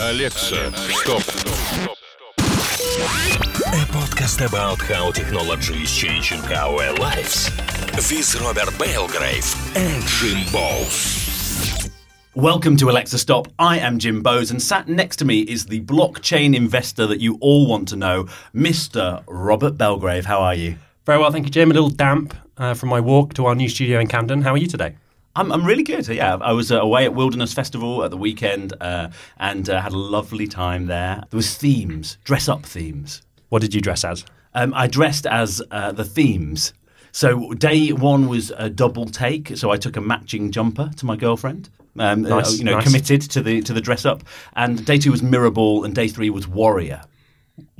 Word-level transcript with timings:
Alexa, 0.00 0.72
stop. 0.72 1.22
A 3.66 3.84
podcast 3.90 4.46
about 4.46 4.80
how 4.82 5.10
technology 5.10 5.82
is 5.82 5.92
changing 5.92 6.40
our 6.52 6.92
lives. 6.94 7.50
With 7.96 8.40
Robert 8.40 8.78
Belgrave 8.78 9.76
and 9.76 10.00
Jim 10.04 10.52
Bowes. 10.52 11.90
Welcome 12.36 12.76
to 12.76 12.90
Alexa 12.90 13.18
Stop. 13.18 13.48
I 13.58 13.80
am 13.80 13.98
Jim 13.98 14.22
Bowes, 14.22 14.52
and 14.52 14.62
sat 14.62 14.86
next 14.86 15.16
to 15.16 15.24
me 15.24 15.40
is 15.40 15.66
the 15.66 15.80
blockchain 15.80 16.54
investor 16.54 17.04
that 17.08 17.20
you 17.20 17.36
all 17.40 17.66
want 17.66 17.88
to 17.88 17.96
know, 17.96 18.28
Mr. 18.54 19.24
Robert 19.26 19.76
Belgrave. 19.76 20.26
How 20.26 20.38
are 20.38 20.54
you? 20.54 20.76
Very 21.06 21.18
well, 21.18 21.32
thank 21.32 21.44
you, 21.44 21.50
Jim. 21.50 21.72
A 21.72 21.74
little 21.74 21.90
damp 21.90 22.36
uh, 22.56 22.74
from 22.74 22.88
my 22.88 23.00
walk 23.00 23.34
to 23.34 23.46
our 23.46 23.56
new 23.56 23.68
studio 23.68 23.98
in 23.98 24.06
Camden. 24.06 24.42
How 24.42 24.52
are 24.52 24.58
you 24.58 24.68
today? 24.68 24.94
I'm, 25.38 25.52
I'm 25.52 25.64
really 25.64 25.84
good. 25.84 26.06
Yeah, 26.08 26.36
I 26.40 26.52
was 26.52 26.72
uh, 26.72 26.80
away 26.80 27.04
at 27.04 27.14
Wilderness 27.14 27.52
Festival 27.52 28.04
at 28.04 28.10
the 28.10 28.16
weekend 28.16 28.72
uh, 28.80 29.10
and 29.38 29.68
uh, 29.70 29.80
had 29.80 29.92
a 29.92 29.98
lovely 29.98 30.46
time 30.46 30.86
there. 30.86 31.22
There 31.30 31.38
was 31.38 31.54
themes, 31.56 32.18
dress 32.24 32.48
up 32.48 32.66
themes. 32.66 33.22
What 33.48 33.62
did 33.62 33.74
you 33.74 33.80
dress 33.80 34.04
as? 34.04 34.24
Um, 34.54 34.74
I 34.74 34.86
dressed 34.88 35.26
as 35.26 35.62
uh, 35.70 35.92
the 35.92 36.04
themes. 36.04 36.72
So 37.12 37.52
day 37.54 37.92
one 37.92 38.28
was 38.28 38.50
a 38.56 38.68
double 38.68 39.06
take. 39.06 39.56
So 39.56 39.70
I 39.70 39.76
took 39.76 39.96
a 39.96 40.00
matching 40.00 40.50
jumper 40.50 40.90
to 40.96 41.06
my 41.06 41.16
girlfriend. 41.16 41.70
Um, 41.98 42.24
uh, 42.26 42.28
Nice, 42.28 42.58
you 42.58 42.64
know, 42.64 42.74
nice. 42.74 42.84
committed 42.84 43.22
to 43.22 43.42
the 43.42 43.60
to 43.62 43.72
the 43.72 43.80
dress 43.80 44.04
up. 44.04 44.22
And 44.54 44.84
day 44.84 44.98
two 44.98 45.10
was 45.10 45.22
mirror 45.22 45.50
ball, 45.50 45.84
and 45.84 45.94
day 45.94 46.08
three 46.08 46.30
was 46.30 46.46
warrior. 46.46 47.02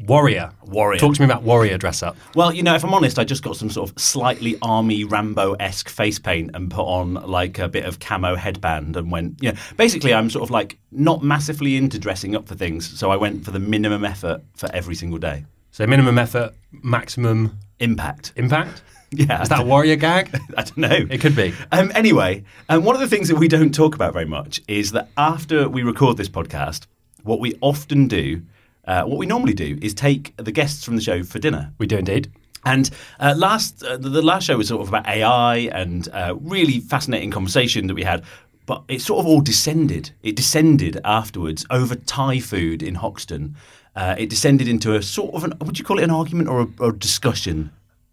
Warrior. 0.07 0.53
Warrior. 0.67 0.99
Talk 0.99 1.15
to 1.15 1.21
me 1.21 1.27
about 1.27 1.43
warrior 1.43 1.77
dress 1.79 2.03
up. 2.03 2.17
Well, 2.35 2.53
you 2.53 2.63
know, 2.63 2.75
if 2.75 2.85
I'm 2.85 2.95
honest, 2.95 3.19
I 3.19 3.25
just 3.25 3.43
got 3.43 3.57
some 3.57 3.69
sort 3.71 3.91
of 3.91 3.99
slightly 3.99 4.57
army 4.63 5.05
Rambo 5.05 5.55
esque 5.55 5.89
face 5.89 6.19
paint 6.19 6.51
and 6.55 6.71
put 6.71 6.85
on 6.85 7.15
like 7.15 7.59
a 7.59 7.69
bit 7.69 7.85
of 7.85 7.99
camo 7.99 8.35
headband 8.35 8.97
and 8.97 9.11
went, 9.11 9.43
you 9.43 9.53
know, 9.53 9.59
basically 9.77 10.15
I'm 10.15 10.31
sort 10.31 10.45
of 10.45 10.51
like 10.51 10.79
not 10.91 11.23
massively 11.23 11.77
into 11.77 11.99
dressing 11.99 12.35
up 12.35 12.49
for 12.49 12.55
things, 12.55 12.99
so 12.99 13.11
I 13.11 13.17
went 13.17 13.45
for 13.45 13.51
the 13.51 13.59
minimum 13.59 14.05
effort 14.05 14.43
for 14.55 14.71
every 14.73 14.95
single 14.95 15.19
day. 15.19 15.45
So 15.71 15.87
minimum 15.87 16.19
effort, 16.19 16.55
maximum 16.73 17.59
Impact. 17.81 18.33
impact. 18.37 18.83
Yeah. 19.11 19.41
Is 19.41 19.49
that 19.49 19.61
a 19.61 19.65
warrior 19.65 19.97
gag? 19.97 20.39
I 20.59 20.63
don't 20.65 20.77
know. 20.77 21.07
It 21.09 21.23
could 21.23 21.35
be. 21.35 21.55
Um, 21.73 21.91
anyway, 21.95 22.45
um, 22.69 22.85
one 22.85 22.95
of 22.95 23.01
the 23.01 23.09
things 23.09 23.29
that 23.29 23.37
we 23.37 23.49
don't 23.49 23.75
talk 23.75 23.95
about 23.95 24.13
very 24.13 24.27
much 24.27 24.61
is 24.69 24.93
that 24.93 25.09
after 25.17 25.67
we 25.67 25.83
record 25.83 26.19
this 26.19 26.29
podcast, 26.29 26.87
what 27.23 27.41
we 27.41 27.55
often 27.63 28.07
do, 28.07 28.43
uh, 28.89 29.05
what 29.05 29.19
we 29.19 29.27
normally 29.27 29.53
do, 29.53 29.79
is 29.83 29.93
take 29.95 30.35
the 30.37 30.51
guests 30.51 30.85
from 30.85 30.97
the 30.97 31.03
show 31.03 31.23
for 31.23 31.39
dinner. 31.39 31.73
We 31.79 31.87
do 31.87 31.99
indeed. 31.99 32.33
And 32.65 32.91
uh, 33.21 33.35
last, 33.37 33.83
uh, 33.85 33.99
the, 33.99 34.23
last 34.23 34.45
show 34.45 34.57
was 34.57 34.69
sort 34.69 34.83
of 34.83 34.89
about 34.89 35.07
AI 35.07 35.57
and 35.73 36.09
uh, 36.09 36.35
really 36.41 36.81
fascinating 36.81 37.31
conversation 37.31 37.87
that 37.87 37.95
we 37.95 38.03
had. 38.03 38.25
But 38.67 38.83
it 38.89 39.01
sort 39.01 39.21
of 39.21 39.27
all 39.27 39.41
descended. 39.41 40.11
It 40.23 40.37
descended 40.37 41.01
afterwards 41.05 41.65
over 41.71 41.95
Thai 41.95 42.41
food 42.41 42.83
in 42.83 42.97
Hoxton. 42.97 43.57
Uh, 43.95 44.15
it 44.19 44.29
descended 44.31 44.69
into 44.69 44.95
a 44.95 45.03
sort 45.03 45.35
of 45.35 45.45
an, 45.45 45.53
would 45.61 45.79
you 45.79 45.85
call 45.85 45.99
it 45.99 46.05
an 46.05 46.11
argument 46.11 46.49
or 46.49 46.63
a, 46.63 46.69
or 46.79 46.91
a 46.91 46.99
discussion? 46.99 47.71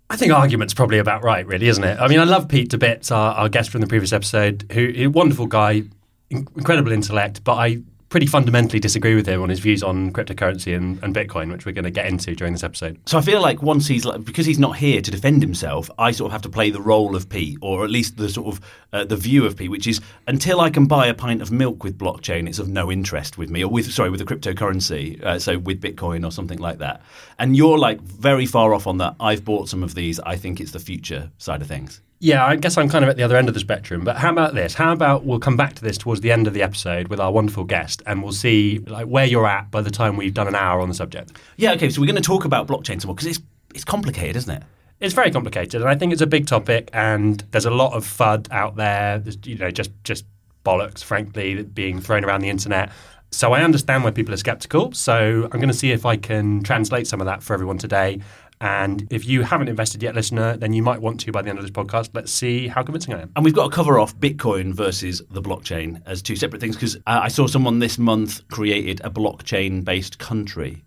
I 0.09 0.17
think 0.17 0.31
argument's 0.31 0.73
probably 0.73 0.99
about 0.99 1.23
right, 1.23 1.45
really, 1.47 1.67
isn't 1.67 1.83
it? 1.83 1.99
I 1.99 2.07
mean, 2.07 2.19
I 2.19 2.25
love 2.25 2.47
Pete 2.47 2.69
to 2.71 2.77
bits, 2.77 3.11
our, 3.11 3.33
our 3.33 3.49
guest 3.49 3.69
from 3.69 3.81
the 3.81 3.87
previous 3.87 4.13
episode, 4.13 4.65
who, 4.71 4.91
who 4.91 5.09
wonderful 5.09 5.47
guy, 5.47 5.83
in- 6.29 6.47
incredible 6.55 6.91
intellect, 6.91 7.43
but 7.43 7.55
I 7.55 7.81
pretty 8.09 8.25
fundamentally 8.25 8.79
disagree 8.79 9.15
with 9.15 9.27
him 9.27 9.41
on 9.41 9.49
his 9.49 9.59
views 9.59 9.81
on 9.81 10.11
cryptocurrency 10.11 10.75
and, 10.75 11.01
and 11.03 11.15
Bitcoin, 11.15 11.51
which 11.51 11.65
we're 11.65 11.71
going 11.71 11.85
to 11.85 11.91
get 11.91 12.05
into 12.05 12.35
during 12.35 12.53
this 12.53 12.63
episode. 12.63 12.99
So 13.05 13.17
I 13.17 13.21
feel 13.21 13.41
like 13.41 13.61
once 13.61 13.87
he's 13.87 14.05
like, 14.05 14.23
because 14.23 14.45
he's 14.45 14.59
not 14.59 14.77
here 14.77 15.01
to 15.01 15.11
defend 15.11 15.41
himself, 15.41 15.89
I 15.97 16.11
sort 16.11 16.29
of 16.29 16.31
have 16.33 16.41
to 16.43 16.49
play 16.49 16.69
the 16.69 16.81
role 16.81 17.15
of 17.15 17.29
Pete, 17.29 17.57
or 17.61 17.83
at 17.83 17.89
least 17.89 18.17
the 18.17 18.29
sort 18.29 18.55
of 18.55 18.61
uh, 18.93 19.05
the 19.05 19.15
view 19.15 19.45
of 19.45 19.57
Pete, 19.57 19.71
which 19.71 19.87
is 19.87 20.01
until 20.27 20.61
I 20.61 20.69
can 20.69 20.85
buy 20.85 21.07
a 21.07 21.13
pint 21.13 21.41
of 21.41 21.51
milk 21.51 21.83
with 21.83 21.97
blockchain, 21.97 22.47
it's 22.47 22.59
of 22.59 22.69
no 22.69 22.91
interest 22.91 23.37
with 23.37 23.49
me, 23.49 23.63
or 23.63 23.69
with 23.69 23.91
sorry 23.91 24.09
with 24.09 24.21
a 24.21 24.25
cryptocurrency, 24.25 25.21
uh, 25.23 25.39
so 25.39 25.57
with 25.57 25.81
Bitcoin 25.81 26.25
or 26.25 26.31
something 26.31 26.59
like 26.59 26.77
that. 26.77 27.01
And 27.39 27.57
you're 27.57 27.77
like 27.77 28.01
very 28.01 28.45
far 28.45 28.73
off 28.73 28.87
on 28.87 28.97
that. 28.99 29.15
I've 29.19 29.43
bought 29.43 29.67
some 29.67 29.83
of 29.83 29.95
these. 29.95 30.19
I 30.19 30.35
think 30.35 30.61
it's 30.61 30.71
the 30.71 30.79
future 30.79 31.31
side 31.37 31.61
of 31.61 31.67
things. 31.67 32.01
Yeah, 32.19 32.45
I 32.45 32.55
guess 32.55 32.77
I'm 32.77 32.89
kind 32.89 33.03
of 33.03 33.09
at 33.09 33.17
the 33.17 33.23
other 33.23 33.35
end 33.35 33.49
of 33.49 33.53
the 33.53 33.59
spectrum. 33.59 34.03
But 34.03 34.17
how 34.17 34.31
about 34.31 34.53
this? 34.53 34.73
How 34.73 34.93
about 34.93 35.25
we'll 35.25 35.39
come 35.39 35.57
back 35.57 35.75
to 35.75 35.81
this 35.81 35.97
towards 35.97 36.21
the 36.21 36.31
end 36.31 36.47
of 36.47 36.53
the 36.53 36.61
episode 36.61 37.09
with 37.09 37.19
our 37.19 37.31
wonderful 37.31 37.65
guest, 37.65 38.01
and 38.05 38.23
we'll 38.23 38.31
see 38.31 38.79
like 38.79 39.05
where 39.07 39.25
you're 39.25 39.47
at 39.47 39.69
by 39.69 39.81
the 39.81 39.91
time 39.91 40.15
we've 40.15 40.33
done 40.33 40.47
an 40.47 40.55
hour 40.55 40.79
on 40.79 40.87
the 40.87 40.95
subject. 40.95 41.33
Yeah. 41.57 41.73
Okay. 41.73 41.89
So 41.89 42.01
we're 42.01 42.07
going 42.07 42.15
to 42.15 42.21
talk 42.21 42.45
about 42.45 42.67
blockchain 42.67 43.01
some 43.01 43.09
more 43.09 43.15
because 43.15 43.27
it's 43.27 43.41
it's 43.73 43.83
complicated, 43.83 44.37
isn't 44.37 44.55
it? 44.55 44.63
It's 45.01 45.13
very 45.13 45.29
complicated, 45.29 45.81
and 45.81 45.89
I 45.89 45.95
think 45.95 46.13
it's 46.13 46.21
a 46.21 46.27
big 46.27 46.47
topic. 46.47 46.89
And 46.93 47.43
there's 47.51 47.65
a 47.65 47.71
lot 47.71 47.93
of 47.93 48.05
fud 48.05 48.49
out 48.51 48.77
there. 48.77 49.19
There's, 49.19 49.37
you 49.43 49.57
know, 49.57 49.69
just 49.69 49.91
just 50.03 50.25
bollocks, 50.63 51.03
frankly, 51.03 51.63
being 51.63 51.99
thrown 51.99 52.23
around 52.23 52.41
the 52.41 52.49
internet. 52.49 52.91
So 53.31 53.51
I 53.51 53.63
understand 53.63 54.05
why 54.05 54.11
people 54.11 54.33
are 54.33 54.37
skeptical. 54.37 54.93
So 54.93 55.43
I'm 55.51 55.59
going 55.59 55.67
to 55.67 55.73
see 55.73 55.91
if 55.91 56.05
I 56.05 56.15
can 56.15 56.63
translate 56.63 57.05
some 57.05 57.19
of 57.19 57.25
that 57.25 57.43
for 57.43 57.53
everyone 57.53 57.77
today. 57.77 58.21
And 58.61 59.07
if 59.09 59.25
you 59.25 59.43
haven't 59.43 59.67
invested 59.67 60.01
yet, 60.01 60.15
listener, 60.15 60.57
then 60.57 60.73
you 60.73 60.81
might 60.81 61.01
want 61.01 61.19
to 61.21 61.31
by 61.31 61.41
the 61.41 61.49
end 61.49 61.59
of 61.59 61.63
this 61.63 61.71
podcast. 61.71 62.09
Let's 62.13 62.31
see 62.31 62.67
how 62.67 62.83
convincing 62.83 63.13
I 63.13 63.21
am. 63.21 63.31
And 63.35 63.43
we've 63.43 63.53
got 63.53 63.69
to 63.69 63.75
cover 63.75 63.99
off 63.99 64.15
Bitcoin 64.17 64.73
versus 64.73 65.21
the 65.29 65.41
blockchain 65.41 66.01
as 66.05 66.21
two 66.21 66.35
separate 66.35 66.61
things 66.61 66.75
because 66.75 66.95
uh, 66.95 67.19
I 67.23 67.27
saw 67.27 67.47
someone 67.47 67.79
this 67.79 67.97
month 67.97 68.47
created 68.49 69.01
a 69.03 69.09
blockchain 69.09 69.83
based 69.83 70.19
country. 70.19 70.83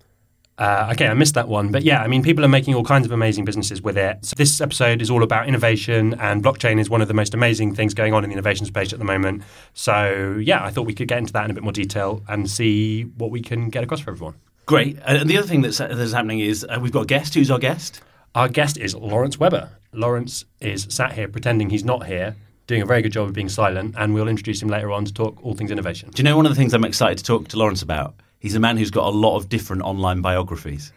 Uh, 0.59 0.89
okay, 0.91 1.07
I 1.07 1.15
missed 1.15 1.35
that 1.35 1.47
one. 1.47 1.71
But 1.71 1.85
yeah, 1.85 2.03
I 2.03 2.09
mean, 2.09 2.23
people 2.23 2.45
are 2.45 2.49
making 2.49 2.75
all 2.75 2.83
kinds 2.83 3.07
of 3.07 3.13
amazing 3.13 3.45
businesses 3.45 3.81
with 3.81 3.97
it. 3.97 4.25
So 4.25 4.35
this 4.37 4.61
episode 4.61 5.01
is 5.01 5.09
all 5.09 5.23
about 5.23 5.47
innovation, 5.47 6.15
and 6.15 6.43
blockchain 6.43 6.81
is 6.81 6.91
one 6.91 7.01
of 7.01 7.07
the 7.07 7.15
most 7.15 7.33
amazing 7.33 7.77
things 7.77 7.95
going 7.95 8.13
on 8.13 8.25
in 8.25 8.31
the 8.31 8.35
innovation 8.35 8.67
space 8.67 8.93
at 8.93 8.99
the 8.99 9.05
moment. 9.05 9.45
So 9.75 10.37
yeah, 10.43 10.65
I 10.65 10.71
thought 10.71 10.87
we 10.87 10.95
could 10.95 11.07
get 11.07 11.19
into 11.19 11.33
that 11.35 11.45
in 11.45 11.53
a 11.53 11.55
bit 11.55 11.63
more 11.63 11.73
detail 11.73 12.25
and 12.29 12.51
see 12.51 13.03
what 13.03 13.31
we 13.31 13.41
can 13.41 13.71
get 13.71 13.85
across 13.85 14.01
for 14.01 14.11
everyone. 14.11 14.35
Great. 14.69 14.99
Uh, 14.99 15.17
And 15.21 15.31
the 15.31 15.39
other 15.39 15.49
thing 15.49 15.63
that's, 15.63 15.79
that's 15.79 16.13
happening 16.13 16.41
is 16.41 16.63
uh, 16.63 16.79
we've 16.81 16.93
got 16.93 17.05
a 17.05 17.07
guest. 17.07 17.33
Who's 17.33 17.51
our 17.51 17.59
guest? 17.59 18.03
Our 18.35 18.49
guest 18.51 18.77
is 18.77 18.95
Lawrence 18.95 19.41
Weber. 19.41 19.71
Lawrence 19.95 20.45
is 20.61 20.87
sat 20.91 21.15
here 21.15 21.27
pretending 21.27 21.71
he's 21.71 21.85
not 21.85 22.07
here, 22.07 22.37
doing 22.67 22.83
a 22.83 22.87
very 22.87 23.01
good 23.01 23.13
job 23.13 23.27
of 23.29 23.33
being 23.33 23.49
silent, 23.49 23.95
and 23.97 24.13
we'll 24.13 24.29
introduce 24.29 24.61
him 24.61 24.69
later 24.69 24.93
on 24.93 25.07
to 25.07 25.13
talk 25.13 25.43
all 25.43 25.55
things 25.55 25.71
innovation. 25.71 26.11
Do 26.11 26.21
you 26.21 26.25
know 26.25 26.37
one 26.37 26.45
of 26.45 26.53
the 26.53 26.57
things 26.57 26.75
I'm 26.75 26.85
excited 26.85 27.17
to 27.17 27.25
talk 27.25 27.49
to 27.49 27.57
Lawrence 27.57 27.81
about? 27.81 28.15
He's 28.41 28.55
a 28.55 28.61
man 28.61 28.77
who's 28.77 28.91
got 28.91 29.07
a 29.07 29.17
lot 29.17 29.37
of 29.39 29.49
different 29.49 29.83
online 29.83 30.21
biographies. 30.21 30.93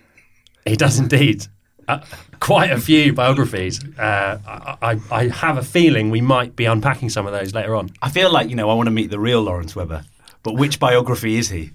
He 0.65 0.75
does 0.75 0.99
indeed. 0.99 1.47
Uh, 1.87 2.01
quite 2.41 2.71
a 2.71 2.79
few 2.79 3.13
biographies. 3.13 3.79
Uh, 3.97 4.37
I, 4.45 4.91
I, 4.91 4.99
I 5.11 5.27
have 5.29 5.57
a 5.57 5.63
feeling 5.63 6.09
we 6.09 6.19
might 6.21 6.57
be 6.57 6.65
unpacking 6.65 7.09
some 7.09 7.25
of 7.25 7.31
those 7.31 7.53
later 7.53 7.77
on. 7.77 7.89
I 8.01 8.09
feel 8.09 8.31
like, 8.31 8.49
you 8.49 8.55
know, 8.57 8.69
I 8.69 8.73
want 8.73 8.87
to 8.87 8.91
meet 8.91 9.09
the 9.09 9.19
real 9.19 9.41
Lawrence 9.41 9.77
Weber. 9.77 10.03
But 10.43 10.55
which 10.55 10.77
biography 10.77 11.37
is 11.37 11.49
he? 11.49 11.71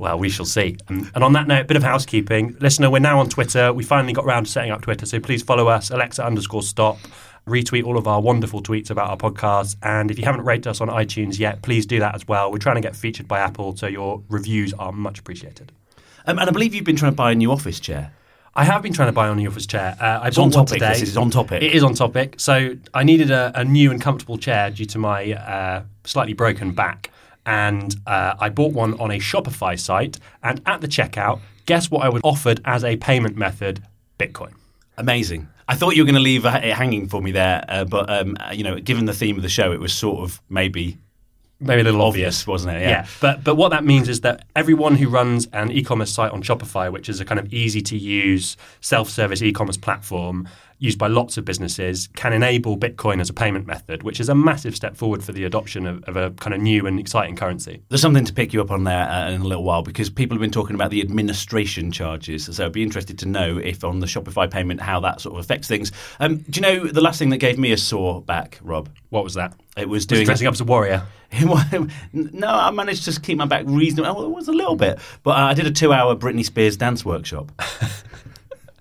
Well, 0.00 0.18
we 0.18 0.30
shall 0.30 0.46
see. 0.46 0.78
Um, 0.88 1.10
and 1.14 1.22
on 1.22 1.34
that 1.34 1.46
note, 1.46 1.60
a 1.60 1.64
bit 1.64 1.76
of 1.76 1.82
housekeeping. 1.82 2.56
Listener, 2.58 2.88
we're 2.90 3.00
now 3.00 3.20
on 3.20 3.28
Twitter. 3.28 3.70
We 3.72 3.84
finally 3.84 4.14
got 4.14 4.24
round 4.24 4.46
to 4.46 4.52
setting 4.52 4.70
up 4.70 4.80
Twitter, 4.80 5.04
so 5.04 5.20
please 5.20 5.42
follow 5.42 5.68
us, 5.68 5.90
Alexa 5.90 6.24
underscore 6.24 6.62
stop. 6.62 6.96
Retweet 7.46 7.84
all 7.84 7.98
of 7.98 8.06
our 8.08 8.20
wonderful 8.20 8.62
tweets 8.62 8.90
about 8.90 9.10
our 9.10 9.16
podcast. 9.16 9.76
And 9.82 10.10
if 10.10 10.18
you 10.18 10.24
haven't 10.24 10.44
rated 10.44 10.68
us 10.68 10.80
on 10.80 10.88
iTunes 10.88 11.38
yet, 11.38 11.60
please 11.62 11.84
do 11.84 11.98
that 12.00 12.14
as 12.14 12.26
well. 12.26 12.50
We're 12.50 12.58
trying 12.58 12.76
to 12.76 12.80
get 12.80 12.96
featured 12.96 13.28
by 13.28 13.40
Apple, 13.40 13.76
so 13.76 13.86
your 13.86 14.22
reviews 14.30 14.72
are 14.74 14.90
much 14.90 15.18
appreciated. 15.18 15.70
Um, 16.26 16.38
and 16.38 16.48
I 16.48 16.52
believe 16.52 16.74
you've 16.74 16.84
been 16.84 16.96
trying 16.96 17.12
to 17.12 17.16
buy 17.16 17.32
a 17.32 17.34
new 17.34 17.52
office 17.52 17.78
chair. 17.78 18.12
I 18.54 18.64
have 18.64 18.82
been 18.82 18.92
trying 18.94 19.08
to 19.08 19.12
buy 19.12 19.28
a 19.28 19.34
new 19.34 19.48
office 19.48 19.66
chair. 19.66 19.96
Uh, 20.00 20.20
I 20.22 20.28
It's 20.28 20.36
bought 20.36 20.42
on 20.44 20.48
one 20.50 20.66
topic. 20.66 20.80
today. 20.80 20.92
This 20.98 21.10
is 21.10 21.16
on 21.16 21.30
topic. 21.30 21.62
It 21.62 21.72
is 21.72 21.82
on 21.84 21.94
topic. 21.94 22.34
So 22.38 22.76
I 22.94 23.04
needed 23.04 23.30
a, 23.30 23.52
a 23.54 23.64
new 23.64 23.90
and 23.90 24.00
comfortable 24.00 24.38
chair 24.38 24.70
due 24.70 24.86
to 24.86 24.98
my 24.98 25.32
uh, 25.34 25.82
slightly 26.04 26.32
broken 26.32 26.72
back. 26.72 27.10
And 27.46 27.94
uh, 28.06 28.34
I 28.38 28.48
bought 28.48 28.72
one 28.72 28.98
on 29.00 29.10
a 29.10 29.18
Shopify 29.18 29.78
site. 29.78 30.18
And 30.42 30.60
at 30.66 30.80
the 30.80 30.88
checkout, 30.88 31.40
guess 31.66 31.90
what 31.90 32.02
I 32.04 32.08
was 32.08 32.20
offered 32.24 32.60
as 32.64 32.84
a 32.84 32.96
payment 32.96 33.36
method? 33.36 33.82
Bitcoin. 34.18 34.52
Amazing. 34.98 35.48
I 35.68 35.74
thought 35.76 35.94
you 35.96 36.02
were 36.02 36.06
going 36.06 36.16
to 36.16 36.20
leave 36.20 36.44
it 36.44 36.74
hanging 36.74 37.08
for 37.08 37.22
me 37.22 37.30
there, 37.30 37.64
uh, 37.68 37.84
but 37.84 38.10
um, 38.10 38.36
you 38.52 38.64
know, 38.64 38.78
given 38.80 39.04
the 39.04 39.14
theme 39.14 39.36
of 39.36 39.42
the 39.42 39.48
show, 39.48 39.72
it 39.72 39.78
was 39.80 39.92
sort 39.92 40.20
of 40.24 40.40
maybe 40.48 40.98
Maybe 41.62 41.82
a 41.82 41.84
little 41.84 42.00
obvious, 42.00 42.36
obvious. 42.42 42.46
wasn't 42.46 42.76
it? 42.78 42.80
Yeah. 42.80 43.06
but 43.20 43.44
but 43.44 43.54
what 43.54 43.68
that 43.68 43.84
means 43.84 44.08
is 44.08 44.22
that 44.22 44.46
everyone 44.56 44.96
who 44.96 45.08
runs 45.10 45.46
an 45.52 45.70
e-commerce 45.70 46.10
site 46.10 46.32
on 46.32 46.42
Shopify, 46.42 46.90
which 46.90 47.08
is 47.10 47.20
a 47.20 47.24
kind 47.24 47.38
of 47.38 47.52
easy 47.52 47.82
to 47.82 47.98
use 47.98 48.56
self-service 48.80 49.42
e-commerce 49.42 49.76
platform 49.76 50.48
used 50.80 50.98
by 50.98 51.06
lots 51.06 51.36
of 51.36 51.44
businesses, 51.44 52.08
can 52.16 52.32
enable 52.32 52.76
Bitcoin 52.76 53.20
as 53.20 53.30
a 53.30 53.34
payment 53.34 53.66
method, 53.66 54.02
which 54.02 54.18
is 54.18 54.28
a 54.28 54.34
massive 54.34 54.74
step 54.74 54.96
forward 54.96 55.22
for 55.22 55.32
the 55.32 55.44
adoption 55.44 55.86
of, 55.86 56.02
of 56.04 56.16
a 56.16 56.30
kind 56.32 56.54
of 56.54 56.60
new 56.60 56.86
and 56.86 56.98
exciting 56.98 57.36
currency. 57.36 57.82
There's 57.88 58.00
something 58.00 58.24
to 58.24 58.32
pick 58.32 58.52
you 58.52 58.60
up 58.60 58.70
on 58.70 58.84
there 58.84 59.08
uh, 59.08 59.30
in 59.30 59.42
a 59.42 59.44
little 59.44 59.62
while 59.62 59.82
because 59.82 60.10
people 60.10 60.34
have 60.36 60.40
been 60.40 60.50
talking 60.50 60.74
about 60.74 60.90
the 60.90 61.00
administration 61.00 61.92
charges. 61.92 62.46
So 62.46 62.66
I'd 62.66 62.72
be 62.72 62.82
interested 62.82 63.18
to 63.20 63.28
know 63.28 63.58
if 63.58 63.84
on 63.84 64.00
the 64.00 64.06
Shopify 64.06 64.50
payment 64.50 64.80
how 64.80 65.00
that 65.00 65.20
sort 65.20 65.34
of 65.34 65.40
affects 65.40 65.68
things. 65.68 65.92
Um, 66.18 66.38
do 66.38 66.60
you 66.60 66.62
know 66.62 66.86
the 66.86 67.02
last 67.02 67.18
thing 67.18 67.30
that 67.30 67.38
gave 67.38 67.58
me 67.58 67.72
a 67.72 67.76
sore 67.76 68.22
back, 68.22 68.58
Rob? 68.62 68.88
What 69.10 69.22
was 69.22 69.34
that? 69.34 69.54
It 69.76 69.88
was 69.88 70.00
Was 70.00 70.06
doing 70.06 70.24
dressing 70.24 70.46
up 70.46 70.54
as 70.54 70.60
a 70.60 70.64
warrior. 70.64 71.02
no, 72.12 72.48
I 72.48 72.70
managed 72.70 73.04
to 73.04 73.20
keep 73.20 73.38
my 73.38 73.44
back 73.44 73.64
reasonable. 73.66 74.14
Well, 74.14 74.24
it 74.24 74.34
was 74.34 74.48
a 74.48 74.52
little 74.52 74.76
bit, 74.76 74.98
but 75.22 75.32
uh, 75.32 75.42
I 75.44 75.54
did 75.54 75.66
a 75.66 75.70
two-hour 75.70 76.16
Britney 76.16 76.44
Spears 76.44 76.76
dance 76.76 77.04
workshop. 77.04 77.52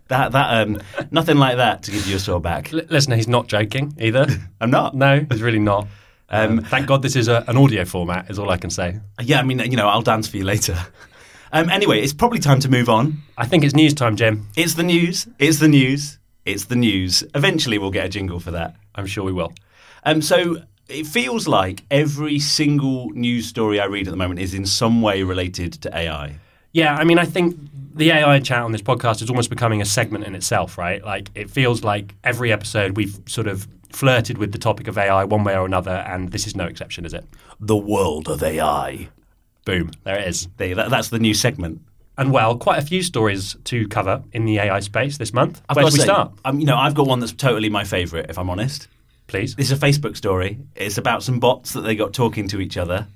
that 0.09 0.33
that 0.33 0.67
um, 0.67 0.79
nothing 1.11 1.37
like 1.37 1.57
that 1.57 1.83
to 1.83 1.91
give 1.91 2.05
you 2.05 2.17
a 2.17 2.19
sore 2.19 2.41
back. 2.41 2.73
L- 2.73 2.81
listen, 2.89 3.13
he's 3.13 3.27
not 3.27 3.47
joking 3.47 3.95
either. 3.99 4.27
I'm 4.61 4.69
not. 4.69 4.93
no, 4.95 5.25
he's 5.31 5.41
really 5.41 5.59
not. 5.59 5.87
Um, 6.31 6.61
Thank 6.61 6.85
God 6.85 7.01
this 7.01 7.15
is 7.15 7.27
a, 7.27 7.43
an 7.47 7.57
audio 7.57 7.85
format, 7.85 8.29
is 8.29 8.37
all 8.37 8.51
I 8.51 8.57
can 8.57 8.69
say. 8.69 8.99
yeah, 9.19 9.39
I 9.39 9.41
mean, 9.41 9.57
you 9.61 9.75
know, 9.75 9.87
I'll 9.87 10.03
dance 10.03 10.27
for 10.27 10.37
you 10.37 10.43
later. 10.43 10.77
Um, 11.51 11.71
anyway, 11.71 12.01
it's 12.01 12.13
probably 12.13 12.37
time 12.37 12.59
to 12.59 12.69
move 12.69 12.87
on. 12.87 13.23
I 13.35 13.47
think 13.47 13.63
it's 13.63 13.73
news 13.73 13.95
time, 13.95 14.15
Jim. 14.15 14.47
It's 14.55 14.75
the 14.75 14.83
news. 14.83 15.27
It's 15.39 15.57
the 15.57 15.67
news. 15.67 16.19
It's 16.45 16.65
the 16.65 16.75
news. 16.75 17.23
Eventually, 17.33 17.79
we'll 17.79 17.89
get 17.89 18.05
a 18.05 18.09
jingle 18.09 18.39
for 18.39 18.51
that. 18.51 18.75
I'm 18.93 19.07
sure 19.07 19.23
we 19.23 19.31
will. 19.31 19.53
Um, 20.03 20.21
so 20.21 20.57
it 20.87 21.07
feels 21.07 21.47
like 21.47 21.83
every 21.89 22.37
single 22.37 23.09
news 23.09 23.47
story 23.47 23.79
I 23.79 23.85
read 23.85 24.07
at 24.07 24.11
the 24.11 24.17
moment 24.17 24.39
is 24.39 24.53
in 24.53 24.67
some 24.67 25.01
way 25.01 25.23
related 25.23 25.73
to 25.81 25.97
AI. 25.97 26.35
Yeah, 26.73 26.95
I 26.95 27.05
mean, 27.05 27.17
I 27.17 27.25
think 27.25 27.59
the 27.93 28.11
AI 28.11 28.39
chat 28.39 28.63
on 28.63 28.71
this 28.71 28.81
podcast 28.81 29.21
is 29.21 29.29
almost 29.29 29.49
becoming 29.49 29.81
a 29.81 29.85
segment 29.85 30.25
in 30.25 30.35
itself, 30.35 30.77
right? 30.77 31.03
Like, 31.03 31.29
it 31.35 31.49
feels 31.49 31.83
like 31.83 32.15
every 32.23 32.51
episode 32.51 32.97
we've 32.97 33.19
sort 33.25 33.47
of 33.47 33.67
flirted 33.91 34.37
with 34.37 34.51
the 34.51 34.57
topic 34.57 34.87
of 34.87 34.97
AI 34.97 35.23
one 35.23 35.43
way 35.43 35.55
or 35.55 35.65
another, 35.65 35.91
and 35.91 36.31
this 36.31 36.47
is 36.47 36.55
no 36.55 36.65
exception, 36.65 37.05
is 37.05 37.13
it? 37.13 37.25
The 37.59 37.77
world 37.77 38.27
of 38.27 38.43
AI. 38.43 39.09
Boom, 39.65 39.91
there 40.03 40.17
it 40.17 40.27
is. 40.27 40.47
There, 40.57 40.75
that, 40.75 40.89
that's 40.89 41.09
the 41.09 41.19
new 41.19 41.33
segment. 41.33 41.81
And 42.17 42.33
well, 42.33 42.57
quite 42.57 42.79
a 42.79 42.85
few 42.85 43.01
stories 43.01 43.55
to 43.65 43.87
cover 43.87 44.21
in 44.33 44.45
the 44.45 44.59
AI 44.59 44.81
space 44.81 45.17
this 45.17 45.33
month. 45.33 45.61
I've 45.69 45.77
Where 45.77 45.85
should 45.85 45.93
we 45.93 45.99
say, 45.99 46.05
start? 46.05 46.33
Um, 46.43 46.59
you 46.59 46.65
know, 46.65 46.75
I've 46.75 46.93
got 46.93 47.07
one 47.07 47.21
that's 47.21 47.31
totally 47.31 47.69
my 47.69 47.85
favourite, 47.85 48.29
if 48.29 48.37
I'm 48.37 48.49
honest. 48.49 48.89
Please. 49.27 49.55
It's 49.57 49.71
a 49.71 49.77
Facebook 49.77 50.17
story. 50.17 50.59
It's 50.75 50.97
about 50.97 51.23
some 51.23 51.39
bots 51.39 51.73
that 51.73 51.81
they 51.81 51.95
got 51.95 52.13
talking 52.13 52.47
to 52.49 52.59
each 52.59 52.77
other, 52.77 53.07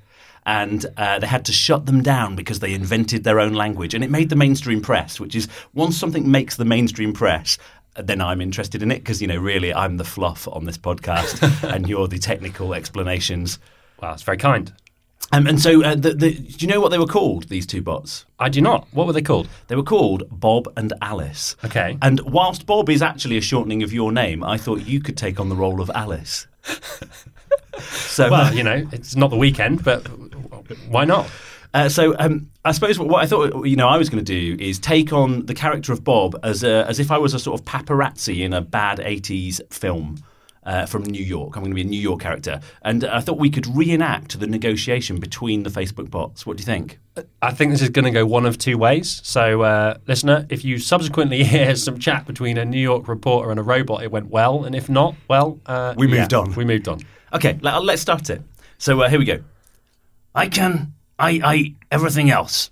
and 0.45 0.86
uh, 0.98 1.19
they 1.19 1.28
had 1.28 1.45
to 1.45 1.51
shut 1.51 1.86
them 1.86 2.01
down 2.01 2.36
because 2.36 2.60
they 2.60 2.74
invented 2.74 3.24
their 3.24 3.40
own 3.40 3.54
language, 3.54 3.94
and 3.94 4.04
it 4.04 4.10
made 4.10 4.30
the 4.30 4.36
mainstream 4.36 4.81
press. 4.81 5.19
Which 5.19 5.36
is 5.36 5.48
once 5.74 5.98
something 5.98 6.30
makes 6.30 6.56
the 6.56 6.66
mainstream 6.66 7.13
press. 7.13 7.57
Then 7.95 8.22
I'm 8.22 8.42
interested 8.42 8.81
in 8.81 8.92
it 8.92 9.00
because 9.00 9.22
you 9.22 9.28
know 9.28 9.38
really 9.38 9.74
I'm 9.74 9.98
the 9.98 10.04
fluff 10.04 10.48
on 10.48 10.66
this 10.66 10.78
podcast, 10.78 11.42
and 11.74 11.88
you're 11.88 12.07
the 12.07 12.19
technical 12.19 12.74
explanations. 12.74 13.60
Wow, 14.01 14.13
it's 14.13 14.24
very 14.24 14.38
kind. 14.38 14.74
Um, 15.34 15.48
and 15.48 15.60
so, 15.60 15.84
uh, 15.84 15.95
the, 15.95 16.13
the, 16.13 16.34
do 16.34 16.66
you 16.66 16.68
know 16.68 16.80
what 16.80 16.89
they 16.89 17.00
were 17.00 17.07
called? 17.07 17.50
These 17.50 17.66
two 17.66 17.81
bots. 17.81 18.25
I 18.39 18.50
do 18.50 18.62
not. 18.62 18.88
What 18.92 19.07
were 19.07 19.13
they 19.13 19.22
called? 19.22 19.50
They 19.68 19.75
were 19.75 19.81
called 19.81 20.24
Bob 20.30 20.72
and 20.78 20.94
Alice. 21.01 21.56
Okay. 21.66 21.98
And 22.04 22.19
whilst 22.19 22.68
Bob 22.68 22.88
is 22.88 23.01
actually 23.01 23.38
a 23.38 23.42
shortening 23.42 23.81
of 23.81 23.92
your 23.92 24.12
name, 24.12 24.44
I 24.44 24.57
thought 24.57 24.81
you 24.81 25.00
could 25.00 25.18
take 25.18 25.39
on 25.39 25.50
the 25.50 25.56
role 25.56 25.81
of 25.81 25.89
Alice. 25.96 26.46
so, 27.80 28.30
Well, 28.30 28.54
you 28.54 28.62
know, 28.62 28.88
it's 28.92 29.16
not 29.16 29.31
the 29.31 29.38
weekend, 29.38 29.84
but 29.84 30.06
why 30.90 31.06
not? 31.06 31.30
uh, 31.74 31.90
so 31.90 32.16
um, 32.20 32.50
I 32.66 32.72
suppose 32.72 33.00
what, 33.00 33.08
what 33.08 33.24
I 33.24 33.25
thought 33.25 33.66
you 33.66 33.75
know 33.75 33.88
I 33.88 33.98
was 33.98 34.10
going 34.10 34.24
to 34.24 34.56
do 34.58 34.64
is 34.64 34.80
take 34.80 35.12
on 35.12 35.46
the 35.46 35.54
character 35.54 35.92
of 35.92 36.04
Bob 36.04 36.40
as 36.44 36.64
a, 36.64 36.86
as 36.88 37.00
if 37.00 37.12
I 37.12 37.18
was 37.18 37.34
a 37.34 37.40
sort 37.40 37.60
of 37.60 37.66
paparazzi 37.66 38.42
in 38.42 38.54
a 38.54 38.62
bad 38.62 39.00
'80s 39.00 39.62
film. 39.74 40.24
Uh, 40.66 40.86
from 40.86 41.04
New 41.04 41.22
York. 41.22 41.58
I'm 41.58 41.62
going 41.62 41.72
to 41.72 41.75
be 41.75 41.81
a 41.81 41.84
New 41.84 42.00
York 42.00 42.22
character. 42.22 42.62
And 42.84 43.04
I 43.04 43.20
thought 43.20 43.38
we 43.38 43.50
could 43.50 43.68
reenact 43.68 44.40
the 44.40 44.48
negotiation 44.48 45.20
between 45.20 45.64
the 45.64 45.70
Facebook 45.70 46.10
bots. 46.10 46.46
What 46.46 46.56
do 46.56 46.62
you 46.62 46.66
think? 46.66 47.00
I 47.42 47.52
think 47.52 47.72
this 47.72 47.81
is 47.81 47.90
going 47.90 48.06
to 48.06 48.12
go 48.12 48.25
one 48.25 48.46
of 48.46 48.58
two 48.58 48.78
ways. 48.78 49.20
So, 49.25 49.64
uh, 49.64 49.98
listener, 50.08 50.46
if 50.48 50.64
you 50.64 50.80
subsequently 50.80 51.44
hear 51.56 51.75
some 51.75 52.00
chat 52.00 52.25
between 52.25 52.58
a 52.58 52.64
New 52.64 52.80
York 52.80 53.10
reporter 53.10 53.52
and 53.52 53.60
a 53.60 53.64
robot, 53.64 54.04
it 54.04 54.12
went 54.12 54.30
well. 54.30 54.64
And 54.64 54.74
if 54.74 54.88
not, 54.88 55.16
well, 55.28 55.60
uh, 55.66 55.96
We 55.98 56.08
moved 56.08 56.31
yeah, 56.31 56.40
on. 56.40 56.56
We 56.56 56.64
moved 56.64 56.88
on. 56.88 57.02
Okay, 57.34 57.60
let, 57.62 57.84
let's 57.84 58.02
start 58.02 58.30
it. 58.30 58.42
So 58.78 59.02
uh, 59.02 59.10
here 59.10 59.20
we 59.20 59.25
go. 59.25 59.44
I 60.35 60.47
can. 60.47 60.94
I. 61.19 61.41
I. 61.44 61.75
Everything 61.91 62.30
else. 62.30 62.71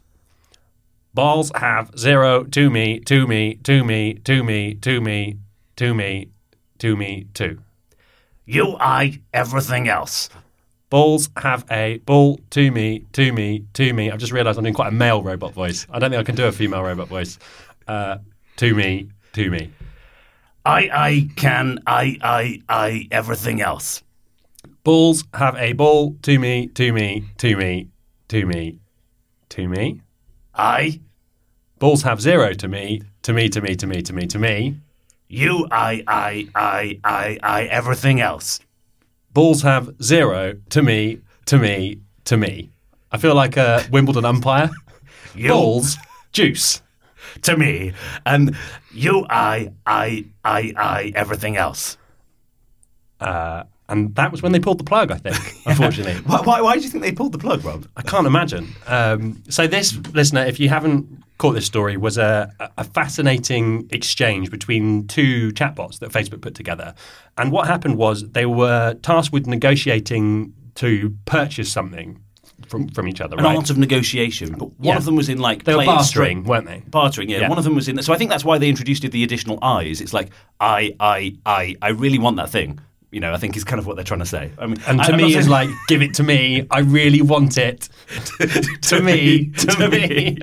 Balls 1.13 1.51
have 1.55 1.91
zero 1.97 2.43
to 2.45 2.69
me, 2.69 2.99
to 3.01 3.27
me, 3.27 3.55
to 3.55 3.83
me, 3.83 4.13
to 4.13 4.43
me, 4.43 4.75
to 4.75 5.01
me, 5.01 5.37
to 5.75 5.93
me, 5.93 6.29
to 6.79 6.95
me, 6.95 7.27
to. 7.33 7.59
You. 8.45 8.77
I. 8.79 9.19
Everything 9.33 9.87
else. 9.87 10.29
Balls 10.89 11.29
have 11.37 11.65
a 11.71 11.99
ball 11.99 12.39
to 12.49 12.71
me, 12.71 13.05
to 13.13 13.31
me, 13.31 13.65
to 13.73 13.93
me. 13.93 14.11
I've 14.11 14.19
just 14.19 14.33
realised 14.33 14.57
I'm 14.57 14.63
doing 14.63 14.73
quite 14.73 14.89
a 14.89 14.95
male 14.95 15.21
robot 15.21 15.53
voice. 15.53 15.87
I 15.89 15.99
don't 15.99 16.09
think 16.09 16.19
I 16.19 16.23
can 16.23 16.35
do 16.35 16.47
a 16.47 16.51
female 16.51 16.83
robot 16.83 17.07
voice. 17.07 17.39
Uh, 17.87 18.17
to 18.57 18.75
me, 18.75 19.09
to 19.33 19.49
me. 19.49 19.71
I. 20.65 20.89
I 20.91 21.29
can. 21.35 21.79
I. 21.85 22.17
I. 22.21 22.61
I. 22.67 23.07
Everything 23.11 23.61
else. 23.61 24.03
Balls 24.83 25.23
have 25.35 25.55
a 25.57 25.73
ball 25.73 26.15
to 26.23 26.39
me, 26.39 26.67
to 26.69 26.91
me, 26.91 27.25
to 27.37 27.55
me, 27.55 27.89
to 28.29 28.45
me, 28.45 28.79
to 29.49 29.67
me. 29.67 30.01
I. 30.55 30.99
Balls 31.77 32.01
have 32.01 32.19
zero 32.19 32.53
to 32.53 32.67
me, 32.67 33.03
to 33.21 33.33
me, 33.33 33.47
to 33.49 33.61
me, 33.61 33.75
to 33.75 33.85
me, 33.85 34.01
to 34.01 34.13
me, 34.13 34.25
to 34.25 34.39
me. 34.39 34.77
You. 35.27 35.67
I. 35.69 36.03
I. 36.07 36.47
I. 36.55 36.99
I. 37.03 37.37
I. 37.43 37.63
Everything 37.65 38.21
else. 38.21 38.59
Balls 39.33 39.61
have 39.61 39.93
zero 40.01 40.55
to 40.71 40.81
me, 40.81 41.21
to 41.45 41.59
me, 41.59 41.99
to 42.25 42.37
me. 42.37 42.71
I 43.11 43.17
feel 43.17 43.35
like 43.35 43.57
a 43.57 43.85
Wimbledon 43.91 44.25
umpire. 44.25 44.71
You. 45.35 45.49
Balls, 45.49 45.95
juice. 46.33 46.81
To 47.43 47.55
me. 47.55 47.93
And 48.25 48.57
you. 48.91 49.27
I. 49.29 49.71
I. 49.85 50.25
I. 50.43 50.73
I. 50.75 51.11
Everything 51.13 51.55
else. 51.55 51.97
Uh, 53.19 53.63
and 53.91 54.15
that 54.15 54.31
was 54.31 54.41
when 54.41 54.51
they 54.51 54.59
pulled 54.59 54.79
the 54.79 54.83
plug, 54.83 55.11
I 55.11 55.17
think, 55.17 55.35
unfortunately. 55.65 56.15
Why, 56.23 56.41
why, 56.41 56.61
why 56.61 56.75
do 56.77 56.81
you 56.81 56.89
think 56.89 57.03
they 57.03 57.11
pulled 57.11 57.33
the 57.33 57.37
plug, 57.37 57.63
Rob? 57.63 57.87
I 57.97 58.01
can't 58.01 58.25
imagine. 58.25 58.73
Um, 58.87 59.43
so 59.49 59.67
this, 59.67 59.95
listener, 60.13 60.43
if 60.45 60.59
you 60.59 60.69
haven't 60.69 61.23
caught 61.37 61.53
this 61.53 61.65
story, 61.65 61.97
was 61.97 62.17
a, 62.17 62.51
a 62.77 62.83
fascinating 62.83 63.87
exchange 63.91 64.49
between 64.49 65.07
two 65.07 65.51
chatbots 65.53 65.99
that 65.99 66.11
Facebook 66.11 66.41
put 66.41 66.55
together. 66.55 66.93
And 67.37 67.51
what 67.51 67.67
happened 67.67 67.97
was 67.97 68.29
they 68.29 68.45
were 68.45 68.93
tasked 69.01 69.33
with 69.33 69.47
negotiating 69.47 70.53
to 70.75 71.15
purchase 71.25 71.71
something 71.71 72.19
from, 72.67 72.87
from 72.89 73.07
each 73.07 73.19
other, 73.19 73.35
An 73.37 73.43
right? 73.43 73.57
art 73.57 73.69
of 73.69 73.77
negotiation. 73.77 74.53
But 74.53 74.67
one 74.79 74.93
Yeah. 74.93 74.97
of 74.97 75.05
them 75.05 75.15
was 75.15 75.29
in 75.29 75.39
like 75.39 75.63
they 75.63 75.75
were 75.75 75.83
bartering, 75.85 76.43
weren't 76.43 76.67
they? 76.67 76.83
Bartering, 76.87 77.29
yeah. 77.29 77.39
Yeah. 77.41 77.49
One 77.49 77.57
of 77.57 77.63
them 77.63 77.75
was 77.75 77.87
in. 77.89 78.01
So 78.03 78.13
I 78.13 78.17
think 78.17 78.29
that's 78.29 78.45
why 78.45 78.57
they 78.57 78.69
introduced 78.69 79.01
the 79.01 79.23
additional 79.23 79.59
eyes. 79.61 79.99
It's 79.99 80.13
like 80.13 80.29
I, 80.59 80.95
I, 80.99 81.35
I, 81.45 81.75
I 81.81 81.89
really 81.89 82.19
want 82.19 82.37
that 82.37 82.49
thing. 82.49 82.79
You 83.11 83.19
know, 83.19 83.33
I 83.33 83.37
think 83.37 83.57
is 83.57 83.65
kind 83.65 83.77
of 83.77 83.85
what 83.85 83.97
they're 83.97 84.05
trying 84.05 84.21
to 84.21 84.25
say. 84.25 84.51
I 84.57 84.67
mean, 84.67 84.77
And 84.87 84.97
to 85.03 85.11
I'm 85.11 85.17
me, 85.17 85.35
is 85.35 85.49
like, 85.49 85.69
give 85.89 86.01
it 86.01 86.13
to 86.13 86.23
me. 86.23 86.65
I 86.71 86.79
really 86.79 87.21
want 87.21 87.57
it. 87.57 87.89
to 88.83 89.01
me, 89.01 89.47
to 89.49 89.89
me. 89.89 90.37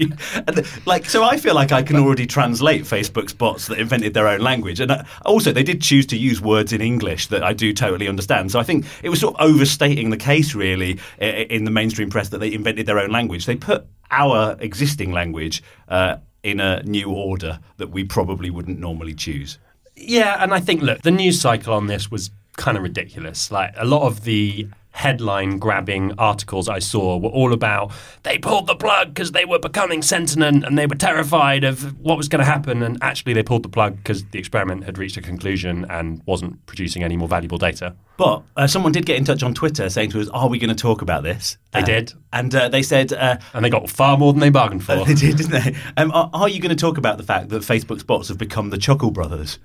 And, 0.46 0.66
like, 0.86 1.06
so 1.06 1.24
I 1.24 1.38
feel 1.38 1.54
like 1.54 1.72
I 1.72 1.82
can 1.82 1.96
already 1.96 2.26
translate 2.26 2.82
Facebook's 2.82 3.32
bots 3.32 3.68
that 3.68 3.78
invented 3.78 4.12
their 4.12 4.28
own 4.28 4.40
language, 4.40 4.80
and 4.80 4.90
uh, 4.90 5.02
also 5.24 5.50
they 5.52 5.62
did 5.62 5.80
choose 5.80 6.04
to 6.06 6.16
use 6.18 6.40
words 6.42 6.72
in 6.72 6.80
English 6.82 7.28
that 7.28 7.42
I 7.42 7.54
do 7.54 7.72
totally 7.72 8.06
understand. 8.06 8.52
So 8.52 8.58
I 8.60 8.64
think 8.64 8.84
it 9.02 9.08
was 9.08 9.20
sort 9.20 9.34
of 9.36 9.40
overstating 9.48 10.10
the 10.10 10.16
case, 10.18 10.54
really, 10.54 10.98
i- 11.20 11.24
in 11.24 11.64
the 11.64 11.70
mainstream 11.70 12.10
press 12.10 12.28
that 12.28 12.38
they 12.38 12.52
invented 12.52 12.84
their 12.86 12.98
own 12.98 13.10
language. 13.10 13.46
They 13.46 13.56
put 13.56 13.86
our 14.10 14.56
existing 14.60 15.12
language 15.12 15.62
uh, 15.88 16.16
in 16.42 16.60
a 16.60 16.82
new 16.82 17.10
order 17.10 17.60
that 17.78 17.90
we 17.90 18.04
probably 18.04 18.50
wouldn't 18.50 18.78
normally 18.78 19.14
choose. 19.14 19.58
Yeah, 19.96 20.42
and 20.42 20.52
I 20.54 20.60
think 20.60 20.82
look, 20.82 21.02
the 21.02 21.10
news 21.10 21.40
cycle 21.40 21.74
on 21.74 21.86
this 21.88 22.10
was 22.10 22.30
kind 22.58 22.76
of 22.76 22.82
ridiculous. 22.82 23.50
Like 23.50 23.72
a 23.76 23.86
lot 23.86 24.02
of 24.02 24.24
the 24.24 24.68
headline 24.92 25.58
grabbing 25.58 26.12
articles 26.18 26.68
I 26.68 26.80
saw 26.80 27.16
were 27.18 27.28
all 27.28 27.52
about 27.52 27.92
they 28.24 28.36
pulled 28.36 28.66
the 28.66 28.74
plug 28.74 29.14
because 29.14 29.30
they 29.30 29.44
were 29.44 29.60
becoming 29.60 30.02
sentient 30.02 30.64
and 30.64 30.76
they 30.76 30.86
were 30.86 30.96
terrified 30.96 31.62
of 31.62 31.96
what 32.00 32.16
was 32.16 32.26
going 32.28 32.40
to 32.40 32.44
happen 32.44 32.82
and 32.82 32.98
actually 33.00 33.32
they 33.32 33.44
pulled 33.44 33.62
the 33.62 33.68
plug 33.68 33.96
because 33.98 34.24
the 34.24 34.40
experiment 34.40 34.82
had 34.84 34.98
reached 34.98 35.16
a 35.16 35.20
conclusion 35.22 35.86
and 35.88 36.20
wasn't 36.26 36.64
producing 36.66 37.04
any 37.04 37.16
more 37.16 37.28
valuable 37.28 37.58
data. 37.58 37.94
But 38.16 38.42
uh, 38.56 38.66
someone 38.66 38.90
did 38.90 39.06
get 39.06 39.16
in 39.16 39.24
touch 39.24 39.44
on 39.44 39.54
Twitter 39.54 39.88
saying 39.88 40.10
to 40.10 40.20
us, 40.20 40.28
"Are 40.30 40.48
we 40.48 40.58
going 40.58 40.74
to 40.74 40.82
talk 40.82 41.00
about 41.02 41.22
this?" 41.22 41.56
They 41.72 41.82
Uh, 41.82 41.84
did. 41.84 42.12
and 42.32 42.52
uh, 42.52 42.68
they 42.68 42.82
said. 42.82 43.12
Uh, 43.12 43.36
And 43.54 43.64
they 43.64 43.70
got 43.70 43.88
far 43.88 44.18
more 44.18 44.32
than 44.32 44.40
they 44.40 44.50
bargained 44.50 44.82
for. 44.82 45.04
They 45.04 45.14
did, 45.14 45.36
didn't 45.36 45.52
they? 45.52 45.76
Um, 45.96 46.10
are, 46.10 46.28
are 46.32 46.48
you 46.48 46.58
going 46.60 46.74
to 46.76 46.82
talk 46.86 46.98
about 46.98 47.18
the 47.18 47.22
fact 47.22 47.50
that 47.50 47.62
Facebook's 47.62 48.02
bots 48.02 48.26
have 48.28 48.38
become 48.38 48.70
the 48.70 48.78
Chuckle 48.78 49.12
Brothers? 49.12 49.60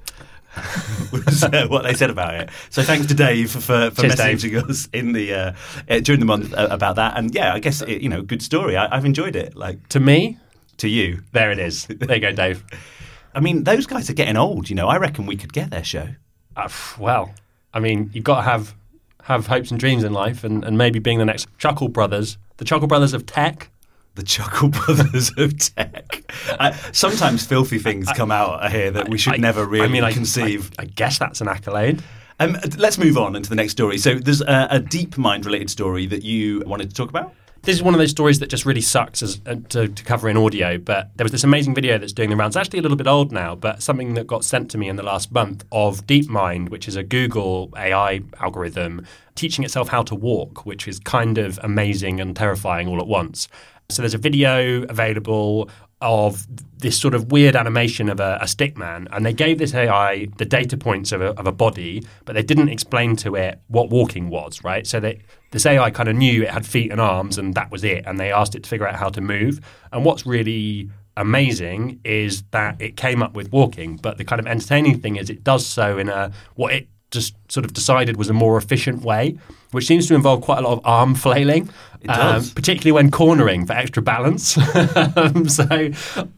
Was 1.12 1.44
uh, 1.44 1.68
what 1.68 1.84
they 1.84 1.94
said 1.94 2.10
about 2.10 2.36
it. 2.36 2.50
So 2.70 2.84
thanks 2.84 3.08
to 3.08 3.14
Dave 3.14 3.52
for, 3.52 3.60
for, 3.60 4.02
Cheers, 4.02 4.16
Dave. 4.16 4.38
messaging 4.38 4.70
us 4.70 4.88
in 4.94 5.14
the 5.14 5.34
uh, 5.34 5.54
uh, 5.90 6.00
during 6.00 6.20
the 6.20 6.26
month 6.26 6.54
uh, 6.54 6.68
about 6.70 6.96
that. 6.98 7.18
And 7.18 7.34
yeah, 7.34 7.54
I 7.54 7.60
guess 7.60 7.82
it, 7.82 8.02
you 8.02 8.10
know, 8.10 8.22
good 8.22 8.42
story. 8.42 8.78
I, 8.78 8.96
I've 8.96 9.06
enjoyed 9.06 9.36
it. 9.36 9.56
Like 9.56 9.88
to 9.90 10.00
me, 10.00 10.38
to 10.78 10.88
you, 10.88 11.24
there 11.32 11.52
it 11.52 11.60
is. 11.60 11.86
There 11.88 12.16
you 12.16 12.22
go, 12.22 12.32
Dave. 12.32 12.64
I 13.36 13.40
mean, 13.40 13.64
those 13.64 13.88
guys 13.88 14.10
are 14.10 14.14
getting 14.14 14.38
old. 14.38 14.70
You 14.70 14.76
know, 14.76 14.88
I 14.88 14.98
reckon 14.98 15.26
we 15.26 15.36
could 15.36 15.54
get 15.54 15.72
their 15.72 15.84
show. 15.84 16.10
Uh, 16.56 16.70
well, 17.00 17.34
I 17.74 17.80
mean, 17.80 18.12
you've 18.14 18.24
got 18.24 18.38
to 18.38 18.42
have 18.44 18.76
have 19.24 19.48
hopes 19.48 19.72
and 19.72 19.80
dreams 19.80 20.04
in 20.04 20.14
life, 20.14 20.44
and, 20.44 20.64
and 20.64 20.78
maybe 20.78 21.00
being 21.00 21.18
the 21.18 21.26
next 21.26 21.48
Chuckle 21.58 21.88
Brothers, 21.88 22.38
the 22.58 22.66
Chuckle 22.66 22.88
Brothers 22.88 23.14
of 23.14 23.26
tech. 23.26 23.70
The 24.16 24.24
Chuckle 24.24 24.70
Brothers 24.70 25.32
of 25.38 25.58
tech. 25.58 26.24
I, 26.60 26.72
sometimes 26.92 27.46
filthy 27.46 27.80
things 27.80 28.12
come 28.14 28.32
out 28.32 28.72
here 28.72 28.92
that 28.92 29.10
we 29.10 29.18
should 29.18 29.34
I- 29.34 29.38
never 29.38 29.66
really 29.66 29.86
I 29.86 29.90
mean, 29.90 30.04
I- 30.04 30.12
conceive. 30.14 30.72
I, 30.78 30.86
guess 30.86 31.18
that's 31.18 31.42
an 31.42 31.48
accolade. 31.48 32.04
Um, 32.40 32.58
let's 32.78 32.98
move 32.98 33.18
on 33.18 33.36
into 33.36 33.50
the 33.50 33.56
next 33.56 33.72
story. 33.74 33.98
So 33.98 34.16
there's 34.16 34.42
a, 34.42 34.68
a 34.72 34.80
DeepMind 34.80 35.46
related 35.46 35.70
story 35.70 36.06
that 36.08 36.24
you 36.24 36.62
wanted 36.66 36.90
to 36.90 36.96
talk 36.96 37.10
about. 37.10 37.34
this 37.62 37.76
is 37.76 37.84
one 37.84 37.94
of 37.94 38.00
those 38.00 38.10
stories 38.12 38.40
that 38.40 38.48
just 38.50 38.66
really 38.66 38.82
sucks 38.82 39.22
as, 39.24 39.40
uh, 39.46 39.56
to, 39.70 39.88
to 39.88 40.04
cover 40.04 40.28
in 40.30 40.36
audio. 40.38 40.78
But 40.78 41.12
there 41.16 41.24
was 41.26 41.32
this 41.32 41.44
amazing 41.44 41.74
video 41.76 41.98
that's 41.98 42.12
doing 42.14 42.30
the 42.32 42.36
rounds, 42.36 42.58
actually 42.58 42.80
a 42.80 42.82
little 42.82 42.98
bit 42.98 43.08
old 43.08 43.32
now, 43.32 43.56
but 43.56 43.82
something 43.84 44.16
that 44.16 44.28
got 44.28 44.44
sent 44.44 44.70
to 44.72 44.78
me 44.78 44.90
in 44.90 44.96
the 44.96 45.04
last 45.04 45.32
month 45.32 45.64
of 45.72 46.06
DeepMind, 46.08 46.70
which 46.70 46.88
is 46.88 46.96
a 46.96 47.04
Google 47.04 47.72
AI 47.78 48.22
algorithm 48.42 49.06
teaching 49.36 49.64
itself 49.64 49.88
how 49.90 50.04
to 50.04 50.14
walk, 50.16 50.66
which 50.66 50.88
is 50.88 51.00
kind 51.00 51.38
of 51.38 51.60
amazing 51.64 52.20
and 52.20 52.36
terrifying 52.36 52.88
all 52.88 53.00
at 53.00 53.08
once. 53.08 53.48
So 53.90 54.02
there's 54.02 54.14
a 54.14 54.20
video 54.20 54.84
available 54.84 55.70
of 56.02 56.46
this 56.80 57.00
sort 57.00 57.14
of 57.14 57.32
weird 57.32 57.56
animation 57.56 58.10
of 58.10 58.20
a, 58.20 58.38
a 58.42 58.48
stick 58.48 58.78
man, 58.78 59.08
and 59.12 59.26
they 59.26 59.32
gave 59.32 59.58
this 59.58 59.74
AI 59.74 60.28
the 60.38 60.46
data 60.46 60.76
points 60.76 61.12
of 61.12 61.22
a, 61.22 61.28
of 61.40 61.48
a 61.48 61.52
body, 61.52 62.04
but 62.26 62.34
they 62.34 62.44
didn't 62.44 62.70
explain 62.70 63.16
to 63.16 63.36
it 63.36 63.60
what 63.68 63.90
walking 63.90 64.30
was, 64.30 64.64
right? 64.64 64.86
So 64.86 65.00
they, 65.00 65.22
this 65.52 65.66
AI 65.66 65.92
kind 65.92 66.10
of 66.10 66.16
knew 66.16 66.44
it 66.44 66.50
had 66.50 66.66
feet 66.66 66.92
and 66.92 67.00
arms, 67.00 67.38
and 67.38 67.54
that 67.54 67.72
was 67.72 67.84
it, 67.84 68.04
and 68.06 68.20
they 68.20 68.32
asked 68.32 68.54
it 68.54 68.64
to 68.64 68.70
figure 68.70 68.88
out 68.88 68.96
how 68.96 69.10
to 69.10 69.22
move. 69.22 69.62
And 69.94 70.04
what's 70.04 70.26
really 70.26 70.90
amazing 71.16 72.02
is 72.04 72.44
that 72.52 72.82
it 72.82 72.98
came 72.98 73.24
up 73.24 73.34
with 73.34 73.52
walking, 73.52 73.96
but 73.98 74.18
the 74.18 74.26
kind 74.26 74.40
of 74.40 74.48
entertaining 74.48 75.00
thing 75.00 75.16
is 75.16 75.30
it 75.30 75.44
does 75.44 75.66
so 75.66 75.98
in 75.98 76.10
a 76.10 76.32
what 76.56 76.74
it 76.74 76.88
just 77.12 77.36
sort 77.48 77.64
of 77.64 77.72
decided 77.74 78.18
was 78.18 78.30
a 78.30 78.34
more 78.34 78.58
efficient 78.58 79.04
way, 79.04 79.38
which 79.72 79.86
seems 79.86 80.08
to 80.08 80.16
involve 80.16 80.42
quite 80.42 80.58
a 80.58 80.62
lot 80.62 80.74
of 80.74 80.82
arm 80.84 81.14
flailing, 81.16 81.70
um, 82.10 82.44
particularly 82.56 82.92
when 82.92 83.12
cornering 83.12 83.66
for 83.66 83.74
extra 83.74 84.02
balance. 84.02 84.58
um, 85.16 85.48
so 85.48 85.66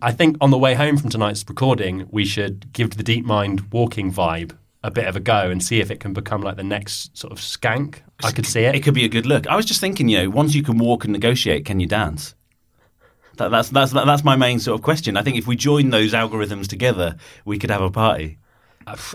I 0.02 0.12
think 0.12 0.38
on 0.42 0.52
the 0.52 0.58
way 0.58 0.74
home 0.74 0.98
from 0.98 1.10
tonight's 1.10 1.44
recording, 1.48 2.08
we 2.12 2.26
should 2.26 2.72
give 2.74 2.98
the 2.98 3.04
DeepMind 3.04 3.72
walking 3.72 4.12
vibe 4.12 4.56
a 4.84 4.92
bit 4.92 5.08
of 5.08 5.16
a 5.16 5.20
go 5.20 5.50
and 5.50 5.64
see 5.64 5.80
if 5.80 5.90
it 5.90 6.00
can 6.00 6.14
become 6.14 6.42
like 6.42 6.58
the 6.58 6.64
next 6.64 7.18
sort 7.18 7.34
of 7.34 7.40
skank. 7.40 8.02
I 8.24 8.32
could 8.32 8.46
see 8.46 8.62
it. 8.62 8.76
It 8.76 8.84
could 8.84 8.94
be 8.94 9.04
a 9.04 9.10
good 9.10 9.26
look. 9.26 9.48
I 9.48 9.56
was 9.56 9.66
just 9.66 9.82
thinking, 9.82 10.10
you 10.10 10.20
know, 10.20 10.30
once 10.30 10.54
you 10.54 10.62
can 10.62 10.78
walk 10.78 11.04
and 11.04 11.12
negotiate, 11.12 11.66
can 11.66 11.80
you 11.80 11.88
dance? 11.88 12.36
That, 13.38 13.50
that's 13.50 13.70
that's 13.70 13.92
that's 13.92 14.24
my 14.24 14.36
main 14.36 14.60
sort 14.60 14.80
of 14.80 14.84
question. 14.84 15.18
I 15.18 15.24
think 15.24 15.38
if 15.38 15.48
we 15.48 15.56
join 15.56 15.90
those 15.90 16.14
algorithms 16.14 16.68
together, 16.68 17.18
we 17.44 17.58
could 17.58 17.72
have 17.72 17.82
a 17.82 17.90
party. 17.90 18.38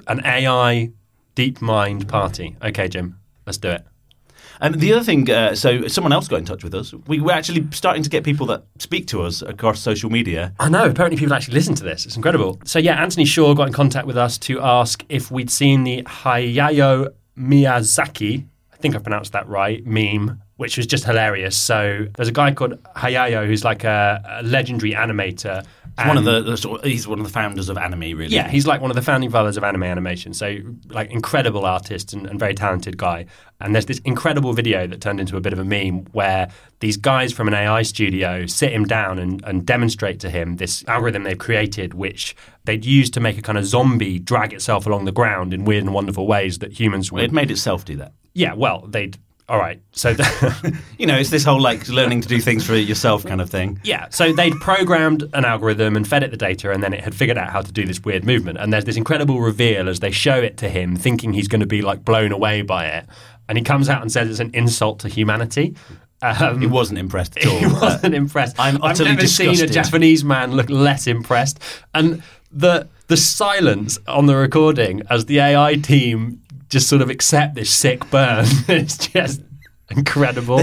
An 0.09 0.21
AI 0.25 0.90
DeepMind 1.37 2.09
party. 2.09 2.57
Okay, 2.62 2.88
Jim, 2.88 3.19
let's 3.47 3.59
do 3.59 3.71
it. 3.71 3.87
And 4.60 4.76
the 4.76 4.92
other 4.92 5.04
thing, 5.04 5.30
uh, 5.30 5.54
so 5.54 5.86
someone 5.88 6.12
else 6.12 6.28
got 6.28 6.36
in 6.36 6.44
touch 6.44 6.62
with 6.62 6.74
us. 6.74 6.92
We 7.06 7.20
were 7.20 7.32
actually 7.32 7.66
starting 7.72 8.02
to 8.02 8.10
get 8.10 8.24
people 8.24 8.46
that 8.46 8.64
speak 8.78 9.06
to 9.08 9.22
us 9.22 9.42
across 9.42 9.80
social 9.80 10.10
media. 10.10 10.52
I 10.60 10.68
know. 10.68 10.86
Apparently, 10.86 11.18
people 11.18 11.34
actually 11.34 11.54
listen 11.54 11.74
to 11.76 11.84
this. 11.84 12.06
It's 12.06 12.16
incredible. 12.16 12.60
So, 12.64 12.78
yeah, 12.78 13.02
Anthony 13.02 13.24
Shaw 13.24 13.54
got 13.54 13.68
in 13.68 13.72
contact 13.72 14.06
with 14.06 14.16
us 14.16 14.38
to 14.38 14.60
ask 14.60 15.04
if 15.08 15.30
we'd 15.30 15.50
seen 15.50 15.84
the 15.84 16.02
Hayao 16.02 17.12
Miyazaki, 17.38 18.44
I 18.72 18.76
think 18.76 18.94
I 18.94 18.98
pronounced 18.98 19.32
that 19.32 19.48
right, 19.48 19.84
meme 19.86 20.40
which 20.60 20.76
was 20.76 20.86
just 20.86 21.04
hilarious. 21.04 21.56
So 21.56 22.06
there's 22.16 22.28
a 22.28 22.32
guy 22.32 22.52
called 22.52 22.72
Hayao 22.94 23.46
who's 23.46 23.64
like 23.64 23.82
a, 23.82 24.22
a 24.28 24.42
legendary 24.42 24.92
animator. 24.92 25.64
One 26.07 26.19
of 26.19 26.25
the, 26.25 26.42
the 26.42 26.57
sort 26.57 26.80
of, 26.80 26.87
he's 26.87 27.07
one 27.07 27.19
of 27.19 27.26
the 27.26 27.33
founders 27.33 27.69
of 27.69 27.78
anime, 27.78 28.00
really. 28.00 28.26
Yeah, 28.26 28.49
he's 28.49 28.66
like 28.66 28.80
one 28.80 28.90
of 28.90 28.95
the 28.95 29.02
founding 29.02 29.30
fathers 29.30 29.57
of 29.57 29.64
anime 29.64 29.83
animation. 29.83 30.35
So 30.35 30.59
like 30.88 31.11
incredible 31.11 31.64
artist 31.64 32.12
and, 32.12 32.26
and 32.26 32.38
very 32.38 32.54
talented 32.54 32.97
guy. 32.97 33.26
And 33.61 33.75
there's 33.75 33.87
this 33.87 33.99
incredible 34.00 34.52
video 34.52 34.87
that 34.87 35.00
turned 35.00 35.21
into 35.21 35.37
a 35.37 35.40
bit 35.40 35.52
of 35.52 35.59
a 35.59 35.64
meme 35.64 36.07
where 36.12 36.50
these 36.80 36.97
guys 36.97 37.33
from 37.33 37.49
an 37.49 37.54
AI 37.54 37.83
studio 37.83 38.47
sit 38.47 38.73
him 38.73 38.85
down 38.85 39.19
and, 39.19 39.45
and 39.45 39.66
demonstrate 39.66 40.21
to 40.21 40.30
him 40.30 40.57
this 40.57 40.85
algorithm 40.88 41.25
they've 41.25 41.38
created, 41.38 41.95
which 41.95 42.35
they'd 42.64 42.85
used 42.85 43.14
to 43.14 43.21
make 43.21 43.38
a 43.38 43.42
kind 43.42 43.59
of 43.59 43.66
zombie 43.66 44.19
drag 44.19 44.52
itself 44.52 44.87
along 44.87 45.04
the 45.04 45.12
ground 45.12 45.52
in 45.52 45.64
weird 45.64 45.85
and 45.85 45.92
wonderful 45.92 46.26
ways 46.26 46.59
that 46.59 46.78
humans 46.78 47.12
would. 47.12 47.23
It 47.23 47.33
made 47.33 47.50
itself 47.50 47.85
do 47.85 47.97
that. 47.97 48.12
Yeah, 48.33 48.54
well, 48.54 48.87
they'd 48.87 49.19
all 49.50 49.59
right. 49.59 49.83
So, 49.90 50.11
you 50.99 51.07
know, 51.07 51.16
it's 51.16 51.30
this 51.30 51.42
whole 51.42 51.61
like 51.61 51.88
learning 51.88 52.21
to 52.21 52.28
do 52.28 52.40
things 52.40 52.64
for 52.64 52.76
yourself 52.76 53.26
kind 53.26 53.40
of 53.40 53.50
thing. 53.50 53.80
Yeah. 53.83 54.09
So 54.11 54.33
they'd 54.33 54.54
programmed 54.61 55.25
an 55.35 55.45
algorithm 55.45 55.97
and 55.97 56.07
fed 56.07 56.23
it 56.23 56.30
the 56.30 56.37
data, 56.37 56.71
and 56.71 56.85
then 56.85 56.92
it 56.92 57.02
had 57.02 57.16
figured 57.16 57.37
out 57.37 57.50
how 57.50 57.61
to 57.61 57.73
do 57.73 57.85
this 57.85 58.00
weird 58.04 58.25
movement. 58.25 58.59
And 58.59 58.73
there's 58.73 58.85
this 58.85 58.97
incredible 58.97 59.40
reveal 59.40 59.88
as 59.88 59.99
they 59.99 60.12
show 60.12 60.37
it 60.37 60.57
to 60.59 60.69
him, 60.69 60.95
thinking 60.95 61.33
he's 61.33 61.49
going 61.49 61.62
to 61.62 61.66
be 61.66 61.83
like 61.83 62.04
blown 62.04 62.30
away 62.30 62.62
by 62.62 62.87
it. 62.87 63.07
And 63.49 63.59
he 63.59 63.64
comes 63.64 63.88
out 63.88 64.02
and 64.02 64.12
says 64.12 64.30
it's 64.30 64.38
an 64.38 64.52
insult 64.54 65.00
to 65.00 65.09
humanity. 65.09 65.75
Um, 66.23 66.61
he 66.61 66.69
wasn't 66.69 67.00
impressed 67.00 67.37
at 67.37 67.47
all. 67.49 67.59
He 67.59 67.66
wasn't 67.66 68.14
impressed. 68.14 68.54
I'm 68.61 68.80
I've 68.85 69.00
never 69.00 69.21
disgusted. 69.21 69.57
seen 69.57 69.69
a 69.69 69.73
Japanese 69.73 70.23
man 70.23 70.52
look 70.52 70.71
less 70.71 71.09
impressed. 71.09 71.59
And 71.92 72.23
the 72.52 72.88
the 73.09 73.16
silence 73.16 73.99
on 74.07 74.26
the 74.26 74.37
recording 74.37 75.02
as 75.11 75.25
the 75.26 75.40
AI 75.40 75.75
team 75.75 76.40
just 76.70 76.88
sort 76.88 77.02
of 77.02 77.10
accept 77.10 77.54
this 77.54 77.70
sick 77.70 78.08
burn. 78.10 78.46
it's 78.68 78.96
just 78.96 79.42
incredible. 79.90 80.60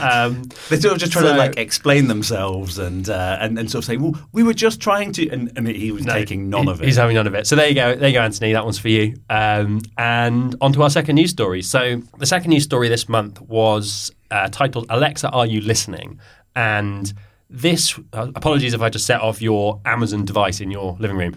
Um, 0.00 0.44
They're 0.68 0.80
sort 0.80 0.94
of 0.94 0.98
just 0.98 1.12
trying 1.12 1.24
so- 1.24 1.32
to 1.32 1.38
like 1.38 1.58
explain 1.58 2.06
themselves 2.06 2.78
and, 2.78 3.08
uh, 3.10 3.36
and 3.40 3.58
and 3.58 3.70
sort 3.70 3.82
of 3.82 3.86
say, 3.86 3.96
well, 3.96 4.14
we 4.32 4.42
were 4.42 4.54
just 4.54 4.80
trying 4.80 5.12
to, 5.12 5.28
and, 5.28 5.52
and 5.56 5.66
he 5.66 5.90
was 5.90 6.06
taking 6.06 6.48
none 6.48 6.64
he- 6.64 6.70
of 6.70 6.80
it. 6.80 6.86
He's 6.86 6.96
having 6.96 7.16
none 7.16 7.26
of 7.26 7.34
it. 7.34 7.46
So 7.46 7.56
there 7.56 7.68
you 7.68 7.74
go. 7.74 7.96
There 7.96 8.08
you 8.08 8.14
go, 8.14 8.22
Anthony. 8.22 8.52
That 8.52 8.64
one's 8.64 8.78
for 8.78 8.88
you. 8.88 9.16
Um, 9.28 9.80
and 9.98 10.54
on 10.60 10.72
to 10.74 10.82
our 10.82 10.90
second 10.90 11.16
news 11.16 11.30
story. 11.30 11.62
So 11.62 12.00
the 12.18 12.26
second 12.26 12.50
news 12.50 12.62
story 12.64 12.88
this 12.88 13.08
month 13.08 13.40
was 13.42 14.12
uh, 14.30 14.48
titled 14.50 14.86
"Alexa, 14.88 15.28
Are 15.30 15.46
You 15.46 15.60
Listening?" 15.60 16.20
And 16.54 17.12
this. 17.48 17.98
Uh, 18.12 18.30
apologies 18.36 18.72
if 18.72 18.80
I 18.82 18.88
just 18.88 19.04
set 19.06 19.20
off 19.20 19.42
your 19.42 19.80
Amazon 19.84 20.24
device 20.24 20.60
in 20.60 20.70
your 20.70 20.96
living 21.00 21.16
room. 21.16 21.36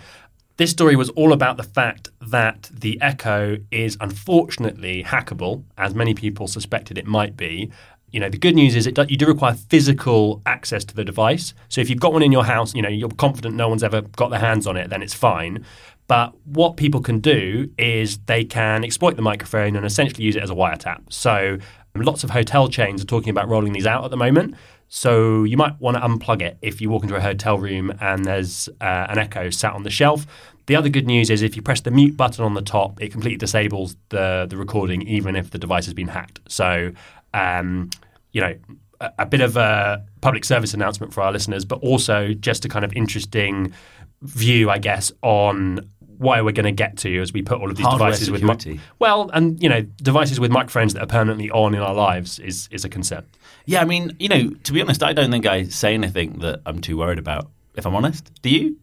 This 0.58 0.70
story 0.70 0.96
was 0.96 1.10
all 1.10 1.34
about 1.34 1.58
the 1.58 1.64
fact 1.64 2.10
that 2.30 2.70
the 2.72 3.00
Echo 3.02 3.58
is 3.72 3.98
unfortunately 4.00 5.04
hackable, 5.04 5.64
as 5.78 5.94
many 5.94 6.14
people 6.14 6.48
suspected 6.48 6.98
it 6.98 7.06
might 7.06 7.36
be. 7.36 7.72
You 8.12 8.20
know, 8.20 8.30
the 8.30 8.38
good 8.38 8.56
news 8.56 8.76
is 8.76 8.86
it 8.86 8.96
do, 8.96 9.06
you 9.10 9.18
do 9.18 9.26
require 9.26 9.54
physical 9.54 10.42
access 10.46 10.86
to 10.86 10.96
the 10.96 11.04
device. 11.04 11.54
So 11.70 11.82
if 11.82 11.90
you've 11.90 12.00
got 12.00 12.14
one 12.14 12.22
in 12.22 12.32
your 12.32 12.46
house, 12.46 12.76
you 12.76 12.82
know, 12.82 12.90
you're 12.90 13.10
confident 13.10 13.56
no 13.56 13.68
one's 13.68 13.84
ever 13.84 14.02
got 14.02 14.30
their 14.30 14.40
hands 14.40 14.68
on 14.68 14.78
it, 14.78 14.90
then 14.90 15.02
it's 15.02 15.14
fine. 15.16 15.66
But 16.08 16.34
what 16.46 16.78
people 16.78 17.02
can 17.02 17.20
do 17.20 17.70
is 17.78 18.20
they 18.20 18.44
can 18.44 18.84
exploit 18.84 19.16
the 19.16 19.22
microphone 19.22 19.76
and 19.76 19.86
essentially 19.86 20.24
use 20.24 20.36
it 20.36 20.44
as 20.44 20.50
a 20.50 20.54
wiretap. 20.54 21.12
So 21.12 21.58
lots 21.96 22.24
of 22.24 22.32
hotel 22.32 22.68
chains 22.68 23.02
are 23.02 23.08
talking 23.08 23.30
about 23.30 23.48
rolling 23.48 23.74
these 23.74 23.88
out 23.88 24.04
at 24.04 24.12
the 24.12 24.18
moment. 24.18 24.56
So 24.90 25.44
you 25.44 25.58
might 25.58 25.80
want 25.82 25.98
to 25.98 26.04
unplug 26.04 26.42
it 26.42 26.58
if 26.62 26.80
you 26.80 26.90
walk 26.90 27.02
into 27.02 27.16
a 27.16 27.22
hotel 27.22 27.58
room 27.58 27.92
and 28.00 28.26
there's 28.26 28.70
uh, 28.80 29.08
an 29.10 29.18
Echo 29.18 29.50
sat 29.50 29.74
on 29.74 29.82
the 29.82 29.90
shelf. 29.90 30.28
The 30.66 30.76
other 30.76 30.90
good 30.90 31.06
news 31.06 31.30
is 31.30 31.42
if 31.42 31.56
you 31.56 31.62
press 31.62 31.82
the 31.82 31.92
mute 31.92 32.16
button 32.16 32.44
on 32.44 32.54
the 32.54 32.62
top, 32.62 33.02
it 33.02 33.12
completely 33.12 33.38
disables 33.38 33.96
the 34.10 34.48
the 34.50 34.58
recording, 34.58 35.02
even 35.04 35.36
if 35.36 35.52
the 35.52 35.58
device 35.58 35.86
has 35.86 35.94
been 35.94 36.08
hacked. 36.08 36.40
So, 36.48 36.92
um, 37.34 37.90
you 38.32 38.42
know, 38.42 38.56
a, 39.02 39.12
a 39.20 39.26
bit 39.26 39.42
of 39.42 39.58
a 39.58 40.06
public 40.22 40.46
service 40.46 40.74
announcement 40.74 41.14
for 41.14 41.22
our 41.22 41.32
listeners, 41.32 41.66
but 41.66 41.80
also 41.80 42.34
just 42.34 42.66
a 42.66 42.70
kind 42.70 42.86
of 42.86 42.94
interesting 42.94 43.74
view, 44.22 44.70
I 44.70 44.78
guess, 44.78 45.12
on 45.22 45.90
why 46.18 46.42
we're 46.42 46.54
going 46.54 46.66
to 46.66 46.72
get 46.72 46.98
to 46.98 47.20
as 47.20 47.34
we 47.34 47.42
put 47.42 47.60
all 47.60 47.70
of 47.70 47.76
these 47.76 47.86
Hardware 47.86 48.12
devices 48.12 48.32
with 48.32 48.44
mi- 48.44 48.80
well, 49.00 49.30
and 49.34 49.62
you 49.62 49.68
know, 49.68 49.82
devices 49.82 50.40
with 50.40 50.52
microphones 50.52 50.94
that 50.94 51.04
are 51.04 51.08
permanently 51.08 51.52
on 51.52 51.74
in 51.74 51.82
our 51.82 51.94
lives 51.94 52.40
is 52.40 52.70
is 52.72 52.86
a 52.86 52.90
concern. 52.90 53.26
yeah, 53.66 53.82
I 53.82 53.86
mean, 53.86 54.16
you 54.20 54.30
know, 54.30 54.50
to 54.64 54.72
be 54.74 54.82
honest, 54.82 55.04
I 55.04 55.12
don't 55.14 55.32
think 55.32 55.46
I 55.46 55.66
say 55.66 55.94
anything 55.94 56.40
that 56.40 56.62
I'm 56.66 56.80
too 56.80 56.98
worried 56.98 57.20
about. 57.20 57.50
If 57.76 57.86
I'm 57.86 57.96
honest, 57.96 58.32
do 58.42 58.50
you? 58.50 58.78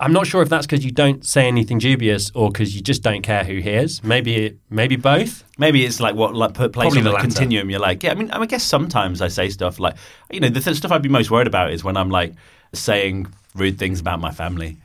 I'm 0.00 0.12
not 0.12 0.28
sure 0.28 0.42
if 0.42 0.48
that's 0.48 0.64
because 0.64 0.84
you 0.84 0.92
don't 0.92 1.26
say 1.26 1.48
anything 1.48 1.78
dubious 1.78 2.30
or 2.32 2.50
because 2.50 2.74
you 2.74 2.80
just 2.80 3.02
don't 3.02 3.22
care 3.22 3.42
who 3.42 3.56
hears. 3.56 4.02
Maybe 4.04 4.56
maybe 4.70 4.94
both. 4.94 5.44
Maybe 5.58 5.84
it's 5.84 5.98
like 5.98 6.14
what 6.14 6.34
like 6.34 6.54
put 6.54 6.72
place 6.72 6.84
Probably 6.84 7.00
on 7.00 7.04
the 7.04 7.10
the, 7.12 7.18
continuum. 7.18 7.68
You're 7.68 7.80
like, 7.80 8.04
yeah. 8.04 8.12
I 8.12 8.14
mean, 8.14 8.30
I 8.30 8.46
guess 8.46 8.62
sometimes 8.62 9.20
I 9.20 9.28
say 9.28 9.48
stuff 9.48 9.80
like, 9.80 9.96
you 10.30 10.38
know, 10.38 10.50
the 10.50 10.60
th- 10.60 10.76
stuff 10.76 10.92
I'd 10.92 11.02
be 11.02 11.08
most 11.08 11.32
worried 11.32 11.48
about 11.48 11.72
is 11.72 11.82
when 11.82 11.96
I'm 11.96 12.10
like 12.10 12.34
saying 12.72 13.26
rude 13.56 13.78
things 13.78 13.98
about 13.98 14.20
my 14.20 14.30
family, 14.30 14.76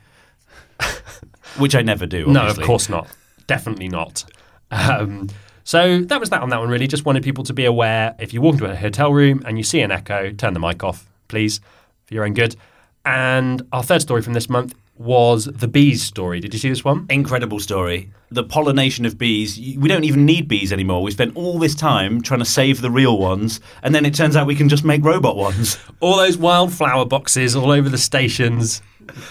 which 1.58 1.76
I 1.76 1.82
never 1.82 2.06
do. 2.06 2.26
No, 2.26 2.48
of 2.48 2.60
course 2.60 2.88
not. 2.88 3.06
Definitely 3.46 3.88
not. 3.88 4.24
Um, 4.72 5.28
so 5.62 6.00
that 6.00 6.18
was 6.18 6.30
that 6.30 6.42
on 6.42 6.48
that 6.48 6.58
one. 6.58 6.70
Really, 6.70 6.88
just 6.88 7.04
wanted 7.04 7.22
people 7.22 7.44
to 7.44 7.52
be 7.52 7.66
aware. 7.66 8.16
If 8.18 8.34
you 8.34 8.40
walk 8.40 8.54
into 8.54 8.66
a 8.66 8.74
hotel 8.74 9.12
room 9.12 9.44
and 9.46 9.58
you 9.58 9.64
see 9.64 9.80
an 9.80 9.92
echo, 9.92 10.32
turn 10.32 10.54
the 10.54 10.60
mic 10.60 10.82
off, 10.82 11.08
please, 11.28 11.60
for 12.06 12.14
your 12.14 12.24
own 12.24 12.34
good. 12.34 12.56
And 13.04 13.62
our 13.70 13.82
third 13.82 14.00
story 14.00 14.22
from 14.22 14.32
this 14.32 14.48
month 14.48 14.74
was 14.96 15.46
the 15.46 15.66
bees 15.68 16.02
story. 16.02 16.38
Did 16.40 16.52
you 16.52 16.58
see 16.60 16.68
this 16.68 16.84
one? 16.84 17.06
Incredible 17.10 17.58
story. 17.60 18.10
The 18.30 18.44
pollination 18.44 19.04
of 19.04 19.18
bees. 19.18 19.58
We 19.58 19.88
don't 19.88 20.04
even 20.04 20.24
need 20.24 20.46
bees 20.48 20.72
anymore. 20.72 21.02
We 21.02 21.10
spent 21.10 21.36
all 21.36 21.58
this 21.58 21.74
time 21.74 22.20
trying 22.22 22.40
to 22.40 22.44
save 22.46 22.80
the 22.80 22.90
real 22.90 23.18
ones, 23.18 23.60
and 23.82 23.94
then 23.94 24.04
it 24.06 24.14
turns 24.14 24.36
out 24.36 24.46
we 24.46 24.54
can 24.54 24.68
just 24.68 24.84
make 24.84 25.04
robot 25.04 25.36
ones. 25.36 25.78
All 26.00 26.16
those 26.16 26.36
wildflower 26.36 27.06
boxes 27.06 27.56
all 27.56 27.70
over 27.70 27.88
the 27.88 27.98
stations, 27.98 28.82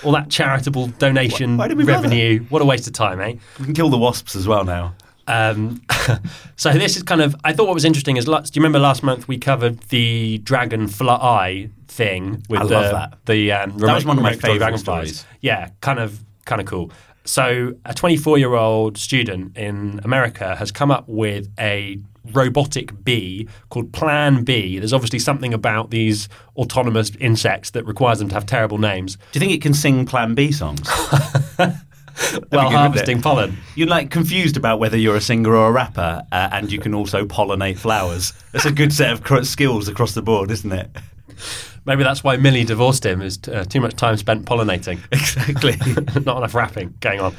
all 0.03 0.11
that 0.13 0.29
charitable 0.29 0.87
donation 0.99 1.57
Why- 1.57 1.67
why 1.67 1.73
we 1.73 1.83
bother? 1.85 2.03
revenue. 2.03 2.45
What 2.49 2.61
a 2.61 2.65
waste 2.65 2.87
of 2.87 2.93
time, 2.93 3.19
eh? 3.21 3.35
We 3.59 3.65
can 3.65 3.73
kill 3.73 3.89
the 3.89 3.97
wasps 3.97 4.35
as 4.35 4.47
well 4.47 4.63
now. 4.65 4.95
Um, 5.27 5.81
so 6.57 6.73
this 6.73 6.97
is 6.97 7.03
kind 7.03 7.21
of. 7.21 7.35
I 7.43 7.53
thought 7.53 7.67
what 7.67 7.73
was 7.73 7.85
interesting 7.85 8.17
is. 8.17 8.27
last- 8.27 8.53
Do 8.53 8.59
you 8.59 8.61
remember 8.61 8.79
last 8.79 9.03
month 9.03 9.27
we 9.27 9.37
covered 9.37 9.79
the 9.89 10.39
dragonfly 10.39 11.69
thing 11.93 12.43
with 12.49 12.61
I 12.61 12.65
the 12.65 12.73
love 12.73 12.91
that. 12.91 13.17
the 13.25 13.51
um, 13.51 13.77
That 13.77 13.93
was 13.95 14.05
one 14.05 14.17
of 14.17 14.23
my 14.23 14.33
favourite 14.33 14.57
dragonflies. 14.57 15.17
stories. 15.19 15.25
Yeah, 15.41 15.69
kind 15.81 15.99
of 15.99 16.19
kind 16.45 16.59
of 16.61 16.67
cool. 16.67 16.91
So, 17.25 17.73
a 17.85 17.93
24 17.93 18.37
year 18.37 18.53
old 18.53 18.97
student 18.97 19.55
in 19.57 20.01
America 20.03 20.55
has 20.57 20.71
come 20.71 20.91
up 20.91 21.05
with 21.07 21.49
a 21.59 21.99
robotic 22.33 23.03
bee 23.03 23.47
called 23.69 23.93
Plan 23.93 24.43
B. 24.43 24.77
There's 24.79 24.93
obviously 24.93 25.19
something 25.19 25.53
about 25.53 25.89
these 25.89 26.27
autonomous 26.57 27.11
insects 27.19 27.71
that 27.71 27.85
requires 27.85 28.19
them 28.19 28.27
to 28.29 28.33
have 28.35 28.45
terrible 28.45 28.77
names. 28.77 29.15
Do 29.15 29.21
you 29.33 29.39
think 29.39 29.51
it 29.53 29.61
can 29.61 29.73
sing 29.73 30.05
Plan 30.05 30.35
B 30.35 30.51
songs? 30.51 30.81
Well, 32.51 32.69
harvesting 32.69 33.23
pollen. 33.23 33.57
You're 33.75 33.87
like 33.87 34.11
confused 34.11 34.55
about 34.55 34.77
whether 34.79 34.95
you're 34.95 35.15
a 35.15 35.21
singer 35.21 35.55
or 35.55 35.69
a 35.69 35.71
rapper, 35.71 36.21
uh, 36.31 36.49
and 36.51 36.71
you 36.71 36.77
can 36.79 36.93
also 36.93 37.25
pollinate 37.25 37.79
flowers. 37.79 38.33
That's 38.51 38.65
a 38.65 38.71
good 38.71 38.93
set 38.93 39.11
of 39.31 39.47
skills 39.47 39.87
across 39.87 40.13
the 40.13 40.21
board, 40.21 40.51
isn't 40.51 40.71
it? 40.71 40.91
Maybe 41.85 42.03
that's 42.03 42.23
why 42.23 42.37
Millie 42.37 42.63
divorced 42.63 43.05
him. 43.05 43.21
Is 43.21 43.39
uh, 43.47 43.65
too 43.65 43.81
much 43.81 43.95
time 43.95 44.17
spent 44.17 44.45
pollinating. 44.45 44.99
Exactly. 45.11 45.75
not 46.25 46.37
enough 46.37 46.55
rapping 46.55 46.93
going 46.99 47.19
on. 47.19 47.35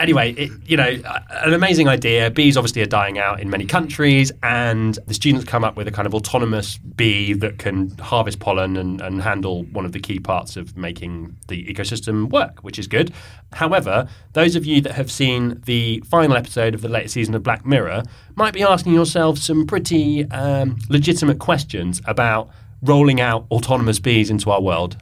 Anyway, 0.00 0.32
it, 0.32 0.50
you 0.64 0.78
know, 0.78 0.98
an 1.42 1.52
amazing 1.52 1.86
idea. 1.86 2.30
Bees 2.30 2.56
obviously 2.56 2.80
are 2.80 2.86
dying 2.86 3.18
out 3.18 3.38
in 3.38 3.50
many 3.50 3.66
countries, 3.66 4.32
and 4.42 4.98
the 5.06 5.12
students 5.12 5.44
come 5.44 5.62
up 5.62 5.76
with 5.76 5.86
a 5.86 5.90
kind 5.90 6.06
of 6.06 6.14
autonomous 6.14 6.78
bee 6.78 7.34
that 7.34 7.58
can 7.58 7.90
harvest 7.98 8.38
pollen 8.38 8.78
and, 8.78 9.02
and 9.02 9.20
handle 9.20 9.64
one 9.64 9.84
of 9.84 9.92
the 9.92 10.00
key 10.00 10.18
parts 10.18 10.56
of 10.56 10.74
making 10.74 11.36
the 11.48 11.66
ecosystem 11.66 12.30
work, 12.30 12.60
which 12.60 12.78
is 12.78 12.86
good. 12.86 13.12
However, 13.52 14.08
those 14.32 14.56
of 14.56 14.64
you 14.64 14.80
that 14.80 14.92
have 14.92 15.10
seen 15.10 15.60
the 15.66 16.02
final 16.06 16.34
episode 16.34 16.74
of 16.74 16.80
the 16.80 16.88
latest 16.88 17.12
season 17.12 17.34
of 17.34 17.42
Black 17.42 17.66
Mirror 17.66 18.04
might 18.36 18.54
be 18.54 18.62
asking 18.62 18.94
yourselves 18.94 19.44
some 19.44 19.66
pretty 19.66 20.24
um, 20.30 20.78
legitimate 20.88 21.40
questions 21.40 22.00
about 22.06 22.48
rolling 22.82 23.20
out 23.20 23.46
autonomous 23.50 23.98
bees 23.98 24.30
into 24.30 24.50
our 24.50 24.60
world. 24.60 24.96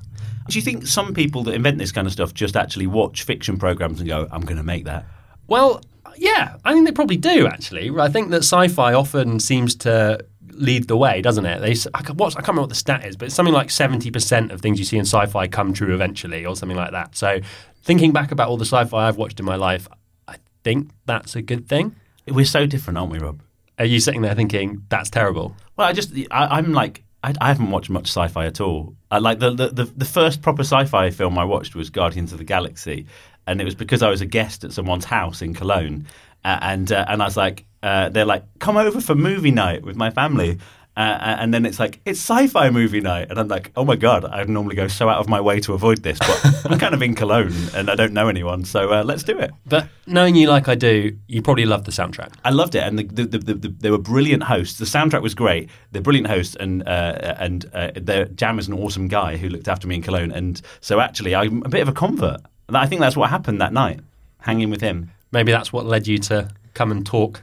Do 0.49 0.59
you 0.59 0.63
think 0.63 0.87
some 0.87 1.13
people 1.15 1.43
that 1.45 1.55
invent 1.55 1.79
this 1.79 1.93
kind 1.93 2.07
of 2.07 2.13
stuff 2.13 2.33
just 2.33 2.57
actually 2.57 2.87
watch 2.87 3.23
fiction 3.25 3.59
programs 3.59 4.01
and 4.01 4.09
go, 4.09 4.27
"I'm 4.33 4.41
going 4.43 4.57
to 4.57 4.63
make 4.63 4.85
that"? 4.87 5.05
Well, 5.47 5.83
yeah, 6.17 6.57
I 6.65 6.73
think 6.73 6.87
they 6.87 6.93
probably 6.93 7.17
do 7.19 7.47
actually. 7.47 7.91
I 7.99 8.09
think 8.09 8.31
that 8.31 8.39
sci-fi 8.45 8.95
often 8.95 9.41
seems 9.41 9.75
to 9.77 10.19
lead 10.53 10.89
the 10.89 10.97
way, 10.97 11.21
doesn't 11.23 11.45
it? 11.47 11.61
They, 11.61 11.73
I, 11.95 12.03
can't- 12.03 12.21
I 12.21 12.29
can't 12.31 12.39
remember 12.49 12.63
what 12.63 12.69
the 12.71 12.75
stat 12.75 13.05
is, 13.07 13.15
but 13.17 13.27
it's 13.27 13.35
something 13.35 13.55
like 13.55 13.71
seventy 13.71 14.11
percent 14.11 14.51
of 14.51 14.61
things 14.61 14.79
you 14.79 14.85
see 14.85 14.97
in 14.97 15.05
sci-fi 15.05 15.47
come 15.49 15.73
true 15.73 15.95
eventually, 15.95 16.45
or 16.47 16.57
something 16.57 16.77
like 16.77 16.93
that. 16.93 17.15
So, 17.15 17.41
thinking 17.83 18.13
back 18.13 18.33
about 18.33 18.49
all 18.49 18.57
the 18.57 18.65
sci-fi 18.65 19.07
I've 19.07 19.17
watched 19.19 19.39
in 19.39 19.47
my 19.47 19.57
life, 19.57 19.87
I 20.27 20.37
think 20.65 20.91
that's 21.07 21.37
a 21.37 21.43
good 21.43 21.69
thing. 21.69 21.95
We're 22.27 22.45
so 22.47 22.67
different, 22.67 22.99
aren't 22.99 23.13
we, 23.13 23.19
Rob? 23.19 23.41
Are 23.79 23.85
you 23.85 24.01
sitting 24.01 24.23
there 24.23 24.35
thinking 24.35 24.83
that's 24.89 25.09
terrible? 25.11 25.55
Well, 25.77 25.87
I 25.87 25.93
just, 25.93 26.13
I, 26.31 26.59
I'm 26.59 26.73
like, 26.73 27.05
I, 27.23 27.35
I 27.41 27.49
haven't 27.49 27.71
watched 27.71 27.91
much 27.91 28.09
sci-fi 28.09 28.47
at 28.47 28.61
all. 28.61 28.95
I, 29.11 29.19
like 29.19 29.39
the, 29.39 29.51
the 29.51 29.69
the 29.69 29.85
the 29.85 30.05
first 30.05 30.43
proper 30.43 30.63
sci-fi 30.63 31.11
film 31.11 31.39
I 31.39 31.45
watched 31.45 31.75
was 31.75 31.91
Guardians 31.91 32.33
of 32.33 32.39
the 32.39 32.45
Galaxy, 32.45 33.07
and 33.47 33.61
it 33.61 33.65
was 33.65 33.75
because 33.75 34.03
I 34.03 34.11
was 34.11 34.21
a 34.21 34.27
guest 34.27 34.65
at 34.65 34.73
someone's 34.73 35.05
house 35.05 35.43
in 35.43 35.55
Cologne, 35.55 36.07
uh, 36.45 36.59
and 36.63 36.93
uh, 36.93 37.05
and 37.09 37.23
I 37.23 37.25
was 37.25 37.37
like, 37.37 37.65
uh, 37.83 38.09
they're 38.09 38.25
like, 38.25 38.45
come 38.61 38.77
over 38.77 39.01
for 39.01 39.15
movie 39.15 39.51
night 39.51 39.83
with 39.85 39.97
my 39.97 40.11
family. 40.11 40.59
Uh, 40.99 41.37
and 41.39 41.55
then 41.55 41.65
it's 41.65 41.79
like 41.79 42.01
it's 42.05 42.19
sci-fi 42.19 42.71
movie 42.71 43.01
night, 43.01 43.31
and 43.31 43.39
I'm 43.39 43.47
like, 43.47 43.71
oh 43.77 43.85
my 43.85 43.95
god! 43.95 44.25
I 44.25 44.43
normally 44.43 44.75
go 44.75 44.89
so 44.89 45.09
out 45.09 45.19
of 45.19 45.29
my 45.29 45.41
way 45.41 45.61
to 45.61 45.73
avoid 45.73 46.03
this, 46.03 46.19
but 46.19 46.67
I'm 46.73 46.77
kind 46.81 46.93
of 46.93 47.01
in 47.03 47.15
Cologne 47.15 47.55
and 47.73 47.89
I 47.89 47.95
don't 47.95 48.13
know 48.13 48.27
anyone, 48.27 48.65
so 48.65 48.93
uh, 48.93 49.05
let's 49.05 49.23
do 49.23 49.39
it. 49.39 49.53
But 49.65 49.87
knowing 50.09 50.35
you 50.35 50.49
like 50.49 50.67
I 50.67 50.75
do, 50.75 51.17
you 51.29 51.41
probably 51.41 51.67
love 51.67 51.85
the 51.85 51.93
soundtrack. 51.93 52.33
I 52.45 52.51
loved 52.51 52.75
it, 52.75 52.83
and 52.83 52.99
the, 52.99 53.05
the, 53.05 53.39
the, 53.39 53.55
the, 53.55 53.69
they 53.69 53.93
were 53.93 53.99
brilliant 53.99 54.43
hosts. 54.43 54.81
The 54.81 54.87
soundtrack 54.87 55.23
was 55.23 55.37
great. 55.37 55.71
They're 55.93 56.03
brilliant 56.03 56.27
hosts, 56.27 56.57
and 56.57 56.83
uh, 56.89 57.37
and 57.39 57.71
uh, 57.73 57.93
their 57.95 58.25
Jam 58.25 58.59
is 58.59 58.67
an 58.67 58.75
awesome 58.75 59.07
guy 59.07 59.37
who 59.37 59.49
looked 59.49 59.69
after 59.69 59.87
me 59.87 59.95
in 59.95 60.03
Cologne. 60.03 60.33
And 60.33 60.61
so 60.81 60.99
actually, 60.99 61.33
I'm 61.33 61.63
a 61.63 61.69
bit 61.69 61.83
of 61.83 61.89
a 61.89 61.93
convert. 61.93 62.41
I 62.71 62.87
think 62.89 63.01
that's 63.01 63.17
what 63.17 63.31
happened 63.31 63.61
that 63.61 63.73
night, 63.73 64.01
hanging 64.41 64.69
with 64.69 64.81
him. 64.81 65.13
Maybe 65.31 65.53
that's 65.53 65.73
what 65.73 65.87
led 65.87 66.09
you 66.09 66.19
to 66.19 66.51
come 66.75 66.91
and 66.91 67.07
talk 67.07 67.41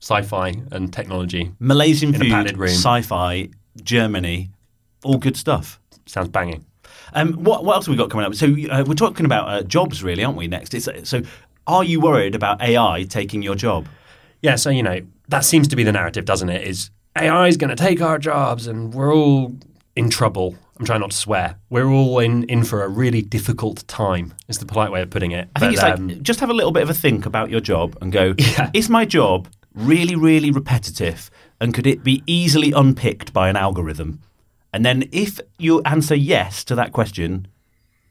sci-fi 0.00 0.54
and 0.72 0.92
technology. 0.92 1.52
Malaysian 1.58 2.14
In 2.14 2.22
a 2.22 2.24
padded 2.30 2.56
room. 2.58 2.70
sci-fi, 2.70 3.48
Germany, 3.82 4.50
all 5.04 5.18
good 5.18 5.36
stuff. 5.36 5.80
Sounds 6.06 6.28
banging. 6.28 6.64
Um, 7.14 7.32
what, 7.44 7.64
what 7.64 7.76
else 7.76 7.86
have 7.86 7.92
we 7.92 7.96
got 7.96 8.10
coming 8.10 8.26
up? 8.26 8.34
So 8.34 8.46
uh, 8.46 8.84
we're 8.86 8.94
talking 8.94 9.26
about 9.26 9.48
uh, 9.48 9.62
jobs, 9.62 10.02
really, 10.02 10.24
aren't 10.24 10.36
we? 10.36 10.46
Next, 10.46 10.74
it's, 10.74 10.88
so 11.08 11.22
are 11.66 11.84
you 11.84 12.00
worried 12.00 12.34
about 12.34 12.62
AI 12.62 13.04
taking 13.08 13.42
your 13.42 13.54
job? 13.54 13.86
Yeah, 14.42 14.56
so 14.56 14.70
you 14.70 14.82
know 14.82 15.00
that 15.28 15.44
seems 15.44 15.68
to 15.68 15.76
be 15.76 15.84
the 15.84 15.92
narrative, 15.92 16.24
doesn't 16.24 16.48
it? 16.48 16.66
Is 16.66 16.90
AI 17.18 17.48
is 17.48 17.56
going 17.56 17.70
to 17.70 17.76
take 17.76 18.00
our 18.00 18.18
jobs, 18.18 18.66
and 18.66 18.94
we're 18.94 19.14
all 19.14 19.52
in 19.96 20.10
trouble. 20.10 20.54
I'm 20.78 20.86
trying 20.86 21.00
not 21.00 21.10
to 21.10 21.16
swear. 21.16 21.56
We're 21.70 21.88
all 21.90 22.20
in 22.20 22.44
in 22.44 22.62
for 22.64 22.84
a 22.84 22.88
really 22.88 23.20
difficult 23.20 23.86
time. 23.88 24.32
Is 24.46 24.58
the 24.58 24.66
polite 24.66 24.92
way 24.92 25.02
of 25.02 25.10
putting 25.10 25.32
it. 25.32 25.48
I 25.56 25.60
think 25.60 25.72
it's 25.74 25.82
um, 25.82 26.08
like 26.08 26.22
just 26.22 26.38
have 26.40 26.50
a 26.50 26.54
little 26.54 26.70
bit 26.72 26.84
of 26.84 26.90
a 26.90 26.94
think 26.94 27.26
about 27.26 27.50
your 27.50 27.60
job 27.60 27.98
and 28.00 28.12
go, 28.12 28.34
Yeah. 28.38 28.70
is 28.72 28.88
my 28.88 29.04
job 29.04 29.48
really, 29.78 30.16
really 30.16 30.50
repetitive 30.50 31.30
and 31.60 31.74
could 31.74 31.86
it 31.86 32.04
be 32.04 32.22
easily 32.26 32.72
unpicked 32.72 33.32
by 33.32 33.48
an 33.48 33.56
algorithm? 33.56 34.20
And 34.72 34.84
then 34.84 35.08
if 35.12 35.40
you 35.58 35.82
answer 35.82 36.14
yes 36.14 36.64
to 36.64 36.74
that 36.74 36.92
question, 36.92 37.48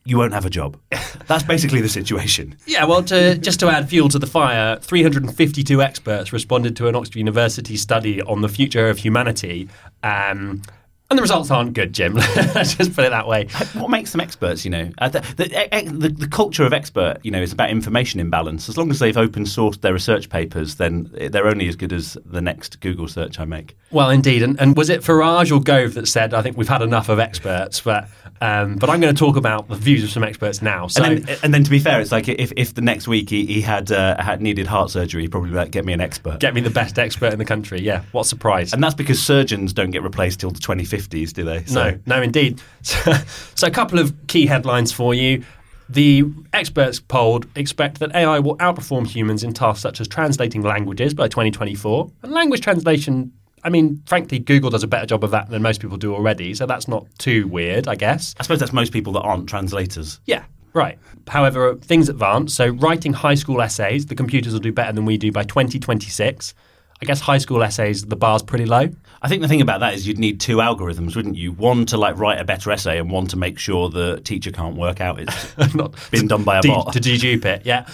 you 0.03 0.17
won't 0.17 0.33
have 0.33 0.45
a 0.45 0.49
job. 0.49 0.77
That's 1.27 1.43
basically 1.43 1.81
the 1.81 1.89
situation. 1.89 2.55
yeah. 2.65 2.85
Well, 2.85 3.03
to, 3.03 3.37
just 3.37 3.59
to 3.59 3.67
add 3.67 3.89
fuel 3.89 4.09
to 4.09 4.19
the 4.19 4.27
fire, 4.27 4.77
352 4.79 5.81
experts 5.81 6.31
responded 6.31 6.75
to 6.77 6.87
an 6.87 6.95
Oxford 6.95 7.17
University 7.17 7.75
study 7.75 8.21
on 8.21 8.41
the 8.41 8.49
future 8.49 8.89
of 8.89 8.97
humanity. 8.97 9.69
Um, 10.03 10.61
and 11.09 11.17
the 11.17 11.21
results 11.21 11.49
aren't 11.51 11.73
good, 11.73 11.93
Jim. 11.93 12.13
Let's 12.55 12.75
just 12.75 12.93
put 12.93 13.05
it 13.05 13.11
that 13.11 13.27
way. 13.27 13.47
What 13.73 13.89
makes 13.89 14.11
them 14.11 14.19
experts, 14.19 14.65
you 14.65 14.71
know? 14.71 14.91
Uh, 14.97 15.09
the, 15.09 15.19
the, 15.37 15.91
the, 15.91 16.09
the 16.09 16.27
culture 16.27 16.65
of 16.65 16.73
expert, 16.73 17.19
you 17.23 17.31
know, 17.31 17.41
is 17.41 17.53
about 17.53 17.69
information 17.69 18.19
imbalance. 18.19 18.67
As 18.67 18.77
long 18.77 18.89
as 18.89 18.99
they've 18.99 19.15
open 19.15 19.45
sourced 19.45 19.79
their 19.79 19.93
research 19.93 20.29
papers, 20.29 20.75
then 20.75 21.09
they're 21.31 21.47
only 21.47 21.69
as 21.69 21.77
good 21.77 21.93
as 21.93 22.17
the 22.25 22.41
next 22.41 22.81
Google 22.81 23.07
search 23.07 23.39
I 23.39 23.45
make. 23.45 23.77
Well, 23.91 24.09
indeed. 24.09 24.43
And, 24.43 24.59
and 24.59 24.75
was 24.75 24.89
it 24.89 25.01
Farage 25.01 25.55
or 25.55 25.61
Gove 25.61 25.93
that 25.93 26.07
said, 26.07 26.33
I 26.33 26.41
think 26.41 26.57
we've 26.57 26.67
had 26.67 26.81
enough 26.81 27.07
of 27.07 27.19
experts, 27.19 27.79
but, 27.79 28.09
um, 28.41 28.75
but 28.75 28.89
I'm 28.89 28.99
going 28.99 29.13
to 29.13 29.19
talk 29.19 29.35
about 29.35 29.67
the 29.67 29.75
views 29.75 30.03
of 30.03 30.09
some 30.09 30.23
experts 30.23 30.61
now. 30.61 30.87
So, 30.87 31.03
and, 31.03 31.23
then, 31.23 31.37
and 31.43 31.53
then 31.53 31.63
to 31.63 31.69
be 31.69 31.79
fair, 31.79 31.99
it's 31.99 32.11
like 32.11 32.27
if, 32.27 32.51
if 32.55 32.73
the 32.73 32.81
next 32.81 33.07
week 33.07 33.29
he, 33.29 33.45
he 33.45 33.61
had 33.61 33.91
uh, 33.91 34.21
had 34.21 34.41
needed 34.41 34.67
heart 34.67 34.91
surgery, 34.91 35.23
he'd 35.23 35.31
probably 35.31 35.51
like, 35.51 35.71
get 35.71 35.85
me 35.85 35.93
an 35.93 36.01
expert. 36.01 36.39
get 36.39 36.53
me 36.53 36.61
the 36.61 36.69
best 36.69 36.99
expert 36.99 37.33
in 37.33 37.39
the 37.39 37.45
country. 37.45 37.81
Yeah, 37.81 38.03
what 38.11 38.21
a 38.21 38.25
surprise. 38.25 38.73
and 38.73 38.83
that's 38.83 38.95
because 38.95 39.21
surgeons 39.21 39.73
don't 39.73 39.91
get 39.91 40.03
replaced 40.03 40.39
till 40.39 40.51
the 40.51 40.59
2050s, 40.59 41.33
do 41.33 41.43
they? 41.43 41.63
So, 41.65 41.91
no, 41.91 42.17
no, 42.17 42.21
indeed. 42.21 42.61
So, 42.87 43.13
so, 43.55 43.67
a 43.67 43.71
couple 43.71 43.99
of 43.99 44.15
key 44.27 44.45
headlines 44.45 44.93
for 44.93 45.13
you. 45.13 45.43
The 45.89 46.23
experts 46.53 46.99
polled 47.01 47.47
expect 47.55 47.99
that 47.99 48.15
AI 48.15 48.39
will 48.39 48.57
outperform 48.57 49.07
humans 49.07 49.43
in 49.43 49.53
tasks 49.53 49.81
such 49.81 49.99
as 49.99 50.07
translating 50.07 50.61
languages 50.61 51.13
by 51.13 51.27
2024. 51.27 52.11
And 52.23 52.31
language 52.31 52.61
translation, 52.61 53.33
I 53.67 53.69
mean, 53.69 54.01
frankly, 54.05 54.39
Google 54.39 54.69
does 54.69 54.83
a 54.83 54.87
better 54.87 55.05
job 55.05 55.25
of 55.25 55.31
that 55.31 55.49
than 55.49 55.61
most 55.61 55.81
people 55.81 55.97
do 55.97 56.15
already, 56.15 56.53
so 56.53 56.65
that's 56.65 56.87
not 56.87 57.05
too 57.17 57.49
weird, 57.49 57.89
I 57.89 57.95
guess. 57.95 58.33
I 58.39 58.43
suppose 58.43 58.59
that's 58.59 58.71
most 58.71 58.93
people 58.93 59.11
that 59.13 59.19
aren't 59.23 59.49
translators. 59.49 60.21
Yeah, 60.25 60.45
right. 60.71 60.97
However, 61.27 61.75
things 61.75 62.07
advance. 62.07 62.53
So, 62.53 62.67
writing 62.69 63.11
high 63.11 63.35
school 63.35 63.61
essays, 63.61 64.05
the 64.05 64.15
computers 64.15 64.53
will 64.53 64.61
do 64.61 64.71
better 64.71 64.93
than 64.93 65.03
we 65.03 65.17
do 65.17 65.33
by 65.33 65.43
2026. 65.43 66.53
I 67.01 67.05
guess 67.05 67.19
high 67.19 67.39
school 67.39 67.61
essays, 67.61 68.03
the 68.05 68.15
bar's 68.15 68.41
pretty 68.41 68.65
low. 68.65 68.89
I 69.21 69.27
think 69.27 69.41
the 69.41 69.47
thing 69.49 69.61
about 69.61 69.81
that 69.81 69.93
is 69.95 70.07
you'd 70.07 70.17
need 70.17 70.39
two 70.39 70.57
algorithms, 70.57 71.17
wouldn't 71.17 71.35
you? 71.35 71.51
One 71.51 71.85
to 71.87 71.97
like 71.97 72.17
write 72.17 72.39
a 72.39 72.45
better 72.45 72.71
essay, 72.71 72.97
and 72.99 73.11
one 73.11 73.27
to 73.27 73.35
make 73.37 73.59
sure 73.59 73.89
the 73.89 74.21
teacher 74.21 74.49
can't 74.51 74.77
work 74.77 75.01
out 75.01 75.19
it's 75.19 75.57
Not 75.75 75.93
been 76.09 76.27
done 76.27 76.43
by 76.45 76.59
a 76.59 76.61
bot. 76.63 76.93
to 76.93 76.99
dedupe 76.99 77.43
it. 77.43 77.65
Yeah. 77.65 77.85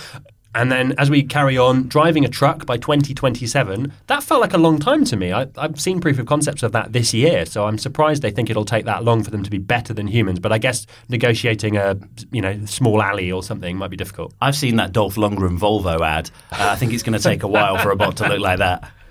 And 0.56 0.72
then 0.72 0.94
as 0.98 1.10
we 1.10 1.24
carry 1.24 1.58
on, 1.58 1.88
driving 1.88 2.26
a 2.26 2.30
truck 2.30 2.66
by 2.66 2.78
2027, 2.78 3.92
that 4.08 4.24
felt 4.24 4.40
like 4.42 4.54
a 4.54 4.58
long 4.58 4.78
time 4.80 5.04
to 5.06 5.16
me. 5.16 5.32
I, 5.32 5.48
I've 5.58 5.80
seen 5.82 6.00
proof 6.00 6.20
of 6.20 6.28
concepts 6.28 6.62
of 6.62 6.72
that 6.74 6.94
this 6.94 7.14
year, 7.14 7.46
so 7.46 7.66
I'm 7.66 7.78
surprised 7.78 8.22
they 8.22 8.32
think 8.32 8.50
it'll 8.50 8.66
take 8.66 8.86
that 8.86 9.04
long 9.04 9.24
for 9.24 9.32
them 9.32 9.42
to 9.44 9.50
be 9.50 9.58
better 9.58 9.94
than 9.94 10.08
humans. 10.08 10.40
But 10.40 10.52
I 10.52 10.60
guess 10.60 10.86
negotiating 11.10 11.78
a 11.78 11.98
you 12.32 12.42
know 12.42 12.66
small 12.66 13.02
alley 13.02 13.32
or 13.32 13.42
something 13.42 13.78
might 13.78 13.90
be 13.90 13.98
difficult. 13.98 14.34
I've 14.42 14.56
seen 14.56 14.76
that 14.76 14.92
Dolph 14.92 15.16
Lundgren 15.16 15.58
Volvo 15.58 16.02
ad. 16.02 16.30
Uh, 16.52 16.70
I 16.72 16.76
think 16.76 16.94
it's 16.94 17.04
going 17.04 17.18
to 17.18 17.24
take 17.24 17.44
a 17.44 17.48
while 17.48 17.78
for 17.78 17.90
a 17.92 17.96
bot 17.96 18.18
to 18.18 18.28
look 18.28 18.40
like 18.40 18.60
that. 18.60 18.92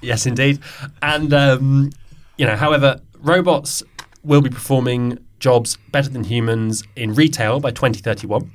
Yes, 0.00 0.26
indeed. 0.26 0.60
And 1.02 1.34
um, 1.34 1.90
you 2.36 2.46
know, 2.46 2.54
however, 2.54 3.00
robots 3.18 3.82
will 4.22 4.40
be 4.40 4.48
performing 4.48 5.18
jobs 5.40 5.76
better 5.90 6.08
than 6.08 6.24
humans 6.24 6.84
in 6.96 7.14
retail 7.14 7.58
by 7.60 7.72
2031. 7.72 8.50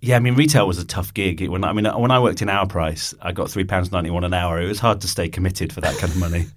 Yeah, 0.00 0.14
I 0.14 0.20
mean, 0.20 0.34
retail 0.36 0.68
was 0.68 0.78
a 0.78 0.84
tough 0.84 1.12
gig. 1.12 1.42
It- 1.42 1.48
When 1.50 1.64
I 1.64 1.72
mean, 1.72 1.84
when 1.86 2.10
I 2.12 2.20
worked 2.20 2.40
in 2.40 2.48
Our 2.48 2.66
Price, 2.66 3.14
I 3.20 3.32
got 3.32 3.50
three 3.50 3.64
pounds 3.64 3.90
ninety 3.90 4.10
one 4.10 4.22
an 4.24 4.32
hour. 4.32 4.60
It 4.60 4.66
was 4.68 4.78
hard 4.78 5.00
to 5.00 5.08
stay 5.08 5.28
committed 5.28 5.72
for 5.72 5.80
that 5.80 5.96
kind 5.98 6.12
of 6.12 6.18
money. 6.18 6.46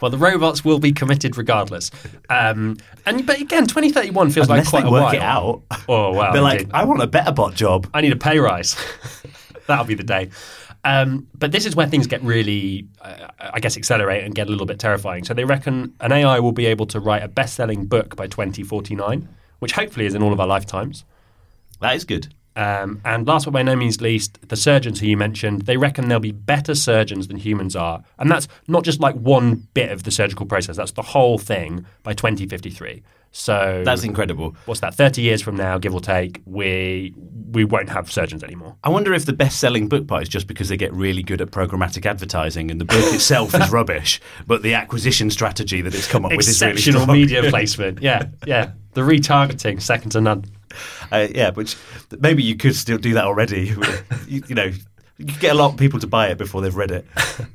Well, 0.00 0.10
the 0.10 0.18
robots 0.18 0.64
will 0.64 0.80
be 0.80 0.90
committed 0.90 1.36
regardless. 1.36 1.92
Um, 2.28 2.78
and 3.06 3.24
but 3.24 3.40
again, 3.40 3.66
2031 3.68 4.30
feels 4.30 4.48
Unless 4.48 4.72
like 4.72 4.82
quite 4.82 4.82
they 4.82 4.88
a 4.88 4.90
work 4.90 5.02
while. 5.04 5.14
it 5.14 5.20
out. 5.20 5.62
Oh 5.88 6.12
wow! 6.12 6.32
They're 6.32 6.42
like. 6.42 6.68
I 6.72 6.82
want 6.84 7.02
a 7.02 7.06
better 7.06 7.30
bot 7.30 7.54
job. 7.54 7.86
I 7.94 8.00
need 8.00 8.10
a 8.12 8.16
pay 8.16 8.38
rise. 8.40 8.74
That'll 9.68 9.84
be 9.84 9.94
the 9.94 10.02
day. 10.02 10.30
Um, 10.82 11.28
but 11.38 11.52
this 11.52 11.66
is 11.66 11.76
where 11.76 11.86
things 11.86 12.08
get 12.08 12.20
really, 12.24 12.88
uh, 13.02 13.28
I 13.38 13.60
guess, 13.60 13.76
accelerate 13.76 14.24
and 14.24 14.34
get 14.34 14.48
a 14.48 14.50
little 14.50 14.66
bit 14.66 14.80
terrifying. 14.80 15.22
So 15.24 15.34
they 15.34 15.44
reckon 15.44 15.94
an 16.00 16.10
AI 16.10 16.40
will 16.40 16.52
be 16.52 16.66
able 16.66 16.86
to 16.86 16.98
write 16.98 17.22
a 17.22 17.28
best-selling 17.28 17.84
book 17.84 18.16
by 18.16 18.26
2049, 18.26 19.28
which 19.60 19.72
hopefully 19.72 20.06
is 20.06 20.14
in 20.14 20.22
all 20.22 20.32
of 20.32 20.40
our 20.40 20.46
lifetimes. 20.48 21.04
That 21.80 21.94
is 21.94 22.04
good. 22.04 22.34
Um, 22.56 23.00
and 23.04 23.26
last 23.26 23.44
but 23.44 23.52
by 23.52 23.62
no 23.62 23.76
means 23.76 24.00
least, 24.00 24.38
the 24.48 24.56
surgeons 24.56 25.00
who 25.00 25.06
you 25.06 25.16
mentioned, 25.16 25.62
they 25.62 25.76
reckon 25.76 26.08
they'll 26.08 26.18
be 26.20 26.32
better 26.32 26.74
surgeons 26.74 27.28
than 27.28 27.36
humans 27.36 27.76
are. 27.76 28.02
And 28.18 28.30
that's 28.30 28.48
not 28.66 28.84
just 28.84 29.00
like 29.00 29.14
one 29.14 29.68
bit 29.74 29.90
of 29.90 30.02
the 30.02 30.10
surgical 30.10 30.46
process, 30.46 30.76
that's 30.76 30.92
the 30.92 31.02
whole 31.02 31.38
thing 31.38 31.86
by 32.02 32.12
2053. 32.12 33.02
So 33.32 33.82
That's 33.84 34.02
incredible. 34.02 34.56
what's 34.66 34.80
that? 34.80 34.94
30 34.94 35.22
years 35.22 35.40
from 35.40 35.56
now, 35.56 35.78
give 35.78 35.94
or 35.94 36.00
take, 36.00 36.42
we 36.46 37.14
we 37.52 37.64
won't 37.64 37.88
have 37.88 38.10
surgeons 38.10 38.42
anymore. 38.44 38.76
I 38.84 38.90
wonder 38.90 39.12
if 39.12 39.24
the 39.26 39.32
best-selling 39.32 39.88
book 39.88 40.06
part 40.06 40.22
is 40.22 40.28
just 40.28 40.46
because 40.46 40.68
they 40.68 40.76
get 40.76 40.92
really 40.92 41.22
good 41.22 41.40
at 41.40 41.50
programmatic 41.50 42.06
advertising, 42.06 42.70
and 42.70 42.80
the 42.80 42.84
book 42.84 43.12
itself 43.14 43.54
is 43.54 43.70
rubbish, 43.72 44.20
but 44.46 44.62
the 44.62 44.74
acquisition 44.74 45.30
strategy 45.30 45.80
that 45.80 45.94
it's 45.94 46.08
come 46.08 46.24
up 46.24 46.32
with 46.32 46.40
is 46.40 46.60
really 46.60 46.72
Exceptional 46.72 47.06
media 47.06 47.42
placement. 47.50 48.02
Yeah, 48.02 48.26
yeah. 48.46 48.72
The 48.94 49.02
retargeting, 49.02 49.80
second 49.80 50.10
to 50.10 50.20
none. 50.20 50.44
Uh, 51.12 51.26
yeah, 51.34 51.50
which 51.50 51.76
maybe 52.20 52.40
you 52.40 52.54
could 52.56 52.76
still 52.76 52.96
do 52.98 53.14
that 53.14 53.24
already. 53.24 53.74
you, 54.28 54.44
you 54.46 54.54
know, 54.54 54.70
you 55.18 55.24
get 55.40 55.50
a 55.50 55.54
lot 55.54 55.72
of 55.72 55.76
people 55.76 55.98
to 55.98 56.06
buy 56.06 56.28
it 56.28 56.38
before 56.38 56.60
they've 56.62 56.76
read 56.76 56.92
it. 56.92 57.04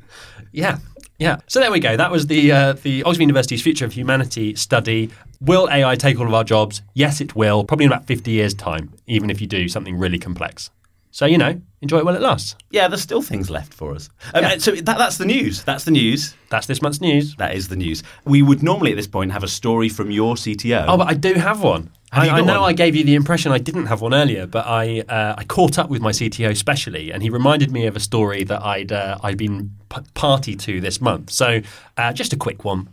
Yeah, 0.51 0.77
yeah. 1.19 1.37
So 1.47 1.59
there 1.59 1.71
we 1.71 1.79
go. 1.79 1.97
That 1.97 2.11
was 2.11 2.27
the 2.27 2.51
uh, 2.51 2.73
the 2.73 3.03
Oxford 3.03 3.21
University's 3.21 3.61
Future 3.61 3.85
of 3.85 3.93
Humanity 3.93 4.55
study. 4.55 5.09
Will 5.41 5.67
AI 5.69 5.95
take 5.95 6.19
all 6.19 6.27
of 6.27 6.33
our 6.33 6.43
jobs? 6.45 6.81
Yes, 6.93 7.19
it 7.21 7.35
will. 7.35 7.63
Probably 7.65 7.85
in 7.85 7.91
about 7.91 8.05
fifty 8.07 8.31
years' 8.31 8.53
time, 8.53 8.93
even 9.07 9.29
if 9.29 9.41
you 9.41 9.47
do 9.47 9.67
something 9.67 9.97
really 9.97 10.17
complex. 10.19 10.69
So 11.11 11.25
you 11.25 11.37
know, 11.37 11.59
enjoy 11.81 11.99
it 11.99 12.05
while 12.05 12.15
it 12.15 12.21
lasts. 12.21 12.55
Yeah, 12.71 12.87
there's 12.89 13.01
still 13.01 13.21
things 13.21 13.49
left 13.49 13.73
for 13.73 13.93
us. 13.95 14.09
Um, 14.33 14.43
Yeah. 14.43 14.57
So 14.57 14.71
that, 14.71 14.97
that's 14.97 15.17
the 15.17 15.25
news. 15.25 15.63
That's 15.63 15.83
the 15.85 15.91
news. 15.91 16.35
That's 16.49 16.67
this 16.67 16.81
month's 16.81 16.99
news. 17.01 17.35
That 17.35 17.55
is 17.55 17.67
the 17.69 17.75
news. 17.77 18.03
We 18.25 18.41
would 18.41 18.61
normally 18.63 18.91
at 18.91 18.97
this 18.97 19.07
point 19.07 19.31
have 19.31 19.43
a 19.43 19.47
story 19.47 19.87
from 19.89 20.11
your 20.11 20.35
CTO. 20.35 20.85
Oh, 20.87 20.97
but 20.97 21.07
I 21.07 21.13
do 21.13 21.33
have 21.35 21.61
one. 21.61 21.89
I, 22.15 22.29
I 22.29 22.41
know 22.41 22.61
one? 22.61 22.69
I 22.69 22.73
gave 22.73 22.95
you 22.95 23.03
the 23.03 23.15
impression 23.15 23.51
I 23.51 23.57
didn't 23.57 23.87
have 23.87 24.01
one 24.01 24.13
earlier, 24.13 24.47
but 24.47 24.65
I 24.65 25.01
uh, 25.01 25.35
I 25.37 25.43
caught 25.43 25.77
up 25.77 25.89
with 25.89 26.01
my 26.01 26.11
CTO 26.11 26.55
specially, 26.55 27.11
and 27.11 27.21
he 27.21 27.29
reminded 27.29 27.71
me 27.71 27.85
of 27.85 27.95
a 27.95 27.99
story 27.99 28.43
that 28.45 28.61
I'd 28.63 28.91
uh, 28.91 29.17
I'd 29.21 29.37
been 29.37 29.71
p- 29.89 30.01
party 30.13 30.55
to 30.55 30.81
this 30.81 31.01
month. 31.01 31.31
So 31.31 31.61
uh, 31.97 32.13
just 32.13 32.33
a 32.33 32.37
quick 32.37 32.63
one. 32.63 32.89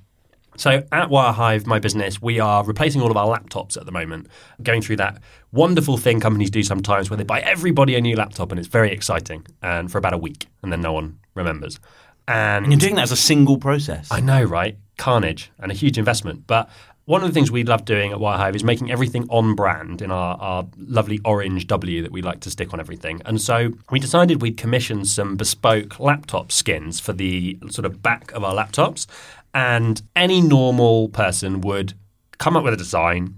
So 0.56 0.82
at 0.92 1.08
Wirehive, 1.08 1.66
my 1.66 1.78
business, 1.78 2.20
we 2.20 2.38
are 2.38 2.62
replacing 2.62 3.00
all 3.00 3.11
of 3.11 3.16
our 3.16 3.26
laptops 3.26 3.78
at 3.78 3.87
the 3.87 3.92
moment, 3.92 4.26
going 4.62 4.82
through 4.82 4.96
that 4.96 5.18
wonderful 5.50 5.96
thing 5.96 6.20
companies 6.20 6.50
do 6.50 6.62
sometimes 6.62 7.08
where 7.08 7.16
they 7.16 7.24
buy 7.24 7.40
everybody 7.40 7.94
a 7.94 8.00
new 8.00 8.16
laptop, 8.16 8.52
and 8.52 8.58
it's 8.58 8.68
very 8.68 8.92
exciting, 8.92 9.46
and 9.62 9.90
for 9.90 9.98
about 9.98 10.12
a 10.12 10.18
week, 10.18 10.46
and 10.62 10.70
then 10.70 10.80
no 10.82 10.92
one 10.92 11.18
remembers. 11.35 11.80
And 12.28 12.66
You're 12.66 12.78
doing 12.78 12.94
that 12.96 13.02
as 13.02 13.12
a 13.12 13.16
single 13.16 13.56
process. 13.58 14.08
I 14.11 14.20
know, 14.20 14.42
right? 14.42 14.76
Carnage 14.98 15.50
and 15.58 15.72
a 15.72 15.74
huge 15.74 15.98
investment. 15.98 16.46
But 16.46 16.68
one 17.04 17.22
of 17.22 17.28
the 17.28 17.34
things 17.34 17.50
we 17.50 17.64
love 17.64 17.84
doing 17.84 18.12
at 18.12 18.18
Wirehive 18.18 18.54
is 18.54 18.62
making 18.62 18.90
everything 18.90 19.26
on 19.28 19.54
brand 19.54 20.02
in 20.02 20.10
our, 20.10 20.36
our 20.36 20.66
lovely 20.78 21.18
orange 21.24 21.66
W 21.66 22.02
that 22.02 22.12
we 22.12 22.22
like 22.22 22.40
to 22.40 22.50
stick 22.50 22.72
on 22.72 22.78
everything. 22.80 23.20
And 23.24 23.40
so 23.40 23.72
we 23.90 23.98
decided 23.98 24.40
we'd 24.40 24.56
commission 24.56 25.04
some 25.04 25.36
bespoke 25.36 25.98
laptop 25.98 26.52
skins 26.52 27.00
for 27.00 27.12
the 27.12 27.58
sort 27.70 27.86
of 27.86 28.02
back 28.02 28.30
of 28.32 28.44
our 28.44 28.54
laptops. 28.54 29.06
And 29.52 30.00
any 30.14 30.40
normal 30.40 31.08
person 31.08 31.60
would 31.62 31.94
come 32.38 32.56
up 32.56 32.64
with 32.64 32.74
a 32.74 32.76
design, 32.76 33.34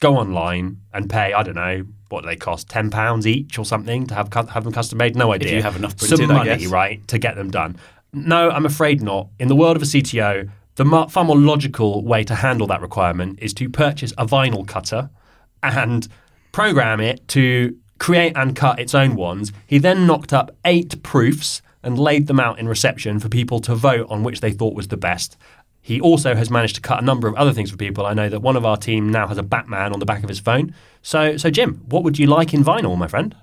go 0.00 0.16
online 0.16 0.78
and 0.92 1.08
pay, 1.10 1.32
I 1.32 1.42
don't 1.42 1.54
know, 1.54 1.84
what 2.08 2.22
do 2.22 2.28
they 2.28 2.36
cost, 2.36 2.68
£10 2.68 3.26
each 3.26 3.58
or 3.58 3.64
something 3.64 4.06
to 4.06 4.14
have, 4.14 4.30
cu- 4.30 4.46
have 4.46 4.64
them 4.64 4.72
custom 4.72 4.98
made? 4.98 5.16
No 5.16 5.32
idea. 5.32 5.54
you 5.56 5.62
have 5.62 5.76
enough 5.76 5.96
printed, 5.96 6.18
Some 6.18 6.28
money, 6.28 6.66
right, 6.66 7.06
to 7.08 7.18
get 7.18 7.36
them 7.36 7.50
done. 7.50 7.76
No, 8.12 8.50
I'm 8.50 8.66
afraid 8.66 9.00
not. 9.02 9.28
In 9.38 9.48
the 9.48 9.56
world 9.56 9.76
of 9.76 9.82
a 9.82 9.86
CTO, 9.86 10.50
the 10.76 10.84
far 11.10 11.24
more 11.24 11.36
logical 11.36 12.04
way 12.04 12.24
to 12.24 12.34
handle 12.34 12.66
that 12.68 12.80
requirement 12.80 13.38
is 13.42 13.52
to 13.54 13.68
purchase 13.68 14.12
a 14.18 14.26
vinyl 14.26 14.66
cutter 14.66 15.10
and 15.62 16.08
program 16.52 17.00
it 17.00 17.26
to 17.28 17.76
create 17.98 18.32
and 18.36 18.56
cut 18.56 18.78
its 18.80 18.94
own 18.94 19.14
ones. 19.14 19.52
He 19.66 19.78
then 19.78 20.06
knocked 20.06 20.32
up 20.32 20.50
eight 20.64 21.02
proofs 21.02 21.62
and 21.82 21.98
laid 21.98 22.26
them 22.26 22.40
out 22.40 22.58
in 22.58 22.68
reception 22.68 23.18
for 23.20 23.28
people 23.28 23.60
to 23.60 23.74
vote 23.74 24.06
on 24.08 24.22
which 24.22 24.40
they 24.40 24.52
thought 24.52 24.74
was 24.74 24.88
the 24.88 24.96
best. 24.96 25.36
He 25.80 26.00
also 26.00 26.34
has 26.34 26.48
managed 26.48 26.76
to 26.76 26.80
cut 26.80 27.02
a 27.02 27.04
number 27.04 27.26
of 27.26 27.34
other 27.34 27.52
things 27.52 27.70
for 27.70 27.76
people. 27.76 28.06
I 28.06 28.14
know 28.14 28.28
that 28.28 28.40
one 28.40 28.56
of 28.56 28.64
our 28.64 28.76
team 28.76 29.10
now 29.10 29.26
has 29.26 29.36
a 29.36 29.42
Batman 29.42 29.92
on 29.92 29.98
the 29.98 30.06
back 30.06 30.22
of 30.22 30.28
his 30.28 30.38
phone. 30.38 30.74
So, 31.02 31.36
so 31.36 31.50
Jim, 31.50 31.82
what 31.88 32.04
would 32.04 32.18
you 32.18 32.26
like 32.26 32.54
in 32.54 32.62
vinyl, 32.62 32.96
my 32.96 33.08
friend? 33.08 33.34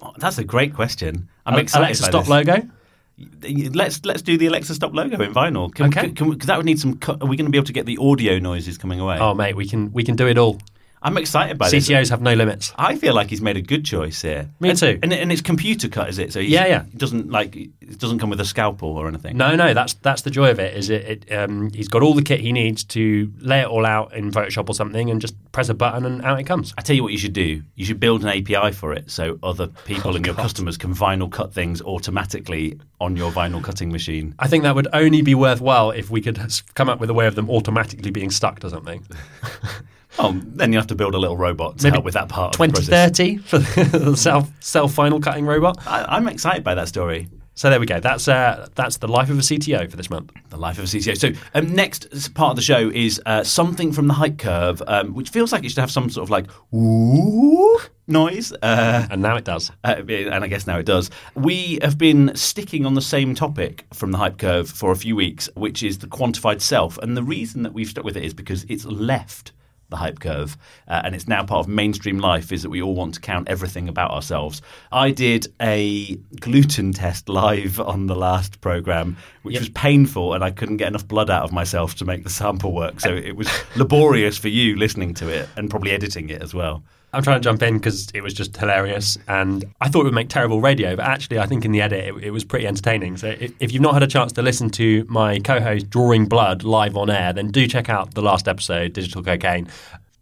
Oh, 0.00 0.12
that's 0.16 0.38
a 0.38 0.44
great 0.44 0.74
question. 0.74 1.28
I'm 1.44 1.54
Ale- 1.54 1.60
excited 1.60 1.84
Alexa 1.84 2.04
stop 2.04 2.22
this. 2.22 2.28
logo. 2.30 2.68
Let's 3.16 4.04
let's 4.04 4.22
do 4.22 4.36
the 4.36 4.46
Alexa 4.46 4.74
stop 4.74 4.92
logo 4.92 5.22
in 5.22 5.32
vinyl. 5.32 5.72
Can, 5.72 5.86
Okay. 5.86 6.00
can, 6.06 6.14
can 6.16 6.28
we, 6.28 6.36
'cause 6.36 6.46
that 6.48 6.56
would 6.56 6.66
need 6.66 6.80
some. 6.80 6.98
Are 7.08 7.26
we 7.28 7.36
going 7.36 7.44
to 7.46 7.50
be 7.50 7.58
able 7.58 7.66
to 7.66 7.72
get 7.72 7.86
the 7.86 7.96
audio 7.98 8.38
noises 8.40 8.76
coming 8.76 8.98
away? 8.98 9.18
Oh, 9.20 9.34
mate, 9.34 9.54
we 9.56 9.66
can 9.68 9.92
we 9.92 10.02
can 10.02 10.16
do 10.16 10.26
it 10.26 10.36
all. 10.36 10.58
I'm 11.04 11.18
excited 11.18 11.58
by 11.58 11.68
this. 11.68 11.86
CTOs 11.86 12.08
have 12.08 12.22
no 12.22 12.32
limits. 12.32 12.72
I 12.76 12.96
feel 12.96 13.14
like 13.14 13.28
he's 13.28 13.42
made 13.42 13.58
a 13.58 13.62
good 13.62 13.84
choice 13.84 14.22
here. 14.22 14.48
Me 14.58 14.70
and, 14.70 14.78
too. 14.78 14.98
And, 15.02 15.12
and 15.12 15.30
it's 15.30 15.42
computer 15.42 15.88
cut, 15.88 16.08
is 16.08 16.18
it? 16.18 16.32
So 16.32 16.40
Yeah, 16.40 16.66
yeah. 16.66 16.82
It 16.84 16.96
doesn't 16.96 17.30
like 17.30 17.54
it 17.54 17.98
doesn't 17.98 18.20
come 18.20 18.30
with 18.30 18.40
a 18.40 18.44
scalpel 18.46 18.96
or 18.96 19.06
anything. 19.06 19.36
No, 19.36 19.54
no, 19.54 19.74
that's 19.74 19.92
that's 19.94 20.22
the 20.22 20.30
joy 20.30 20.50
of 20.50 20.58
it. 20.58 20.74
Is 20.74 20.88
it? 20.88 21.26
it 21.28 21.32
um, 21.32 21.70
he's 21.72 21.88
got 21.88 22.02
all 22.02 22.14
the 22.14 22.22
kit 22.22 22.40
he 22.40 22.52
needs 22.52 22.84
to 22.84 23.30
lay 23.38 23.60
it 23.60 23.66
all 23.66 23.84
out 23.84 24.14
in 24.14 24.32
Photoshop 24.32 24.70
or 24.70 24.74
something, 24.74 25.10
and 25.10 25.20
just 25.20 25.34
press 25.52 25.68
a 25.68 25.74
button 25.74 26.06
and 26.06 26.24
out 26.24 26.40
it 26.40 26.44
comes. 26.44 26.72
I 26.78 26.80
tell 26.80 26.96
you 26.96 27.02
what 27.02 27.12
you 27.12 27.18
should 27.18 27.34
do. 27.34 27.62
You 27.74 27.84
should 27.84 28.00
build 28.00 28.24
an 28.24 28.28
API 28.28 28.72
for 28.72 28.94
it 28.94 29.10
so 29.10 29.38
other 29.42 29.66
people 29.84 30.12
Oh, 30.12 30.16
and 30.16 30.24
your 30.24 30.34
customers 30.34 30.78
can 30.78 30.94
vinyl 30.94 31.30
cut 31.30 31.52
things 31.52 31.82
automatically 31.82 32.80
on 33.00 33.14
your 33.14 33.30
vinyl 33.30 33.62
cutting 33.62 33.92
machine. 33.92 34.34
I 34.38 34.48
think 34.48 34.64
that 34.64 34.74
would 34.74 34.88
only 34.94 35.20
be 35.20 35.34
worthwhile 35.34 35.90
if 35.90 36.10
we 36.10 36.22
could 36.22 36.40
come 36.74 36.88
up 36.88 36.98
with 36.98 37.10
a 37.10 37.14
way 37.14 37.26
of 37.26 37.34
them 37.34 37.50
automatically 37.50 38.10
being 38.10 38.30
stuck 38.30 38.60
to 38.60 38.70
something. 38.70 39.06
Oh, 40.18 40.40
then 40.44 40.72
you 40.72 40.78
have 40.78 40.86
to 40.88 40.94
build 40.94 41.14
a 41.14 41.18
little 41.18 41.36
robot 41.36 41.78
to 41.78 41.84
Maybe 41.84 41.94
help 41.94 42.04
with 42.04 42.14
that 42.14 42.28
part. 42.28 42.54
of 42.54 42.58
the 42.60 42.72
process. 42.72 43.10
2030 43.18 43.36
for 43.38 43.58
the 43.98 44.16
self 44.16 44.48
self 44.60 44.94
vinyl 44.96 45.22
cutting 45.22 45.44
robot. 45.46 45.78
I, 45.86 46.04
I'm 46.16 46.28
excited 46.28 46.62
by 46.64 46.74
that 46.76 46.88
story. 46.88 47.28
So 47.56 47.70
there 47.70 47.78
we 47.78 47.86
go. 47.86 48.00
That's 48.00 48.26
uh, 48.26 48.68
that's 48.74 48.96
the 48.96 49.06
life 49.06 49.30
of 49.30 49.38
a 49.38 49.42
CTO 49.42 49.88
for 49.88 49.96
this 49.96 50.10
month. 50.10 50.32
The 50.50 50.56
life 50.56 50.76
of 50.78 50.84
a 50.84 50.86
CTO. 50.88 51.16
So, 51.16 51.30
um, 51.54 51.72
next 51.72 52.34
part 52.34 52.50
of 52.50 52.56
the 52.56 52.62
show 52.62 52.90
is 52.92 53.20
uh, 53.26 53.44
something 53.44 53.92
from 53.92 54.08
the 54.08 54.14
hype 54.14 54.38
curve, 54.38 54.82
um, 54.88 55.14
which 55.14 55.28
feels 55.30 55.52
like 55.52 55.62
it 55.64 55.68
should 55.68 55.78
have 55.78 55.90
some 55.92 56.10
sort 56.10 56.24
of 56.24 56.30
like 56.30 56.46
ooh 56.74 57.78
noise. 58.08 58.52
Uh, 58.60 59.06
And 59.10 59.22
now 59.22 59.36
it 59.36 59.44
does. 59.44 59.70
uh, 59.84 59.94
and 60.08 60.44
I 60.44 60.48
guess 60.48 60.66
now 60.66 60.78
it 60.78 60.86
does. 60.86 61.10
We 61.36 61.78
have 61.80 61.96
been 61.96 62.34
sticking 62.34 62.86
on 62.86 62.94
the 62.94 63.00
same 63.02 63.34
topic 63.36 63.86
from 63.92 64.10
the 64.10 64.18
hype 64.18 64.38
curve 64.38 64.68
for 64.68 64.90
a 64.90 64.96
few 64.96 65.14
weeks, 65.16 65.48
which 65.54 65.82
is 65.84 65.98
the 65.98 66.06
quantified 66.08 66.60
self. 66.60 66.98
And 66.98 67.16
the 67.16 67.22
reason 67.22 67.62
that 67.62 67.72
we've 67.72 67.88
stuck 67.88 68.04
with 68.04 68.16
it 68.16 68.24
is 68.24 68.34
because 68.34 68.64
it's 68.68 68.84
left 68.84 69.52
the 69.90 69.96
hype 69.96 70.20
curve 70.20 70.56
uh, 70.88 71.02
and 71.04 71.14
it's 71.14 71.28
now 71.28 71.44
part 71.44 71.60
of 71.60 71.68
mainstream 71.68 72.18
life 72.18 72.52
is 72.52 72.62
that 72.62 72.70
we 72.70 72.82
all 72.82 72.94
want 72.94 73.14
to 73.14 73.20
count 73.20 73.48
everything 73.48 73.88
about 73.88 74.10
ourselves. 74.10 74.62
I 74.92 75.10
did 75.10 75.46
a 75.60 76.16
gluten 76.40 76.92
test 76.92 77.28
live 77.28 77.80
on 77.80 78.06
the 78.06 78.16
last 78.16 78.60
program, 78.60 79.16
which 79.42 79.58
was 79.58 79.68
painful 79.70 80.34
and 80.34 80.42
I 80.42 80.50
couldn't 80.50 80.78
get 80.78 80.88
enough 80.88 81.06
blood 81.06 81.30
out 81.30 81.44
of 81.44 81.52
myself 81.52 81.94
to 81.96 82.04
make 82.04 82.24
the 82.24 82.30
sample 82.30 82.72
work. 82.72 83.00
So 83.00 83.14
it 83.14 83.36
was 83.36 83.48
laborious 83.76 84.38
for 84.38 84.48
you 84.48 84.76
listening 84.76 85.14
to 85.14 85.28
it 85.28 85.48
and 85.56 85.70
probably 85.70 85.92
editing 85.92 86.30
it 86.30 86.42
as 86.42 86.54
well. 86.54 86.82
I'm 87.14 87.22
trying 87.22 87.40
to 87.40 87.44
jump 87.44 87.62
in 87.62 87.78
because 87.78 88.08
it 88.12 88.22
was 88.22 88.34
just 88.34 88.56
hilarious, 88.56 89.16
and 89.28 89.64
I 89.80 89.88
thought 89.88 90.00
it 90.00 90.04
would 90.04 90.14
make 90.14 90.28
terrible 90.28 90.60
radio, 90.60 90.96
but 90.96 91.04
actually, 91.04 91.38
I 91.38 91.46
think 91.46 91.64
in 91.64 91.72
the 91.72 91.80
edit 91.80 92.04
it, 92.04 92.24
it 92.24 92.30
was 92.30 92.44
pretty 92.44 92.66
entertaining. 92.66 93.16
So, 93.16 93.28
if, 93.28 93.52
if 93.60 93.72
you've 93.72 93.82
not 93.82 93.94
had 93.94 94.02
a 94.02 94.06
chance 94.06 94.32
to 94.32 94.42
listen 94.42 94.70
to 94.70 95.06
my 95.08 95.38
co-host 95.38 95.90
drawing 95.90 96.26
blood 96.26 96.62
live 96.64 96.96
on 96.96 97.10
air, 97.10 97.32
then 97.32 97.50
do 97.50 97.66
check 97.66 97.88
out 97.88 98.14
the 98.14 98.22
last 98.22 98.48
episode, 98.48 98.92
Digital 98.92 99.22
Cocaine. 99.22 99.68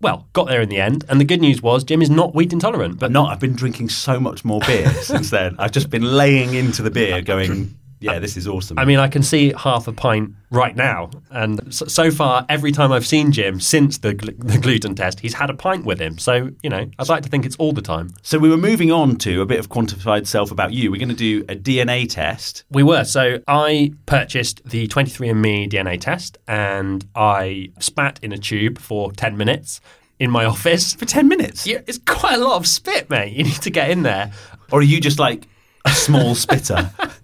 Well, 0.00 0.26
got 0.33 0.48
there 0.48 0.61
in 0.61 0.68
the 0.68 0.81
end, 0.81 1.05
and 1.09 1.20
the 1.20 1.24
good 1.24 1.40
news 1.40 1.62
was 1.62 1.85
Jim 1.85 2.02
is 2.02 2.11
not 2.11 2.35
wheat 2.35 2.52
intolerant, 2.52 2.98
but 2.98 3.12
not. 3.12 3.31
I've 3.31 3.40
been 3.40 3.55
drinking 3.55 3.88
so 3.88 4.18
much 4.18 4.44
more 4.44 4.61
beer 4.66 4.92
since 5.02 5.31
then. 5.31 5.55
I've 5.59 5.72
just 5.72 5.90
been 5.90 6.02
laying 6.02 6.55
into 6.55 6.83
the 6.83 6.90
beer, 6.90 7.22
going, 7.22 7.78
"Yeah, 8.03 8.19
this 8.19 8.37
is 8.37 8.47
awesome." 8.49 8.79
I 8.79 8.85
mean, 8.85 8.99
I 8.99 9.09
can 9.09 9.23
see 9.23 9.53
half 9.57 9.88
a 9.88 9.93
pint 9.93 10.33
right 10.51 10.77
now, 10.77 11.11
and 11.31 11.73
so, 11.73 11.87
so 11.87 12.11
far, 12.11 12.45
every 12.49 12.73
time 12.73 12.93
I've 12.93 13.07
seen 13.07 13.33
Jim 13.33 13.61
since 13.61 13.99
the, 13.99 14.15
gl- 14.15 14.37
the 14.38 14.59
gluten 14.59 14.95
test, 14.95 15.21
he's 15.21 15.35
had 15.35 15.49
a 15.49 15.55
pint 15.55 15.85
with 15.87 15.99
him. 16.01 16.19
So, 16.19 16.51
you 16.62 16.69
know, 16.71 16.91
I'd 16.99 17.09
like 17.09 17.23
to 17.23 17.29
think 17.31 17.47
it's 17.47 17.57
all 17.57 17.73
the 17.73 17.81
time. 17.83 18.12
so 18.23 18.38
we 18.38 18.51
were 18.51 18.57
moving 18.59 18.93
on 18.93 19.17
to 19.17 19.41
a 19.41 19.47
bit 19.47 19.59
of 19.59 19.69
quantified 19.71 20.27
self 20.27 20.51
about 20.51 20.73
you. 20.73 20.91
We're 20.91 20.99
going 20.99 21.09
to 21.09 21.15
do 21.15 21.41
a 21.49 21.57
DNA 21.57 22.09
test. 22.09 22.65
We 22.71 22.83
were. 22.83 23.05
So 23.05 23.41
I 23.49 23.93
purchased 24.07 24.62
the 24.69 24.88
23andMe 24.88 25.71
DNA 25.71 26.01
test 26.01 26.38
and 26.47 27.07
I 27.15 27.71
spat 27.79 28.19
in 28.23 28.33
a 28.33 28.38
tube 28.38 28.79
for 28.79 29.12
10 29.12 29.37
minutes 29.37 29.81
in 30.19 30.31
my 30.31 30.45
office. 30.45 30.95
For 30.95 31.07
10 31.07 31.29
minutes? 31.29 31.67
Yeah, 31.67 31.81
it's 31.87 31.99
quite 32.07 32.35
a 32.35 32.45
lot 32.45 32.57
of 32.57 32.67
spit, 32.67 33.09
mate. 33.11 33.33
You 33.33 33.45
need 33.45 33.62
to 33.62 33.71
get 33.71 33.91
in 33.91 34.03
there. 34.03 34.33
Or 34.71 34.81
are 34.81 34.83
you 34.83 35.01
just 35.01 35.19
like 35.19 35.47
a 35.85 35.91
small 35.91 36.35
spitter? 36.35 36.91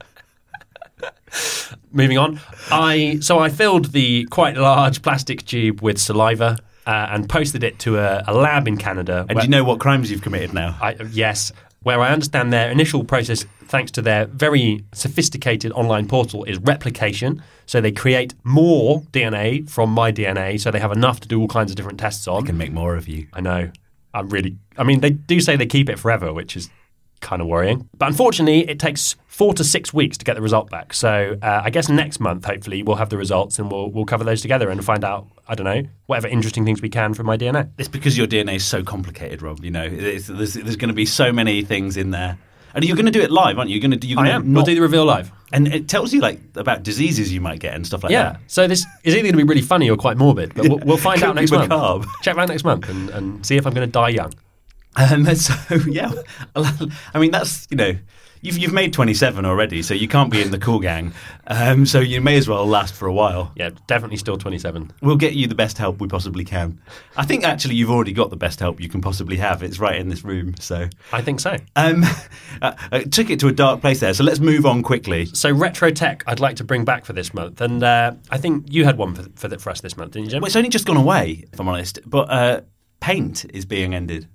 Moving 1.92 2.18
on. 2.18 2.40
I 2.70 3.18
so 3.20 3.38
I 3.38 3.48
filled 3.48 3.92
the 3.92 4.24
quite 4.26 4.56
large 4.56 5.02
plastic 5.02 5.44
tube 5.44 5.80
with 5.80 5.98
saliva 5.98 6.58
uh, 6.86 7.08
and 7.10 7.28
posted 7.28 7.62
it 7.64 7.78
to 7.80 7.98
a, 7.98 8.24
a 8.26 8.34
lab 8.34 8.68
in 8.68 8.76
Canada. 8.76 9.26
And 9.28 9.36
where- 9.36 9.42
do 9.42 9.46
you 9.46 9.50
know 9.50 9.64
what 9.64 9.78
crimes 9.80 10.10
you've 10.10 10.22
committed 10.22 10.52
now? 10.54 10.76
I, 10.80 10.96
yes, 11.12 11.52
where 11.82 12.00
I 12.00 12.10
understand 12.10 12.52
their 12.52 12.70
initial 12.70 13.04
process, 13.04 13.44
thanks 13.66 13.90
to 13.92 14.02
their 14.02 14.26
very 14.26 14.84
sophisticated 14.92 15.72
online 15.72 16.08
portal, 16.08 16.44
is 16.44 16.58
replication. 16.58 17.42
So 17.66 17.80
they 17.80 17.92
create 17.92 18.34
more 18.44 19.02
DNA 19.12 19.68
from 19.68 19.90
my 19.90 20.10
DNA, 20.10 20.58
so 20.60 20.70
they 20.70 20.80
have 20.80 20.92
enough 20.92 21.20
to 21.20 21.28
do 21.28 21.40
all 21.40 21.48
kinds 21.48 21.70
of 21.70 21.76
different 21.76 22.00
tests 22.00 22.26
on. 22.26 22.42
I 22.42 22.46
can 22.46 22.56
make 22.58 22.72
more 22.72 22.96
of 22.96 23.06
you. 23.08 23.28
I 23.32 23.40
know. 23.40 23.70
I'm 24.14 24.28
really. 24.30 24.56
I 24.78 24.84
mean, 24.84 25.00
they 25.00 25.10
do 25.10 25.40
say 25.40 25.56
they 25.56 25.66
keep 25.66 25.88
it 25.90 25.98
forever, 25.98 26.32
which 26.32 26.56
is 26.56 26.70
kind 27.20 27.40
of 27.42 27.48
worrying. 27.48 27.88
But 27.96 28.08
unfortunately, 28.08 28.68
it 28.68 28.78
takes 28.78 29.16
four 29.26 29.54
to 29.54 29.62
six 29.64 29.92
weeks 29.94 30.16
to 30.18 30.24
get 30.24 30.34
the 30.34 30.42
result 30.42 30.68
back. 30.70 30.92
So 30.92 31.36
uh, 31.42 31.60
I 31.64 31.70
guess 31.70 31.88
next 31.88 32.20
month, 32.20 32.44
hopefully, 32.44 32.82
we'll 32.82 32.96
have 32.96 33.10
the 33.10 33.16
results 33.16 33.58
and 33.58 33.70
we'll 33.70 33.90
we'll 33.90 34.04
cover 34.06 34.24
those 34.24 34.40
together 34.42 34.68
and 34.70 34.84
find 34.84 35.04
out. 35.04 35.26
I 35.50 35.54
don't 35.54 35.64
know 35.64 35.82
whatever 36.06 36.28
interesting 36.28 36.64
things 36.64 36.82
we 36.82 36.88
can 36.90 37.14
from 37.14 37.24
my 37.26 37.36
DNA. 37.38 37.70
It's 37.78 37.88
because 37.88 38.18
your 38.18 38.26
DNA 38.26 38.56
is 38.56 38.64
so 38.66 38.82
complicated, 38.82 39.40
Rob. 39.42 39.64
You 39.64 39.70
know, 39.70 39.88
there's, 39.88 40.26
there's 40.26 40.56
going 40.76 40.88
to 40.88 40.94
be 40.94 41.06
so 41.06 41.32
many 41.32 41.62
things 41.62 41.96
in 41.96 42.10
there. 42.10 42.38
And 42.74 42.84
you're 42.84 42.96
going 42.96 43.06
to 43.06 43.12
do 43.12 43.22
it 43.22 43.30
live, 43.30 43.56
aren't 43.58 43.70
you? 43.70 43.76
You're 43.76 43.80
going 43.80 43.92
to 43.92 43.96
do. 43.96 44.08
You're 44.08 44.20
I 44.20 44.24
gonna 44.24 44.34
am. 44.34 44.52
Not, 44.52 44.58
We'll 44.58 44.66
do 44.66 44.74
the 44.74 44.82
reveal 44.82 45.06
live. 45.06 45.32
and 45.52 45.66
it 45.68 45.88
tells 45.88 46.12
you 46.12 46.20
like 46.20 46.38
about 46.54 46.82
diseases 46.82 47.32
you 47.32 47.40
might 47.40 47.60
get 47.60 47.74
and 47.74 47.86
stuff 47.86 48.02
like 48.02 48.12
Yeah. 48.12 48.32
that. 48.32 48.40
So 48.46 48.68
this 48.68 48.84
is 49.04 49.14
either 49.14 49.22
going 49.22 49.32
to 49.32 49.38
be 49.38 49.44
really 49.44 49.62
funny 49.62 49.88
or 49.88 49.96
quite 49.96 50.18
morbid, 50.18 50.54
but 50.54 50.68
we'll, 50.68 50.78
we'll 50.84 50.96
find 50.98 51.22
out 51.22 51.34
next 51.34 51.50
month. 51.50 52.06
Check 52.20 52.36
back 52.36 52.48
next 52.48 52.64
month 52.64 52.88
and, 52.90 53.08
and 53.10 53.44
see 53.46 53.56
if 53.56 53.66
I'm 53.66 53.72
going 53.72 53.88
to 53.88 53.90
die 53.90 54.10
young. 54.10 54.32
Um, 54.98 55.24
so 55.34 55.54
yeah, 55.86 56.12
I 56.54 57.18
mean 57.18 57.30
that's 57.30 57.66
you 57.70 57.76
know 57.76 57.96
you've 58.42 58.58
you've 58.58 58.72
made 58.72 58.92
27 58.92 59.44
already, 59.44 59.82
so 59.82 59.94
you 59.94 60.08
can't 60.08 60.30
be 60.30 60.42
in 60.42 60.50
the 60.50 60.58
cool 60.58 60.80
gang. 60.80 61.12
Um, 61.46 61.86
so 61.86 62.00
you 62.00 62.20
may 62.20 62.36
as 62.36 62.48
well 62.48 62.66
last 62.66 62.94
for 62.94 63.06
a 63.06 63.12
while. 63.12 63.52
Yeah, 63.56 63.70
definitely 63.86 64.16
still 64.16 64.36
27. 64.36 64.92
We'll 65.02 65.16
get 65.16 65.34
you 65.34 65.46
the 65.46 65.54
best 65.54 65.78
help 65.78 66.00
we 66.00 66.08
possibly 66.08 66.44
can. 66.44 66.80
I 67.16 67.24
think 67.24 67.44
actually 67.44 67.76
you've 67.76 67.90
already 67.90 68.12
got 68.12 68.30
the 68.30 68.36
best 68.36 68.60
help 68.60 68.80
you 68.80 68.88
can 68.88 69.00
possibly 69.00 69.36
have. 69.36 69.62
It's 69.62 69.78
right 69.78 69.96
in 69.96 70.08
this 70.08 70.24
room. 70.24 70.54
So 70.58 70.88
I 71.12 71.22
think 71.22 71.40
so. 71.40 71.56
um, 71.76 72.04
uh, 72.62 72.74
I 72.92 73.04
took 73.04 73.30
it 73.30 73.40
to 73.40 73.48
a 73.48 73.52
dark 73.52 73.80
place 73.80 74.00
there. 74.00 74.14
So 74.14 74.24
let's 74.24 74.40
move 74.40 74.66
on 74.66 74.82
quickly. 74.82 75.26
So 75.26 75.52
retro 75.52 75.90
tech, 75.90 76.24
I'd 76.26 76.40
like 76.40 76.56
to 76.56 76.64
bring 76.64 76.84
back 76.84 77.04
for 77.04 77.12
this 77.12 77.32
month, 77.34 77.60
and 77.60 77.82
uh, 77.82 78.12
I 78.30 78.38
think 78.38 78.66
you 78.72 78.84
had 78.84 78.98
one 78.98 79.14
for, 79.14 79.24
for, 79.36 79.48
the, 79.48 79.58
for 79.58 79.70
us 79.70 79.80
this 79.80 79.96
month, 79.96 80.12
didn't 80.12 80.26
you, 80.26 80.30
Jim? 80.32 80.40
Well, 80.42 80.46
it's 80.46 80.56
only 80.56 80.70
just 80.70 80.86
gone 80.86 80.96
away, 80.96 81.44
if 81.52 81.60
I'm 81.60 81.68
honest. 81.68 81.98
But 82.06 82.30
uh, 82.30 82.60
paint 83.00 83.44
is 83.52 83.64
being 83.64 83.94
ended. 83.94 84.28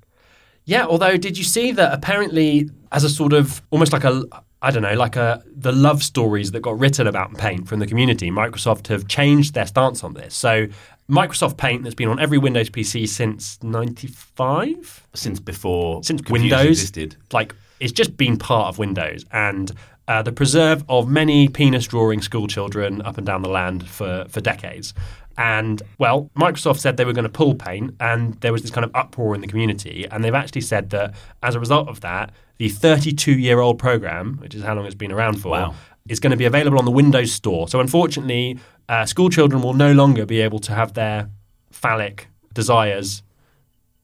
Yeah, 0.66 0.86
although 0.86 1.18
did 1.18 1.38
you 1.38 1.44
see 1.44 1.72
that 1.74 1.94
apparently 1.94 2.70
as 2.92 3.04
a 3.04 3.10
sort 3.10 3.34
of 3.34 3.62
almost 3.72 3.92
like 3.94 4.04
a 4.04 4.24
I 4.62 4.72
don't 4.72 4.84
know, 4.84 4.94
like 4.94 5.18
a 5.18 5.44
the 5.54 5.74
love 5.74 6.02
stories 6.04 6.52
that 6.52 6.62
got 6.62 6.80
written 6.80 7.06
about 7.08 7.38
Paint 7.38 7.68
from 7.68 7.80
the 7.80 7.88
community, 7.88 8.32
Microsoft 8.32 8.88
have 8.88 9.08
changed 9.08 9.54
their 9.56 9.66
stance 9.66 10.04
on 10.06 10.14
this. 10.14 10.34
So 10.34 10.68
Microsoft 11.10 11.58
Paint 11.58 11.84
that's 11.84 11.96
been 11.96 12.08
on 12.08 12.18
every 12.20 12.38
Windows 12.38 12.70
PC 12.70 13.08
since 13.10 13.62
95 13.62 15.08
Since 15.14 15.40
before 15.40 16.04
since 16.04 16.22
Windows 16.30 16.66
existed. 16.68 17.18
like 17.34 17.54
it's 17.80 17.92
just 17.92 18.16
been 18.16 18.38
part 18.38 18.70
of 18.70 18.78
Windows 18.80 19.26
and 19.32 19.72
uh, 20.08 20.22
the 20.22 20.32
preserve 20.32 20.84
of 20.90 21.08
many 21.08 21.48
penis 21.48 21.88
drawing 21.88 22.22
school 22.22 22.48
children 22.48 23.02
up 23.04 23.18
and 23.18 23.26
down 23.26 23.42
the 23.42 23.50
land 23.50 23.88
for, 23.88 24.26
for 24.30 24.42
decades. 24.42 24.94
And 25.38 25.82
well, 25.98 26.30
Microsoft 26.38 26.80
said 26.80 26.98
they 26.98 27.06
were 27.06 27.14
going 27.14 27.24
to 27.24 27.30
pull 27.30 27.56
Paint, 27.56 27.96
and 28.00 28.40
there 28.42 28.52
was 28.52 28.62
this 28.62 28.72
kind 28.72 28.86
of 28.86 28.92
uproar 28.94 29.34
in 29.36 29.42
the 29.42 29.48
community. 29.48 30.06
And 30.12 30.24
they've 30.24 30.34
actually 30.34 30.62
said 30.62 30.92
that 30.92 31.16
as 31.42 31.56
a 31.56 31.60
result 31.60 31.88
of 31.90 32.02
that, 32.02 32.32
the 32.58 32.70
32 32.70 33.32
year 33.32 33.60
old 33.60 33.80
program, 33.80 34.38
which 34.38 34.54
is 34.54 34.64
how 34.64 34.76
long 34.76 34.86
it's 34.86 34.94
been 34.96 35.12
around 35.12 35.42
for, 35.42 35.50
Wow. 35.50 35.74
is 36.08 36.20
going 36.20 36.32
to 36.32 36.38
be 36.38 36.46
available 36.46 36.78
on 36.78 36.86
the 36.86 36.92
Windows 36.92 37.32
Store. 37.32 37.68
So 37.68 37.80
unfortunately, 37.80 38.60
uh, 38.90 39.06
school 39.06 39.30
children 39.30 39.62
will 39.64 39.74
no 39.74 39.92
longer 39.94 40.26
be 40.26 40.40
able 40.42 40.60
to 40.60 40.74
have 40.74 40.94
their 40.94 41.30
phallic 41.72 42.28
desires. 42.54 43.24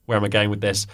Where 0.05 0.17
am 0.17 0.23
I 0.23 0.29
going 0.29 0.49
with 0.49 0.61
this? 0.61 0.87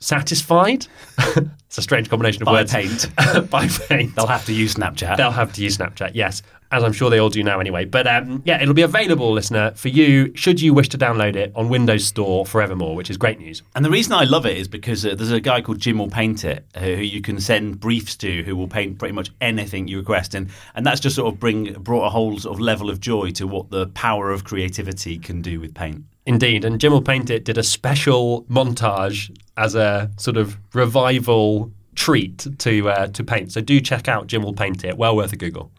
Satisfied? 0.00 0.86
it's 1.18 1.78
a 1.78 1.82
strange 1.82 2.08
combination 2.08 2.42
of 2.42 2.46
By 2.46 2.52
words. 2.52 2.72
Paint. 2.72 3.10
By 3.50 3.66
paint. 3.68 4.14
They'll 4.16 4.26
have 4.26 4.46
to 4.46 4.52
use 4.52 4.74
Snapchat. 4.74 5.16
They'll 5.16 5.30
have 5.30 5.52
to 5.54 5.62
use 5.62 5.76
Snapchat, 5.78 6.12
yes, 6.14 6.42
as 6.70 6.84
I'm 6.84 6.92
sure 6.92 7.10
they 7.10 7.18
all 7.18 7.30
do 7.30 7.42
now 7.42 7.60
anyway. 7.60 7.84
But 7.84 8.06
um, 8.06 8.42
yeah, 8.44 8.60
it'll 8.60 8.74
be 8.74 8.82
available, 8.82 9.32
listener, 9.32 9.72
for 9.72 9.88
you 9.88 10.32
should 10.34 10.60
you 10.60 10.74
wish 10.74 10.88
to 10.90 10.98
download 10.98 11.36
it 11.36 11.52
on 11.54 11.68
Windows 11.68 12.04
Store 12.04 12.44
forevermore, 12.44 12.94
which 12.94 13.10
is 13.10 13.16
great 13.16 13.38
news. 13.38 13.62
And 13.74 13.84
the 13.84 13.90
reason 13.90 14.12
I 14.12 14.24
love 14.24 14.46
it 14.46 14.56
is 14.56 14.68
because 14.68 15.04
uh, 15.04 15.14
there's 15.14 15.32
a 15.32 15.40
guy 15.40 15.60
called 15.60 15.78
Jim'll 15.78 16.10
Paint 16.10 16.44
It, 16.44 16.66
uh, 16.74 16.80
who 16.80 17.02
you 17.02 17.20
can 17.20 17.40
send 17.40 17.80
briefs 17.80 18.16
to, 18.16 18.42
who 18.42 18.56
will 18.56 18.68
paint 18.68 18.98
pretty 18.98 19.12
much 19.12 19.30
anything 19.40 19.88
you 19.88 19.98
request, 19.98 20.34
and 20.34 20.50
and 20.74 20.84
that's 20.84 21.00
just 21.00 21.16
sort 21.16 21.32
of 21.32 21.40
bring 21.40 21.72
brought 21.74 22.06
a 22.06 22.10
whole 22.10 22.38
sort 22.38 22.54
of 22.54 22.60
level 22.60 22.90
of 22.90 23.00
joy 23.00 23.30
to 23.30 23.46
what 23.46 23.70
the 23.70 23.86
power 23.88 24.30
of 24.30 24.44
creativity 24.44 25.18
can 25.18 25.42
do 25.42 25.60
with 25.60 25.74
paint. 25.74 26.04
Indeed, 26.26 26.66
and 26.66 26.78
Jim'll 26.78 27.00
Paint 27.00 27.30
It 27.30 27.46
did 27.46 27.56
a 27.56 27.62
special 27.62 28.42
montage 28.50 29.34
as 29.56 29.74
a 29.74 30.10
sort 30.18 30.36
of 30.36 30.58
revival 30.74 31.72
treat 31.94 32.46
to 32.58 32.90
uh, 32.90 33.06
to 33.08 33.24
paint. 33.24 33.52
So 33.52 33.60
do 33.60 33.80
check 33.80 34.08
out 34.08 34.26
Jim'll 34.26 34.52
Paint 34.52 34.84
It. 34.84 34.98
Well 34.98 35.16
worth 35.16 35.32
a 35.32 35.36
Google. 35.36 35.72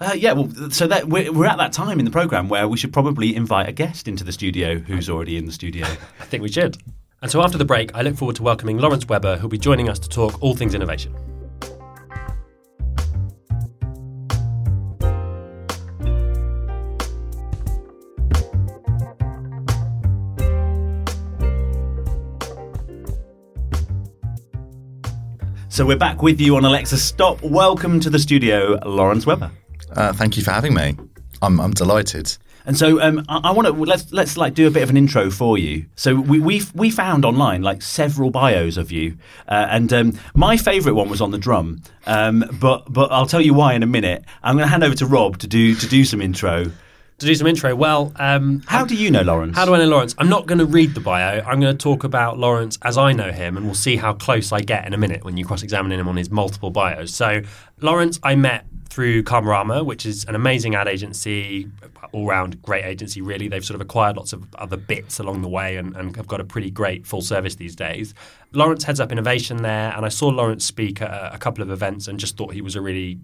Uh, 0.00 0.14
yeah, 0.16 0.32
well, 0.32 0.48
so 0.70 0.86
that 0.86 1.08
we're, 1.08 1.30
we're 1.30 1.44
at 1.44 1.58
that 1.58 1.74
time 1.74 1.98
in 1.98 2.06
the 2.06 2.10
program 2.10 2.48
where 2.48 2.66
we 2.66 2.78
should 2.78 2.90
probably 2.90 3.36
invite 3.36 3.68
a 3.68 3.72
guest 3.72 4.08
into 4.08 4.24
the 4.24 4.32
studio 4.32 4.78
who's 4.78 5.10
already 5.10 5.36
in 5.36 5.44
the 5.44 5.52
studio. 5.52 5.86
I 6.20 6.24
think 6.24 6.42
we 6.42 6.48
should. 6.48 6.78
And 7.20 7.30
so 7.30 7.42
after 7.42 7.58
the 7.58 7.66
break, 7.66 7.94
I 7.94 8.00
look 8.00 8.16
forward 8.16 8.36
to 8.36 8.42
welcoming 8.42 8.78
Lawrence 8.78 9.06
Weber, 9.06 9.36
who'll 9.36 9.50
be 9.50 9.58
joining 9.58 9.90
us 9.90 9.98
to 9.98 10.08
talk 10.08 10.42
all 10.42 10.56
things 10.56 10.74
innovation. 10.74 11.14
so 25.68 25.86
we're 25.86 25.96
back 25.96 26.22
with 26.22 26.40
you 26.40 26.56
on 26.56 26.64
Alexa 26.64 26.98
Stop. 26.98 27.42
Welcome 27.42 28.00
to 28.00 28.10
the 28.10 28.18
studio, 28.18 28.78
Lawrence 28.84 29.24
Weber. 29.26 29.50
Uh, 29.96 30.12
thank 30.12 30.36
you 30.36 30.42
for 30.42 30.50
having 30.52 30.74
me. 30.74 30.96
I'm, 31.42 31.60
I'm 31.60 31.72
delighted. 31.72 32.36
And 32.66 32.76
so 32.76 33.00
um, 33.00 33.24
I, 33.28 33.40
I 33.44 33.50
want 33.52 33.66
to 33.68 33.72
let's 33.72 34.12
let's 34.12 34.36
like 34.36 34.54
do 34.54 34.66
a 34.66 34.70
bit 34.70 34.82
of 34.82 34.90
an 34.90 34.96
intro 34.96 35.30
for 35.30 35.56
you. 35.56 35.86
So 35.96 36.20
we 36.20 36.40
we 36.40 36.62
we 36.74 36.90
found 36.90 37.24
online 37.24 37.62
like 37.62 37.82
several 37.82 38.30
bios 38.30 38.76
of 38.76 38.92
you, 38.92 39.16
uh, 39.48 39.66
and 39.70 39.92
um, 39.92 40.18
my 40.34 40.56
favourite 40.56 40.94
one 40.94 41.08
was 41.08 41.20
on 41.20 41.30
The 41.30 41.38
Drum. 41.38 41.82
Um, 42.06 42.44
but 42.60 42.92
but 42.92 43.10
I'll 43.10 43.26
tell 43.26 43.40
you 43.40 43.54
why 43.54 43.74
in 43.74 43.82
a 43.82 43.86
minute. 43.86 44.24
I'm 44.42 44.56
going 44.56 44.66
to 44.66 44.70
hand 44.70 44.84
over 44.84 44.94
to 44.96 45.06
Rob 45.06 45.38
to 45.38 45.46
do 45.46 45.74
to 45.74 45.88
do 45.88 46.04
some 46.04 46.20
intro. 46.20 46.70
To 47.20 47.26
do 47.26 47.34
some 47.34 47.46
intro, 47.46 47.74
well, 47.74 48.14
um, 48.16 48.62
How 48.66 48.86
do 48.86 48.94
you 48.94 49.10
know 49.10 49.20
Lawrence? 49.20 49.54
How 49.54 49.66
do 49.66 49.74
I 49.74 49.78
know 49.78 49.88
Lawrence? 49.88 50.14
I'm 50.16 50.30
not 50.30 50.46
going 50.46 50.58
to 50.58 50.64
read 50.64 50.94
the 50.94 51.00
bio. 51.00 51.42
I'm 51.46 51.60
going 51.60 51.76
to 51.76 51.82
talk 51.82 52.02
about 52.02 52.38
Lawrence 52.38 52.78
as 52.80 52.96
I 52.96 53.12
know 53.12 53.30
him, 53.30 53.58
and 53.58 53.66
we'll 53.66 53.74
see 53.74 53.96
how 53.96 54.14
close 54.14 54.52
I 54.52 54.60
get 54.62 54.86
in 54.86 54.94
a 54.94 54.96
minute 54.96 55.22
when 55.22 55.36
you 55.36 55.44
cross 55.44 55.62
examine 55.62 55.92
him 55.92 56.08
on 56.08 56.16
his 56.16 56.30
multiple 56.30 56.70
bios. 56.70 57.14
So, 57.14 57.42
Lawrence, 57.82 58.18
I 58.22 58.36
met 58.36 58.64
through 58.88 59.24
Karmarama, 59.24 59.84
which 59.84 60.06
is 60.06 60.24
an 60.24 60.34
amazing 60.34 60.74
ad 60.74 60.88
agency, 60.88 61.68
all 62.12 62.26
round 62.26 62.62
great 62.62 62.86
agency, 62.86 63.20
really. 63.20 63.48
They've 63.48 63.62
sort 63.62 63.74
of 63.74 63.82
acquired 63.82 64.16
lots 64.16 64.32
of 64.32 64.46
other 64.54 64.78
bits 64.78 65.18
along 65.18 65.42
the 65.42 65.48
way 65.48 65.76
and, 65.76 65.94
and 65.96 66.16
have 66.16 66.26
got 66.26 66.40
a 66.40 66.44
pretty 66.44 66.70
great 66.70 67.06
full 67.06 67.20
service 67.20 67.54
these 67.56 67.76
days. 67.76 68.14
Lawrence 68.52 68.84
heads 68.84 68.98
up 68.98 69.12
innovation 69.12 69.58
there, 69.58 69.92
and 69.94 70.06
I 70.06 70.08
saw 70.08 70.28
Lawrence 70.28 70.64
speak 70.64 71.02
at 71.02 71.10
a, 71.10 71.34
a 71.34 71.38
couple 71.38 71.62
of 71.62 71.70
events 71.70 72.08
and 72.08 72.18
just 72.18 72.38
thought 72.38 72.54
he 72.54 72.62
was 72.62 72.76
a 72.76 72.80
really 72.80 73.18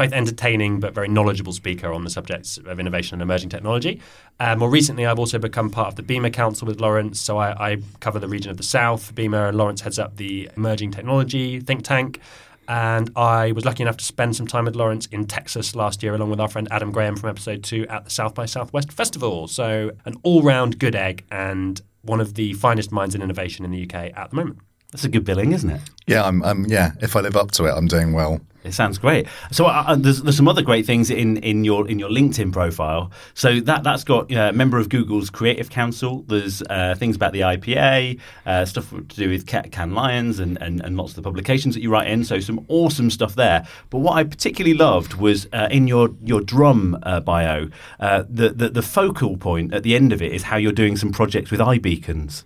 both 0.00 0.12
entertaining 0.14 0.80
but 0.80 0.94
very 0.94 1.08
knowledgeable 1.08 1.52
speaker 1.52 1.92
on 1.92 2.04
the 2.04 2.10
subjects 2.10 2.56
of 2.56 2.80
innovation 2.80 3.16
and 3.16 3.22
emerging 3.22 3.50
technology. 3.50 4.00
Uh, 4.38 4.56
more 4.56 4.70
recently, 4.70 5.04
I've 5.04 5.18
also 5.18 5.38
become 5.38 5.68
part 5.68 5.88
of 5.88 5.96
the 5.96 6.02
BIMA 6.02 6.32
Council 6.32 6.66
with 6.66 6.80
Lawrence, 6.80 7.20
so 7.20 7.36
I, 7.36 7.72
I 7.72 7.76
cover 8.00 8.18
the 8.18 8.26
region 8.26 8.50
of 8.50 8.56
the 8.56 8.62
South. 8.62 9.14
BIMA 9.14 9.48
and 9.48 9.58
Lawrence 9.58 9.82
heads 9.82 9.98
up 9.98 10.16
the 10.16 10.48
emerging 10.56 10.92
technology 10.92 11.60
think 11.60 11.84
tank. 11.84 12.18
And 12.66 13.10
I 13.14 13.52
was 13.52 13.66
lucky 13.66 13.82
enough 13.82 13.98
to 13.98 14.04
spend 14.04 14.36
some 14.36 14.46
time 14.46 14.64
with 14.64 14.74
Lawrence 14.74 15.04
in 15.06 15.26
Texas 15.26 15.76
last 15.76 16.02
year, 16.02 16.14
along 16.14 16.30
with 16.30 16.40
our 16.40 16.48
friend 16.48 16.66
Adam 16.70 16.92
Graham 16.92 17.16
from 17.16 17.28
episode 17.28 17.62
two 17.62 17.86
at 17.88 18.04
the 18.04 18.10
South 18.10 18.34
by 18.34 18.46
Southwest 18.46 18.92
Festival. 18.92 19.48
So, 19.48 19.90
an 20.06 20.14
all 20.22 20.42
round 20.42 20.78
good 20.78 20.94
egg 20.94 21.26
and 21.30 21.78
one 22.00 22.22
of 22.22 22.34
the 22.34 22.54
finest 22.54 22.90
minds 22.90 23.14
in 23.14 23.20
innovation 23.20 23.66
in 23.66 23.70
the 23.70 23.82
UK 23.82 24.16
at 24.16 24.30
the 24.30 24.36
moment. 24.36 24.60
That's 24.92 25.04
a 25.04 25.08
good 25.08 25.24
billing, 25.24 25.52
isn't 25.52 25.68
it? 25.68 25.80
Yeah, 26.06 26.24
I'm, 26.24 26.42
I'm. 26.42 26.64
Yeah, 26.64 26.92
if 27.02 27.16
I 27.16 27.20
live 27.20 27.36
up 27.36 27.50
to 27.52 27.66
it, 27.66 27.72
I'm 27.72 27.86
doing 27.86 28.14
well. 28.14 28.40
It 28.62 28.72
sounds 28.72 28.98
great. 28.98 29.26
So 29.50 29.66
uh, 29.66 29.84
uh, 29.86 29.96
there's, 29.96 30.22
there's 30.22 30.36
some 30.36 30.48
other 30.48 30.62
great 30.62 30.84
things 30.84 31.10
in, 31.10 31.38
in 31.38 31.64
your 31.64 31.88
in 31.88 31.98
your 31.98 32.10
LinkedIn 32.10 32.52
profile. 32.52 33.10
So 33.34 33.60
that 33.60 33.84
that's 33.84 34.04
got 34.04 34.30
uh, 34.32 34.52
member 34.52 34.78
of 34.78 34.88
Google's 34.88 35.30
Creative 35.30 35.70
Council. 35.70 36.24
There's 36.28 36.62
uh, 36.62 36.94
things 36.98 37.16
about 37.16 37.32
the 37.32 37.40
IPA, 37.40 38.20
uh, 38.44 38.64
stuff 38.66 38.90
to 38.90 39.02
do 39.02 39.30
with 39.30 39.46
Ca- 39.46 39.62
Cannes 39.70 39.94
Lions, 39.94 40.38
and, 40.38 40.60
and 40.60 40.80
and 40.80 40.96
lots 40.96 41.12
of 41.12 41.16
the 41.16 41.22
publications 41.22 41.74
that 41.74 41.80
you 41.80 41.90
write 41.90 42.08
in. 42.08 42.24
So 42.24 42.38
some 42.40 42.64
awesome 42.68 43.10
stuff 43.10 43.34
there. 43.34 43.66
But 43.88 43.98
what 43.98 44.12
I 44.14 44.24
particularly 44.24 44.76
loved 44.76 45.14
was 45.14 45.46
uh, 45.52 45.68
in 45.70 45.86
your 45.86 46.10
your 46.22 46.42
Drum 46.42 46.98
bio. 47.24 47.68
The, 47.98 48.52
the 48.54 48.68
the 48.68 48.82
focal 48.82 49.36
point 49.36 49.72
at 49.72 49.82
the 49.82 49.94
end 49.94 50.12
of 50.12 50.20
it 50.20 50.32
is 50.32 50.44
how 50.44 50.56
you're 50.56 50.72
doing 50.72 50.96
some 50.96 51.12
projects 51.12 51.50
with 51.50 51.60
iBeacons. 51.60 52.44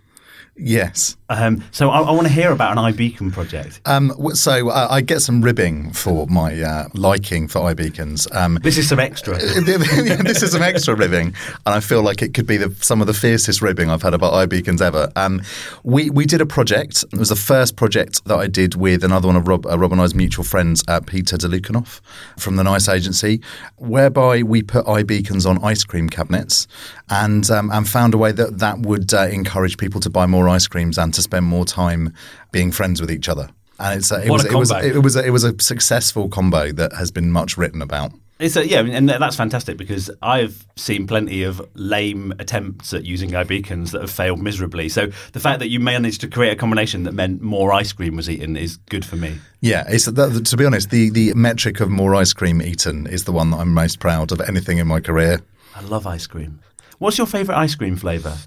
Yes. 0.57 1.17
Um, 1.27 1.63
so 1.71 1.89
I, 1.89 2.01
I 2.01 2.11
want 2.11 2.27
to 2.27 2.33
hear 2.33 2.51
about 2.51 2.77
an 2.77 2.93
iBeacon 2.93 3.33
project. 3.33 3.81
Um, 3.85 4.13
so 4.35 4.69
uh, 4.69 4.87
I 4.89 5.01
get 5.01 5.21
some 5.21 5.41
ribbing 5.41 5.91
for 5.91 6.27
my 6.27 6.61
uh, 6.61 6.87
liking 6.93 7.47
for 7.47 7.59
iBeacons. 7.61 8.33
Um, 8.33 8.59
This 8.61 8.77
is 8.77 8.87
some 8.87 8.99
extra. 8.99 9.37
this 9.39 10.43
is 10.43 10.51
some 10.51 10.61
extra 10.61 10.95
ribbing, 10.95 11.27
and 11.65 11.75
I 11.75 11.79
feel 11.79 12.03
like 12.03 12.21
it 12.21 12.33
could 12.33 12.45
be 12.47 12.57
the, 12.57 12.73
some 12.79 13.01
of 13.01 13.07
the 13.07 13.13
fiercest 13.13 13.61
ribbing 13.61 13.89
I've 13.89 14.03
had 14.03 14.13
about 14.13 14.33
iBeacons 14.47 14.81
ever. 14.81 15.11
Um, 15.15 15.41
we 15.83 16.09
we 16.09 16.25
did 16.25 16.41
a 16.41 16.45
project. 16.45 17.03
It 17.11 17.19
was 17.19 17.29
the 17.29 17.35
first 17.35 17.75
project 17.75 18.23
that 18.25 18.37
I 18.37 18.47
did 18.47 18.75
with 18.75 19.03
another 19.03 19.27
one 19.27 19.35
of 19.35 19.47
Rob, 19.47 19.65
uh, 19.65 19.77
Rob 19.77 19.91
and 19.91 20.01
I's 20.01 20.15
mutual 20.15 20.45
friends, 20.45 20.83
uh, 20.87 21.01
Peter 21.01 21.37
Delukanoff 21.37 22.01
from 22.37 22.55
the 22.55 22.63
Nice 22.63 22.87
Agency, 22.87 23.41
whereby 23.77 24.43
we 24.43 24.61
put 24.61 24.85
iBeacons 24.85 25.49
on 25.49 25.61
ice 25.63 25.83
cream 25.83 26.07
cabinets, 26.07 26.67
and 27.09 27.49
um, 27.49 27.71
and 27.71 27.89
found 27.89 28.13
a 28.13 28.17
way 28.17 28.31
that 28.31 28.59
that 28.59 28.79
would 28.79 29.13
uh, 29.13 29.27
encourage 29.27 29.77
people 29.77 29.99
to 30.01 30.09
buy 30.09 30.25
more 30.27 30.44
more 30.45 30.55
ice 30.55 30.67
creams 30.67 30.97
and 30.97 31.13
to 31.13 31.21
spend 31.21 31.45
more 31.45 31.65
time 31.65 32.13
being 32.51 32.71
friends 32.71 33.01
with 33.01 33.11
each 33.11 33.27
other. 33.29 33.49
And 33.79 33.99
it's 33.99 34.11
a, 34.11 34.23
it, 34.23 34.29
What 34.29 34.43
was, 34.43 34.45
a 34.45 34.49
it 34.49 34.55
was 34.55 34.71
it 34.71 35.03
was 35.03 35.15
a, 35.15 35.25
it 35.25 35.29
was 35.31 35.43
a 35.43 35.61
successful 35.61 36.29
combo 36.29 36.71
that 36.71 36.93
has 36.93 37.11
been 37.11 37.31
much 37.31 37.57
written 37.57 37.81
about. 37.81 38.11
It's 38.37 38.57
a, 38.57 38.67
yeah, 38.67 38.81
and 38.81 39.07
that's 39.07 39.37
fantastic 39.37 39.77
because 39.77 40.11
I've 40.21 40.65
seen 40.75 41.07
plenty 41.07 41.43
of 41.43 41.65
lame 41.73 42.33
attempts 42.37 42.93
at 42.93 43.05
using 43.05 43.31
iBeacons 43.31 43.91
that 43.91 44.01
have 44.01 44.11
failed 44.11 44.41
miserably. 44.41 44.89
So 44.89 45.07
the 45.31 45.39
fact 45.39 45.59
that 45.59 45.69
you 45.69 45.79
managed 45.79 46.19
to 46.21 46.27
create 46.27 46.51
a 46.51 46.55
combination 46.57 47.03
that 47.03 47.13
meant 47.13 47.41
more 47.41 47.71
ice 47.71 47.93
cream 47.93 48.17
was 48.17 48.29
eaten 48.29 48.57
is 48.57 48.75
good 48.89 49.05
for 49.05 49.15
me. 49.15 49.39
Yeah, 49.61 49.85
it's 49.87 50.05
that, 50.05 50.45
to 50.45 50.57
be 50.57 50.65
honest, 50.65 50.89
the 50.89 51.09
the 51.09 51.33
metric 51.33 51.79
of 51.79 51.89
more 51.89 52.13
ice 52.13 52.33
cream 52.33 52.61
eaten 52.61 53.07
is 53.07 53.23
the 53.23 53.31
one 53.31 53.51
that 53.51 53.57
I'm 53.57 53.73
most 53.73 53.99
proud 53.99 54.31
of 54.31 54.41
anything 54.41 54.79
in 54.79 54.87
my 54.87 54.99
career. 54.99 55.41
I 55.73 55.81
love 55.81 56.05
ice 56.05 56.27
cream. 56.27 56.59
What's 56.99 57.17
your 57.17 57.27
favourite 57.27 57.57
ice 57.57 57.75
cream 57.75 57.95
flavour? 57.95 58.37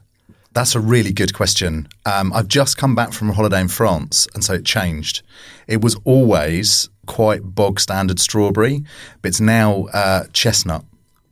That's 0.52 0.74
a 0.74 0.80
really 0.80 1.12
good 1.12 1.34
question. 1.34 1.88
Um, 2.06 2.32
I've 2.32 2.48
just 2.48 2.76
come 2.78 2.94
back 2.94 3.12
from 3.12 3.30
a 3.30 3.32
holiday 3.32 3.61
in 3.61 3.68
France, 3.68 4.26
and 4.34 4.42
so 4.42 4.54
it 4.54 4.64
changed. 4.64 5.22
It 5.66 5.82
was 5.82 5.96
always 6.04 6.88
quite 7.06 7.42
bog 7.42 7.78
standard 7.80 8.18
strawberry, 8.18 8.82
but 9.22 9.28
it's 9.28 9.40
now 9.40 9.84
uh, 9.92 10.24
chestnut. 10.32 10.84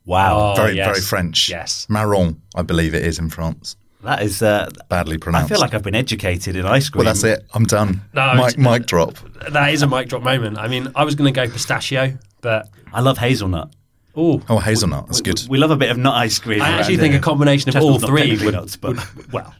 Wow, 0.05 0.53
Oh, 0.53 0.57
very, 0.57 0.77
yes. 0.77 0.87
very 0.87 1.01
French. 1.01 1.49
Yes. 1.49 1.87
Marron, 1.89 2.41
I 2.55 2.63
believe 2.63 2.95
it 2.95 3.05
is 3.05 3.19
in 3.19 3.29
France. 3.31 3.77
that 4.05 4.23
is. 4.23 4.41
Uh, 4.43 4.71
Badly 4.89 5.19
pronounced. 5.19 5.47
I 5.51 5.55
feel 5.55 5.61
like 5.61 5.75
I've 5.75 5.83
been 5.83 5.97
educated 5.97 6.55
in 6.55 6.65
ice 6.65 6.89
cream. 6.91 7.05
Well, 7.05 7.13
that's 7.13 7.25
it. 7.25 7.45
I'm 7.55 7.65
done. 7.65 8.03
No, 8.15 8.35
mic, 8.35 8.53
it's- 8.55 8.57
mic 8.59 8.87
drop. 8.87 9.17
That 9.51 9.73
is 9.73 9.83
a 9.83 9.89
mic 9.89 10.09
drop 10.09 10.23
moment. 10.23 10.59
I 10.59 10.69
mean, 10.69 10.93
I 10.95 11.03
was 11.05 11.17
going 11.17 11.33
to 11.33 11.41
go 11.47 11.51
pistachio, 11.51 12.17
but 12.41 12.69
I 12.93 13.01
love 13.01 13.19
hazelnut. 13.19 13.75
Oh, 14.17 14.43
Oh, 14.49 14.59
hazelnut. 14.59 15.07
That's 15.07 15.21
good. 15.21 15.41
We 15.49 15.59
love 15.59 15.71
a 15.71 15.77
bit 15.77 15.91
of 15.91 15.99
nut 15.99 16.15
ice 16.15 16.39
cream. 16.39 16.63
I 16.63 16.71
actually 16.71 16.97
think 16.97 17.13
here. 17.13 17.21
a 17.21 17.23
uh, 17.23 17.25
combination 17.25 17.69
of 17.69 17.75
Chestnut's 17.75 18.03
all 18.03 18.09
three 18.09 18.37
would, 18.45 18.55
nuts, 18.55 18.77
but 18.77 18.97
would- 19.15 19.33
well, 19.33 19.55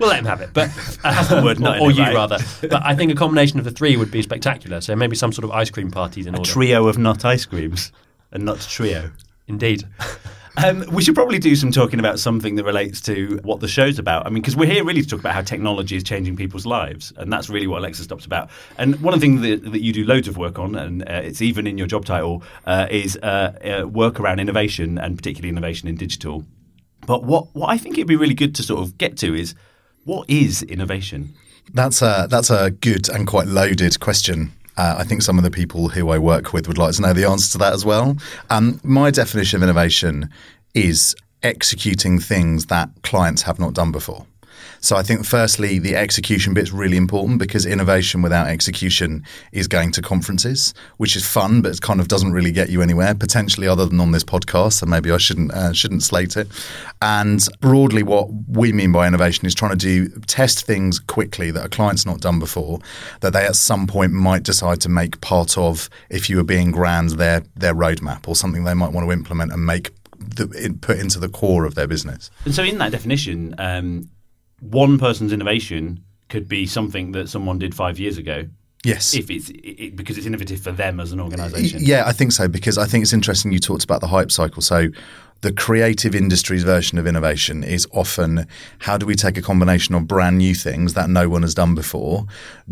we'll 0.00 0.08
let 0.08 0.18
him 0.18 0.24
have 0.24 0.40
it. 0.40 0.50
But 0.52 0.66
the 1.02 1.40
word 1.44 1.60
nut 1.60 1.76
in 1.78 1.82
or 1.82 1.90
it, 1.90 1.96
you 1.96 2.02
right? 2.02 2.14
rather. 2.14 2.38
But 2.62 2.82
I 2.84 2.94
think 2.94 3.12
a 3.12 3.14
combination 3.14 3.58
of 3.58 3.64
the 3.64 3.70
three 3.70 3.96
would 3.96 4.10
be 4.10 4.22
spectacular. 4.22 4.80
So 4.80 4.96
maybe 4.96 5.16
some 5.16 5.32
sort 5.32 5.44
of 5.44 5.50
ice 5.50 5.70
cream 5.70 5.90
parties 5.90 6.26
in 6.26 6.34
a 6.34 6.38
order. 6.38 6.50
trio 6.50 6.88
of 6.88 6.98
nut 6.98 7.24
ice 7.24 7.44
creams, 7.44 7.92
a 8.32 8.38
nut 8.38 8.66
trio. 8.68 9.10
Indeed. 9.46 9.84
Um, 10.64 10.84
we 10.90 11.04
should 11.04 11.14
probably 11.14 11.38
do 11.38 11.54
some 11.54 11.70
talking 11.70 12.00
about 12.00 12.18
something 12.18 12.56
that 12.56 12.64
relates 12.64 13.00
to 13.02 13.38
what 13.44 13.60
the 13.60 13.68
show's 13.68 13.98
about. 13.98 14.26
I 14.26 14.30
mean, 14.30 14.42
because 14.42 14.56
we're 14.56 14.68
here 14.68 14.84
really 14.84 15.02
to 15.02 15.08
talk 15.08 15.20
about 15.20 15.34
how 15.34 15.42
technology 15.42 15.94
is 15.94 16.02
changing 16.02 16.34
people's 16.34 16.66
lives, 16.66 17.12
and 17.16 17.32
that's 17.32 17.48
really 17.48 17.68
what 17.68 17.78
Alexa 17.78 18.02
Stop's 18.02 18.26
about. 18.26 18.50
And 18.76 19.00
one 19.00 19.14
of 19.14 19.20
the 19.20 19.26
things 19.26 19.40
that, 19.42 19.70
that 19.70 19.82
you 19.82 19.92
do 19.92 20.04
loads 20.04 20.26
of 20.26 20.36
work 20.36 20.58
on, 20.58 20.74
and 20.74 21.02
uh, 21.02 21.20
it's 21.22 21.40
even 21.40 21.68
in 21.68 21.78
your 21.78 21.86
job 21.86 22.04
title, 22.04 22.42
uh, 22.66 22.88
is 22.90 23.16
uh, 23.18 23.82
uh, 23.82 23.86
work 23.86 24.18
around 24.18 24.40
innovation, 24.40 24.98
and 24.98 25.16
particularly 25.16 25.50
innovation 25.50 25.88
in 25.88 25.94
digital. 25.94 26.44
But 27.06 27.22
what, 27.22 27.54
what 27.54 27.68
I 27.70 27.78
think 27.78 27.96
it'd 27.96 28.08
be 28.08 28.16
really 28.16 28.34
good 28.34 28.56
to 28.56 28.64
sort 28.64 28.80
of 28.80 28.98
get 28.98 29.16
to 29.18 29.34
is 29.34 29.54
what 30.04 30.28
is 30.28 30.64
innovation? 30.64 31.34
That's 31.72 32.02
a 32.02 32.26
that's 32.28 32.50
a 32.50 32.70
good 32.70 33.08
and 33.10 33.26
quite 33.26 33.46
loaded 33.46 34.00
question. 34.00 34.52
Uh, 34.78 34.94
I 34.96 35.04
think 35.04 35.22
some 35.22 35.38
of 35.38 35.44
the 35.44 35.50
people 35.50 35.88
who 35.88 36.10
I 36.10 36.18
work 36.18 36.52
with 36.52 36.68
would 36.68 36.78
like 36.78 36.94
to 36.94 37.02
know 37.02 37.12
the 37.12 37.24
answer 37.24 37.50
to 37.52 37.58
that 37.58 37.72
as 37.72 37.84
well. 37.84 38.16
Um, 38.48 38.80
my 38.84 39.10
definition 39.10 39.56
of 39.56 39.64
innovation 39.64 40.30
is 40.72 41.16
executing 41.42 42.20
things 42.20 42.66
that 42.66 42.88
clients 43.02 43.42
have 43.42 43.58
not 43.58 43.74
done 43.74 43.90
before. 43.90 44.24
So 44.80 44.96
I 44.96 45.02
think 45.02 45.24
firstly 45.24 45.78
the 45.78 45.96
execution 45.96 46.54
bit's 46.54 46.72
really 46.72 46.96
important 46.96 47.38
because 47.38 47.66
innovation 47.66 48.22
without 48.22 48.48
execution 48.48 49.24
is 49.52 49.66
going 49.66 49.92
to 49.92 50.02
conferences, 50.02 50.74
which 50.96 51.16
is 51.16 51.26
fun, 51.26 51.62
but 51.62 51.72
it 51.72 51.80
kind 51.80 52.00
of 52.00 52.08
doesn't 52.08 52.32
really 52.32 52.52
get 52.52 52.70
you 52.70 52.82
anywhere. 52.82 53.14
Potentially, 53.14 53.66
other 53.66 53.86
than 53.86 54.00
on 54.00 54.12
this 54.12 54.24
podcast, 54.24 54.74
so 54.74 54.86
maybe 54.86 55.10
I 55.10 55.18
shouldn't 55.18 55.52
uh, 55.52 55.72
shouldn't 55.72 56.02
slate 56.02 56.36
it. 56.36 56.48
And 57.02 57.44
broadly, 57.60 58.02
what 58.02 58.28
we 58.48 58.72
mean 58.72 58.92
by 58.92 59.06
innovation 59.06 59.46
is 59.46 59.54
trying 59.54 59.72
to 59.72 59.76
do 59.76 60.08
test 60.26 60.64
things 60.64 60.98
quickly 60.98 61.50
that 61.50 61.64
a 61.64 61.68
client's 61.68 62.06
not 62.06 62.20
done 62.20 62.38
before, 62.38 62.80
that 63.20 63.32
they 63.32 63.46
at 63.46 63.56
some 63.56 63.86
point 63.86 64.12
might 64.12 64.42
decide 64.42 64.80
to 64.82 64.88
make 64.88 65.20
part 65.20 65.56
of, 65.58 65.88
if 66.10 66.30
you 66.30 66.36
were 66.36 66.44
being 66.44 66.70
grand, 66.70 67.10
their 67.10 67.42
their 67.56 67.74
roadmap 67.74 68.28
or 68.28 68.36
something 68.36 68.64
they 68.64 68.74
might 68.74 68.92
want 68.92 69.06
to 69.06 69.12
implement 69.12 69.52
and 69.52 69.64
make 69.64 69.90
the, 70.18 70.76
put 70.80 70.98
into 70.98 71.18
the 71.18 71.28
core 71.28 71.64
of 71.64 71.74
their 71.74 71.86
business. 71.86 72.30
And 72.44 72.54
so, 72.54 72.62
in 72.62 72.78
that 72.78 72.92
definition, 72.92 73.54
um, 73.58 74.08
one 74.60 74.98
person's 74.98 75.32
innovation 75.32 76.02
could 76.28 76.48
be 76.48 76.66
something 76.66 77.12
that 77.12 77.28
someone 77.28 77.58
did 77.58 77.74
five 77.74 77.98
years 77.98 78.18
ago, 78.18 78.46
Yes. 78.84 79.14
if 79.14 79.30
it's 79.30 79.50
it, 79.50 79.96
because 79.96 80.18
it's 80.18 80.26
innovative 80.26 80.60
for 80.60 80.72
them 80.72 81.00
as 81.00 81.12
an 81.12 81.20
organisation. 81.20 81.80
Yeah, 81.82 82.04
I 82.06 82.12
think 82.12 82.32
so 82.32 82.48
because 82.48 82.78
I 82.78 82.86
think 82.86 83.02
it's 83.02 83.12
interesting 83.12 83.52
you 83.52 83.58
talked 83.58 83.84
about 83.84 84.00
the 84.00 84.06
hype 84.08 84.30
cycle. 84.30 84.62
So 84.62 84.88
the 85.40 85.52
creative 85.52 86.16
industry's 86.16 86.64
version 86.64 86.98
of 86.98 87.06
innovation 87.06 87.62
is 87.62 87.86
often 87.92 88.44
how 88.80 88.98
do 88.98 89.06
we 89.06 89.14
take 89.14 89.36
a 89.38 89.42
combination 89.42 89.94
of 89.94 90.08
brand 90.08 90.38
new 90.38 90.52
things 90.52 90.94
that 90.94 91.08
no 91.08 91.28
one 91.28 91.42
has 91.42 91.54
done 91.54 91.76
before, 91.76 92.26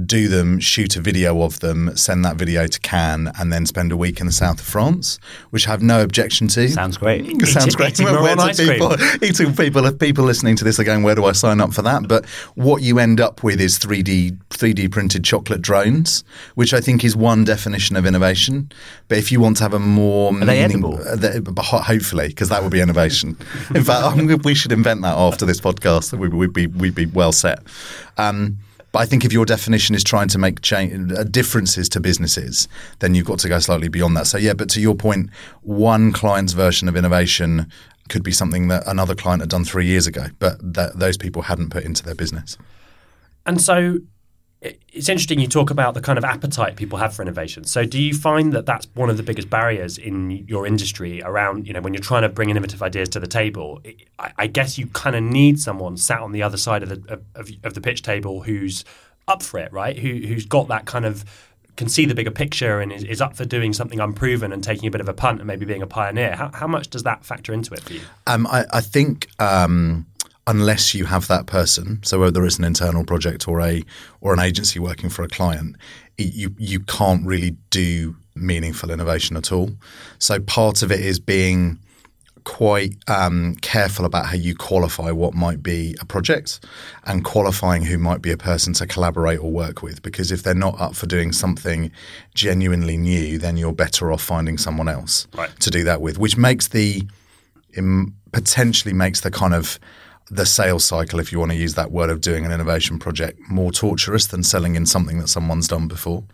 do 0.04 0.26
them, 0.26 0.58
shoot 0.58 0.96
a 0.96 1.00
video 1.00 1.42
of 1.42 1.60
them, 1.60 1.96
send 1.96 2.24
that 2.24 2.34
video 2.36 2.66
to 2.66 2.80
Cannes, 2.80 3.28
and 3.38 3.52
then 3.52 3.66
spend 3.66 3.92
a 3.92 3.96
week 3.96 4.18
in 4.18 4.26
the 4.26 4.32
south 4.32 4.58
of 4.58 4.66
France, 4.66 5.18
which 5.50 5.68
I 5.68 5.70
have 5.70 5.82
no 5.82 6.02
objection 6.02 6.48
to. 6.48 6.68
Sounds 6.68 6.96
great. 6.96 7.24
It 7.26 7.46
sounds 7.46 7.66
Eating- 7.68 7.76
great. 7.76 7.92
eating 7.92 8.06
Where- 8.06 8.20
where 8.22 8.34
do 8.36 8.42
ice 8.42 8.56
cream. 8.56 8.70
people, 8.72 8.96
eating 9.22 9.54
people, 9.54 9.86
if 9.86 9.98
people 10.00 10.24
listening 10.24 10.56
to 10.56 10.64
this 10.64 10.80
are 10.80 10.84
going, 10.84 11.04
where 11.04 11.14
do 11.14 11.24
I 11.24 11.32
sign 11.32 11.60
up 11.60 11.72
for 11.72 11.82
that? 11.82 12.08
But 12.08 12.26
what 12.56 12.82
you 12.82 12.98
end 12.98 13.20
up 13.20 13.44
with 13.44 13.60
is 13.60 13.78
3D 13.78 14.38
3D 14.50 14.90
printed 14.90 15.22
chocolate 15.22 15.62
drones, 15.62 16.24
which 16.56 16.74
I 16.74 16.80
think 16.80 17.04
is 17.04 17.14
one 17.14 17.44
definition 17.44 17.94
of 17.94 18.06
innovation. 18.06 18.72
But 19.08 19.18
if 19.18 19.30
you 19.30 19.38
want 19.40 19.58
to 19.58 19.62
have 19.62 19.74
a 19.74 19.78
more 19.78 20.34
Are 20.34 20.44
they 20.44 20.62
edible? 20.62 20.98
uh, 21.06 21.62
hopefully, 21.62 22.28
because 22.28 22.48
that 22.56 22.62
would 22.62 22.72
be 22.72 22.80
innovation. 22.80 23.36
In 23.74 23.84
fact, 23.84 24.16
we 24.44 24.54
should 24.54 24.72
invent 24.72 25.02
that 25.02 25.14
after 25.14 25.44
this 25.44 25.60
podcast. 25.60 26.16
We, 26.16 26.28
we'd 26.28 26.54
be 26.54 26.66
we'd 26.66 26.94
be 26.94 27.04
well 27.04 27.32
set. 27.32 27.58
Um, 28.16 28.56
but 28.92 29.00
I 29.00 29.04
think 29.04 29.26
if 29.26 29.32
your 29.32 29.44
definition 29.44 29.94
is 29.94 30.02
trying 30.02 30.28
to 30.28 30.38
make 30.38 30.62
change, 30.62 31.12
uh, 31.12 31.24
differences 31.24 31.86
to 31.90 32.00
businesses, 32.00 32.66
then 33.00 33.14
you've 33.14 33.26
got 33.26 33.40
to 33.40 33.48
go 33.50 33.58
slightly 33.58 33.88
beyond 33.88 34.16
that. 34.16 34.26
So 34.26 34.38
yeah, 34.38 34.54
but 34.54 34.70
to 34.70 34.80
your 34.80 34.94
point, 34.94 35.28
one 35.60 36.12
client's 36.12 36.54
version 36.54 36.88
of 36.88 36.96
innovation 36.96 37.70
could 38.08 38.22
be 38.22 38.32
something 38.32 38.68
that 38.68 38.86
another 38.86 39.14
client 39.14 39.42
had 39.42 39.50
done 39.50 39.64
three 39.64 39.84
years 39.84 40.06
ago, 40.06 40.28
but 40.38 40.56
that 40.62 40.98
those 40.98 41.18
people 41.18 41.42
hadn't 41.42 41.68
put 41.68 41.84
into 41.84 42.02
their 42.02 42.14
business. 42.14 42.56
And 43.44 43.60
so 43.60 43.98
it's 44.62 45.08
interesting 45.08 45.38
you 45.38 45.46
talk 45.46 45.70
about 45.70 45.94
the 45.94 46.00
kind 46.00 46.18
of 46.18 46.24
appetite 46.24 46.76
people 46.76 46.98
have 46.98 47.14
for 47.14 47.22
innovation. 47.22 47.64
So 47.64 47.84
do 47.84 48.00
you 48.00 48.14
find 48.14 48.52
that 48.54 48.64
that's 48.64 48.86
one 48.94 49.10
of 49.10 49.18
the 49.18 49.22
biggest 49.22 49.50
barriers 49.50 49.98
in 49.98 50.30
your 50.30 50.66
industry 50.66 51.22
around, 51.22 51.66
you 51.66 51.74
know, 51.74 51.80
when 51.80 51.92
you're 51.92 52.02
trying 52.02 52.22
to 52.22 52.28
bring 52.28 52.48
innovative 52.48 52.82
ideas 52.82 53.10
to 53.10 53.20
the 53.20 53.26
table? 53.26 53.82
I, 54.18 54.46
guess 54.46 54.78
you 54.78 54.86
kind 54.88 55.14
of 55.14 55.22
need 55.22 55.60
someone 55.60 55.96
sat 55.98 56.20
on 56.20 56.32
the 56.32 56.42
other 56.42 56.56
side 56.56 56.82
of 56.82 56.88
the 56.88 57.20
of, 57.34 57.50
of 57.64 57.74
the 57.74 57.80
pitch 57.80 58.02
table 58.02 58.42
who's 58.42 58.84
up 59.28 59.42
for 59.42 59.58
it, 59.58 59.72
right? 59.72 59.98
Who 59.98 60.08
who's 60.08 60.46
got 60.46 60.68
that 60.68 60.86
kind 60.86 61.04
of 61.04 61.24
can 61.76 61.88
see 61.88 62.06
the 62.06 62.14
bigger 62.14 62.30
picture 62.30 62.80
and 62.80 62.90
is, 62.90 63.04
is 63.04 63.20
up 63.20 63.36
for 63.36 63.44
doing 63.44 63.74
something 63.74 64.00
unproven 64.00 64.52
and 64.52 64.64
taking 64.64 64.88
a 64.88 64.90
bit 64.90 65.00
of 65.00 65.08
a 65.08 65.12
punt 65.12 65.40
and 65.40 65.46
maybe 65.46 65.66
being 65.66 65.82
a 65.82 65.86
pioneer. 65.86 66.34
How, 66.34 66.50
how 66.54 66.66
much 66.66 66.88
does 66.88 67.02
that 67.02 67.24
factor 67.24 67.52
into 67.52 67.74
it 67.74 67.80
for 67.80 67.92
you? 67.92 68.00
Um, 68.26 68.46
I, 68.46 68.64
I 68.72 68.80
think 68.80 69.28
um, 69.38 70.06
unless 70.46 70.94
you 70.94 71.04
have 71.06 71.26
that 71.28 71.46
person, 71.46 72.00
so 72.02 72.20
whether 72.20 72.44
it's 72.44 72.58
an 72.58 72.64
internal 72.64 73.04
project 73.04 73.48
or 73.48 73.60
a 73.60 73.82
or 74.20 74.32
an 74.32 74.40
agency 74.40 74.78
working 74.78 75.10
for 75.10 75.22
a 75.22 75.28
client, 75.28 75.76
it, 76.18 76.34
you 76.34 76.54
you 76.58 76.80
can't 76.80 77.26
really 77.26 77.56
do 77.70 78.16
meaningful 78.34 78.90
innovation 78.90 79.36
at 79.36 79.50
all. 79.52 79.70
So 80.18 80.38
part 80.40 80.82
of 80.82 80.92
it 80.92 81.00
is 81.00 81.18
being 81.18 81.78
quite 82.44 82.94
um, 83.08 83.56
careful 83.60 84.04
about 84.04 84.26
how 84.26 84.36
you 84.36 84.54
qualify 84.54 85.10
what 85.10 85.34
might 85.34 85.64
be 85.64 85.96
a 86.00 86.04
project 86.04 86.64
and 87.04 87.24
qualifying 87.24 87.82
who 87.82 87.98
might 87.98 88.22
be 88.22 88.30
a 88.30 88.36
person 88.36 88.72
to 88.72 88.86
collaborate 88.86 89.40
or 89.40 89.50
work 89.50 89.82
with. 89.82 90.00
Because 90.02 90.30
if 90.30 90.44
they're 90.44 90.54
not 90.54 90.80
up 90.80 90.94
for 90.94 91.06
doing 91.06 91.32
something 91.32 91.90
genuinely 92.34 92.96
new, 92.96 93.36
then 93.36 93.56
you're 93.56 93.72
better 93.72 94.12
off 94.12 94.22
finding 94.22 94.58
someone 94.58 94.86
else 94.88 95.26
Right. 95.36 95.50
to 95.58 95.70
do 95.70 95.82
that 95.84 96.00
with, 96.00 96.18
which 96.18 96.36
makes 96.36 96.68
the 96.68 97.02
potentially 98.32 98.94
makes 98.94 99.20
the 99.22 99.30
kind 99.30 99.52
of 99.54 99.78
the 100.30 100.46
sales 100.46 100.84
cycle, 100.84 101.20
if 101.20 101.32
you 101.32 101.38
want 101.38 101.52
to 101.52 101.56
use 101.56 101.74
that 101.74 101.90
word 101.90 102.10
of 102.10 102.20
doing 102.20 102.44
an 102.44 102.52
innovation 102.52 102.98
project, 102.98 103.38
more 103.48 103.70
torturous 103.70 104.26
than 104.26 104.42
selling 104.42 104.74
in 104.74 104.86
something 104.86 105.18
that 105.18 105.28
someone's 105.28 105.68
done 105.68 105.88
before. 105.88 106.24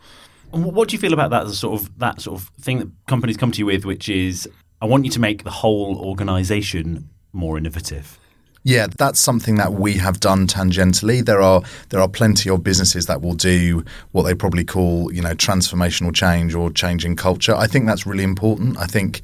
What 0.51 0.89
do 0.89 0.95
you 0.95 0.99
feel 0.99 1.13
about 1.15 1.31
that 1.31 1.47
as 1.47 1.59
sort 1.59 1.81
of 1.81 1.99
that 1.99 2.21
sort 2.21 2.41
of 2.41 2.49
thing 2.61 2.79
that 2.79 2.89
companies 3.07 3.37
come 3.37 3.53
to 3.53 3.59
you 3.59 3.67
with, 3.67 3.85
which 3.85 4.09
is 4.09 4.49
I 4.83 4.87
want 4.87 5.05
you 5.05 5.11
to 5.13 5.21
make 5.21 5.45
the 5.45 5.51
whole 5.51 5.97
organisation 5.99 7.09
more 7.33 7.57
innovative. 7.57 8.19
Yeah, 8.65 8.87
that's 8.97 9.19
something 9.19 9.57
that 9.57 9.73
we 9.73 9.95
have 9.95 10.21
done 10.21 10.47
tangentially. 10.47 11.25
There 11.25 11.41
are 11.41 11.63
there 11.89 12.01
are 12.01 12.09
plenty 12.09 12.49
of 12.49 12.63
businesses 12.63 13.07
that 13.07 13.21
will 13.21 13.35
do 13.35 13.85
what 14.13 14.23
they 14.23 14.35
probably 14.35 14.65
call, 14.65 15.13
you 15.13 15.21
know, 15.21 15.35
transformational 15.35 16.15
change 16.15 16.55
or 16.55 16.71
changing 16.71 17.17
culture. 17.17 17.57
I 17.57 17.67
think 17.67 17.87
that's 17.87 18.07
really 18.07 18.23
important. 18.23 18.79
I 18.79 18.87
think 18.87 19.23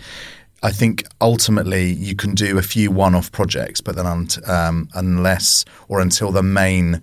I 0.63 0.73
think 0.73 1.05
ultimately 1.21 1.93
you 1.93 2.17
can 2.17 2.35
do 2.35 2.59
a 2.59 2.63
few 2.63 2.91
one-off 2.91 3.31
projects, 3.31 3.81
but 3.81 3.95
then 3.97 4.07
unt- 4.07 4.49
um, 4.49 4.89
unless 4.95 5.65
or 5.89 6.01
until 6.01 6.33
the 6.33 6.43
main 6.43 7.01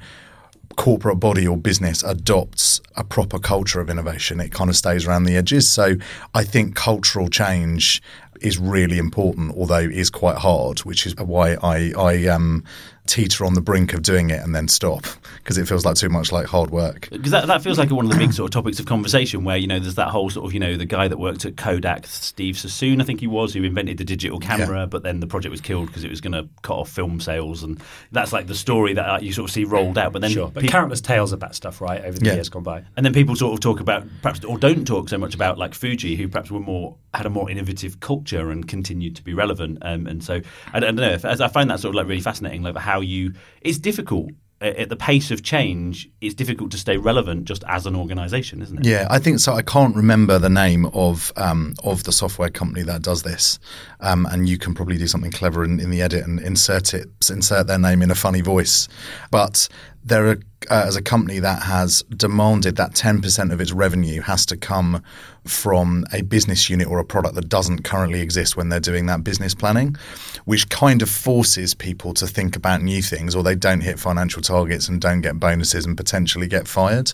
corporate 0.75 1.21
body 1.21 1.47
or 1.47 1.55
business 1.55 2.03
adopts 2.03 2.81
a 2.97 3.03
proper 3.03 3.39
culture 3.39 3.79
of 3.79 3.89
innovation, 3.89 4.41
it 4.41 4.51
kind 4.51 4.69
of 4.69 4.75
stays 4.75 5.07
around 5.07 5.23
the 5.23 5.37
edges. 5.37 5.69
So 5.69 5.95
I 6.33 6.43
think 6.43 6.75
cultural 6.75 7.29
change 7.29 8.01
is 8.41 8.57
really 8.57 8.97
important, 8.97 9.55
although 9.55 9.79
it 9.79 9.91
is 9.93 10.09
quite 10.09 10.37
hard, 10.37 10.79
which 10.79 11.05
is 11.07 11.15
why 11.15 11.55
I, 11.63 11.93
I 11.97 12.27
um, 12.27 12.63
teeter 13.07 13.45
on 13.45 13.53
the 13.53 13.61
brink 13.61 13.93
of 13.93 14.01
doing 14.01 14.29
it 14.29 14.41
and 14.41 14.55
then 14.55 14.67
stop 14.67 15.05
because 15.37 15.57
it 15.57 15.67
feels 15.67 15.85
like 15.85 15.95
too 15.95 16.09
much 16.09 16.31
like 16.31 16.45
hard 16.47 16.71
work. 16.71 17.07
Because 17.11 17.31
that, 17.31 17.47
that 17.47 17.61
feels 17.61 17.77
like 17.77 17.91
one 17.91 18.05
of 18.05 18.11
the 18.11 18.17
big 18.17 18.33
sort 18.33 18.49
of 18.49 18.51
topics 18.53 18.79
of 18.79 18.85
conversation 18.87 19.43
where, 19.43 19.57
you 19.57 19.67
know, 19.67 19.79
there's 19.79 19.95
that 19.95 20.09
whole 20.09 20.29
sort 20.29 20.45
of, 20.47 20.53
you 20.53 20.59
know, 20.59 20.75
the 20.75 20.85
guy 20.85 21.07
that 21.07 21.17
worked 21.19 21.45
at 21.45 21.55
Kodak, 21.57 22.07
Steve 22.07 22.55
Sasson, 22.55 23.01
I 23.01 23.05
think 23.05 23.19
he 23.19 23.27
was, 23.27 23.53
who 23.53 23.63
invented 23.63 23.97
the 23.99 24.03
digital 24.05 24.39
camera, 24.39 24.79
Yeah. 24.81 24.85
but 24.87 25.03
then 25.03 25.19
the 25.19 25.27
project 25.27 25.51
was 25.51 25.61
killed 25.61 25.87
because 25.87 26.03
it 26.03 26.09
was 26.09 26.19
going 26.21 26.33
to 26.33 26.49
cut 26.63 26.75
off 26.77 26.89
film 26.89 27.19
sales. 27.19 27.63
And 27.63 27.79
that's 28.11 28.33
like 28.33 28.47
the 28.47 28.55
story 28.55 28.93
that 28.93 29.05
uh, 29.07 29.19
you 29.21 29.31
sort 29.33 29.49
of 29.49 29.53
see 29.53 29.63
rolled 29.65 29.97
out. 29.97 30.11
But 30.13 30.21
then 30.23 30.31
Sure, 30.31 30.49
but 30.53 30.61
peop- 30.61 30.71
countless 30.71 31.01
tales 31.01 31.31
of 31.31 31.39
that 31.41 31.55
stuff, 31.55 31.81
right, 31.81 32.03
over 32.03 32.17
the 32.17 32.25
Yeah. 32.25 32.33
years 32.33 32.49
gone 32.49 32.63
by. 32.63 32.83
And 32.97 33.05
then 33.05 33.13
people 33.13 33.35
sort 33.35 33.53
of 33.53 33.59
talk 33.59 33.79
about 33.79 34.03
perhaps 34.21 34.43
or 34.43 34.57
don't 34.57 34.85
talk 34.85 35.09
so 35.09 35.17
much 35.17 35.35
about 35.35 35.57
like 35.57 35.73
Fuji, 35.75 36.15
who 36.15 36.27
perhaps 36.27 36.49
were 36.49 36.59
more 36.59 36.95
had 37.13 37.25
a 37.25 37.29
more 37.29 37.49
innovative 37.49 38.01
culture 38.01 38.51
and 38.51 38.67
continued 38.67 39.15
to 39.15 39.23
be 39.23 39.33
relevant. 39.33 39.77
Um, 39.83 40.05
and 40.05 40.21
so 40.23 40.41
I 40.73 40.79
don't, 40.81 40.89
I 40.89 40.91
don't 40.91 40.95
know. 40.97 41.13
If, 41.13 41.23
as 41.23 41.39
I 41.39 41.47
find 41.47 41.69
that 41.69 41.79
sort 41.79 41.91
of 41.91 41.95
like 41.95 42.07
really 42.07 42.19
fascinating, 42.21 42.61
like 42.63 42.75
how 42.75 42.94
you 43.03 43.33
it's 43.61 43.77
difficult 43.77 44.29
at 44.61 44.89
the 44.89 44.95
pace 44.95 45.31
of 45.31 45.43
change. 45.43 46.09
It's 46.21 46.33
difficult 46.33 46.71
to 46.71 46.77
stay 46.77 46.97
relevant 46.97 47.45
just 47.45 47.63
as 47.67 47.85
an 47.85 47.95
organisation, 47.95 48.61
isn't 48.61 48.79
it? 48.79 48.85
Yeah, 48.85 49.07
I 49.09 49.19
think 49.19 49.39
so. 49.39 49.53
I 49.53 49.61
can't 49.61 49.95
remember 49.95 50.39
the 50.39 50.49
name 50.49 50.85
of 50.87 51.31
um, 51.35 51.73
of 51.83 52.03
the 52.03 52.11
software 52.11 52.49
company 52.49 52.83
that 52.83 53.01
does 53.01 53.23
this, 53.23 53.59
um, 53.99 54.25
and 54.31 54.47
you 54.47 54.57
can 54.57 54.73
probably 54.73 54.97
do 54.97 55.07
something 55.07 55.31
clever 55.31 55.63
in, 55.63 55.79
in 55.79 55.89
the 55.89 56.01
edit 56.01 56.25
and 56.25 56.39
insert 56.39 56.93
it, 56.93 57.07
insert 57.29 57.67
their 57.67 57.79
name 57.79 58.01
in 58.01 58.11
a 58.11 58.15
funny 58.15 58.41
voice. 58.41 58.87
But 59.29 59.67
they're 60.05 60.37
uh, 60.69 60.83
as 60.87 60.95
a 60.95 61.01
company 61.01 61.39
that 61.39 61.61
has 61.63 62.03
demanded 62.15 62.75
that 62.77 62.95
ten 62.95 63.21
percent 63.21 63.51
of 63.51 63.59
its 63.59 63.71
revenue 63.71 64.21
has 64.21 64.45
to 64.45 64.57
come 64.57 65.03
from 65.43 66.05
a 66.13 66.21
business 66.21 66.69
unit 66.69 66.87
or 66.87 66.99
a 66.99 67.05
product 67.05 67.35
that 67.35 67.49
doesn't 67.49 67.83
currently 67.83 68.21
exist 68.21 68.55
when 68.55 68.69
they're 68.69 68.79
doing 68.79 69.05
that 69.07 69.23
business 69.23 69.53
planning, 69.53 69.95
which 70.45 70.69
kind 70.69 71.01
of 71.01 71.09
forces 71.09 71.73
people 71.73 72.13
to 72.13 72.25
think 72.25 72.55
about 72.55 72.81
new 72.81 73.01
things, 73.01 73.35
or 73.35 73.43
they 73.43 73.55
don't 73.55 73.81
hit 73.81 73.99
financial 73.99 74.41
targets 74.41 74.87
and 74.87 75.01
don't 75.01 75.21
get 75.21 75.39
bonuses 75.39 75.85
and 75.85 75.97
potentially 75.97 76.47
get 76.47 76.67
fired. 76.67 77.11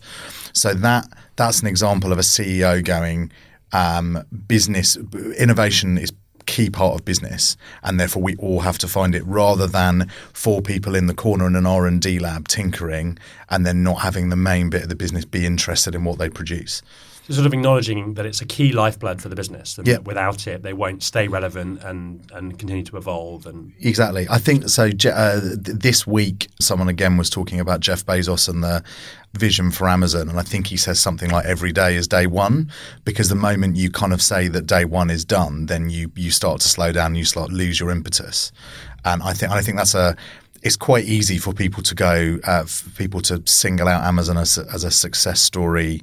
So 0.54 0.74
that 0.74 1.08
that's 1.36 1.62
an 1.62 1.68
example 1.68 2.12
of 2.12 2.20
a 2.20 2.24
CEO 2.24 2.84
going 2.84 3.32
um, 3.74 4.24
business 4.48 4.98
innovation 5.38 5.98
is 5.98 6.12
key 6.52 6.70
part 6.70 6.96
of 6.96 7.06
business 7.06 7.56
and 7.82 7.98
therefore 7.98 8.22
we 8.22 8.36
all 8.36 8.60
have 8.60 8.78
to 8.78 8.86
find 8.86 9.16
it 9.16 9.26
rather 9.26 9.68
than 9.68 10.10
four 10.34 10.62
people 10.62 10.96
in 10.96 11.08
the 11.08 11.14
corner 11.14 11.48
in 11.48 11.56
an 11.56 11.66
R&D 11.66 12.20
lab 12.20 12.46
tinkering 12.50 13.18
and 13.50 13.66
then 13.66 13.84
not 13.84 14.02
having 14.02 14.28
the 14.28 14.36
main 14.36 14.70
bit 14.70 14.84
of 14.84 14.90
the 14.90 14.96
business 14.96 15.24
be 15.24 15.46
interested 15.46 15.96
in 15.96 16.04
what 16.04 16.20
they 16.20 16.30
produce. 16.30 16.82
So 17.28 17.36
sort 17.36 17.46
of 17.46 17.54
acknowledging 17.54 18.16
that 18.16 18.26
it's 18.26 18.42
a 18.42 18.46
key 18.46 18.72
lifeblood 18.72 19.22
for 19.22 19.30
the 19.30 19.36
business, 19.36 19.78
and 19.78 19.88
Yeah. 19.88 20.00
without 20.00 20.48
it, 20.48 20.64
they 20.64 20.74
won't 20.74 21.04
stay 21.04 21.28
relevant 21.28 21.84
and, 21.84 22.26
and 22.34 22.58
continue 22.58 22.84
to 22.86 22.98
evolve. 22.98 23.46
And 23.46 23.74
Exactly. 23.80 24.26
I 24.30 24.40
think 24.40 24.70
so. 24.70 24.90
Uh, 25.06 25.40
this 25.56 26.08
week, 26.08 26.48
someone 26.60 26.90
again 26.90 27.18
was 27.18 27.30
talking 27.30 27.60
about 27.60 27.80
Jeff 27.80 28.04
Bezos 28.06 28.50
and 28.50 28.64
the 28.64 28.84
vision 29.38 29.70
for 29.72 29.88
Amazon, 29.88 30.30
and 30.30 30.40
I 30.40 30.42
think 30.44 30.68
he 30.68 30.78
says 30.78 31.00
something 31.00 31.30
like 31.30 31.46
every 31.46 31.72
day 31.72 31.96
is 31.96 32.08
day 32.08 32.26
one, 32.28 32.72
because 33.06 33.30
the 33.30 33.36
moment 33.36 33.76
you 33.78 33.92
kind 33.92 34.14
of 34.14 34.22
say 34.22 34.48
that 34.48 34.66
day 34.66 34.84
one 34.84 35.10
is 35.12 35.24
done, 35.24 35.68
then 35.68 35.90
you 35.90 36.12
you 36.16 36.32
start 36.32 36.60
to 36.62 36.68
slow 36.68 36.92
down, 36.92 37.16
you 37.16 37.24
start 37.26 37.52
lose 37.52 37.80
your 37.80 37.92
impetus, 37.92 38.52
and 39.06 39.22
I 39.24 39.34
think 39.34 39.52
I 39.52 39.62
think 39.62 39.78
that's 39.78 39.94
a. 39.96 40.16
It's 40.64 40.76
quite 40.76 41.06
easy 41.06 41.40
for 41.40 41.54
people 41.54 41.82
to 41.82 41.96
go, 41.96 42.38
uh, 42.44 42.66
for 42.66 42.88
people 42.92 43.20
to 43.22 43.42
single 43.48 43.88
out 43.88 44.04
Amazon 44.04 44.38
as, 44.38 44.60
as 44.60 44.84
a 44.84 44.92
success 44.92 45.42
story 45.42 46.02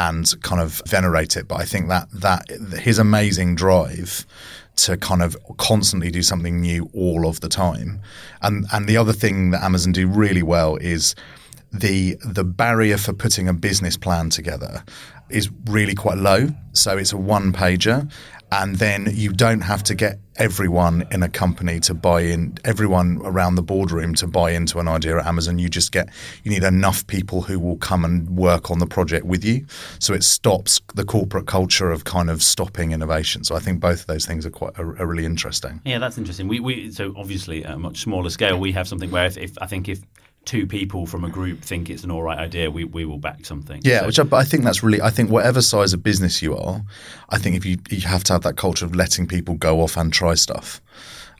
and 0.00 0.40
kind 0.42 0.62
of 0.62 0.80
venerate 0.86 1.36
it. 1.36 1.46
But 1.46 1.56
I 1.56 1.64
think 1.64 1.88
that 1.88 2.08
that 2.12 2.48
his 2.80 2.98
amazing 2.98 3.54
drive 3.54 4.26
to 4.76 4.96
kind 4.96 5.22
of 5.22 5.36
constantly 5.58 6.10
do 6.10 6.22
something 6.22 6.60
new 6.60 6.88
all 6.94 7.28
of 7.28 7.40
the 7.40 7.48
time. 7.48 8.00
And 8.40 8.66
and 8.72 8.86
the 8.86 8.96
other 8.96 9.12
thing 9.12 9.50
that 9.50 9.62
Amazon 9.62 9.92
do 9.92 10.06
really 10.06 10.42
well 10.42 10.76
is 10.76 11.14
the 11.72 12.16
the 12.24 12.44
barrier 12.44 12.96
for 12.96 13.12
putting 13.12 13.46
a 13.46 13.52
business 13.52 13.96
plan 13.96 14.30
together 14.30 14.84
is 15.28 15.50
really 15.66 15.94
quite 15.94 16.18
low. 16.18 16.48
So 16.72 16.96
it's 16.96 17.12
a 17.12 17.18
one 17.18 17.52
pager. 17.52 18.10
And 18.52 18.76
then 18.76 19.08
you 19.12 19.32
don't 19.32 19.60
have 19.60 19.82
to 19.84 19.94
get 19.94 20.18
everyone 20.36 21.06
in 21.10 21.22
a 21.22 21.28
company 21.28 21.78
to 21.80 21.94
buy 21.94 22.22
in, 22.22 22.56
everyone 22.64 23.20
around 23.24 23.54
the 23.54 23.62
boardroom 23.62 24.14
to 24.14 24.26
buy 24.26 24.50
into 24.52 24.78
an 24.78 24.88
idea 24.88 25.18
at 25.18 25.26
Amazon. 25.26 25.58
You 25.58 25.68
just 25.68 25.92
get, 25.92 26.08
you 26.42 26.50
need 26.50 26.64
enough 26.64 27.06
people 27.06 27.42
who 27.42 27.60
will 27.60 27.76
come 27.76 28.04
and 28.04 28.28
work 28.36 28.70
on 28.70 28.78
the 28.78 28.86
project 28.86 29.26
with 29.26 29.44
you. 29.44 29.66
So 29.98 30.14
it 30.14 30.24
stops 30.24 30.80
the 30.94 31.04
corporate 31.04 31.46
culture 31.46 31.92
of 31.92 32.04
kind 32.04 32.30
of 32.30 32.42
stopping 32.42 32.92
innovation. 32.92 33.44
So 33.44 33.54
I 33.54 33.60
think 33.60 33.80
both 33.80 34.00
of 34.00 34.06
those 34.06 34.26
things 34.26 34.46
are 34.46 34.50
quite 34.50 34.78
are, 34.78 34.98
are 35.00 35.06
really 35.06 35.26
interesting. 35.26 35.80
Yeah, 35.84 35.98
that's 35.98 36.18
interesting. 36.18 36.48
We, 36.48 36.58
we 36.58 36.90
so 36.90 37.14
obviously 37.16 37.64
at 37.64 37.74
a 37.74 37.78
much 37.78 38.00
smaller 38.00 38.30
scale, 38.30 38.58
we 38.58 38.72
have 38.72 38.88
something 38.88 39.10
where 39.10 39.26
if, 39.26 39.36
if 39.36 39.58
I 39.60 39.66
think 39.66 39.88
if 39.88 40.00
two 40.44 40.66
people 40.66 41.06
from 41.06 41.24
a 41.24 41.28
group 41.30 41.60
think 41.62 41.90
it's 41.90 42.02
an 42.04 42.10
all 42.10 42.22
right 42.22 42.38
idea, 42.38 42.70
we, 42.70 42.84
we 42.84 43.04
will 43.04 43.18
back 43.18 43.44
something. 43.44 43.80
Yeah, 43.84 44.00
So- 44.00 44.06
which 44.06 44.18
I, 44.18 44.22
but 44.24 44.36
I 44.36 44.44
think 44.44 44.64
that's 44.64 44.82
really. 44.82 45.00
I 45.00 45.10
think 45.10 45.30
whatever 45.30 45.62
size 45.62 45.92
of 45.92 46.02
business 46.02 46.42
you 46.42 46.56
are, 46.56 46.82
I 47.28 47.38
think 47.38 47.56
if 47.56 47.64
you 47.64 47.78
you 47.90 48.00
have 48.02 48.24
to 48.24 48.32
have 48.32 48.42
that 48.42 48.56
culture 48.56 48.84
of 48.84 48.94
letting 48.94 49.26
people 49.26 49.54
go 49.54 49.80
off 49.82 49.96
and 49.96 50.12
try 50.12 50.34
stuff, 50.34 50.80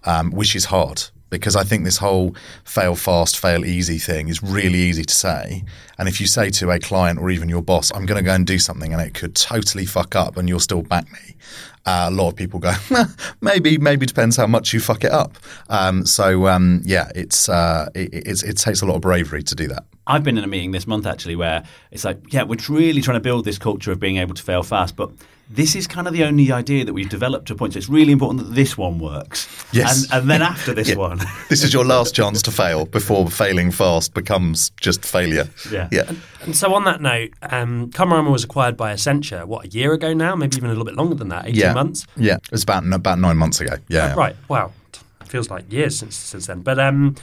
um, 0.05 0.31
which 0.33 0.55
is 0.55 0.67
hard 0.67 1.05
because 1.31 1.57
I 1.57 1.65
think 1.65 1.85
this 1.85 1.99
whole 1.99 2.35
fail 2.65 2.95
fast, 2.95 3.39
fail 3.39 3.65
easy 3.65 3.99
thing 3.99 4.29
is 4.29 4.43
really 4.43 4.79
easy 4.79 5.05
to 5.05 5.15
say. 5.15 5.65
And 5.99 6.09
if 6.09 6.21
you 6.21 6.27
say 6.27 6.51
to 6.51 6.71
a 6.71 6.79
client 6.79 7.19
or 7.19 7.31
even 7.31 7.49
your 7.49 7.63
boss, 7.63 7.91
"I'm 7.95 8.07
going 8.07 8.19
to 8.19 8.25
go 8.25 8.35
and 8.35 8.47
do 8.47 8.59
something," 8.59 8.93
and 8.93 9.01
it 9.01 9.15
could 9.15 9.35
totally 9.35 9.87
fuck 9.87 10.15
up, 10.15 10.37
and 10.37 10.49
you'll 10.49 10.61
still 10.61 10.83
back 10.83 11.11
me, 11.13 11.37
uh, 11.87 12.07
a 12.09 12.11
lot 12.11 12.29
of 12.29 12.37
people 12.37 12.61
go, 12.61 12.73
maybe, 13.41 13.79
maybe 13.79 14.07
depends 14.07 14.37
how 14.37 14.47
much 14.47 14.73
you 14.73 14.81
fuck 14.81 15.05
it 15.05 15.13
up. 15.13 15.37
Um, 15.69 16.05
so 16.05 16.47
um, 16.47 16.83
yeah, 16.85 17.11
it's, 17.15 17.49
uh, 17.49 17.89
it, 17.95 18.43
it 18.43 18.57
takes 18.57 18.83
a 18.83 18.87
lot 18.87 18.97
of 18.97 19.01
bravery 19.01 19.43
to 19.45 19.55
do 19.55 19.69
that. 19.69 19.85
I've 20.07 20.25
been 20.25 20.39
in 20.39 20.45
a 20.45 20.49
meeting 20.49 20.73
this 20.73 20.87
month 20.87 21.07
actually 21.07 21.37
where 21.37 21.65
it's 21.91 22.05
like, 22.05 22.33
yeah, 22.33 22.43
we're 22.43 22.59
really 22.69 23.01
trying 23.03 23.17
to 23.17 23.21
build 23.21 23.45
this 23.45 23.59
culture 23.59 23.93
of 23.93 24.01
being 24.01 24.17
able 24.17 24.35
to 24.35 24.43
fail 24.43 24.63
fast, 24.63 24.97
but 24.97 25.11
this 25.53 25.75
is 25.75 25.87
kind 25.89 26.07
of 26.07 26.13
the 26.13 26.23
only 26.25 26.51
idea 26.53 26.85
that 26.85 26.93
we've 26.93 27.09
developed 27.09 27.47
to 27.49 27.55
a 27.55 27.57
point. 27.57 27.73
So 27.73 27.79
it's 27.79 27.89
really 27.89 28.13
important 28.13 28.45
that 28.47 28.55
this 28.55 28.79
one 28.79 28.99
works. 29.01 29.49
Yes. 29.73 30.05
And, 30.05 30.23
and 30.23 30.31
then 30.31 30.43
after 30.43 30.73
this 30.73 30.89
Yeah. 30.91 30.95
one. 30.97 31.21
this 31.49 31.65
is 31.65 31.73
your 31.73 31.85
last 31.97 32.15
chance 32.15 32.41
to 32.43 32.51
fail 32.53 32.87
before 32.87 33.29
failing 33.31 33.71
fast 33.73 34.15
becomes 34.15 34.71
just 34.81 35.05
failure. 35.05 35.49
Yeah. 35.71 35.89
Yeah. 35.91 36.11
And 36.43 36.57
so, 36.57 36.73
on 36.75 36.85
that 36.85 37.01
note, 37.01 37.31
um, 37.43 37.91
Karmarama 37.91 38.31
was 38.31 38.45
acquired 38.45 38.77
by 38.77 38.93
Accenture, 38.95 39.45
what, 39.45 39.67
a 39.67 39.69
year 39.69 39.93
ago 39.93 40.15
now? 40.15 40.35
Maybe 40.37 40.57
even 40.57 40.67
a 40.71 40.73
little 40.73 40.85
bit 40.85 40.95
longer 40.95 41.17
than 41.17 41.29
that, 41.31 41.47
18 41.47 41.55
Yeah. 41.61 41.73
months? 41.75 42.07
Yeah. 42.17 42.37
It 42.37 42.51
was 42.53 42.63
about 42.63 42.85
about 42.93 43.19
nine 43.19 43.37
months 43.37 43.61
ago. 43.61 43.75
Yeah. 43.89 44.09
yeah. 44.09 44.15
Right, 44.15 44.37
wow. 44.49 44.73
Feels 45.27 45.51
like 45.51 45.71
years 45.71 45.99
since, 45.99 46.15
since 46.17 46.47
then. 46.47 46.61
But, 46.63 46.79
um, 46.79 47.17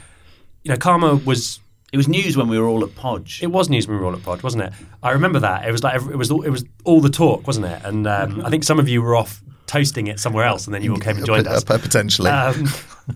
you 0.63 0.71
know, 0.71 0.77
Karma 0.77 1.15
was 1.15 1.59
It 1.93 1.97
was 1.97 2.07
news 2.07 2.35
when 2.35 2.49
we 2.49 2.59
were 2.59 2.67
all 2.67 2.83
at 2.83 2.93
Podge. 2.95 3.41
It 3.41 3.47
was 3.47 3.69
news 3.69 3.87
when 3.87 3.95
we 3.97 4.01
were 4.01 4.07
all 4.07 4.15
at 4.15 4.23
Podge, 4.23 4.43
wasn't 4.43 4.63
it? 4.63 4.73
I 5.01 5.11
remember 5.11 5.39
that. 5.39 5.67
It 5.67 5.71
was 5.71 5.83
like 5.83 5.95
it 6.01 6.17
was 6.17 6.29
it 6.29 6.49
was 6.49 6.65
all 6.83 6.99
the 6.99 7.09
talk, 7.09 7.47
wasn't 7.47 7.67
it? 7.67 7.81
And 7.85 8.05
um, 8.07 8.45
I 8.45 8.49
think 8.49 8.63
some 8.63 8.79
of 8.79 8.89
you 8.89 9.01
were 9.01 9.15
off 9.15 9.41
toasting 9.67 10.07
it 10.07 10.19
somewhere 10.19 10.45
else, 10.45 10.65
and 10.65 10.73
then 10.73 10.81
you 10.83 10.91
all 10.91 10.99
came 10.99 11.17
and 11.17 11.25
joined 11.25 11.47
us. 11.47 11.63
Potentially. 11.63 12.29
Um, 12.29 12.67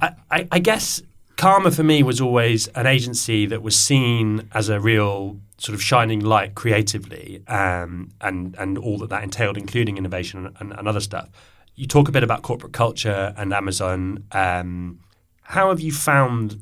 I, 0.01 0.13
I, 0.29 0.47
I 0.53 0.59
guess 0.59 1.01
Karma 1.35 1.71
for 1.71 1.83
me 1.83 2.01
was 2.03 2.21
always 2.21 2.67
an 2.69 2.85
agency 2.85 3.45
that 3.47 3.61
was 3.61 3.75
seen 3.75 4.47
as 4.53 4.69
a 4.69 4.79
real 4.79 5.39
sort 5.57 5.75
of 5.75 5.83
shining 5.83 6.21
light 6.21 6.55
creatively, 6.55 7.43
um, 7.47 8.09
and 8.21 8.55
and 8.57 8.77
all 8.77 8.97
that 8.99 9.09
that 9.09 9.23
entailed, 9.23 9.57
including 9.57 9.97
innovation 9.97 10.45
and, 10.45 10.55
and, 10.59 10.73
and 10.79 10.87
other 10.87 11.01
stuff. 11.01 11.29
You 11.75 11.87
talk 11.87 12.07
a 12.07 12.11
bit 12.11 12.23
about 12.23 12.41
corporate 12.41 12.73
culture 12.73 13.33
and 13.37 13.53
Amazon. 13.53 14.25
Um, 14.31 14.99
how 15.41 15.69
have 15.69 15.81
you 15.81 15.91
found, 15.91 16.61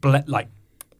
ble- 0.00 0.24
like, 0.26 0.48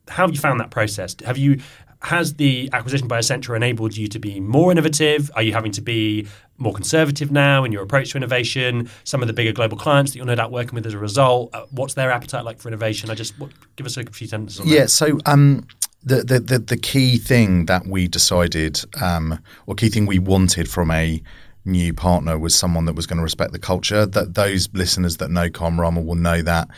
how 0.09 0.25
have 0.27 0.35
you 0.35 0.41
found 0.41 0.61
that 0.61 0.71
process? 0.71 1.17
Have 1.25 1.39
you 1.39 1.61
has 2.03 2.35
the 2.35 2.69
acquisition 2.75 3.09
by 3.09 3.19
Accenture 3.19 3.57
enabled 3.57 3.97
you 3.97 4.07
to 4.09 4.19
be 4.19 4.39
more 4.39 4.71
innovative? 4.71 5.31
Are 5.37 5.43
you 5.43 5.53
having 5.55 5.73
to 5.73 5.81
be 5.81 6.27
more 6.59 6.73
conservative 6.75 7.33
now 7.33 7.65
in 7.65 7.73
your 7.73 7.83
approach 7.83 8.11
to 8.11 8.19
innovation? 8.19 8.91
Some 9.05 9.23
of 9.23 9.27
the 9.27 9.33
bigger 9.33 9.53
global 9.53 9.79
clients 9.79 10.13
that 10.13 10.19
you're 10.19 10.27
no 10.27 10.35
doubt 10.35 10.53
working 10.53 10.75
with 10.75 10.85
as 10.87 10.93
a 10.93 10.99
result, 10.99 11.51
uh, 11.55 11.65
what's 11.71 11.95
their 11.95 12.11
appetite 12.11 12.45
like 12.45 12.59
for 12.59 12.69
innovation? 12.69 13.09
I 13.11 13.15
just 13.15 13.39
what, 13.39 13.51
give 13.77 13.87
us 13.87 13.97
a 13.97 14.05
few 14.05 14.27
sentences 14.27 14.61
on 14.61 14.69
Yeah. 14.69 14.81
that. 14.81 14.91
So 14.91 15.19
um, 15.25 15.67
the, 16.03 16.23
the 16.23 16.41
the 16.41 16.59
the 16.59 16.77
key 16.77 17.17
thing 17.17 17.65
that 17.67 17.87
we 17.87 18.07
decided, 18.07 18.85
um, 19.01 19.39
or 19.67 19.75
key 19.75 19.89
thing 19.89 20.05
we 20.05 20.19
wanted 20.19 20.69
from 20.69 20.91
a 20.91 21.23
new 21.65 21.93
partner 21.93 22.39
was 22.39 22.55
someone 22.55 22.85
that 22.87 22.95
was 22.95 23.07
going 23.07 23.17
to 23.17 23.23
respect 23.23 23.53
the 23.53 23.59
culture. 23.59 24.07
That 24.07 24.35
those 24.35 24.69
listeners 24.73 25.17
that 25.19 25.31
know 25.31 25.49
Rama 25.61 26.01
will 26.01 26.15
know 26.15 26.43
that 26.43 26.69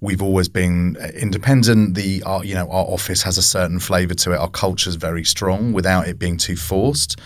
we've 0.00 0.22
always 0.22 0.48
been 0.48 0.96
independent. 1.14 1.94
The 1.94 2.22
our, 2.24 2.44
you 2.44 2.54
know 2.54 2.68
our 2.70 2.84
office 2.84 3.22
has 3.22 3.38
a 3.38 3.42
certain 3.42 3.80
flavour 3.80 4.14
to 4.14 4.32
it. 4.32 4.36
Our 4.36 4.50
culture 4.50 4.88
is 4.90 4.96
very 4.96 5.24
strong 5.24 5.72
without 5.72 6.08
it 6.08 6.18
being 6.18 6.36
too 6.36 6.56
forced. 6.56 7.18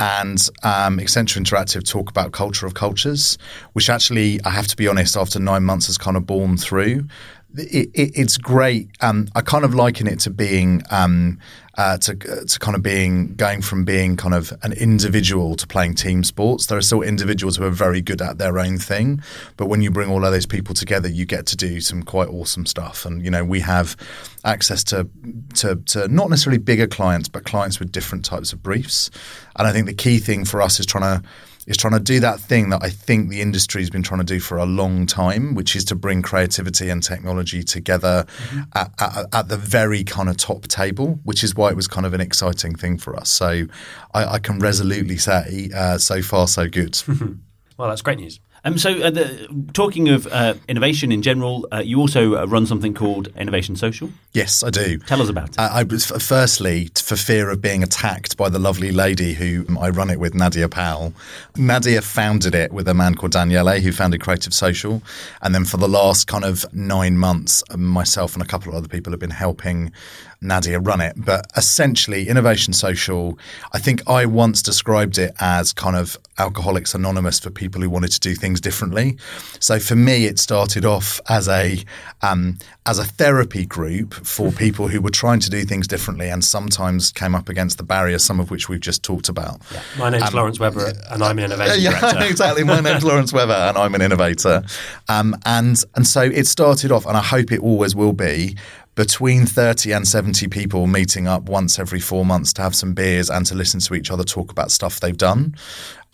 And 0.00 0.38
um, 0.62 0.98
Accenture 0.98 1.42
Interactive 1.42 1.84
talk 1.84 2.08
about 2.08 2.30
culture 2.30 2.66
of 2.66 2.74
cultures, 2.74 3.36
which 3.72 3.90
actually 3.90 4.40
I 4.44 4.50
have 4.50 4.68
to 4.68 4.76
be 4.76 4.86
honest, 4.86 5.16
after 5.16 5.40
nine 5.40 5.64
months 5.64 5.86
has 5.88 5.98
kind 5.98 6.16
of 6.16 6.24
borne 6.24 6.56
through 6.56 7.08
it, 7.56 7.90
it, 7.94 8.12
it's 8.14 8.36
great. 8.36 8.90
Um, 9.00 9.28
I 9.34 9.40
kind 9.40 9.64
of 9.64 9.74
liken 9.74 10.06
it 10.06 10.20
to 10.20 10.30
being 10.30 10.82
um, 10.90 11.38
uh, 11.76 11.96
to 11.98 12.14
to 12.14 12.58
kind 12.58 12.76
of 12.76 12.82
being 12.82 13.34
going 13.34 13.62
from 13.62 13.84
being 13.84 14.16
kind 14.16 14.34
of 14.34 14.52
an 14.62 14.72
individual 14.72 15.56
to 15.56 15.66
playing 15.66 15.94
team 15.94 16.24
sports. 16.24 16.66
There 16.66 16.76
are 16.76 16.82
still 16.82 17.02
individuals 17.02 17.56
who 17.56 17.64
are 17.64 17.70
very 17.70 18.00
good 18.00 18.20
at 18.20 18.38
their 18.38 18.58
own 18.58 18.78
thing, 18.78 19.22
but 19.56 19.66
when 19.66 19.80
you 19.80 19.90
bring 19.90 20.10
all 20.10 20.24
of 20.24 20.32
those 20.32 20.46
people 20.46 20.74
together, 20.74 21.08
you 21.08 21.24
get 21.24 21.46
to 21.46 21.56
do 21.56 21.80
some 21.80 22.02
quite 22.02 22.28
awesome 22.28 22.66
stuff. 22.66 23.06
And 23.06 23.24
you 23.24 23.30
know, 23.30 23.44
we 23.44 23.60
have 23.60 23.96
access 24.44 24.84
to 24.84 25.08
to, 25.54 25.76
to 25.76 26.08
not 26.08 26.30
necessarily 26.30 26.58
bigger 26.58 26.86
clients, 26.86 27.28
but 27.28 27.44
clients 27.44 27.78
with 27.78 27.92
different 27.92 28.24
types 28.24 28.52
of 28.52 28.62
briefs. 28.62 29.10
And 29.56 29.66
I 29.66 29.72
think 29.72 29.86
the 29.86 29.94
key 29.94 30.18
thing 30.18 30.44
for 30.44 30.60
us 30.60 30.78
is 30.78 30.86
trying 30.86 31.20
to 31.20 31.28
is 31.68 31.76
trying 31.76 31.92
to 31.92 32.00
do 32.00 32.18
that 32.18 32.40
thing 32.40 32.70
that 32.70 32.82
I 32.82 32.88
think 32.88 33.28
the 33.28 33.42
industry 33.42 33.82
has 33.82 33.90
been 33.90 34.02
trying 34.02 34.20
to 34.20 34.26
do 34.26 34.40
for 34.40 34.56
a 34.56 34.64
long 34.64 35.06
time, 35.06 35.54
which 35.54 35.76
is 35.76 35.84
to 35.86 35.94
bring 35.94 36.22
creativity 36.22 36.88
and 36.88 37.02
technology 37.02 37.62
together 37.62 38.24
mm-hmm. 38.26 38.60
at, 38.74 38.90
at, 38.98 39.26
at, 39.34 39.48
the 39.48 39.58
very 39.58 40.02
kind 40.02 40.30
of 40.30 40.38
top 40.38 40.66
table, 40.66 41.20
which 41.24 41.44
is 41.44 41.54
why 41.54 41.68
it 41.68 41.76
was 41.76 41.86
kind 41.86 42.06
of 42.06 42.14
an 42.14 42.22
exciting 42.22 42.74
thing 42.74 42.96
for 42.96 43.14
us. 43.14 43.28
So 43.28 43.66
I, 44.14 44.24
I 44.24 44.38
can 44.38 44.58
resolutely 44.58 45.18
say, 45.18 45.68
uh, 45.74 45.98
so 45.98 46.22
far, 46.22 46.48
so 46.48 46.68
good. 46.68 47.00
well, 47.76 47.90
that's 47.90 48.02
great 48.02 48.18
news. 48.18 48.40
Um, 48.68 48.76
so, 48.76 48.90
uh, 49.00 49.08
the, 49.08 49.48
talking 49.72 50.10
of 50.10 50.26
uh, 50.26 50.54
innovation 50.68 51.10
in 51.10 51.22
general, 51.22 51.66
uh, 51.72 51.78
you 51.78 51.98
also 51.98 52.36
uh, 52.36 52.44
run 52.44 52.66
something 52.66 52.92
called 52.92 53.28
Innovation 53.34 53.76
Social. 53.76 54.10
Yes, 54.34 54.62
I 54.62 54.68
do. 54.68 54.98
Tell 54.98 55.22
us 55.22 55.30
about 55.30 55.50
it. 55.50 55.58
I 55.58 55.84
was 55.84 56.04
firstly 56.04 56.90
for 56.94 57.16
fear 57.16 57.48
of 57.48 57.62
being 57.62 57.82
attacked 57.82 58.36
by 58.36 58.50
the 58.50 58.58
lovely 58.58 58.92
lady 58.92 59.32
who 59.32 59.64
I 59.80 59.88
run 59.88 60.10
it 60.10 60.20
with, 60.20 60.34
Nadia 60.34 60.68
Powell. 60.68 61.14
Nadia 61.56 62.02
founded 62.02 62.54
it 62.54 62.70
with 62.70 62.86
a 62.88 62.94
man 62.94 63.14
called 63.14 63.32
Daniele, 63.32 63.80
who 63.80 63.90
founded 63.90 64.20
Creative 64.20 64.52
Social, 64.52 65.02
and 65.40 65.54
then 65.54 65.64
for 65.64 65.78
the 65.78 65.88
last 65.88 66.26
kind 66.26 66.44
of 66.44 66.66
nine 66.74 67.16
months, 67.16 67.64
myself 67.74 68.34
and 68.34 68.42
a 68.42 68.46
couple 68.46 68.70
of 68.70 68.76
other 68.76 68.88
people 68.88 69.14
have 69.14 69.20
been 69.20 69.30
helping 69.30 69.92
Nadia 70.40 70.78
run 70.78 71.00
it. 71.00 71.14
But 71.16 71.46
essentially, 71.56 72.28
Innovation 72.28 72.72
Social, 72.72 73.38
I 73.72 73.78
think 73.78 74.08
I 74.08 74.26
once 74.26 74.62
described 74.62 75.18
it 75.18 75.32
as 75.40 75.72
kind 75.72 75.96
of 75.96 76.16
Alcoholics 76.38 76.94
Anonymous 76.94 77.40
for 77.40 77.50
people 77.50 77.80
who 77.80 77.90
wanted 77.90 78.12
to 78.12 78.20
do 78.20 78.34
things 78.34 78.60
differently. 78.60 79.16
So 79.58 79.80
for 79.80 79.96
me, 79.96 80.26
it 80.26 80.38
started 80.38 80.84
off 80.84 81.20
as 81.28 81.48
a 81.48 81.82
um, 82.22 82.58
as 82.86 82.98
a 82.98 83.04
therapy 83.04 83.66
group 83.66 84.14
for 84.14 84.52
people 84.52 84.88
who 84.88 85.00
were 85.00 85.10
trying 85.10 85.40
to 85.40 85.50
do 85.50 85.62
things 85.64 85.88
differently 85.88 86.30
and 86.30 86.44
sometimes 86.44 87.10
came 87.10 87.34
up 87.34 87.48
against 87.48 87.76
the 87.76 87.82
barriers, 87.82 88.24
some 88.24 88.38
of 88.38 88.50
which 88.50 88.68
we've 88.68 88.80
just 88.80 89.02
talked 89.02 89.28
about. 89.28 89.60
Yeah. 89.72 89.82
My 89.98 90.10
name's 90.10 90.28
um, 90.28 90.34
Lawrence 90.34 90.60
Weber, 90.60 90.92
and 91.10 91.22
I'm 91.22 91.38
an 91.38 91.46
innovation 91.46 91.82
yeah, 91.82 91.98
director. 91.98 92.26
exactly. 92.30 92.64
My 92.64 92.80
name's 92.80 93.04
Lawrence 93.04 93.32
Weber, 93.32 93.52
and 93.52 93.76
I'm 93.76 93.94
an 93.94 94.02
innovator. 94.02 94.62
Um, 95.08 95.36
and 95.44 95.82
and 95.96 96.06
so 96.06 96.22
it 96.22 96.46
started 96.46 96.92
off, 96.92 97.04
and 97.04 97.16
I 97.16 97.22
hope 97.22 97.50
it 97.50 97.60
always 97.60 97.96
will 97.96 98.12
be 98.12 98.56
between 98.98 99.46
30 99.46 99.92
and 99.92 100.08
70 100.08 100.48
people 100.48 100.88
meeting 100.88 101.28
up 101.28 101.44
once 101.44 101.78
every 101.78 102.00
four 102.00 102.26
months 102.26 102.52
to 102.52 102.62
have 102.62 102.74
some 102.74 102.94
beers 102.94 103.30
and 103.30 103.46
to 103.46 103.54
listen 103.54 103.78
to 103.78 103.94
each 103.94 104.10
other 104.10 104.24
talk 104.24 104.50
about 104.50 104.72
stuff 104.72 104.98
they've 104.98 105.16
done. 105.16 105.54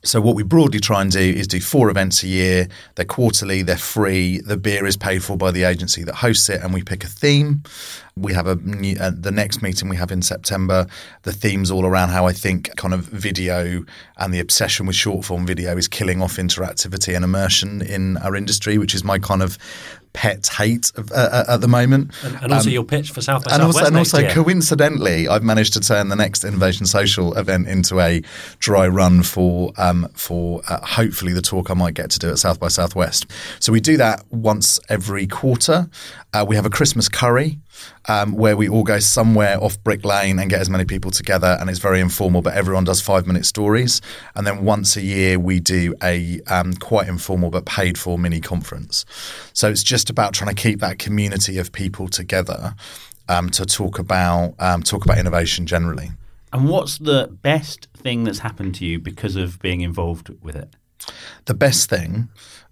So 0.03 0.20
what 0.20 0.37
we 0.37 0.43
broadly 0.43 0.80
try 0.80 1.01
and 1.01 1.11
do 1.11 1.18
is 1.18 1.49
do 1.49 1.61
four 1.61 1.89
events 1.89 2.22
a 2.22 2.26
year. 2.26 2.68
They're 2.97 3.07
quarterly, 3.07 3.62
they're 3.62 3.78
free. 3.78 4.43
The 4.43 4.59
beer 4.59 4.85
is 4.85 4.99
paid 4.99 5.24
for 5.24 5.35
by 5.35 5.51
the 5.51 5.64
agency 5.64 6.05
that 6.05 6.16
hosts 6.16 6.51
it, 6.51 6.61
and 6.61 6.74
we 6.74 6.82
pick 6.82 7.05
a 7.05 7.07
theme. 7.07 7.62
We 8.16 8.35
have 8.35 8.47
a 8.47 8.51
uh, 8.51 9.12
the 9.18 9.32
next 9.32 9.62
meeting 9.62 9.89
we 9.89 9.97
have 9.97 10.12
in 10.12 10.20
September. 10.20 10.87
The 11.22 11.32
theme's 11.32 11.70
all 11.70 11.87
around 11.87 12.11
how 12.11 12.26
I 12.26 12.35
think 12.35 12.76
kind 12.76 12.93
of 12.93 13.01
video 13.07 13.82
and 14.18 14.35
the 14.35 14.41
obsession 14.41 14.85
with 14.85 14.95
short 14.95 15.24
form 15.24 15.47
video 15.47 15.74
is 15.78 15.89
killing 15.89 16.20
off 16.20 16.37
interactivity 16.37 17.16
and 17.16 17.24
immersion 17.24 17.80
in 17.80 18.18
our 18.18 18.37
industry, 18.37 18.76
which 18.76 18.95
is 18.95 19.05
my 19.05 19.18
kind 19.18 19.43
of 19.43 19.57
pet 20.15 20.47
hate 20.47 20.91
of, 20.95 21.12
uh, 21.12 21.15
uh, 21.15 21.45
at 21.49 21.61
the 21.61 21.69
moment. 21.69 22.12
And, 22.23 22.37
and 22.37 22.53
also 22.53 22.71
um, 22.71 22.73
your 22.73 22.85
pitch 22.85 23.11
for 23.11 23.21
South 23.21 23.45
by 23.45 23.51
and 23.51 23.61
Southwest 23.61 23.77
also, 23.77 23.87
and 23.87 23.97
also 23.99 24.19
year. 24.21 24.31
coincidentally, 24.31 25.29
I've 25.29 25.43
managed 25.43 25.75
to 25.75 25.81
turn 25.81 26.09
the 26.09 26.17
next 26.17 26.45
Innovation 26.45 26.87
Social 26.87 27.37
event 27.37 27.69
into 27.69 28.01
a 28.01 28.23
dry 28.61 28.89
run 28.89 29.23
for 29.23 29.73
um, 29.77 30.09
for 30.15 30.62
uh, 30.69 30.81
hopefully 30.87 31.35
the 31.35 31.43
talk 31.43 31.71
I 31.71 31.75
might 31.75 31.95
get 31.95 32.11
to 32.11 32.19
do 32.19 32.31
at 32.31 32.39
South 32.39 32.59
by 32.59 32.69
Southwest. 32.69 33.27
So 33.61 33.73
we 33.73 33.81
do 33.81 33.97
that 33.99 34.25
once 34.31 34.81
every 34.89 35.27
quarter. 35.27 35.91
Uh, 36.33 36.47
we 36.49 36.57
have 36.57 36.65
a 36.65 36.71
Christmas 36.71 37.09
curry 37.09 37.59
um, 38.07 38.33
where 38.33 38.57
we 38.57 38.68
all 38.68 38.85
go 38.85 38.99
somewhere 38.99 39.62
off 39.62 39.83
Brick 39.83 40.05
Lane 40.05 40.39
and 40.39 40.51
get 40.51 40.61
as 40.61 40.70
many 40.70 40.85
people 40.85 41.11
together, 41.11 41.57
and 41.61 41.70
it's 41.70 41.79
very 41.79 42.01
informal. 42.01 42.43
But 42.43 42.55
everyone 42.55 42.85
does 42.85 43.01
five 43.01 43.27
minute 43.27 43.47
stories, 43.47 44.01
and 44.35 44.47
then 44.47 44.64
once 44.64 44.97
a 44.97 45.03
year 45.03 45.39
we 45.39 45.61
do 45.61 45.95
a 46.03 46.41
um, 46.49 46.75
quite 46.75 47.09
informal 47.09 47.51
but 47.51 47.66
paid 47.66 47.99
for 47.99 48.18
mini 48.18 48.41
conference. 48.41 49.05
So 49.53 49.68
it's 49.68 49.83
just 49.83 50.11
about 50.11 50.35
trying 50.35 50.55
to 50.55 50.61
keep 50.61 50.81
that 50.81 50.99
community 50.99 51.59
of 51.59 51.72
people 51.72 52.09
together 52.09 52.75
um, 53.29 53.51
to 53.51 53.64
talk 53.64 53.99
about 53.99 54.55
um, 54.59 54.83
talk 54.83 55.05
about 55.05 55.18
innovation 55.18 55.66
generally. 55.66 56.11
And 56.53 56.68
what's 56.68 56.99
the 56.99 57.37
best 57.43 57.89
thing 57.97 58.25
that's 58.25 58.39
happened 58.39 58.77
to 58.77 58.85
you 58.85 59.01
because 59.01 59.35
of 59.35 59.59
being 59.61 59.81
involved 59.81 60.31
with 60.41 60.55
it? 60.55 60.77
The 61.47 61.55
best 61.55 61.91
thing 61.91 62.29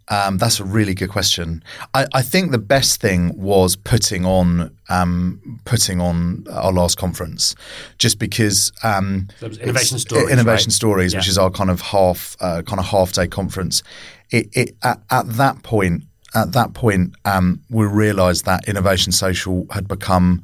um, 0.08 0.38
that's 0.38 0.60
a 0.60 0.64
really 0.64 0.94
good 0.94 1.10
question. 1.10 1.62
I, 1.94 2.06
I, 2.12 2.22
think 2.22 2.50
the 2.50 2.58
best 2.58 3.00
thing 3.00 3.36
was 3.36 3.76
putting 3.76 4.24
on 4.24 4.76
um, 4.88 5.60
putting 5.64 6.00
on 6.00 6.44
our 6.50 6.72
last 6.72 6.98
conference, 6.98 7.54
just 7.98 8.18
because 8.18 8.72
um, 8.82 9.28
innovation 9.40 9.98
stories, 9.98 10.30
innovation 10.30 10.68
right? 10.68 10.72
stories, 10.72 11.12
yeah. 11.12 11.20
which 11.20 11.28
is 11.28 11.38
our 11.38 11.50
kind 11.50 11.70
of 11.70 11.80
half 11.80 12.36
uh, 12.40 12.62
kind 12.62 12.80
of 12.80 12.86
half 12.86 13.12
day 13.12 13.28
conference. 13.28 13.82
It, 14.30 14.48
it 14.52 14.76
at, 14.82 15.00
at, 15.10 15.28
that 15.28 15.62
point, 15.62 16.04
at 16.34 16.52
that 16.52 16.74
point, 16.74 17.14
um, 17.24 17.62
we 17.70 17.86
realised 17.86 18.44
that 18.46 18.68
innovation 18.68 19.12
social 19.12 19.66
had 19.70 19.86
become 19.86 20.42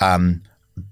um, 0.00 0.42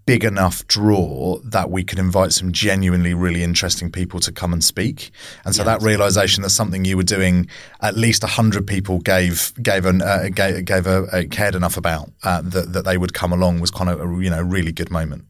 big 0.07 0.25
enough 0.25 0.67
draw 0.67 1.39
that 1.45 1.71
we 1.71 1.83
could 1.83 1.99
invite 1.99 2.33
some 2.33 2.53
genuinely 2.53 3.15
really 3.15 3.43
interesting 3.43 3.91
people 3.91 4.21
to 4.21 4.33
come 4.33 4.53
and 4.53 4.63
speak. 4.63 5.11
And 5.45 5.55
so 5.55 5.65
that 5.65 5.83
realization 5.83 6.43
that 6.43 6.51
something 6.51 6.85
you 6.85 6.97
were 6.97 7.03
doing, 7.03 7.49
at 7.81 7.97
least 7.97 8.23
hundred 8.23 8.67
people 8.67 8.99
gave 8.99 9.53
gave 9.63 9.87
an 9.87 10.03
uh, 10.03 10.29
gave, 10.35 10.65
gave 10.65 10.87
a, 10.87 11.05
a, 11.13 11.27
cared 11.27 11.55
enough 11.55 11.77
about 11.77 12.11
uh, 12.23 12.43
that 12.43 12.73
that 12.73 12.85
they 12.85 12.99
would 12.99 13.15
come 13.15 13.33
along 13.33 13.61
was 13.61 13.71
kind 13.71 13.91
of 13.91 14.01
a, 14.01 14.23
you 14.23 14.31
know 14.31 14.43
really 14.43 14.73
good 14.73 14.91
moment. 14.91 15.25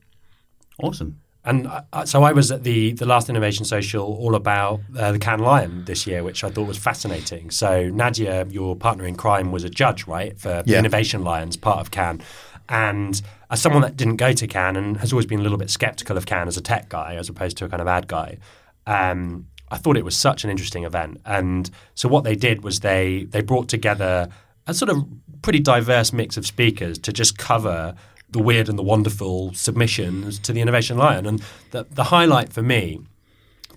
Awesome. 0.79 1.21
And 1.47 1.67
uh, 1.67 2.07
so 2.07 2.23
I 2.23 2.33
was 2.33 2.51
at 2.51 2.65
the 2.65 2.93
the 2.93 3.05
last 3.05 3.29
Innovation 3.29 3.65
Social 3.67 4.03
all 4.03 4.35
about 4.35 4.81
uh, 4.97 5.13
the 5.13 5.19
Cannes 5.19 5.43
Lion 5.43 5.85
this 5.85 6.07
year, 6.07 6.25
which 6.25 6.43
I 6.43 6.51
thought 6.51 6.67
was 6.67 6.79
fascinating. 6.79 7.51
So 7.51 7.91
Nadia, 7.91 8.47
your 8.47 8.75
partner 8.75 9.05
in 9.07 9.15
crime, 9.15 9.53
was 9.53 9.63
a 9.63 9.69
judge, 9.69 10.07
right, 10.07 10.39
for 10.39 10.63
yeah. 10.65 10.79
Innovation 10.79 11.23
Lions, 11.23 11.57
part 11.57 11.81
of 11.81 11.91
Cannes. 11.91 12.23
And 12.69 13.21
as 13.51 13.61
someone 13.61 13.83
that 13.83 13.97
didn't 13.97 14.17
go 14.17 14.33
to 14.33 14.47
Cannes 14.47 14.77
and 14.77 14.97
has 14.99 15.13
always 15.13 15.27
been 15.27 15.41
a 15.41 15.43
little 15.43 15.59
bit 15.59 15.71
skeptical 15.71 16.17
of 16.17 16.27
Cannes 16.27 16.49
as 16.49 16.57
a 16.57 16.63
tech 16.63 16.89
guy 16.89 17.17
as 17.17 17.29
opposed 17.29 17.57
to 17.59 17.65
a 17.65 17.69
kind 17.69 17.83
of 17.83 17.89
ad 17.89 18.09
guy, 18.09 18.39
um, 18.87 19.47
I 19.71 19.77
thought 19.77 19.97
it 19.97 20.05
was 20.05 20.17
such 20.17 20.45
an 20.45 20.51
interesting 20.51 20.85
event. 20.85 21.21
And 21.25 21.71
so 21.95 22.09
what 22.09 22.25
they 22.25 22.37
did 22.37 22.63
was 22.63 22.81
they 22.81 23.25
they 23.31 23.43
brought 23.43 23.69
together 23.69 24.29
a 24.67 24.75
sort 24.75 24.91
of 24.91 25.05
pretty 25.43 25.61
diverse 25.61 26.13
mix 26.13 26.37
of 26.37 26.47
speakers 26.47 26.99
to 26.99 27.13
just 27.13 27.37
cover 27.37 27.95
the 28.31 28.39
weird 28.41 28.69
and 28.69 28.79
the 28.79 28.83
wonderful 28.83 29.53
submissions 29.55 30.39
to 30.41 30.53
the 30.53 30.61
Innovation 30.61 30.97
Lion. 30.97 31.27
And 31.27 31.43
the, 31.71 31.87
the 31.91 32.05
highlight 32.05 32.53
for 32.53 32.63
me 32.63 33.01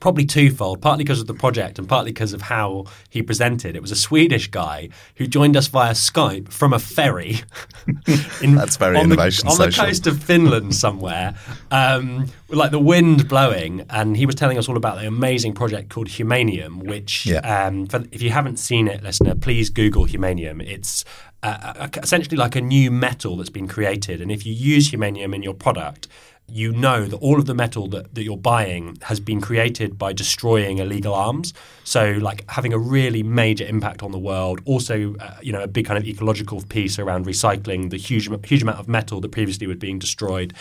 probably 0.08 0.26
twofold, 0.26 0.82
partly 0.82 1.04
because 1.04 1.20
of 1.20 1.28
the 1.28 1.34
project 1.34 1.78
and 1.78 1.90
partly 1.90 2.12
because 2.12 2.32
of 2.32 2.42
how 2.42 2.86
he 3.10 3.22
presented. 3.22 3.76
It 3.76 3.82
was 3.82 3.92
a 3.92 3.96
Swedish 3.98 4.48
guy 4.48 4.88
who 5.16 5.28
joined 5.28 5.58
us 5.58 5.68
via 5.68 5.92
Skype 5.92 6.48
from 6.48 6.72
a 6.72 6.80
ferry. 6.80 7.42
in, 8.42 8.56
That's 8.56 8.78
very 8.78 8.96
on 8.96 9.04
innovation 9.04 9.48
the, 9.48 9.52
On 9.52 9.58
the 9.58 9.76
coast 9.76 10.08
of 10.08 10.24
Finland 10.24 10.74
somewhere, 10.74 11.36
um, 11.72 12.28
like 12.48 12.72
the 12.72 12.80
wind 12.80 13.28
blowing. 13.28 13.86
And 13.90 14.16
he 14.16 14.26
was 14.26 14.36
telling 14.36 14.58
us 14.58 14.70
all 14.70 14.78
about 14.78 14.98
the 15.02 15.08
amazing 15.08 15.52
project 15.52 15.90
called 15.90 16.08
Humanium, 16.08 16.84
which, 16.84 17.26
yeah. 17.26 17.40
um, 17.40 17.88
for, 17.88 18.06
if 18.14 18.22
you 18.22 18.30
haven't 18.30 18.60
seen 18.60 18.88
it, 18.88 19.04
listener, 19.04 19.36
please 19.36 19.70
Google 19.70 20.06
Humanium. 20.06 20.66
It's 20.66 21.04
uh, 21.44 21.90
essentially 22.02 22.38
like 22.38 22.56
a 22.56 22.62
new 22.62 22.92
metal 22.92 23.36
that's 23.36 23.50
been 23.50 23.68
created. 23.68 24.22
And 24.22 24.32
if 24.32 24.46
you 24.46 24.54
use 24.54 24.90
Humanium 24.90 25.36
in 25.36 25.44
your 25.44 25.54
product, 25.54 26.08
you 26.50 26.72
know 26.72 27.06
that 27.06 27.18
all 27.18 27.38
of 27.38 27.46
the 27.46 27.54
metal 27.54 27.88
that, 27.90 28.16
that 28.16 28.24
you're 28.24 28.38
buying 28.38 28.98
has 29.04 29.20
been 29.20 29.42
created 29.42 29.98
by 29.98 30.14
destroying 30.14 30.78
illegal 30.78 31.14
arms. 31.14 31.54
So, 31.84 32.18
like 32.22 32.50
having 32.50 32.74
a 32.74 32.78
really 32.78 33.22
major 33.24 33.66
impact 33.66 34.02
on 34.02 34.12
the 34.12 34.20
world. 34.20 34.62
Also, 34.66 35.16
uh, 35.16 35.38
you 35.42 35.52
know, 35.52 35.62
a 35.62 35.68
big 35.68 35.86
kind 35.86 35.98
of 35.98 36.06
ecological 36.06 36.62
piece 36.64 37.00
around 37.00 37.26
recycling 37.26 37.90
the 37.90 37.98
huge 37.98 38.30
huge 38.46 38.62
amount 38.62 38.80
of 38.80 38.88
metal 38.88 39.20
that 39.22 39.30
previously 39.30 39.68
was 39.68 39.78
being 39.78 40.00
destroyed. 40.00 40.54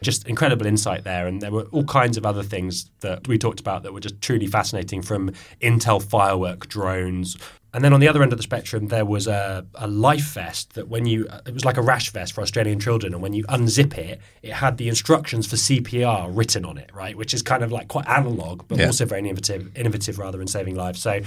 Just 0.00 0.26
incredible 0.26 0.66
insight 0.66 1.04
there, 1.04 1.26
and 1.26 1.40
there 1.40 1.52
were 1.52 1.64
all 1.72 1.84
kinds 1.84 2.16
of 2.16 2.26
other 2.26 2.42
things 2.42 2.90
that 3.00 3.26
we 3.26 3.38
talked 3.38 3.60
about 3.60 3.82
that 3.82 3.92
were 3.92 4.00
just 4.00 4.20
truly 4.20 4.46
fascinating, 4.46 5.02
from 5.02 5.32
Intel 5.60 6.02
firework 6.02 6.68
drones 6.68 7.36
And 7.74 7.82
then 7.82 7.94
on 7.94 8.00
the 8.00 8.08
other 8.08 8.22
end 8.22 8.32
of 8.32 8.38
the 8.38 8.42
spectrum, 8.42 8.88
there 8.88 9.06
was 9.06 9.26
a, 9.26 9.66
a 9.76 9.86
life 9.86 10.34
vest 10.34 10.74
that 10.74 10.88
when 10.88 11.06
you, 11.06 11.26
it 11.46 11.54
was 11.54 11.64
like 11.64 11.78
a 11.78 11.82
rash 11.82 12.10
vest 12.10 12.34
for 12.34 12.42
Australian 12.42 12.78
children. 12.78 13.14
And 13.14 13.22
when 13.22 13.32
you 13.32 13.44
unzip 13.44 13.96
it, 13.96 14.20
it 14.42 14.52
had 14.52 14.76
the 14.76 14.88
instructions 14.88 15.31
for 15.40 15.56
CPR 15.56 16.28
written 16.36 16.64
on 16.64 16.76
it, 16.76 16.90
right? 16.92 17.16
Which 17.16 17.32
is 17.32 17.42
kind 17.42 17.62
of 17.62 17.72
like 17.72 17.88
quite 17.88 18.06
analog, 18.08 18.66
but 18.68 18.78
Yeah. 18.78 18.86
also 18.86 19.06
very 19.06 19.20
innovative, 19.20 19.70
innovative 19.76 20.18
rather 20.18 20.40
in 20.40 20.46
saving 20.46 20.74
lives. 20.74 21.00
So 21.00 21.20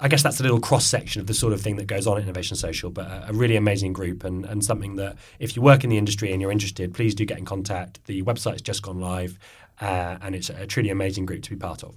I 0.00 0.08
guess 0.08 0.22
that's 0.22 0.40
a 0.40 0.42
little 0.42 0.60
cross 0.60 0.86
section 0.86 1.20
of 1.20 1.26
the 1.26 1.34
sort 1.34 1.52
of 1.52 1.60
thing 1.60 1.76
that 1.76 1.86
goes 1.86 2.06
on 2.06 2.16
at 2.16 2.22
Innovation 2.22 2.56
Social, 2.56 2.90
but 2.90 3.06
a, 3.06 3.26
a 3.28 3.32
really 3.32 3.56
amazing 3.56 3.92
group 3.92 4.24
and, 4.24 4.44
and 4.46 4.64
something 4.64 4.96
that 4.96 5.16
if 5.38 5.54
you 5.56 5.60
work 5.62 5.84
in 5.84 5.90
the 5.90 5.98
industry 5.98 6.32
and 6.32 6.40
you're 6.40 6.52
interested, 6.52 6.94
please 6.94 7.14
do 7.14 7.24
get 7.26 7.38
in 7.38 7.44
contact. 7.44 8.04
The 8.06 8.22
website's 8.22 8.62
just 8.62 8.82
gone 8.82 9.00
live 9.00 9.38
uh, 9.80 10.16
and 10.22 10.34
it's 10.34 10.48
a 10.48 10.66
truly 10.66 10.90
amazing 10.90 11.26
group 11.26 11.42
to 11.42 11.50
be 11.50 11.56
part 11.56 11.82
of. 11.82 11.96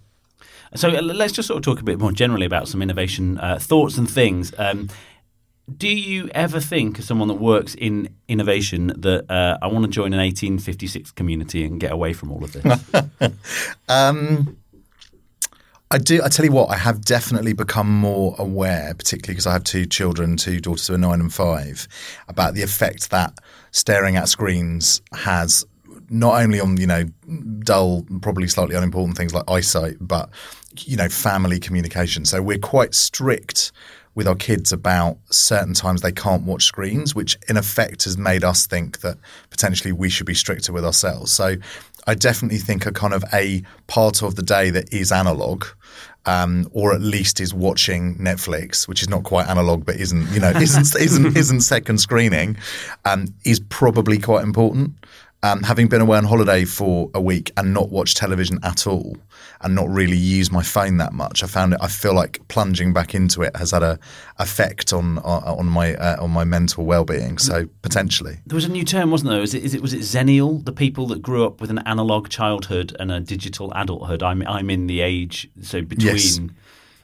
So 0.76 0.90
let's 0.90 1.32
just 1.32 1.48
sort 1.48 1.58
of 1.58 1.64
talk 1.64 1.80
a 1.80 1.84
bit 1.84 2.00
more 2.00 2.12
generally 2.12 2.46
about 2.46 2.68
some 2.68 2.82
innovation 2.82 3.38
uh, 3.40 3.60
thoughts 3.60 3.98
and 3.98 4.10
things. 4.10 4.54
Um, 4.58 4.90
do 5.78 5.88
you 5.88 6.30
ever 6.36 6.60
think, 6.60 7.00
as 7.00 7.06
someone 7.06 7.28
that 7.28 7.36
works 7.36 7.76
in 7.76 8.10
innovation, 8.28 8.88
that 8.98 9.30
uh, 9.30 9.58
I 9.62 9.68
want 9.68 9.86
to 9.86 9.92
join 9.92 10.14
an 10.14 10.20
1856 10.20 11.12
community 11.12 11.66
and 11.66 11.80
get 11.80 11.92
away 11.92 12.14
from 12.14 12.32
all 12.32 12.44
of 12.44 12.54
this? 12.54 13.32
Um, 13.90 14.58
I 15.92 16.00
do. 16.00 16.22
I 16.24 16.30
tell 16.30 16.46
you 16.46 16.52
what, 16.52 16.72
I 16.72 16.78
have 16.78 17.06
definitely 17.06 17.54
become 17.54 17.88
more 17.88 18.36
aware, 18.40 18.94
particularly 18.96 19.36
because 19.36 19.46
I 19.46 19.54
have 19.54 19.64
two 19.64 19.86
children, 19.86 20.36
two 20.36 20.60
daughters 20.60 20.88
who 20.88 20.96
are 20.96 20.98
nine 20.98 21.22
and 21.22 21.32
five, 21.32 21.88
about 22.28 22.56
the 22.56 22.64
effect 22.64 23.12
that 23.12 23.34
staring 23.72 24.16
at 24.16 24.28
screens 24.28 25.02
has 25.14 25.64
not 26.10 26.42
only 26.42 26.60
on 26.60 26.78
you 26.78 26.88
know 26.88 27.04
dull, 27.60 28.06
probably 28.22 28.48
slightly 28.48 28.76
unimportant 28.76 29.16
things 29.16 29.34
like 29.34 29.44
eyesight, 29.48 29.98
but 30.02 30.30
you 30.80 30.98
know 30.98 31.08
family 31.08 31.60
communication. 31.60 32.26
So 32.26 32.42
we're 32.42 32.58
quite 32.58 32.96
strict 32.96 33.72
with 34.16 34.28
our 34.28 34.36
kids 34.36 34.72
about 34.72 35.18
certain 35.30 35.74
times 35.74 36.02
they 36.02 36.12
can't 36.12 36.44
watch 36.44 36.64
screens, 36.64 37.14
which 37.14 37.38
in 37.50 37.58
effect 37.58 38.06
has 38.06 38.18
made 38.18 38.44
us 38.44 38.66
think 38.66 39.02
that 39.02 39.18
potentially 39.50 39.92
we 39.92 40.10
should 40.10 40.26
be 40.26 40.34
stricter 40.34 40.72
with 40.72 40.86
ourselves. 40.86 41.34
So 41.34 41.58
I 42.08 42.16
definitely 42.16 42.60
think 42.60 42.86
a 42.86 42.92
kind 42.92 43.14
of 43.14 43.26
a 43.34 43.62
part 43.88 44.24
of 44.24 44.36
the 44.36 44.42
day 44.42 44.70
that 44.72 44.92
is 44.94 45.12
analog. 45.12 45.66
Um, 46.28 46.68
or 46.72 46.92
at 46.92 47.02
least 47.02 47.40
is 47.40 47.54
watching 47.54 48.16
Netflix, 48.16 48.88
which 48.88 49.04
is 49.04 49.08
not 49.08 49.24
quite 49.24 49.48
analog, 49.48 49.86
but 49.86 49.98
isn't 49.98 50.28
you 50.32 50.40
know 50.40 50.50
isn't 50.56 51.00
isn't, 51.00 51.38
isn't 51.38 51.62
second 51.62 52.00
screening, 52.00 52.58
um, 53.06 53.28
is 53.44 53.60
probably 53.60 54.18
quite 54.18 54.44
important. 54.44 54.94
Um, 55.46 55.62
having 55.62 55.88
been 55.88 56.02
away 56.02 56.18
on 56.18 56.24
holiday 56.24 56.66
for 56.66 57.12
a 57.14 57.22
week 57.22 57.52
and 57.56 57.72
not 57.72 57.90
watch 57.90 58.16
television 58.16 58.58
at 58.64 58.88
all, 58.88 59.16
and 59.62 59.76
not 59.76 59.88
really 59.90 60.18
use 60.18 60.52
my 60.52 60.64
phone 60.64 60.98
that 60.98 61.14
much, 61.14 61.44
I 61.44 61.48
found 61.48 61.74
it. 61.74 61.80
I 61.82 61.88
feel 61.88 62.16
like 62.16 62.40
plunging 62.48 62.94
back 62.94 63.14
into 63.14 63.44
it 63.44 63.56
has 63.56 63.70
had 63.70 63.84
a 63.84 64.00
effect 64.40 64.92
on 64.92 65.20
on, 65.20 65.44
on 65.44 65.66
my 65.68 65.94
uh, 65.96 66.24
on 66.24 66.32
my 66.32 66.46
mental 66.46 66.84
well 66.84 67.06
being. 67.06 67.38
So 67.38 67.68
potentially, 67.84 68.40
there 68.48 68.56
was 68.56 68.66
a 68.66 68.72
new 68.72 68.84
term, 68.84 69.12
wasn't 69.12 69.30
there? 69.30 69.42
Is 69.42 69.54
it, 69.54 69.64
is 69.64 69.76
it 69.76 69.84
was 69.84 69.94
it 69.94 70.00
Xennial? 70.00 70.66
The 70.66 70.74
people 70.74 71.06
that 71.08 71.22
grew 71.22 71.46
up 71.46 71.62
with 71.62 71.70
an 71.70 71.78
analog 71.80 72.30
childhood 72.30 72.96
and 73.00 73.12
a 73.12 73.20
digital 73.20 73.72
adulthood. 73.76 74.24
I'm 74.24 74.42
I'm 74.48 74.72
in 74.72 74.88
the 74.88 75.02
age 75.02 75.48
so 75.62 75.84
between 75.84 76.16
Yes. 76.16 76.40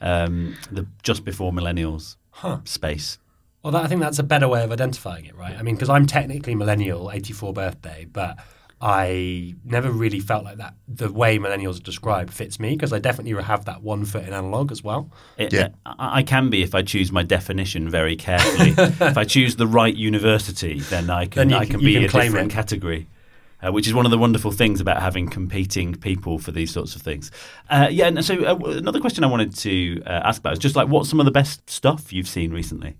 um, 0.00 0.56
the 0.68 0.86
just 1.04 1.24
before 1.24 1.52
millennials 1.52 2.16
space. 2.64 3.18
Well, 3.62 3.72
that, 3.72 3.84
I 3.84 3.86
think 3.88 4.00
that's 4.00 4.18
a 4.18 4.22
better 4.24 4.48
way 4.48 4.64
of 4.64 4.72
identifying 4.72 5.24
it, 5.26 5.36
right? 5.36 5.56
I 5.56 5.62
mean, 5.62 5.74
because 5.76 5.88
I'm 5.88 6.06
technically 6.06 6.54
millennial, 6.54 7.10
84 7.12 7.52
birthday, 7.52 8.06
but 8.10 8.36
I 8.80 9.54
never 9.64 9.90
really 9.92 10.18
felt 10.18 10.42
like 10.44 10.56
that. 10.56 10.74
The 10.88 11.12
way 11.12 11.38
millennials 11.38 11.76
are 11.78 11.82
described 11.82 12.34
fits 12.34 12.58
me 12.58 12.70
because 12.70 12.92
I 12.92 12.98
definitely 12.98 13.40
have 13.40 13.66
that 13.66 13.80
one 13.82 14.04
foot 14.04 14.24
in 14.24 14.32
analog 14.32 14.72
as 14.72 14.82
well. 14.82 15.12
It, 15.38 15.52
Yeah. 15.52 15.68
I, 15.86 16.18
I 16.18 16.22
can 16.24 16.50
be 16.50 16.62
if 16.64 16.74
I 16.74 16.82
choose 16.82 17.12
my 17.12 17.22
definition 17.22 17.88
very 17.88 18.16
carefully. 18.16 18.70
if 18.76 19.16
I 19.16 19.22
choose 19.24 19.54
the 19.54 19.68
right 19.68 19.94
university, 19.94 20.80
then 20.80 21.10
I 21.10 21.26
can 21.26 21.48
Then 21.48 21.50
you 21.50 21.56
I 21.56 21.64
can- 21.66 21.76
can 21.76 21.80
be 21.84 21.94
can 21.94 22.04
a 22.04 22.08
claim 22.08 22.32
different 22.32 22.50
it. 22.52 22.54
category. 22.56 23.06
Uh, 23.64 23.70
which 23.70 23.86
is 23.86 23.94
one 23.94 24.04
of 24.04 24.10
the 24.10 24.18
wonderful 24.18 24.50
things 24.50 24.80
about 24.80 25.00
having 25.00 25.28
competing 25.28 25.94
people 25.94 26.36
for 26.40 26.50
these 26.50 26.72
sorts 26.72 26.96
of 26.96 27.02
things. 27.02 27.30
Uh, 27.70 27.86
yeah, 27.88 28.08
and 28.08 28.24
so 28.24 28.34
uh, 28.44 28.56
another 28.70 28.98
question 28.98 29.22
I 29.22 29.28
wanted 29.28 29.54
to 29.58 30.02
uh, 30.04 30.08
ask 30.24 30.40
about 30.40 30.54
is 30.54 30.58
just 30.58 30.74
like 30.74 30.88
what's 30.88 31.08
some 31.08 31.20
of 31.20 31.26
the 31.26 31.30
best 31.30 31.70
stuff 31.70 32.12
you've 32.12 32.26
seen 32.26 32.50
recently? 32.50 32.96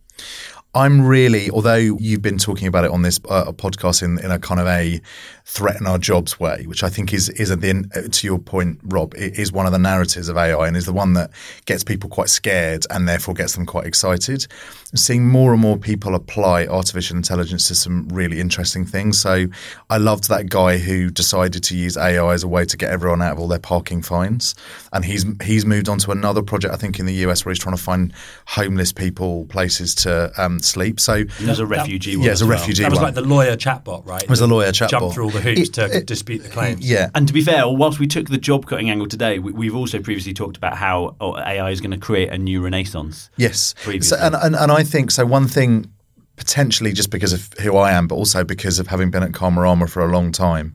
I'm 0.74 1.06
really, 1.06 1.50
although 1.50 1.74
you've 1.74 2.22
been 2.22 2.38
talking 2.38 2.66
about 2.66 2.84
it 2.84 2.90
on 2.90 3.02
this 3.02 3.20
uh, 3.28 3.52
podcast 3.52 4.02
in, 4.02 4.18
in 4.24 4.30
a 4.30 4.38
kind 4.38 4.58
of 4.58 4.66
a 4.66 5.02
threaten 5.44 5.86
our 5.86 5.98
jobs 5.98 6.40
way, 6.40 6.64
which 6.66 6.82
I 6.82 6.88
think 6.88 7.12
is 7.12 7.28
is 7.28 7.50
at 7.50 7.60
the 7.60 7.68
end, 7.68 7.92
uh, 7.94 8.02
to 8.10 8.26
your 8.26 8.38
point, 8.38 8.80
Rob, 8.84 9.14
is 9.14 9.52
one 9.52 9.66
of 9.66 9.72
the 9.72 9.78
narratives 9.78 10.30
of 10.30 10.38
AI 10.38 10.66
and 10.66 10.74
is 10.74 10.86
the 10.86 10.92
one 10.92 11.12
that 11.12 11.30
gets 11.66 11.84
people 11.84 12.08
quite 12.08 12.30
scared 12.30 12.86
and 12.88 13.06
therefore 13.06 13.34
gets 13.34 13.54
them 13.54 13.66
quite 13.66 13.86
excited. 13.86 14.46
Seeing 14.95 15.26
more 15.26 15.53
and 15.53 15.61
more 15.62 15.78
people 15.78 16.14
apply 16.14 16.66
artificial 16.66 17.16
intelligence 17.16 17.66
to 17.68 17.74
some 17.74 18.09
really 18.11 18.40
interesting 18.40 18.84
things. 18.84 19.18
So 19.18 19.47
I 19.88 19.97
loved 19.97 20.28
that 20.28 20.51
guy 20.51 20.76
who 20.76 21.09
decided 21.09 21.64
to 21.64 21.76
use 21.76 21.97
AI 21.97 22.32
as 22.34 22.43
a 22.43 22.49
way 22.49 22.66
to 22.66 22.76
get 22.76 22.90
everyone 22.90 23.22
out 23.22 23.32
of 23.32 23.38
all 23.38 23.49
their 23.49 23.59
parking 23.59 24.03
fines, 24.03 24.55
and 24.93 25.03
he's 25.03 25.24
he's 25.43 25.64
moved 25.64 25.88
on 25.88 25.97
to 26.01 26.11
another 26.11 26.43
project 26.43 26.74
I 26.74 26.76
think 26.76 26.99
in 26.99 27.07
the 27.07 27.14
US 27.26 27.45
where 27.47 27.53
he's 27.55 27.59
trying 27.59 27.74
to 27.74 27.82
find 27.82 28.12
homeless 28.47 28.93
people 28.93 29.47
places 29.47 29.95
to 29.97 30.30
um, 30.36 30.59
sleep. 30.61 31.01
So 31.01 31.24
There's 31.40 31.59
a 31.59 31.64
refugee 31.66 32.16
one. 32.16 32.26
yeah, 32.26 32.32
as 32.32 32.43
a 32.43 32.47
well. 32.47 32.59
refugee 32.59 32.82
That 32.82 32.90
was 32.90 32.99
one. 32.99 33.07
like 33.07 33.14
the 33.14 33.22
lawyer 33.22 33.57
chatbot, 33.57 34.05
right? 34.07 34.22
It 34.22 34.28
was 34.28 34.40
the 34.40 34.47
lawyer 34.47 34.72
chatbot. 34.72 34.90
Jump 34.90 35.14
through 35.14 35.24
all 35.24 35.30
the 35.30 35.40
hoops 35.40 35.61
It- 35.68 35.72
to 35.74 35.97
it- 35.97 36.07
dispute 36.07 36.43
the 36.43 36.51
claims. 36.51 36.86
yeah, 36.86 37.09
And 37.14 37.26
to 37.26 37.32
be 37.32 37.40
fair, 37.40 37.66
whilst 37.66 37.99
we 37.99 38.07
took 38.07 38.28
the 38.28 38.36
job 38.36 38.66
cutting 38.66 38.90
angle 38.90 39.07
today, 39.09 39.38
we, 39.38 39.53
we've 39.53 39.74
also 39.74 40.01
previously 40.01 40.34
talked 40.34 40.59
about 40.59 40.76
how 40.76 41.16
oh, 41.20 41.36
AI 41.38 41.70
is 41.70 41.80
going 41.80 41.93
to 41.93 41.97
create 41.97 42.28
a 42.30 42.36
new 42.36 42.61
renaissance. 42.61 43.30
Yes. 43.38 43.74
previously. 43.82 44.18
So, 44.18 44.22
and, 44.22 44.34
and, 44.34 44.55
and 44.55 44.70
I 44.70 44.81
think 44.84 45.10
so. 45.10 45.26
One 45.26 45.48
thing, 45.48 45.90
potentially 46.36 46.92
just 46.92 47.10
because 47.10 47.32
of 47.32 47.52
who 47.60 47.76
I 47.76 47.92
am, 47.92 48.06
but 48.08 48.14
also 48.14 48.44
because 48.44 48.78
of 48.78 48.86
having 48.86 49.10
been 49.10 49.22
at 49.22 49.32
Karmarama 49.32 49.88
for 49.88 50.04
a 50.04 50.10
long 50.10 50.32
time, 50.32 50.74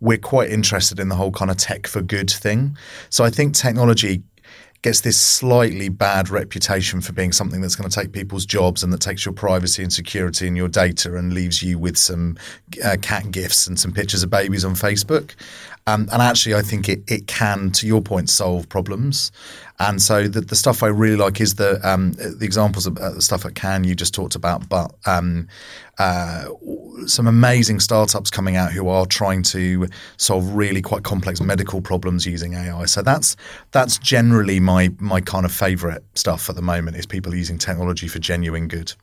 we're 0.00 0.18
quite 0.18 0.50
interested 0.50 1.00
in 1.00 1.08
the 1.08 1.14
whole 1.14 1.30
kind 1.30 1.50
of 1.50 1.56
tech 1.56 1.86
for 1.86 2.02
good 2.02 2.30
thing. 2.30 2.76
So 3.08 3.24
I 3.24 3.30
think 3.30 3.54
technology 3.54 4.22
gets 4.82 5.00
this 5.00 5.20
slightly 5.20 5.88
bad 5.88 6.28
reputation 6.28 7.00
for 7.00 7.12
being 7.12 7.32
something 7.32 7.60
that's 7.60 7.74
going 7.74 7.88
to 7.88 8.00
take 8.00 8.12
people's 8.12 8.46
jobs 8.46 8.84
and 8.84 8.92
that 8.92 9.00
takes 9.00 9.24
your 9.24 9.32
privacy 9.32 9.82
and 9.82 9.92
security 9.92 10.46
and 10.46 10.56
your 10.56 10.68
data 10.68 11.16
and 11.16 11.32
leaves 11.32 11.62
you 11.62 11.78
with 11.78 11.96
some 11.96 12.36
uh, 12.84 12.96
cat 13.02 13.30
gifts 13.30 13.66
and 13.66 13.80
some 13.80 13.92
pictures 13.92 14.22
of 14.22 14.30
babies 14.30 14.64
on 14.64 14.74
Facebook. 14.74 15.34
Um, 15.88 16.08
and 16.12 16.20
actually, 16.20 16.56
I 16.56 16.62
think 16.62 16.88
it, 16.88 17.02
it 17.06 17.28
can, 17.28 17.70
to 17.72 17.86
your 17.86 18.02
point, 18.02 18.28
solve 18.28 18.68
problems. 18.68 19.30
And 19.78 20.02
so 20.02 20.26
the, 20.26 20.40
the 20.40 20.56
stuff 20.56 20.82
I 20.82 20.88
really 20.88 21.16
like 21.16 21.40
is 21.40 21.56
the 21.56 21.78
um, 21.88 22.12
the 22.12 22.44
examples 22.44 22.86
of 22.86 22.96
uh, 22.98 23.10
the 23.10 23.22
stuff 23.22 23.44
at 23.44 23.54
Cannes 23.54 23.84
you 23.84 23.94
just 23.94 24.14
talked 24.14 24.34
about, 24.34 24.68
but 24.68 24.92
um, 25.06 25.48
uh, 25.98 26.46
some 27.06 27.26
amazing 27.26 27.80
startups 27.80 28.30
coming 28.30 28.56
out 28.56 28.72
who 28.72 28.88
are 28.88 29.06
trying 29.06 29.42
to 29.42 29.86
solve 30.16 30.54
really 30.54 30.82
quite 30.82 31.04
complex 31.04 31.40
medical 31.40 31.80
problems 31.80 32.26
using 32.26 32.54
AI. 32.54 32.86
So 32.86 33.02
that's 33.02 33.36
that's 33.70 33.98
generally 33.98 34.58
my 34.60 34.90
my 34.98 35.20
kind 35.20 35.44
of 35.44 35.52
favourite 35.52 36.02
stuff 36.14 36.48
at 36.48 36.56
the 36.56 36.62
moment 36.62 36.96
is 36.96 37.06
people 37.06 37.34
using 37.34 37.58
technology 37.58 38.08
for 38.08 38.18
genuine 38.18 38.66
good. 38.66 38.94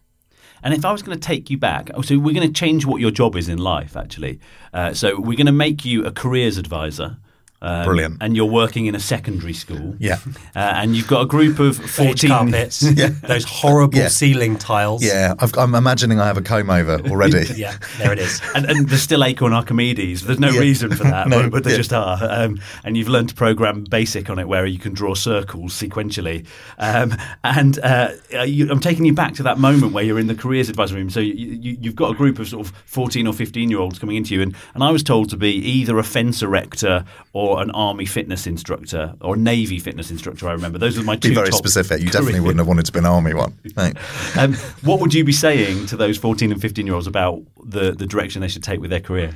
And 0.64 0.74
if 0.74 0.86
I 0.86 0.92
was 0.92 1.04
going 1.04 1.20
to 1.20 1.28
take 1.28 1.50
you 1.50 1.58
back, 1.58 1.92
oh, 1.94 2.02
so 2.02 2.18
we're 2.18 2.34
going 2.34 2.48
to 2.48 2.54
change 2.54 2.86
what 2.86 3.02
your 3.02 3.12
job 3.12 3.36
is 3.36 3.50
in 3.50 3.58
life, 3.58 3.98
actually. 3.98 4.40
Uh, 4.74 4.94
so 4.94 5.20
we're 5.20 5.38
going 5.38 5.46
to 5.46 5.52
make 5.52 5.84
you 5.84 6.06
a 6.06 6.12
careers 6.12 6.58
advisor. 6.58 7.18
Um, 7.64 7.86
Brilliant. 7.86 8.18
And 8.22 8.36
you're 8.36 8.46
working 8.46 8.88
in 8.88 8.94
a 8.96 9.00
secondary 9.00 9.54
school. 9.54 9.96
Yeah. 9.98 10.20
Uh, 10.56 10.60
and 10.60 10.96
you've 10.96 11.08
got 11.08 11.22
a 11.22 11.26
group 11.26 11.60
of 11.60 11.80
Beige 11.80 11.90
14 11.92 12.30
carpets, 12.30 12.82
yeah. 12.96 13.08
those 13.24 13.46
horrible 13.46 13.98
Yeah. 13.98 14.10
ceiling 14.10 14.58
tiles. 14.58 15.02
Yeah, 15.04 15.34
I've, 15.40 15.58
I'm 15.58 15.74
imagining 15.74 16.20
I 16.20 16.26
have 16.28 16.38
a 16.38 16.42
comb 16.42 16.70
over 16.70 17.00
already. 17.10 17.48
Yeah, 17.56 17.78
there 18.00 18.12
it 18.12 18.20
is. 18.20 18.42
and, 18.54 18.66
and 18.66 18.90
there's 18.90 19.02
still 19.02 19.24
Acorn 19.24 19.54
Archimedes. 19.54 20.24
There's 20.26 20.40
no 20.40 20.50
Yeah. 20.50 20.60
reason 20.60 20.92
for 20.92 21.04
that, 21.06 21.28
No, 21.30 21.44
but, 21.44 21.52
but 21.52 21.64
there 21.64 21.72
yeah. 21.74 21.78
just 21.78 21.94
are. 21.94 22.18
Um, 22.22 22.60
and 22.84 22.98
you've 22.98 23.08
learned 23.08 23.30
to 23.30 23.36
program 23.36 23.86
BASIC 23.86 24.30
on 24.30 24.40
it, 24.40 24.48
where 24.50 24.66
you 24.66 24.78
can 24.80 24.94
draw 24.94 25.14
circles 25.14 25.74
sequentially. 25.74 26.46
Um, 26.80 27.16
and 27.46 27.80
uh, 27.80 28.10
you, 28.46 28.70
I'm 28.70 28.82
taking 28.82 29.06
you 29.06 29.14
back 29.14 29.36
to 29.36 29.44
that 29.44 29.58
moment 29.58 29.94
where 29.94 30.04
you're 30.04 30.20
in 30.20 30.28
the 30.28 30.36
careers 30.36 30.68
advisory 30.68 31.00
room. 31.00 31.10
So 31.10 31.22
you, 31.22 31.34
you, 31.34 31.78
you've 31.80 31.96
got 31.96 32.12
a 32.12 32.16
group 32.16 32.40
of 32.40 32.48
sort 32.50 32.68
of 32.68 32.74
14 32.88 33.26
or 33.26 33.34
15 33.34 33.70
year 33.70 33.80
olds 33.80 34.00
coming 34.00 34.18
into 34.18 34.36
you, 34.36 34.42
and, 34.42 34.54
and 34.74 34.84
I 34.84 34.92
was 34.92 35.02
told 35.04 35.30
to 35.30 35.38
be 35.38 35.52
either 35.52 35.98
a 35.98 36.04
fence 36.04 36.42
erector 36.42 37.06
or 37.32 37.53
an 37.62 37.72
army 37.72 38.06
fitness 38.06 38.48
instructor 38.48 39.16
or 39.22 39.36
a 39.36 39.38
navy 39.38 39.80
fitness 39.80 40.10
instructor. 40.12 40.48
I 40.48 40.54
remember 40.54 40.78
those 40.78 40.98
were 40.98 41.04
my 41.04 41.16
two. 41.16 41.30
Be 41.30 41.36
very 41.36 41.52
specific. 41.52 42.02
You 42.02 42.08
definitely 42.08 42.34
career- 42.34 42.42
wouldn't 42.44 42.60
have 42.60 42.68
wanted 42.68 42.86
to 42.86 42.92
be 42.92 43.00
an 43.00 43.06
army 43.06 43.34
one. 43.34 43.58
Um, 44.38 44.54
what 44.82 45.00
would 45.00 45.14
you 45.14 45.24
be 45.24 45.32
saying 45.32 45.86
to 45.88 45.98
those 45.98 46.18
14 46.18 46.52
and 46.52 46.62
15 46.62 46.86
year 46.86 46.96
olds 46.96 47.08
about 47.08 47.42
the, 47.64 47.92
the 47.92 48.08
direction 48.08 48.42
they 48.42 48.48
should 48.48 48.64
take 48.64 48.80
with 48.80 48.90
their 48.90 49.00
career? 49.00 49.36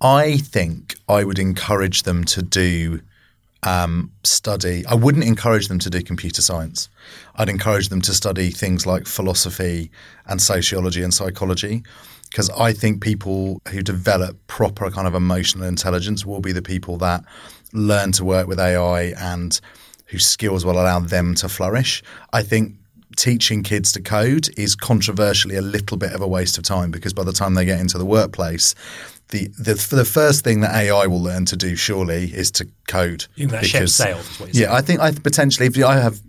I 0.00 0.38
think 0.38 0.96
I 1.08 1.22
would 1.24 1.38
encourage 1.38 2.02
them 2.02 2.24
to 2.24 2.42
do 2.42 3.00
um, 3.62 4.10
study. 4.24 4.84
I 4.86 4.94
wouldn't 4.94 5.24
encourage 5.24 5.68
them 5.68 5.78
to 5.80 5.90
do 5.90 6.02
computer 6.02 6.42
science. 6.42 6.88
I'd 7.36 7.48
encourage 7.48 7.88
them 7.88 8.00
to 8.02 8.14
study 8.14 8.50
things 8.50 8.86
like 8.86 9.06
philosophy 9.06 9.90
and 10.26 10.42
sociology 10.42 11.02
and 11.02 11.14
psychology. 11.14 11.84
Because 12.32 12.48
I 12.50 12.72
think 12.72 13.02
people 13.02 13.60
who 13.68 13.82
develop 13.82 14.38
proper 14.46 14.90
kind 14.90 15.06
of 15.06 15.14
emotional 15.14 15.68
intelligence 15.68 16.24
will 16.24 16.40
be 16.40 16.52
the 16.52 16.62
people 16.62 16.96
that 16.98 17.22
learn 17.74 18.12
to 18.12 18.24
work 18.24 18.46
with 18.46 18.58
AI 18.58 19.12
and 19.18 19.60
whose 20.06 20.26
skills 20.26 20.64
will 20.64 20.80
allow 20.80 21.00
them 21.00 21.34
to 21.36 21.48
flourish. 21.48 22.02
I 22.32 22.42
think 22.42 22.74
teaching 23.16 23.62
kids 23.62 23.92
to 23.92 24.00
code 24.00 24.48
is 24.58 24.74
controversially 24.74 25.56
a 25.56 25.62
little 25.62 25.98
bit 25.98 26.12
of 26.12 26.22
a 26.22 26.26
waste 26.26 26.56
of 26.56 26.64
time 26.64 26.90
because 26.90 27.12
by 27.12 27.24
the 27.24 27.32
time 27.32 27.54
they 27.54 27.66
get 27.66 27.80
into 27.80 27.98
the 27.98 28.06
workplace, 28.06 28.74
the, 29.28 29.48
the 29.58 29.74
the 29.90 30.04
first 30.04 30.44
thing 30.44 30.60
that 30.60 30.74
AI 30.74 31.06
will 31.06 31.22
learn 31.22 31.44
to 31.46 31.56
do 31.56 31.74
surely 31.74 32.24
is 32.24 32.50
to 32.52 32.68
code. 32.88 33.26
You 33.34 33.48
think 33.48 33.62
that 33.62 33.66
ship's 33.66 33.94
sailed, 33.94 34.20
is 34.20 34.40
what 34.40 34.46
you're 34.46 34.54
saying. 34.54 34.70
yeah, 34.70 34.74
I 34.74 34.80
think 34.82 35.00
I 35.00 35.12
potentially 35.12 35.66
if 35.66 35.82
I 35.82 35.96
have 35.96 36.20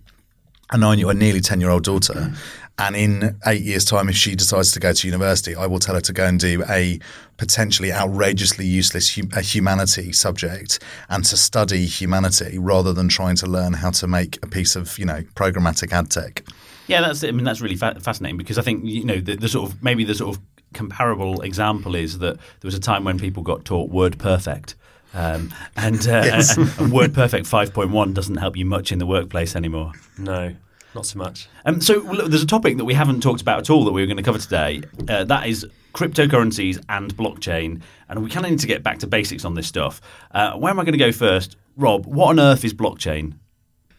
a 0.72 0.78
nine 0.78 1.00
year, 1.00 1.10
a 1.10 1.14
nearly 1.14 1.42
ten 1.42 1.60
year 1.60 1.70
old 1.70 1.84
daughter, 1.84 2.14
mm. 2.14 2.38
And 2.80 2.96
in 2.96 3.38
eight 3.46 3.62
years' 3.62 3.86
time, 3.86 4.10
if 4.10 4.16
she 4.16 4.36
decides 4.36 4.72
to 4.72 4.80
go 4.80 4.94
to 4.94 5.08
university, 5.08 5.56
I 5.56 5.68
will 5.68 5.78
tell 5.80 5.94
her 5.94 6.02
to 6.02 6.14
go 6.14 6.26
and 6.26 6.40
do 6.40 6.64
a 6.68 7.00
potentially 7.38 7.92
outrageously 7.94 8.66
useless 8.66 9.16
hum- 9.16 9.30
a 9.36 9.42
humanity 9.42 10.12
subject 10.12 10.80
and 11.10 11.24
to 11.26 11.38
study 11.38 11.86
humanity 11.86 12.58
rather 12.58 12.92
than 12.92 13.10
trying 13.10 13.36
to 13.38 13.46
learn 13.48 13.74
how 13.74 13.92
to 13.92 14.08
make 14.08 14.44
a 14.44 14.48
piece 14.48 14.76
of 14.76 14.98
you 14.98 15.06
know 15.06 15.22
programmatic 15.36 15.92
ad 15.92 16.10
tech. 16.10 16.44
Yeah, 16.88 17.02
that's 17.02 17.24
I 17.24 17.30
mean 17.32 17.44
that's 17.46 17.62
really 17.62 17.76
fa- 17.76 18.00
fascinating 18.00 18.38
because 18.38 18.58
I 18.58 18.64
think 18.64 18.84
you 18.86 19.04
know 19.06 19.20
the, 19.20 19.36
the 19.36 19.48
sort 19.48 19.70
of 19.72 19.84
maybe 19.84 20.04
the 20.04 20.16
sort 20.16 20.36
of 20.36 20.42
comparable 20.74 21.42
example 21.42 21.94
is 21.94 22.18
that 22.20 22.38
there 22.38 22.68
was 22.68 22.74
a 22.76 22.80
time 22.80 23.04
when 23.04 23.20
people 23.20 23.44
got 23.44 23.66
taught 23.66 23.92
WordPerfect. 23.92 24.74
Um, 25.14 25.54
and, 25.78 26.00
uh, 26.08 26.22
Yes. 26.26 26.58
and, 26.58 26.66
and 26.80 26.92
WordPerfect 26.92 27.48
5.1 27.48 28.14
doesn't 28.16 28.38
help 28.38 28.58
you 28.58 28.66
much 28.66 28.92
in 28.92 28.98
the 28.98 29.06
workplace 29.06 29.56
anymore. 29.56 29.92
No, 30.18 30.56
not 30.96 31.06
so 31.06 31.18
much. 31.18 31.48
Um, 31.66 31.82
so 31.82 32.00
look, 32.00 32.30
there's 32.30 32.44
a 32.44 32.48
topic 32.48 32.78
that 32.78 32.86
we 32.86 32.94
haven't 32.94 33.22
talked 33.22 33.42
about 33.42 33.60
at 33.60 33.70
all 33.70 33.86
that 33.86 33.92
we 33.92 34.02
were 34.02 34.08
going 34.08 34.18
to 34.18 34.24
cover 34.24 34.40
today. 34.40 34.82
Uh, 35.08 35.24
that 35.26 35.48
is 35.48 35.66
cryptocurrencies 35.94 36.84
and 36.90 37.16
blockchain, 37.16 37.82
and 38.10 38.24
we 38.24 38.30
kind 38.30 38.46
of 38.46 38.52
need 38.52 38.60
to 38.60 38.68
get 38.68 38.84
back 38.84 39.00
to 39.00 39.08
basics 39.08 39.46
on 39.46 39.54
this 39.54 39.68
stuff. 39.68 40.02
Uh, 40.32 40.54
where 40.54 40.72
am 40.72 40.80
I 40.80 40.84
going 40.84 40.94
to 40.94 40.98
go 40.98 41.12
first, 41.12 41.56
Rob? 41.78 42.06
What 42.06 42.30
on 42.30 42.40
earth 42.40 42.66
is 42.66 42.74
blockchain? 42.74 43.36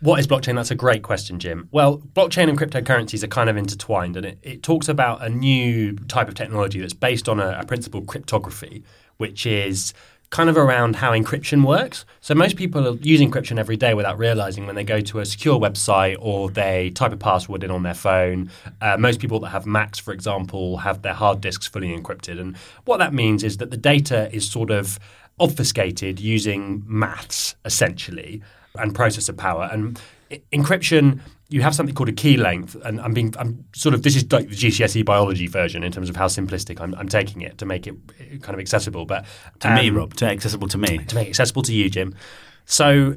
What 0.01 0.21
is 0.21 0.27
blockchain? 0.27 0.57
That's 0.57 0.71
a 0.71 0.75
great 0.75 1.03
question, 1.03 1.39
Jim. 1.39 1.69
Well, 1.71 1.99
blockchain 1.99 2.49
and 2.51 2.59
cryptocurrencies 2.59 3.23
are 3.23 3.29
kind 3.29 3.49
of 3.49 3.57
intertwined, 3.57 4.17
and 4.17 4.27
it, 4.27 4.39
it 4.43 4.63
talks 4.63 4.89
about 4.89 5.25
a 5.25 5.31
new 5.31 5.97
type 5.97 6.29
of 6.29 6.35
technology 6.35 6.81
that's 6.81 6.93
based 6.93 7.29
on 7.29 7.41
a, 7.41 7.59
a 7.61 7.65
principle 7.65 8.03
cryptography, 8.03 8.83
which 9.17 9.47
is 9.47 9.95
kind 10.35 10.51
of 10.51 10.57
around 10.57 10.97
how 10.97 11.12
encryption 11.12 11.64
works. 11.64 12.05
So 12.20 12.35
most 12.35 12.57
people 12.57 12.97
using 12.97 13.30
encryption 13.30 13.57
every 13.57 13.76
day 13.76 13.95
without 13.95 14.18
realizing 14.18 14.66
when 14.66 14.74
they 14.74 14.82
go 14.82 15.01
to 15.01 15.20
a 15.20 15.24
secure 15.24 15.61
website 15.61 16.16
or 16.18 16.51
they 16.51 16.91
type 16.91 17.12
a 17.12 17.16
password 17.16 17.62
in 17.62 17.70
on 17.70 17.85
their 17.85 17.95
phone. 17.95 18.51
Uh, 18.80 18.97
most 18.97 19.20
people 19.20 19.39
that 19.39 19.51
have 19.51 19.64
Macs, 19.64 20.01
for 20.01 20.12
example, 20.12 20.78
have 20.78 21.03
their 21.03 21.14
hard 21.14 21.41
disks 21.41 21.68
fully 21.68 21.97
encrypted. 21.97 22.41
And 22.41 22.57
what 22.85 22.97
that 22.97 23.14
means 23.14 23.45
is 23.45 23.59
that 23.59 23.70
the 23.70 23.76
data 23.76 24.28
is 24.35 24.51
sort 24.51 24.72
of 24.72 24.99
obfuscated 25.39 26.18
using 26.18 26.82
maths, 26.85 27.55
essentially, 27.64 28.43
and 28.74 28.93
processor 28.93 29.37
power. 29.37 29.68
And 29.70 30.01
encryption, 30.53 31.20
you 31.55 31.63
have 31.63 31.73
something 31.73 31.95
called 31.95 32.09
a 32.09 32.13
key 32.13 32.37
length, 32.37 32.75
and 32.85 33.01
I'm 33.01 33.15
being, 33.15 33.33
I'm 33.39 33.65
sort 33.77 33.95
of, 33.95 34.03
this 34.03 34.17
is 34.17 34.31
like 34.33 34.49
the 34.49 34.57
GCSE 34.57 35.05
biology 35.05 35.47
version 35.47 35.85
in 35.85 35.93
terms 35.93 36.11
of 36.11 36.17
how 36.17 36.27
simplistic 36.27 36.81
I'm, 36.81 36.97
I'm 36.97 37.09
taking 37.09 37.43
it 37.43 37.59
to 37.59 37.65
make 37.65 37.87
it 37.87 37.95
kind 38.43 38.55
of 38.55 38.59
accessible. 38.59 39.07
But 39.07 39.25
To 39.61 39.73
me, 39.73 39.89
um, 39.89 39.97
Rob, 39.97 40.15
to 40.15 40.27
accessible 40.27 40.67
to 40.67 40.79
me. 40.79 40.99
to 40.99 41.15
make 41.15 41.29
it 41.29 41.31
accessible 41.31 41.63
to 41.63 41.73
you, 41.73 41.89
Jim. 41.89 42.13
So 42.65 43.15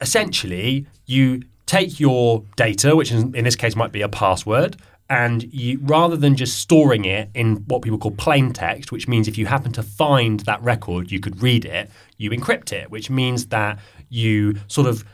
essentially, 0.00 0.88
you 1.06 1.44
take 1.66 2.00
your 2.00 2.42
data, 2.56 2.96
which 2.96 3.12
in, 3.12 3.32
in 3.36 3.44
this 3.44 3.54
case 3.54 3.76
might 3.76 3.92
be 3.92 4.02
a 4.02 4.08
password, 4.08 4.76
and 5.08 5.44
you 5.54 5.78
rather 5.82 6.16
than 6.16 6.34
just 6.34 6.58
storing 6.58 7.04
it 7.04 7.30
in 7.34 7.58
what 7.68 7.82
people 7.82 7.98
call 7.98 8.10
plain 8.10 8.52
text, 8.52 8.90
which 8.90 9.06
means 9.06 9.28
if 9.28 9.38
you 9.38 9.46
happen 9.46 9.70
to 9.70 9.84
find 9.84 10.40
that 10.40 10.60
record, 10.60 11.12
you 11.12 11.20
could 11.20 11.40
read 11.40 11.64
it, 11.64 11.88
you 12.16 12.30
encrypt 12.30 12.72
it, 12.72 12.90
which 12.90 13.10
means 13.10 13.46
that 13.46 13.78
you 14.08 14.56
sort 14.66 14.88
of 14.88 15.04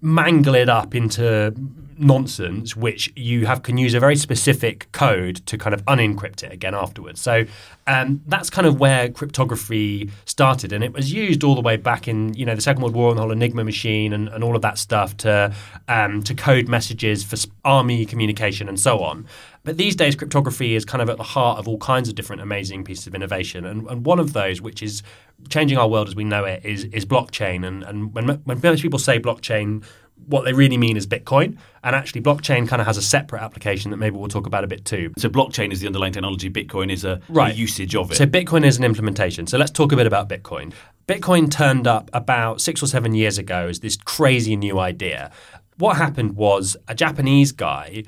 mangle 0.00 0.54
it 0.54 0.70
up 0.70 0.94
into 0.94 1.54
nonsense, 1.98 2.76
which 2.76 3.12
you 3.16 3.46
have 3.46 3.62
can 3.62 3.78
use 3.78 3.94
a 3.94 4.00
very 4.00 4.16
specific 4.16 4.90
code 4.92 5.36
to 5.46 5.58
kind 5.58 5.74
of 5.74 5.84
unencrypt 5.86 6.42
it 6.42 6.52
again 6.52 6.74
afterwards. 6.74 7.20
So 7.20 7.44
um, 7.86 8.20
that's 8.26 8.50
kind 8.50 8.66
of 8.66 8.78
where 8.80 9.08
cryptography 9.08 10.10
started, 10.24 10.72
and 10.72 10.82
it 10.82 10.92
was 10.92 11.12
used 11.12 11.44
all 11.44 11.54
the 11.54 11.60
way 11.60 11.76
back 11.76 12.08
in 12.08 12.34
you 12.34 12.44
know 12.44 12.54
the 12.54 12.60
Second 12.60 12.82
World 12.82 12.94
War 12.94 13.10
and 13.10 13.18
the 13.18 13.22
whole 13.22 13.32
Enigma 13.32 13.64
machine 13.64 14.12
and, 14.12 14.28
and 14.28 14.42
all 14.42 14.56
of 14.56 14.62
that 14.62 14.78
stuff 14.78 15.16
to 15.18 15.54
um, 15.88 16.22
to 16.22 16.34
code 16.34 16.68
messages 16.68 17.24
for 17.24 17.36
army 17.64 18.06
communication 18.06 18.68
and 18.68 18.78
so 18.78 19.00
on. 19.00 19.26
But 19.64 19.78
these 19.78 19.96
days, 19.96 20.14
cryptography 20.14 20.76
is 20.76 20.84
kind 20.84 21.02
of 21.02 21.10
at 21.10 21.16
the 21.16 21.24
heart 21.24 21.58
of 21.58 21.66
all 21.66 21.78
kinds 21.78 22.08
of 22.08 22.14
different 22.14 22.40
amazing 22.40 22.84
pieces 22.84 23.08
of 23.08 23.16
innovation, 23.16 23.64
and, 23.64 23.86
and 23.88 24.06
one 24.06 24.20
of 24.20 24.32
those, 24.32 24.60
which 24.60 24.82
is 24.82 25.02
changing 25.48 25.76
our 25.76 25.88
world 25.88 26.08
as 26.08 26.14
we 26.14 26.24
know 26.24 26.44
it, 26.44 26.64
is 26.64 26.84
is 26.84 27.04
blockchain. 27.04 27.66
And 27.66 27.82
and 27.82 28.14
when 28.14 28.28
when 28.28 28.60
most 28.62 28.82
people 28.82 28.98
say 29.00 29.18
blockchain, 29.18 29.84
what 30.26 30.44
they 30.44 30.52
really 30.52 30.76
mean 30.76 30.96
is 30.96 31.06
Bitcoin. 31.06 31.56
And 31.84 31.94
actually, 31.94 32.20
blockchain 32.22 32.66
kind 32.66 32.80
of 32.80 32.86
has 32.86 32.96
a 32.96 33.02
separate 33.02 33.42
application 33.42 33.90
that 33.92 33.98
maybe 33.98 34.16
we'll 34.16 34.28
talk 34.28 34.46
about 34.46 34.64
a 34.64 34.66
bit 34.66 34.84
too. 34.84 35.12
So 35.18 35.28
blockchain 35.28 35.72
is 35.72 35.80
the 35.80 35.86
underlying 35.86 36.12
technology. 36.12 36.50
Bitcoin 36.50 36.90
is 36.90 37.04
a, 37.04 37.20
Right. 37.28 37.54
a 37.54 37.56
usage 37.56 37.94
of 37.94 38.10
it. 38.10 38.16
So 38.16 38.26
Bitcoin 38.26 38.64
is 38.64 38.76
an 38.78 38.84
implementation. 38.84 39.46
So 39.46 39.56
let's 39.58 39.70
talk 39.70 39.92
a 39.92 39.96
bit 39.96 40.06
about 40.06 40.28
Bitcoin. 40.28 40.72
Bitcoin 41.06 41.48
turned 41.50 41.86
up 41.86 42.10
about 42.12 42.60
six 42.60 42.82
or 42.82 42.86
seven 42.86 43.14
years 43.14 43.38
ago 43.38 43.68
as 43.68 43.80
this 43.80 43.96
crazy 43.96 44.56
new 44.56 44.80
idea. 44.80 45.30
What 45.78 45.96
happened 45.96 46.34
was 46.36 46.76
a 46.88 46.94
Japanese 46.94 47.52
guy 47.52 48.02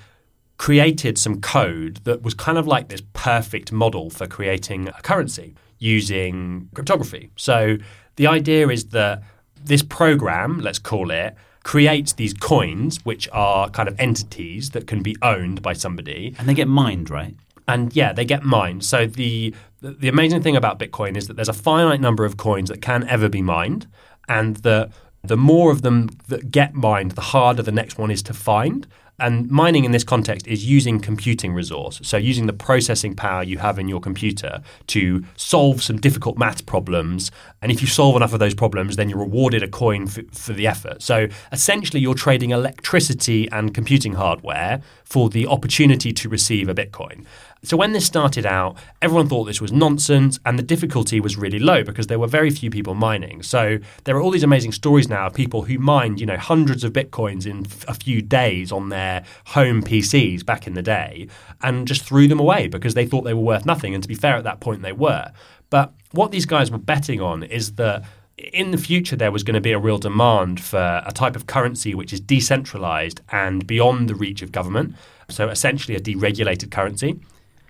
created 0.56 1.16
some 1.18 1.40
code 1.40 2.00
that 2.04 2.22
was 2.22 2.34
kind 2.34 2.58
of 2.58 2.66
like 2.66 2.88
this 2.88 3.02
perfect 3.12 3.70
model 3.70 4.10
for 4.10 4.26
creating 4.26 4.88
a 4.88 5.00
currency 5.02 5.54
using 5.78 6.68
cryptography. 6.74 7.30
So 7.36 7.76
the 8.16 8.26
idea 8.26 8.68
is 8.68 8.86
that 8.86 9.22
this 9.62 9.82
program, 9.82 10.58
let's 10.60 10.78
call 10.80 11.10
it, 11.12 11.36
creates 11.68 12.14
these 12.14 12.32
coins, 12.32 13.04
which 13.04 13.28
are 13.30 13.68
kind 13.68 13.90
of 13.90 14.00
entities 14.00 14.70
that 14.70 14.86
can 14.86 15.02
be 15.02 15.14
owned 15.20 15.60
by 15.60 15.74
somebody. 15.74 16.34
and 16.38 16.48
they 16.48 16.54
get 16.54 16.66
mined, 16.66 17.10
right? 17.10 17.34
And 17.72 17.94
yeah, 17.94 18.14
they 18.14 18.24
get 18.24 18.42
mined. 18.42 18.82
So 18.86 19.06
the 19.06 19.54
the 19.82 20.08
amazing 20.08 20.42
thing 20.42 20.56
about 20.56 20.78
Bitcoin 20.78 21.14
is 21.14 21.26
that 21.26 21.36
there's 21.36 21.50
a 21.50 21.60
finite 21.68 22.00
number 22.00 22.24
of 22.24 22.38
coins 22.38 22.70
that 22.70 22.80
can 22.80 23.06
ever 23.06 23.28
be 23.28 23.42
mined, 23.42 23.86
and 24.30 24.56
the 24.68 24.90
the 25.22 25.36
more 25.36 25.70
of 25.70 25.82
them 25.82 26.08
that 26.28 26.50
get 26.50 26.72
mined, 26.72 27.10
the 27.10 27.28
harder 27.34 27.62
the 27.62 27.78
next 27.80 27.98
one 27.98 28.10
is 28.10 28.22
to 28.22 28.32
find. 28.32 28.86
And 29.18 29.50
mining 29.50 29.84
in 29.84 29.92
this 29.92 30.04
context 30.04 30.46
is 30.46 30.64
using 30.64 31.00
computing 31.00 31.52
resource. 31.52 32.00
So 32.02 32.16
using 32.16 32.46
the 32.46 32.52
processing 32.52 33.14
power 33.16 33.42
you 33.42 33.58
have 33.58 33.78
in 33.78 33.88
your 33.88 34.00
computer 34.00 34.62
to 34.88 35.24
solve 35.36 35.82
some 35.82 35.98
difficult 35.98 36.38
math 36.38 36.66
problems. 36.66 37.30
And 37.60 37.72
if 37.72 37.80
you 37.80 37.88
solve 37.88 38.14
enough 38.16 38.32
of 38.32 38.38
those 38.38 38.54
problems, 38.54 38.96
then 38.96 39.08
you're 39.08 39.18
rewarded 39.18 39.62
a 39.62 39.68
coin 39.68 40.06
for, 40.06 40.22
for 40.32 40.52
the 40.52 40.66
effort. 40.66 41.02
So 41.02 41.28
essentially, 41.50 42.00
you're 42.00 42.14
trading 42.14 42.50
electricity 42.50 43.48
and 43.50 43.74
computing 43.74 44.14
hardware 44.14 44.82
for 45.04 45.28
the 45.28 45.46
opportunity 45.46 46.12
to 46.12 46.28
receive 46.28 46.68
a 46.68 46.74
Bitcoin. 46.74 47.24
So 47.64 47.76
when 47.76 47.92
this 47.92 48.06
started 48.06 48.46
out, 48.46 48.76
everyone 49.02 49.28
thought 49.28 49.44
this 49.44 49.60
was 49.60 49.72
nonsense, 49.72 50.38
and 50.46 50.58
the 50.58 50.62
difficulty 50.62 51.18
was 51.18 51.36
really 51.36 51.58
low 51.58 51.82
because 51.82 52.06
there 52.06 52.18
were 52.18 52.28
very 52.28 52.50
few 52.50 52.70
people 52.70 52.94
mining. 52.94 53.42
So 53.42 53.78
there 54.04 54.16
are 54.16 54.20
all 54.20 54.30
these 54.30 54.44
amazing 54.44 54.72
stories 54.72 55.08
now 55.08 55.26
of 55.26 55.34
people 55.34 55.62
who 55.62 55.78
mined, 55.78 56.20
you 56.20 56.26
know, 56.26 56.36
hundreds 56.36 56.84
of 56.84 56.92
bitcoins 56.92 57.46
in 57.46 57.66
a 57.88 57.94
few 57.94 58.22
days 58.22 58.70
on 58.70 58.90
their 58.90 59.24
home 59.46 59.82
PCs 59.82 60.46
back 60.46 60.68
in 60.68 60.74
the 60.74 60.82
day, 60.82 61.26
and 61.60 61.88
just 61.88 62.02
threw 62.02 62.28
them 62.28 62.38
away 62.38 62.68
because 62.68 62.94
they 62.94 63.06
thought 63.06 63.22
they 63.22 63.34
were 63.34 63.40
worth 63.40 63.66
nothing. 63.66 63.92
And 63.92 64.02
to 64.04 64.08
be 64.08 64.14
fair, 64.14 64.36
at 64.36 64.44
that 64.44 64.60
point 64.60 64.82
they 64.82 64.92
were. 64.92 65.32
But 65.68 65.92
what 66.12 66.30
these 66.30 66.46
guys 66.46 66.70
were 66.70 66.78
betting 66.78 67.20
on 67.20 67.42
is 67.42 67.72
that 67.74 68.04
in 68.38 68.70
the 68.70 68.78
future 68.78 69.16
there 69.16 69.32
was 69.32 69.42
going 69.42 69.54
to 69.54 69.60
be 69.60 69.72
a 69.72 69.78
real 69.78 69.98
demand 69.98 70.60
for 70.60 71.02
a 71.04 71.10
type 71.12 71.34
of 71.34 71.48
currency 71.48 71.92
which 71.92 72.12
is 72.12 72.20
decentralized 72.20 73.20
and 73.32 73.66
beyond 73.66 74.08
the 74.08 74.14
reach 74.14 74.42
of 74.42 74.52
government. 74.52 74.94
So 75.28 75.48
essentially 75.48 75.96
a 75.96 76.00
deregulated 76.00 76.70
currency. 76.70 77.18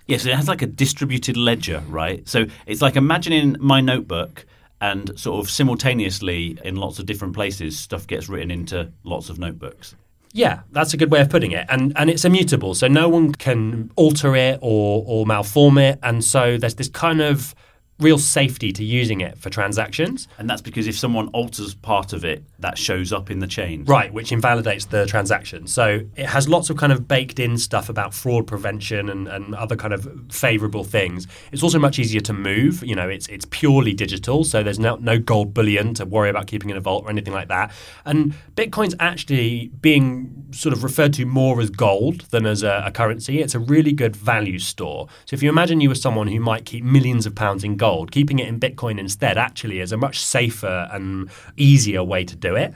Yes, 0.08 0.24
it 0.24 0.34
has 0.34 0.48
like 0.48 0.62
a 0.62 0.66
distributed 0.66 1.36
ledger, 1.36 1.82
right? 1.86 2.26
So 2.26 2.46
it's 2.66 2.80
like 2.80 2.96
imagining 2.96 3.56
my 3.60 3.82
notebook 3.82 4.46
and 4.80 5.18
sort 5.18 5.44
of 5.44 5.50
simultaneously 5.50 6.58
in 6.64 6.76
lots 6.76 6.98
of 6.98 7.04
different 7.04 7.34
places, 7.34 7.78
stuff 7.78 8.06
gets 8.06 8.28
written 8.28 8.50
into 8.50 8.90
lots 9.04 9.28
of 9.28 9.38
notebooks. 9.38 9.94
Yeah, 10.32 10.60
that's 10.72 10.94
a 10.94 10.96
good 10.96 11.10
way 11.10 11.20
of 11.20 11.28
putting 11.28 11.52
it. 11.52 11.66
And 11.68 11.92
and 11.96 12.08
it's 12.08 12.24
immutable. 12.24 12.74
So 12.74 12.88
no 12.88 13.08
one 13.08 13.32
can 13.32 13.90
alter 13.96 14.34
it 14.34 14.58
or 14.62 15.04
or 15.06 15.26
malform 15.26 15.78
it. 15.78 15.98
And 16.02 16.24
so 16.24 16.56
there's 16.56 16.76
this 16.76 16.88
kind 16.88 17.20
of 17.20 17.54
real 18.00 18.18
safety 18.18 18.72
to 18.72 18.84
using 18.84 19.20
it 19.20 19.36
for 19.38 19.50
transactions. 19.50 20.28
And 20.38 20.48
that's 20.48 20.62
because 20.62 20.86
if 20.86 20.96
someone 20.96 21.28
alters 21.28 21.74
part 21.74 22.12
of 22.12 22.24
it, 22.24 22.44
that 22.60 22.78
shows 22.78 23.12
up 23.12 23.30
in 23.30 23.40
the 23.40 23.46
chain. 23.46 23.84
Right, 23.84 24.12
which 24.12 24.32
invalidates 24.32 24.86
the 24.86 25.06
transaction. 25.06 25.66
So 25.66 26.00
it 26.16 26.26
has 26.26 26.48
lots 26.48 26.70
of 26.70 26.76
kind 26.76 26.92
of 26.92 27.08
baked 27.08 27.38
in 27.38 27.58
stuff 27.58 27.88
about 27.88 28.14
fraud 28.14 28.46
prevention 28.46 29.08
and, 29.08 29.26
and 29.28 29.54
other 29.54 29.76
kind 29.76 29.92
of 29.92 30.08
favorable 30.30 30.84
things. 30.84 31.26
It's 31.52 31.62
also 31.62 31.78
much 31.78 31.98
easier 31.98 32.20
to 32.22 32.32
move. 32.32 32.84
You 32.84 32.94
know, 32.94 33.08
it's 33.08 33.26
it's 33.28 33.46
purely 33.50 33.94
digital, 33.94 34.44
so 34.44 34.62
there's 34.62 34.78
no 34.78 34.96
no 34.96 35.18
gold 35.18 35.54
bullion 35.54 35.94
to 35.94 36.04
worry 36.04 36.30
about 36.30 36.46
keeping 36.46 36.70
in 36.70 36.76
a 36.76 36.80
vault 36.80 37.04
or 37.04 37.10
anything 37.10 37.34
like 37.34 37.48
that. 37.48 37.72
And 38.04 38.34
Bitcoin's 38.54 38.94
actually 39.00 39.68
being 39.80 40.46
sort 40.52 40.72
of 40.72 40.82
referred 40.84 41.12
to 41.14 41.26
more 41.26 41.60
as 41.60 41.70
gold 41.70 42.22
than 42.30 42.46
as 42.46 42.62
a, 42.62 42.82
a 42.86 42.90
currency. 42.90 43.40
It's 43.40 43.54
a 43.54 43.58
really 43.58 43.92
good 43.92 44.16
value 44.16 44.58
store. 44.58 45.08
So 45.24 45.34
if 45.34 45.42
you 45.42 45.48
imagine 45.48 45.80
you 45.80 45.88
were 45.88 45.94
someone 45.94 46.28
who 46.28 46.40
might 46.40 46.64
keep 46.64 46.84
millions 46.84 47.26
of 47.26 47.34
pounds 47.34 47.64
in 47.64 47.76
gold, 47.76 47.87
keeping 48.10 48.38
it 48.38 48.48
in 48.48 48.60
Bitcoin 48.60 48.98
instead 48.98 49.38
actually 49.38 49.80
is 49.80 49.92
a 49.92 49.96
much 49.96 50.18
safer 50.20 50.88
and 50.92 51.30
easier 51.56 52.02
way 52.02 52.24
to 52.24 52.36
do 52.36 52.54
it. 52.54 52.72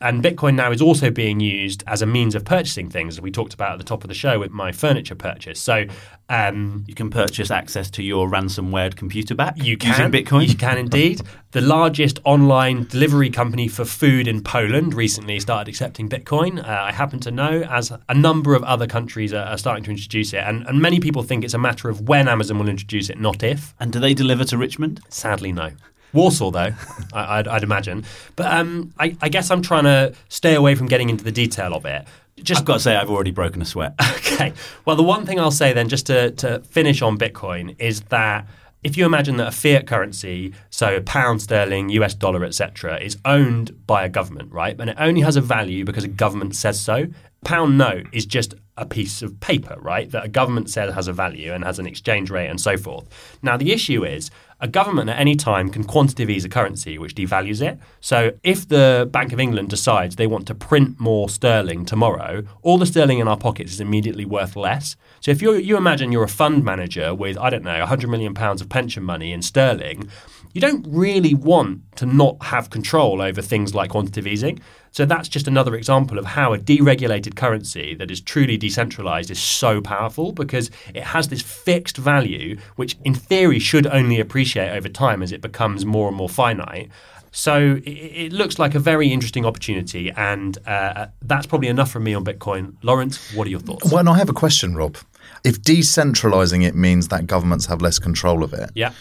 And 0.00 0.22
Bitcoin 0.22 0.54
now 0.54 0.70
is 0.70 0.82
also 0.82 1.10
being 1.10 1.40
used 1.40 1.82
as 1.86 2.02
a 2.02 2.06
means 2.06 2.34
of 2.34 2.44
purchasing 2.44 2.90
things, 2.90 3.14
as 3.14 3.20
we 3.20 3.30
talked 3.30 3.54
about 3.54 3.72
at 3.72 3.78
the 3.78 3.84
top 3.84 4.04
of 4.04 4.08
the 4.08 4.14
show 4.14 4.38
with 4.38 4.50
my 4.50 4.70
furniture 4.72 5.14
purchase. 5.14 5.58
So 5.58 5.86
um, 6.28 6.84
You 6.86 6.94
can 6.94 7.08
purchase 7.08 7.50
access 7.50 7.90
to 7.92 8.02
your 8.02 8.28
ransomware 8.28 8.94
computer 8.94 9.34
back 9.34 9.56
you 9.56 9.76
can 9.76 9.90
using 9.90 10.10
Bitcoin. 10.10 10.48
You 10.48 10.56
can 10.56 10.76
indeed. 10.76 11.22
the 11.52 11.60
largest 11.60 12.18
online 12.24 12.84
delivery 12.84 13.30
company 13.30 13.68
for 13.68 13.84
food 13.84 14.28
in 14.28 14.42
Poland 14.42 14.92
recently 14.92 15.40
started 15.40 15.68
accepting 15.68 16.08
Bitcoin. 16.08 16.62
Uh, 16.62 16.82
I 16.82 16.92
happen 16.92 17.20
to 17.20 17.30
know, 17.30 17.62
as 17.62 17.92
a 18.08 18.14
number 18.14 18.54
of 18.54 18.62
other 18.64 18.86
countries 18.86 19.32
are, 19.32 19.44
are 19.44 19.58
starting 19.58 19.84
to 19.84 19.90
introduce 19.90 20.32
it, 20.32 20.44
and, 20.44 20.66
and 20.66 20.82
many 20.82 21.00
people 21.00 21.22
think 21.22 21.44
it's 21.44 21.54
a 21.54 21.58
matter 21.58 21.88
of 21.88 22.02
when 22.02 22.28
Amazon 22.28 22.58
will 22.58 22.68
introduce 22.68 23.08
it, 23.08 23.18
not 23.18 23.42
if. 23.42 23.74
And 23.80 23.92
do 23.92 24.00
they 24.00 24.12
deliver 24.12 24.44
to 24.44 24.58
Richmond? 24.58 25.00
Sadly, 25.08 25.52
no. 25.52 25.70
Warsaw, 26.12 26.50
though, 26.50 26.72
I, 27.12 27.38
I'd, 27.38 27.48
I'd 27.48 27.62
imagine. 27.62 28.04
But 28.36 28.52
um, 28.52 28.92
I, 28.98 29.16
I 29.20 29.28
guess 29.28 29.50
I'm 29.50 29.62
trying 29.62 29.84
to 29.84 30.14
stay 30.28 30.54
away 30.54 30.74
from 30.74 30.86
getting 30.86 31.10
into 31.10 31.24
the 31.24 31.32
detail 31.32 31.74
of 31.74 31.84
it. 31.84 32.06
Just 32.42 32.60
I've 32.60 32.66
got 32.66 32.74
to 32.74 32.80
say, 32.80 32.96
I've 32.96 33.10
already 33.10 33.30
broken 33.30 33.62
a 33.62 33.64
sweat. 33.64 33.94
Okay. 34.36 34.52
Well, 34.84 34.96
the 34.96 35.02
one 35.02 35.24
thing 35.24 35.40
I'll 35.40 35.50
say 35.50 35.72
then, 35.72 35.88
just 35.88 36.04
to, 36.08 36.30
to 36.32 36.60
finish 36.60 37.00
on 37.00 37.16
Bitcoin, 37.16 37.74
is 37.78 38.02
that 38.02 38.46
if 38.86 38.96
you 38.96 39.06
imagine 39.06 39.36
that 39.38 39.48
a 39.48 39.50
fiat 39.50 39.86
currency, 39.86 40.52
so 40.70 41.00
pound 41.00 41.42
sterling, 41.42 41.88
US 41.88 42.14
dollar, 42.14 42.44
etc., 42.44 42.98
is 43.00 43.16
owned 43.24 43.86
by 43.86 44.04
a 44.04 44.08
government, 44.08 44.52
right? 44.52 44.78
And 44.78 44.90
it 44.90 44.96
only 45.00 45.22
has 45.22 45.36
a 45.36 45.40
value 45.40 45.84
because 45.84 46.04
a 46.04 46.08
government 46.08 46.54
says 46.54 46.78
so. 46.78 47.06
Pound 47.44 47.78
note 47.78 48.06
is 48.12 48.26
just 48.26 48.54
a 48.76 48.84
piece 48.86 49.22
of 49.22 49.40
paper, 49.40 49.76
right? 49.80 50.10
That 50.10 50.24
a 50.24 50.28
government 50.28 50.70
says 50.70 50.94
has 50.94 51.08
a 51.08 51.12
value 51.12 51.52
and 51.52 51.64
has 51.64 51.78
an 51.78 51.86
exchange 51.86 52.30
rate 52.30 52.48
and 52.48 52.60
so 52.60 52.76
forth. 52.76 53.08
Now, 53.42 53.56
the 53.56 53.72
issue 53.72 54.04
is 54.04 54.30
a 54.60 54.68
government 54.68 55.10
at 55.10 55.18
any 55.18 55.36
time 55.36 55.68
can 55.68 55.84
quantitative 55.84 56.30
ease 56.30 56.44
a 56.44 56.48
currency, 56.48 56.98
which 56.98 57.14
devalues 57.14 57.60
it. 57.60 57.78
So, 58.00 58.32
if 58.42 58.66
the 58.66 59.08
Bank 59.10 59.32
of 59.32 59.40
England 59.40 59.68
decides 59.68 60.16
they 60.16 60.26
want 60.26 60.46
to 60.46 60.54
print 60.54 60.98
more 60.98 61.28
sterling 61.28 61.84
tomorrow, 61.84 62.42
all 62.62 62.78
the 62.78 62.86
sterling 62.86 63.18
in 63.18 63.28
our 63.28 63.36
pockets 63.36 63.72
is 63.72 63.80
immediately 63.80 64.24
worth 64.24 64.56
less. 64.56 64.96
So, 65.20 65.30
if 65.30 65.42
you 65.42 65.54
you 65.54 65.76
imagine 65.76 66.12
you're 66.12 66.24
a 66.24 66.28
fund 66.28 66.64
manager 66.64 67.14
with 67.14 67.36
I 67.38 67.50
don't 67.50 67.64
know 67.64 67.78
100 67.80 68.08
million 68.08 68.34
pounds 68.34 68.60
of 68.60 68.68
pension 68.68 69.02
money 69.02 69.32
in 69.32 69.42
sterling, 69.42 70.08
you 70.56 70.60
don't 70.62 70.86
really 70.88 71.34
want 71.34 71.82
to 71.96 72.06
not 72.06 72.42
have 72.44 72.70
control 72.70 73.20
over 73.20 73.42
things 73.42 73.74
like 73.74 73.90
quantitative 73.90 74.26
easing. 74.26 74.58
So 74.90 75.04
that's 75.04 75.28
just 75.28 75.46
another 75.46 75.74
example 75.74 76.18
of 76.18 76.24
how 76.24 76.54
a 76.54 76.58
deregulated 76.58 77.36
currency 77.36 77.94
that 77.96 78.10
is 78.10 78.22
truly 78.22 78.56
decentralized 78.56 79.30
is 79.30 79.38
so 79.38 79.82
powerful 79.82 80.32
because 80.32 80.70
it 80.94 81.02
has 81.02 81.28
this 81.28 81.42
fixed 81.42 81.98
value, 81.98 82.56
which 82.76 82.96
in 83.04 83.14
theory 83.14 83.58
should 83.58 83.86
only 83.86 84.18
appreciate 84.18 84.45
over 84.54 84.88
time 84.88 85.22
as 85.22 85.32
it 85.32 85.40
becomes 85.40 85.84
more 85.84 86.08
and 86.08 86.16
more 86.16 86.28
finite. 86.28 86.90
So 87.32 87.80
it, 87.84 87.88
it 87.88 88.32
looks 88.32 88.58
like 88.58 88.74
a 88.74 88.78
very 88.78 89.12
interesting 89.12 89.44
opportunity, 89.44 90.10
and 90.10 90.56
uh, 90.66 91.08
that's 91.20 91.46
probably 91.46 91.68
enough 91.68 91.90
from 91.90 92.04
me 92.04 92.14
on 92.14 92.24
Bitcoin. 92.24 92.76
Lawrence, 92.82 93.34
what 93.34 93.46
are 93.46 93.50
your 93.50 93.60
thoughts? 93.60 93.90
Well, 93.90 93.98
and 93.98 94.08
I 94.08 94.16
have 94.16 94.30
a 94.30 94.32
question, 94.34 94.74
Rob. 94.74 94.96
If 95.44 95.60
decentralizing 95.62 96.64
it 96.66 96.74
means 96.74 97.08
that 97.08 97.26
governments 97.26 97.66
have 97.66 97.82
less 97.82 97.98
control 97.98 98.42
of 98.42 98.52
it, 98.54 98.70
Yeah. 98.74 98.92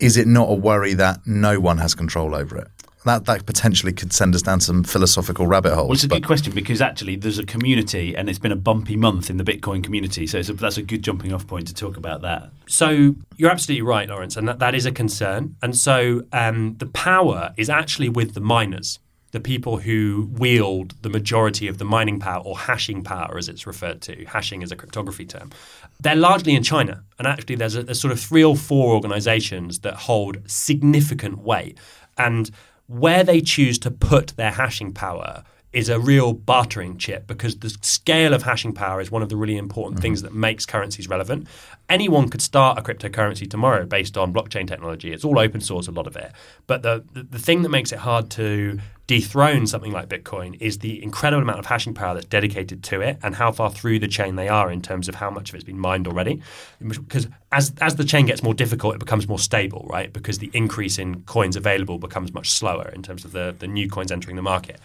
is 0.00 0.16
it 0.16 0.26
not 0.26 0.50
a 0.50 0.54
worry 0.54 0.94
that 0.94 1.20
no 1.26 1.60
one 1.60 1.78
has 1.78 1.94
control 1.94 2.34
over 2.34 2.58
it? 2.58 2.68
That 3.08 3.24
that 3.24 3.46
potentially 3.46 3.94
could 3.94 4.12
send 4.12 4.34
us 4.34 4.42
down 4.42 4.60
some 4.60 4.84
philosophical 4.84 5.46
rabbit 5.46 5.72
holes. 5.72 5.88
Well, 5.88 5.94
it's 5.94 6.04
a 6.04 6.08
but- 6.08 6.16
good 6.16 6.26
question 6.26 6.52
because 6.52 6.82
actually 6.82 7.16
there's 7.16 7.38
a 7.38 7.46
community 7.46 8.14
and 8.14 8.28
it's 8.28 8.38
been 8.38 8.52
a 8.52 8.62
bumpy 8.68 8.96
month 8.96 9.30
in 9.30 9.38
the 9.38 9.44
Bitcoin 9.44 9.82
community. 9.82 10.26
So 10.26 10.36
it's 10.38 10.50
a, 10.50 10.52
that's 10.52 10.76
a 10.76 10.82
good 10.82 11.02
jumping 11.02 11.32
off 11.32 11.46
point 11.46 11.66
to 11.68 11.74
talk 11.74 11.96
about 11.96 12.20
that. 12.20 12.50
So 12.66 13.14
you're 13.38 13.50
absolutely 13.50 13.80
right, 13.82 14.06
Lawrence, 14.10 14.36
and 14.36 14.46
that, 14.46 14.58
that 14.58 14.74
is 14.74 14.84
a 14.84 14.92
concern. 14.92 15.56
And 15.62 15.74
so 15.74 16.22
um, 16.34 16.76
the 16.76 16.86
power 16.86 17.54
is 17.56 17.70
actually 17.70 18.10
with 18.10 18.34
the 18.34 18.42
miners, 18.42 18.98
the 19.30 19.40
people 19.40 19.78
who 19.78 20.28
wield 20.32 20.94
the 21.00 21.08
majority 21.08 21.66
of 21.66 21.78
the 21.78 21.86
mining 21.86 22.20
power 22.20 22.42
or 22.44 22.58
hashing 22.58 23.02
power, 23.02 23.38
as 23.38 23.48
it's 23.48 23.66
referred 23.66 24.02
to. 24.02 24.26
Hashing 24.26 24.60
is 24.60 24.70
a 24.70 24.76
cryptography 24.76 25.24
term. 25.24 25.50
They're 25.98 26.14
largely 26.14 26.54
in 26.54 26.62
China, 26.62 27.04
and 27.18 27.26
actually 27.26 27.56
there's, 27.56 27.74
a, 27.74 27.84
there's 27.84 28.00
sort 28.00 28.12
of 28.12 28.20
three 28.20 28.44
or 28.44 28.54
four 28.54 28.92
organizations 28.92 29.78
that 29.78 29.94
hold 29.94 30.38
significant 30.46 31.38
weight. 31.38 31.78
And 32.18 32.50
where 32.88 33.22
they 33.22 33.40
choose 33.40 33.78
to 33.78 33.90
put 33.90 34.28
their 34.36 34.50
hashing 34.50 34.92
power 34.92 35.44
is 35.72 35.90
a 35.90 36.00
real 36.00 36.32
bartering 36.32 36.96
chip 36.96 37.26
because 37.26 37.58
the 37.58 37.68
scale 37.82 38.32
of 38.32 38.42
hashing 38.42 38.72
power 38.72 39.00
is 39.00 39.10
one 39.10 39.22
of 39.22 39.28
the 39.28 39.36
really 39.36 39.56
important 39.56 39.96
mm-hmm. 39.96 40.02
things 40.02 40.22
that 40.22 40.32
makes 40.32 40.64
currencies 40.64 41.08
relevant. 41.08 41.46
Anyone 41.90 42.30
could 42.30 42.40
start 42.40 42.78
a 42.78 42.82
cryptocurrency 42.82 43.48
tomorrow 43.48 43.84
based 43.84 44.16
on 44.16 44.32
blockchain 44.32 44.66
technology. 44.66 45.12
It's 45.12 45.24
all 45.24 45.38
open 45.38 45.60
source, 45.60 45.86
a 45.86 45.92
lot 45.92 46.06
of 46.06 46.16
it. 46.16 46.32
But 46.66 46.82
the, 46.82 47.04
the, 47.12 47.22
the 47.22 47.38
thing 47.38 47.62
that 47.62 47.68
makes 47.68 47.92
it 47.92 47.98
hard 47.98 48.30
to 48.32 48.78
dethrone 49.08 49.66
something 49.66 49.90
like 49.90 50.06
Bitcoin 50.06 50.54
is 50.60 50.78
the 50.78 51.02
incredible 51.02 51.42
amount 51.42 51.58
of 51.58 51.64
hashing 51.66 51.94
power 51.94 52.12
that's 52.12 52.26
dedicated 52.26 52.84
to 52.84 53.00
it 53.00 53.18
and 53.22 53.34
how 53.34 53.50
far 53.50 53.70
through 53.70 53.98
the 53.98 54.06
chain 54.06 54.36
they 54.36 54.48
are 54.48 54.70
in 54.70 54.82
terms 54.82 55.08
of 55.08 55.14
how 55.14 55.30
much 55.30 55.48
of 55.48 55.54
it's 55.54 55.64
been 55.64 55.78
mined 55.78 56.06
already. 56.06 56.42
Because 56.86 57.26
as, 57.50 57.72
as 57.80 57.96
the 57.96 58.04
chain 58.04 58.26
gets 58.26 58.42
more 58.42 58.52
difficult, 58.52 58.94
it 58.94 58.98
becomes 58.98 59.26
more 59.26 59.38
stable, 59.38 59.86
right? 59.88 60.12
Because 60.12 60.38
the 60.38 60.50
increase 60.52 60.98
in 60.98 61.22
coins 61.22 61.56
available 61.56 61.98
becomes 61.98 62.34
much 62.34 62.50
slower 62.50 62.90
in 62.94 63.02
terms 63.02 63.24
of 63.24 63.32
the, 63.32 63.56
the 63.58 63.66
new 63.66 63.88
coins 63.88 64.12
entering 64.12 64.36
the 64.36 64.42
market. 64.42 64.78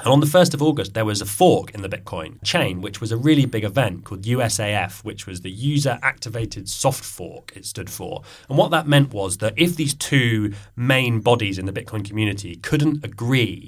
And 0.00 0.08
on 0.08 0.18
the 0.18 0.26
1st 0.26 0.54
of 0.54 0.62
August, 0.62 0.94
there 0.94 1.04
was 1.04 1.20
a 1.20 1.26
fork 1.26 1.70
in 1.70 1.82
the 1.82 1.88
Bitcoin 1.88 2.42
chain, 2.42 2.80
which 2.80 3.00
was 3.00 3.12
a 3.12 3.16
really 3.16 3.46
big 3.46 3.62
event 3.62 4.02
called 4.02 4.22
USAF, 4.22 5.04
which 5.04 5.26
was 5.26 5.42
the 5.42 5.50
User 5.50 6.00
Activated 6.02 6.68
Soft 6.68 7.04
Fork, 7.04 7.52
it 7.54 7.64
stood 7.64 7.90
for. 7.90 8.22
And 8.48 8.58
what 8.58 8.72
that 8.72 8.88
meant 8.88 9.12
was 9.12 9.38
that 9.38 9.54
if 9.56 9.76
these 9.76 9.94
two 9.94 10.52
main 10.74 11.20
bodies 11.20 11.58
in 11.58 11.66
the 11.66 11.72
Bitcoin 11.72 12.04
community 12.04 12.56
couldn't 12.56 13.04
agree 13.04 13.67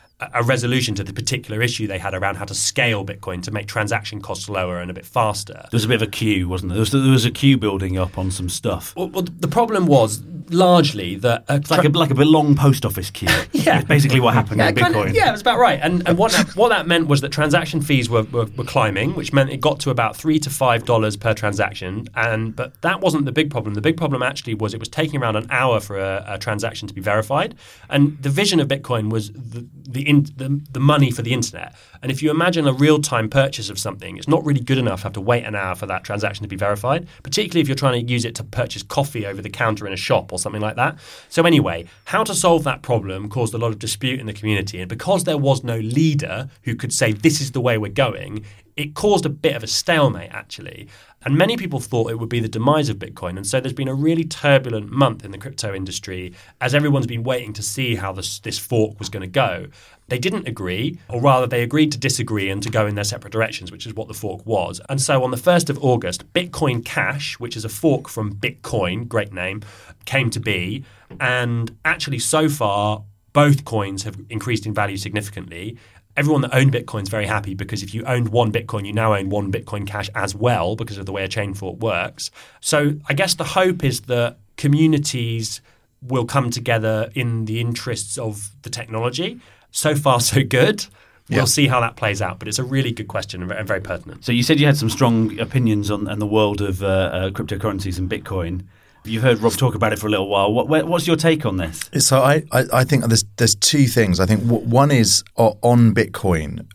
a 0.33 0.43
resolution 0.43 0.95
to 0.95 1.03
the 1.03 1.13
particular 1.13 1.61
issue 1.61 1.87
they 1.87 1.97
had 1.97 2.13
around 2.13 2.35
how 2.35 2.45
to 2.45 2.53
scale 2.53 3.05
Bitcoin 3.05 3.41
to 3.43 3.51
make 3.51 3.67
transaction 3.67 4.21
costs 4.21 4.49
lower 4.49 4.79
and 4.79 4.91
a 4.91 4.93
bit 4.93 5.05
faster. 5.05 5.53
There 5.53 5.69
was 5.73 5.85
a 5.85 5.87
bit 5.87 6.01
of 6.01 6.07
a 6.07 6.11
queue, 6.11 6.47
wasn't 6.47 6.69
there? 6.69 6.75
There 6.75 6.81
was, 6.81 6.91
there 6.91 7.11
was 7.11 7.25
a 7.25 7.31
queue 7.31 7.57
building 7.57 7.97
up 7.97 8.17
on 8.17 8.31
some 8.31 8.49
stuff. 8.49 8.95
Well, 8.95 9.09
well, 9.09 9.23
the 9.23 9.47
problem 9.47 9.87
was 9.87 10.21
largely 10.49 11.15
that 11.15 11.45
a 11.47 11.55
It's 11.55 11.71
like 11.71 11.85
a, 11.85 11.89
like 11.89 12.11
a 12.11 12.15
bit 12.15 12.27
long 12.27 12.55
post 12.55 12.85
office 12.85 13.09
queue. 13.09 13.29
Yeah. 13.61 13.77
It's 13.79 13.87
basically 13.87 14.19
what 14.19 14.33
happened 14.33 14.57
yeah, 14.57 14.69
in 14.69 14.75
kind 14.75 14.95
Bitcoin. 14.95 15.09
of, 15.09 15.15
yeah, 15.15 15.29
it 15.29 15.33
was 15.33 15.41
about 15.41 15.59
right. 15.59 15.79
And, 15.83 16.07
and 16.07 16.17
what, 16.17 16.31
that, 16.31 16.55
what 16.55 16.69
that 16.69 16.87
meant 16.87 17.07
was 17.07 17.21
that 17.21 17.29
transaction 17.29 17.79
fees 17.79 18.09
were, 18.09 18.23
were, 18.23 18.45
were 18.57 18.63
climbing, 18.63 19.13
which 19.13 19.33
meant 19.33 19.51
it 19.51 19.61
got 19.61 19.79
to 19.81 19.91
about 19.91 20.15
three 20.15 20.39
to 20.39 20.49
five 20.49 20.83
dollars 20.85 21.15
per 21.15 21.35
transaction. 21.35 22.07
And 22.15 22.55
but 22.55 22.81
that 22.81 23.01
wasn't 23.01 23.25
the 23.25 23.31
big 23.31 23.51
problem. 23.51 23.75
The 23.75 23.81
big 23.81 23.97
problem 23.97 24.23
actually 24.23 24.55
was 24.55 24.73
it 24.73 24.79
was 24.79 24.89
taking 24.89 25.21
around 25.21 25.35
an 25.35 25.45
hour 25.51 25.79
for 25.79 25.99
a, 25.99 26.25
a 26.27 26.39
transaction 26.39 26.87
to 26.87 26.93
be 26.93 27.01
verified. 27.01 27.53
And 27.89 28.17
the 28.23 28.29
vision 28.29 28.59
of 28.59 28.67
Bitcoin 28.67 29.11
was 29.11 29.31
the 29.33 29.67
the, 29.91 30.07
in, 30.11 30.23
the 30.35 30.61
the 30.71 30.79
money 30.79 31.09
for 31.09 31.23
the 31.23 31.33
internet. 31.33 31.75
And 32.01 32.11
if 32.11 32.21
you 32.21 32.29
imagine 32.31 32.67
a 32.67 32.73
real 32.73 32.99
time 32.99 33.29
purchase 33.29 33.69
of 33.69 33.79
something, 33.79 34.17
it's 34.17 34.27
not 34.27 34.45
really 34.45 34.59
good 34.59 34.77
enough 34.77 34.99
to 35.01 35.03
have 35.05 35.13
to 35.13 35.21
wait 35.21 35.43
an 35.43 35.55
hour 35.55 35.75
for 35.75 35.87
that 35.87 36.03
transaction 36.03 36.43
to 36.43 36.47
be 36.47 36.55
verified, 36.55 37.07
particularly 37.23 37.61
if 37.61 37.67
you're 37.67 37.75
trying 37.75 38.05
to 38.05 38.11
use 38.11 38.25
it 38.25 38.35
to 38.35 38.43
purchase 38.43 38.83
coffee 38.83 39.25
over 39.25 39.41
the 39.41 39.49
counter 39.49 39.87
in 39.87 39.93
a 39.93 39.97
shop 39.97 40.31
or 40.31 40.39
something 40.39 40.61
like 40.61 40.75
that. 40.75 40.97
So, 41.29 41.43
anyway, 41.43 41.85
how 42.05 42.23
to 42.23 42.35
solve 42.35 42.63
that 42.65 42.81
problem 42.81 43.29
caused 43.29 43.53
a 43.53 43.57
lot 43.57 43.69
of 43.69 43.79
dispute 43.79 44.19
in 44.19 44.25
the 44.27 44.33
community. 44.33 44.79
And 44.79 44.89
because 44.89 45.23
there 45.23 45.37
was 45.37 45.63
no 45.63 45.77
leader 45.77 46.49
who 46.63 46.75
could 46.75 46.93
say, 46.93 47.13
this 47.13 47.41
is 47.41 47.51
the 47.51 47.61
way 47.61 47.77
we're 47.77 47.91
going, 47.91 48.45
it 48.77 48.93
caused 48.95 49.25
a 49.25 49.29
bit 49.29 49.55
of 49.55 49.63
a 49.63 49.67
stalemate, 49.67 50.31
actually. 50.31 50.87
And 51.23 51.37
many 51.37 51.55
people 51.55 51.79
thought 51.79 52.09
it 52.09 52.19
would 52.19 52.29
be 52.29 52.39
the 52.39 52.49
demise 52.49 52.89
of 52.89 52.97
Bitcoin. 52.97 53.37
And 53.37 53.45
so 53.45 53.59
there's 53.59 53.73
been 53.73 53.87
a 53.87 53.93
really 53.93 54.23
turbulent 54.23 54.91
month 54.91 55.23
in 55.23 55.31
the 55.31 55.37
crypto 55.37 55.73
industry 55.73 56.33
as 56.59 56.73
everyone's 56.73 57.07
been 57.07 57.23
waiting 57.23 57.53
to 57.53 57.63
see 57.63 57.95
how 57.95 58.11
this, 58.11 58.39
this 58.39 58.57
fork 58.57 58.97
was 58.97 59.09
going 59.09 59.21
to 59.21 59.27
go. 59.27 59.67
They 60.07 60.19
didn't 60.19 60.47
agree, 60.47 60.99
or 61.07 61.21
rather, 61.21 61.47
they 61.47 61.63
agreed 61.63 61.91
to 61.93 61.97
disagree 61.97 62.49
and 62.49 62.61
to 62.63 62.69
go 62.69 62.85
in 62.85 62.95
their 62.95 63.03
separate 63.03 63.31
directions, 63.31 63.71
which 63.71 63.85
is 63.85 63.93
what 63.93 64.07
the 64.07 64.13
fork 64.13 64.45
was. 64.45 64.81
And 64.89 64.99
so 64.99 65.23
on 65.23 65.31
the 65.31 65.37
1st 65.37 65.69
of 65.69 65.81
August, 65.83 66.33
Bitcoin 66.33 66.83
Cash, 66.83 67.39
which 67.39 67.55
is 67.55 67.63
a 67.63 67.69
fork 67.69 68.09
from 68.09 68.35
Bitcoin, 68.35 69.07
great 69.07 69.31
name, 69.31 69.61
came 70.05 70.29
to 70.31 70.39
be. 70.39 70.83
And 71.19 71.77
actually, 71.85 72.19
so 72.19 72.49
far, 72.49 73.03
both 73.33 73.63
coins 73.63 74.03
have 74.03 74.17
increased 74.29 74.65
in 74.65 74.73
value 74.73 74.97
significantly. 74.97 75.77
Everyone 76.17 76.41
that 76.41 76.53
owned 76.53 76.73
Bitcoin 76.73 77.03
is 77.03 77.09
very 77.09 77.25
happy 77.25 77.53
because 77.53 77.83
if 77.83 77.93
you 77.93 78.03
owned 78.03 78.29
one 78.29 78.51
Bitcoin, 78.51 78.85
you 78.85 78.93
now 78.93 79.13
own 79.15 79.29
one 79.29 79.51
Bitcoin 79.51 79.87
Cash 79.87 80.09
as 80.13 80.35
well 80.35 80.75
because 80.75 80.97
of 80.97 81.05
the 81.05 81.11
way 81.11 81.23
a 81.23 81.27
chain 81.27 81.53
fork 81.53 81.77
works. 81.79 82.31
So 82.59 82.95
I 83.07 83.13
guess 83.13 83.35
the 83.35 83.43
hope 83.45 83.83
is 83.83 84.01
that 84.01 84.37
communities 84.57 85.61
will 86.01 86.25
come 86.25 86.49
together 86.49 87.11
in 87.15 87.45
the 87.45 87.59
interests 87.61 88.17
of 88.17 88.49
the 88.63 88.69
technology. 88.69 89.39
So 89.71 89.95
far, 89.95 90.19
so 90.19 90.43
good. 90.43 90.85
We'll 91.29 91.39
Yeah. 91.39 91.45
see 91.45 91.67
how 91.67 91.79
that 91.79 91.95
plays 91.95 92.21
out, 92.21 92.39
but 92.39 92.47
it's 92.47 92.59
a 92.59 92.63
really 92.63 92.91
good 92.91 93.07
question 93.07 93.41
and 93.41 93.67
very, 93.67 93.79
pertinent. 93.79 94.25
So 94.25 94.31
you 94.33 94.43
said 94.43 94.59
you 94.59 94.65
had 94.65 94.75
some 94.75 94.89
strong 94.89 95.39
opinions 95.39 95.89
on, 95.89 96.07
on 96.09 96.19
the 96.19 96.25
world 96.27 96.59
of 96.59 96.83
uh, 96.83 96.87
uh, 96.87 97.29
cryptocurrencies 97.29 97.97
and 97.97 98.09
Bitcoin. 98.09 98.63
You've 99.03 99.23
heard 99.23 99.39
Rob 99.39 99.53
talk 99.53 99.73
about 99.73 99.93
it 99.93 99.99
for 99.99 100.07
a 100.07 100.09
little 100.11 100.29
while. 100.29 100.53
What, 100.53 100.87
what's 100.87 101.07
your 101.07 101.15
take 101.15 101.45
on 101.45 101.57
this? 101.57 101.89
So 101.99 102.21
I, 102.21 102.43
I, 102.51 102.65
I 102.71 102.83
think 102.83 103.05
there's 103.05 103.25
there's 103.37 103.55
two 103.55 103.87
things. 103.87 104.19
I 104.19 104.25
think 104.25 104.43
one 104.43 104.91
is 104.91 105.23
on 105.35 105.93
Bitcoin. 105.95 106.67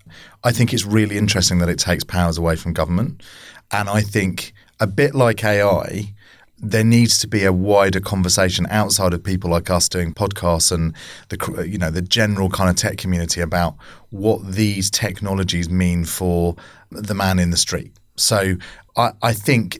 I 0.43 0.51
think 0.51 0.73
it's 0.73 0.85
really 0.85 1.19
interesting 1.19 1.59
that 1.59 1.69
it 1.69 1.79
takes 1.79 2.03
powers 2.03 2.37
away 2.37 2.57
from 2.57 2.73
government, 2.73 3.23
and 3.71 3.89
I 3.89 4.01
think 4.01 4.53
a 4.81 4.89
bit 4.89 5.15
like 5.15 5.45
AI, 5.45 6.15
there 6.59 6.85
needs 6.85 7.19
to 7.19 7.29
be 7.29 7.45
a 7.45 7.53
wider 7.53 8.01
conversation 8.01 8.67
outside 8.71 9.13
of 9.13 9.23
people 9.23 9.51
like 9.51 9.71
us 9.71 9.89
doing 9.89 10.13
podcasts 10.13 10.73
and 10.73 10.95
the 11.29 11.67
you 11.69 11.79
know 11.79 11.91
the 11.91 12.03
general 12.03 12.49
kind 12.49 12.69
of 12.69 12.77
tech 12.77 12.97
community 12.97 13.41
about 13.41 13.77
what 14.11 14.45
these 14.45 14.91
technologies 14.91 15.71
mean 15.71 16.05
for 16.05 16.57
the 16.91 17.15
man 17.15 17.39
in 17.39 17.51
the 17.51 17.57
street. 17.57 17.93
So 18.17 18.57
I, 18.97 19.13
I 19.23 19.33
think 19.33 19.79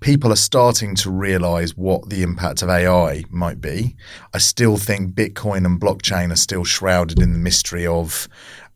people 0.00 0.32
are 0.32 0.36
starting 0.36 0.94
to 0.96 1.10
realize 1.10 1.76
what 1.76 2.08
the 2.08 2.22
impact 2.22 2.62
of 2.62 2.68
AI 2.68 3.24
might 3.30 3.60
be. 3.60 3.96
I 4.34 4.38
still 4.38 4.76
think 4.76 5.14
Bitcoin 5.14 5.64
and 5.64 5.80
blockchain 5.80 6.32
are 6.32 6.36
still 6.36 6.64
shrouded 6.64 7.20
in 7.20 7.32
the 7.32 7.38
mystery 7.38 7.86
of 7.86 8.28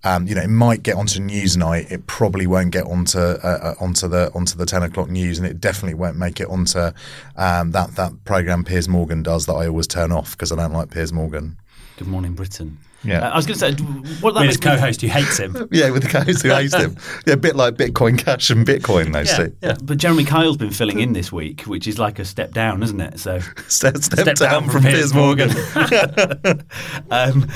um, 0.04 0.28
you 0.28 0.36
know, 0.36 0.42
it 0.42 0.48
might 0.48 0.84
get 0.84 0.94
onto 0.94 1.20
Newsnight. 1.20 1.90
It 1.90 2.07
probably 2.07 2.46
won't 2.46 2.70
get 2.70 2.84
onto 2.84 3.18
uh, 3.18 3.40
uh, 3.42 3.74
onto 3.80 4.07
the 4.07 4.30
onto 4.34 4.57
the 4.57 4.64
ten 4.64 4.84
o'clock 4.84 5.09
news, 5.09 5.38
and 5.38 5.46
it 5.48 5.61
definitely 5.61 5.94
won't 5.94 6.16
make 6.16 6.38
it 6.38 6.48
onto 6.48 6.92
um, 7.34 7.72
that 7.72 7.96
that 7.96 8.12
program 8.24 8.62
Piers 8.62 8.88
Morgan 8.88 9.24
does 9.24 9.46
that 9.46 9.54
I 9.54 9.66
always 9.66 9.88
turn 9.88 10.12
off 10.12 10.32
because 10.32 10.52
I 10.52 10.57
don't 10.57 10.72
like 10.72 10.90
Piers 10.90 11.12
Morgan. 11.12 11.59
Good 11.96 12.07
morning, 12.07 12.34
Britain. 12.34 12.78
Yeah, 13.05 13.20
uh, 13.20 13.30
I 13.30 13.36
was 13.36 13.47
going 13.47 13.59
to 13.59 13.76
say, 13.76 13.84
what 14.20 14.34
that 14.34 14.40
with 14.40 14.49
his 14.51 14.57
co-host 14.57 15.01
who 15.01 15.07
hates 15.09 15.38
him. 15.38 15.68
yeah, 15.72 15.90
with 15.90 16.03
the 16.03 16.09
co-host 16.09 16.42
who 16.42 16.49
hates 16.51 16.74
him. 16.74 16.97
Yeah, 17.26 17.34
a 17.34 17.36
bit 17.36 17.55
like 17.55 17.74
Bitcoin 17.74 18.18
Cash 18.18 18.51
and 18.51 18.66
Bitcoin, 18.66 19.12
those 19.12 19.30
Yeah, 19.30 19.36
two. 19.36 19.57
yeah. 19.62 19.76
But 19.82 19.99
Jeremy 19.99 20.24
Kyle's 20.24 20.57
been 20.57 20.70
filling 20.70 20.99
in 21.01 21.12
this 21.12 21.30
week, 21.30 21.62
which 21.62 21.86
is 21.86 21.99
like 21.99 22.18
a 22.18 22.24
step 22.24 22.53
down, 22.53 22.82
isn't 22.82 23.01
it? 23.01 23.20
So, 23.20 23.40
Step, 23.68 23.99
step, 23.99 24.36
down, 24.36 24.68
from, 24.68 24.82
Piers 24.82 25.14
Morgan. 25.14 25.51
um, 27.11 27.47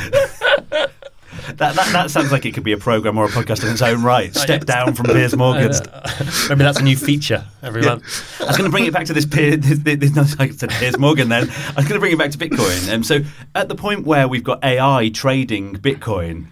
that, 1.59 1.75
that 1.77 1.93
that 1.93 2.11
sounds 2.11 2.33
like 2.33 2.45
it 2.47 2.53
could 2.53 2.65
be 2.65 2.73
a 2.73 2.79
program 2.79 3.19
or 3.19 3.25
a 3.25 3.29
podcast 3.29 3.65
in 3.65 3.71
its 3.73 3.83
own 3.83 4.03
right. 4.03 4.35
Step 4.35 4.65
down 4.65 4.95
from 4.95 5.07
Piers 5.07 5.37
Morgan. 5.37 5.71
Maybe 6.49 6.63
that's 6.65 6.79
a 6.79 6.83
new 6.83 6.97
feature 6.97 7.45
every 7.63 7.83
month. 7.83 8.41
I 8.41 8.45
was 8.47 8.57
going 8.57 8.69
to 8.69 8.73
bring 8.73 8.87
it 8.87 8.93
back 8.93 9.07
to 9.07 9.13
this, 9.13 9.27
Pier, 9.27 9.57
this, 9.57 9.79
this, 9.79 10.15
no, 10.15 10.23
I 10.39 10.49
said 10.51 10.71
Piers 10.71 10.99
Morgan 10.99 11.29
then. 11.29 11.49
I 11.51 11.73
was 11.77 11.87
going 11.89 11.95
to 11.95 12.01
bring 12.01 12.13
it 12.13 12.19
back 12.19 12.31
to 12.33 12.39
Bitcoin. 12.39 12.93
Um, 12.93 13.03
so 13.05 13.21
at 13.55 13.69
the 13.69 13.75
point 13.75 14.05
where 14.07 14.27
we've 14.29 14.45
got 14.45 14.63
AI 14.65 15.11
trading 15.11 15.75
Bitcoin, 15.77 16.47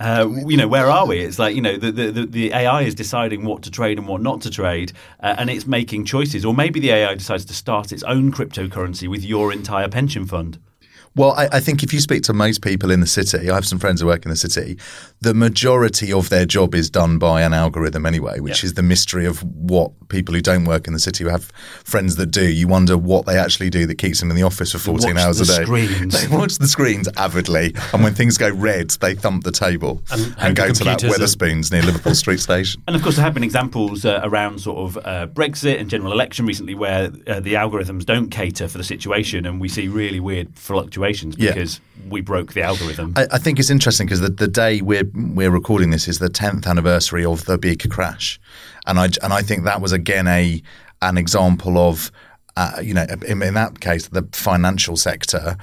uh, 0.00 0.28
you 0.46 0.56
know, 0.56 0.66
where 0.66 0.86
are 0.90 1.06
we? 1.06 1.20
It's 1.20 1.38
like, 1.38 1.54
you 1.54 1.62
know, 1.62 1.76
the, 1.76 1.92
the, 1.92 2.10
the- 2.10 2.26
the 2.26 2.52
AI 2.52 2.82
is 2.82 2.94
deciding 2.96 3.44
what 3.44 3.62
to 3.62 3.70
trade 3.70 3.96
and 3.98 4.08
what 4.08 4.20
not 4.22 4.40
to 4.42 4.50
trade, 4.50 4.92
uh, 5.20 5.36
and 5.38 5.48
it's 5.48 5.66
making 5.66 6.04
choices. 6.04 6.44
Or 6.44 6.52
maybe 6.52 6.80
the 6.80 6.90
AI 6.90 7.14
decides 7.14 7.44
to 7.46 7.54
start 7.54 7.92
its 7.92 8.02
own 8.02 8.32
cryptocurrency 8.32 9.06
with 9.08 9.22
your 9.24 9.52
entire 9.52 9.88
pension 9.88 10.26
fund. 10.26 10.58
Well, 11.16 11.32
I, 11.32 11.48
I 11.52 11.60
think 11.60 11.82
if 11.84 11.92
you 11.92 12.00
speak 12.00 12.22
to 12.24 12.32
most 12.32 12.60
people 12.62 12.90
in 12.90 12.98
the 13.00 13.06
city, 13.06 13.48
I 13.48 13.54
have 13.54 13.64
some 13.66 13.78
friends 13.78 14.00
who 14.00 14.08
work 14.08 14.24
in 14.24 14.30
the 14.30 14.36
city, 14.36 14.76
the 15.20 15.32
majority 15.32 16.12
of 16.12 16.28
their 16.28 16.44
job 16.44 16.74
is 16.74 16.90
done 16.90 17.18
by 17.18 17.42
an 17.42 17.54
algorithm 17.54 18.04
anyway, 18.04 18.40
which 18.40 18.62
Yeah. 18.64 18.66
is 18.68 18.74
the 18.74 18.82
mystery 18.82 19.24
of 19.24 19.40
what 19.44 19.92
people 20.08 20.34
who 20.34 20.40
don't 20.40 20.64
work 20.64 20.88
in 20.88 20.92
the 20.92 20.98
city 20.98 21.22
who 21.22 21.30
have 21.30 21.44
friends 21.84 22.16
that 22.16 22.26
do. 22.32 22.44
You 22.50 22.66
wonder 22.66 22.98
what 22.98 23.26
they 23.26 23.38
actually 23.38 23.70
do 23.70 23.86
that 23.86 23.94
keeps 23.96 24.18
them 24.18 24.30
in 24.30 24.36
the 24.36 24.42
office 24.42 24.72
for 24.72 24.78
14 24.78 25.14
watch 25.14 25.24
hours 25.24 25.40
a 25.40 25.46
day. 25.46 25.62
screens. 25.64 26.20
They 26.28 26.36
watch 26.36 26.58
the 26.58 26.66
screens 26.66 27.08
avidly, 27.16 27.74
and 27.92 28.02
when 28.02 28.14
things 28.14 28.36
go 28.36 28.50
red, 28.50 28.90
they 29.00 29.14
thump 29.14 29.44
the 29.44 29.52
table 29.52 30.02
and, 30.10 30.34
hope 30.34 30.54
go 30.56 30.66
the 30.68 30.74
to 30.74 30.84
that 30.84 30.98
Wetherspoons 31.00 31.70
near 31.70 31.82
Liverpool 31.82 32.14
Street 32.16 32.40
Station. 32.40 32.82
And 32.88 32.96
of 32.96 33.02
course, 33.02 33.16
there 33.16 33.24
have 33.24 33.34
been 33.34 33.44
examples 33.44 34.04
uh, 34.04 34.20
around 34.24 34.60
sort 34.60 34.78
of 34.78 34.96
uh, 35.06 35.26
Brexit 35.28 35.78
and 35.80 35.88
general 35.88 36.12
election 36.12 36.44
recently 36.44 36.74
where 36.74 37.12
uh, 37.28 37.38
the 37.40 37.54
algorithms 37.54 38.04
don't 38.04 38.30
cater 38.30 38.66
for 38.68 38.78
the 38.78 38.84
situation, 38.84 39.46
and 39.46 39.60
we 39.60 39.68
see 39.68 39.86
really 39.86 40.18
weird 40.18 40.58
fluctuations 40.58 41.03
Yeah. 41.12 41.52
because 41.52 41.80
we 42.08 42.20
broke 42.20 42.52
the 42.52 42.62
algorithm. 42.62 43.14
I, 43.16 43.26
I 43.32 43.38
think 43.38 43.58
it's 43.58 43.70
interesting 43.70 44.06
because 44.06 44.20
the, 44.20 44.30
the 44.30 44.48
day 44.48 44.80
we're 44.80 45.10
we're 45.14 45.50
recording 45.50 45.90
this 45.90 46.08
is 46.08 46.18
the 46.18 46.28
tenth 46.28 46.66
anniversary 46.66 47.24
of 47.24 47.44
the 47.44 47.58
big 47.58 47.88
crash, 47.90 48.40
and 48.86 48.98
I 48.98 49.08
and 49.22 49.32
I 49.32 49.42
think 49.42 49.64
that 49.64 49.80
was 49.80 49.92
again 49.92 50.26
a 50.26 50.62
an 51.02 51.18
example 51.18 51.78
of. 51.78 52.10
Uh, 52.56 52.78
you 52.80 52.94
know, 52.94 53.04
in, 53.26 53.42
in 53.42 53.54
that 53.54 53.80
case, 53.80 54.06
the 54.06 54.22
financial 54.32 54.96
sector 54.96 55.56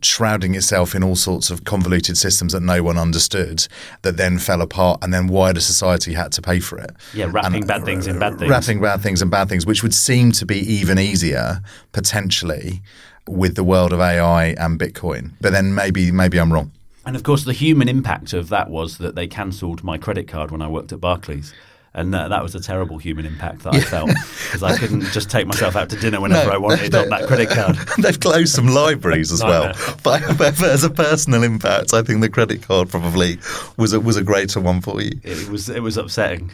shrouding 0.00 0.54
itself 0.54 0.94
in 0.94 1.04
all 1.04 1.14
sorts 1.14 1.50
of 1.50 1.64
convoluted 1.64 2.16
systems 2.16 2.54
that 2.54 2.62
no 2.62 2.82
one 2.82 2.96
understood, 2.96 3.68
that 4.00 4.16
then 4.16 4.38
fell 4.38 4.62
apart, 4.62 4.98
and 5.02 5.12
then 5.12 5.26
wider 5.26 5.60
society 5.60 6.14
had 6.14 6.32
to 6.32 6.40
pay 6.40 6.58
for 6.58 6.78
it. 6.78 6.90
Yeah, 7.12 7.28
wrapping 7.30 7.56
And, 7.56 7.66
bad 7.66 7.84
things 7.84 8.06
in 8.06 8.18
bad 8.18 8.38
things. 8.38 8.50
Wrapping 8.50 8.80
bad 8.80 9.02
things 9.02 9.20
in 9.20 9.28
bad 9.28 9.50
things, 9.50 9.66
which 9.66 9.82
would 9.82 9.92
seem 9.92 10.32
to 10.32 10.46
be 10.46 10.56
even 10.60 10.98
easier 10.98 11.60
potentially 11.92 12.80
with 13.28 13.54
the 13.54 13.64
world 13.64 13.92
of 13.92 14.00
AI 14.00 14.46
and 14.58 14.78
Bitcoin. 14.78 15.32
But 15.40 15.52
then 15.52 15.74
maybe 15.74 16.10
maybe 16.10 16.38
I'm 16.38 16.52
wrong. 16.52 16.72
And 17.06 17.16
of 17.16 17.22
course, 17.22 17.44
the 17.44 17.52
human 17.54 17.88
impact 17.88 18.32
of 18.32 18.48
that 18.50 18.68
was 18.70 18.98
that 18.98 19.14
they 19.14 19.26
cancelled 19.26 19.82
my 19.82 19.96
credit 19.96 20.28
card 20.28 20.50
when 20.50 20.60
I 20.60 20.68
worked 20.68 20.92
at 20.92 21.00
Barclays. 21.00 21.54
And 21.94 22.14
uh, 22.14 22.28
that 22.28 22.42
was 22.42 22.54
a 22.54 22.60
terrible 22.60 22.98
human 22.98 23.24
impact 23.24 23.62
that 23.62 23.74
I 23.74 23.80
felt 23.94 24.10
because 24.44 24.62
I 24.62 24.76
couldn't 24.76 25.04
just 25.06 25.30
take 25.30 25.46
myself 25.46 25.74
out 25.74 25.88
to 25.90 25.96
dinner 25.96 26.20
whenever 26.20 26.50
No. 26.50 26.54
I 26.54 26.58
wanted 26.58 26.94
on 26.94 27.08
that 27.08 27.26
credit 27.26 27.48
card. 27.48 27.76
They've 27.98 28.20
closed 28.20 28.54
some 28.54 28.68
libraries 28.68 29.32
as 29.32 29.42
well. 29.42 29.72
But, 30.04 30.36
but 30.38 30.62
as 30.62 30.84
a 30.84 30.90
personal 30.90 31.42
impact, 31.42 31.94
I 31.94 32.02
think 32.02 32.20
the 32.20 32.28
credit 32.28 32.62
card 32.62 32.88
probably 32.90 33.38
was 33.78 33.92
a, 33.94 34.00
was 34.00 34.16
a 34.16 34.22
greater 34.22 34.60
one 34.60 34.80
for 34.80 35.00
you. 35.02 35.12
It 35.24 35.48
was 35.48 35.68
it 35.68 35.82
was 35.82 35.96
upsetting. 35.96 36.52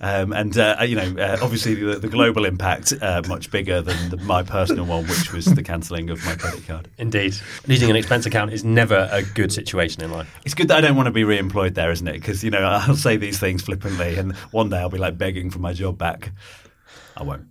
Um, 0.00 0.32
and 0.32 0.56
uh, 0.56 0.76
you 0.86 0.96
know, 0.96 1.22
uh, 1.22 1.38
obviously 1.42 1.74
the, 1.74 1.98
the 1.98 2.08
global 2.08 2.44
impact 2.44 2.92
uh, 3.00 3.22
much 3.28 3.50
bigger 3.50 3.80
than 3.80 4.10
the, 4.10 4.16
my 4.18 4.42
personal 4.42 4.84
one, 4.84 5.06
which 5.06 5.32
was 5.32 5.46
the 5.46 5.62
cancelling 5.62 6.10
of 6.10 6.24
my 6.24 6.36
credit 6.36 6.66
card. 6.66 6.88
Indeed. 6.98 7.36
Losing 7.66 7.90
an 7.90 7.96
expense 7.96 8.26
account 8.26 8.52
is 8.52 8.64
never 8.64 9.08
a 9.10 9.22
good 9.22 9.52
situation 9.52 10.02
in 10.02 10.12
life. 10.12 10.38
It's 10.44 10.54
good 10.54 10.68
that 10.68 10.78
I 10.78 10.80
don't 10.80 10.96
want 10.96 11.06
to 11.06 11.12
be 11.12 11.24
re-employed 11.24 11.74
there, 11.74 11.90
isn't 11.90 12.06
it? 12.06 12.12
Because 12.12 12.44
you 12.44 12.50
know 12.50 12.60
I'll 12.60 12.96
say 12.96 13.16
these 13.16 13.38
things 13.38 13.62
flippantly, 13.62 14.16
and 14.16 14.36
one 14.52 14.68
day 14.68 14.78
I'll 14.78 14.88
be 14.88 14.98
like 14.98 15.18
begging 15.18 15.50
for 15.50 15.58
my 15.58 15.72
job 15.72 15.98
back. 15.98 16.32
I 17.16 17.24
won't. 17.24 17.48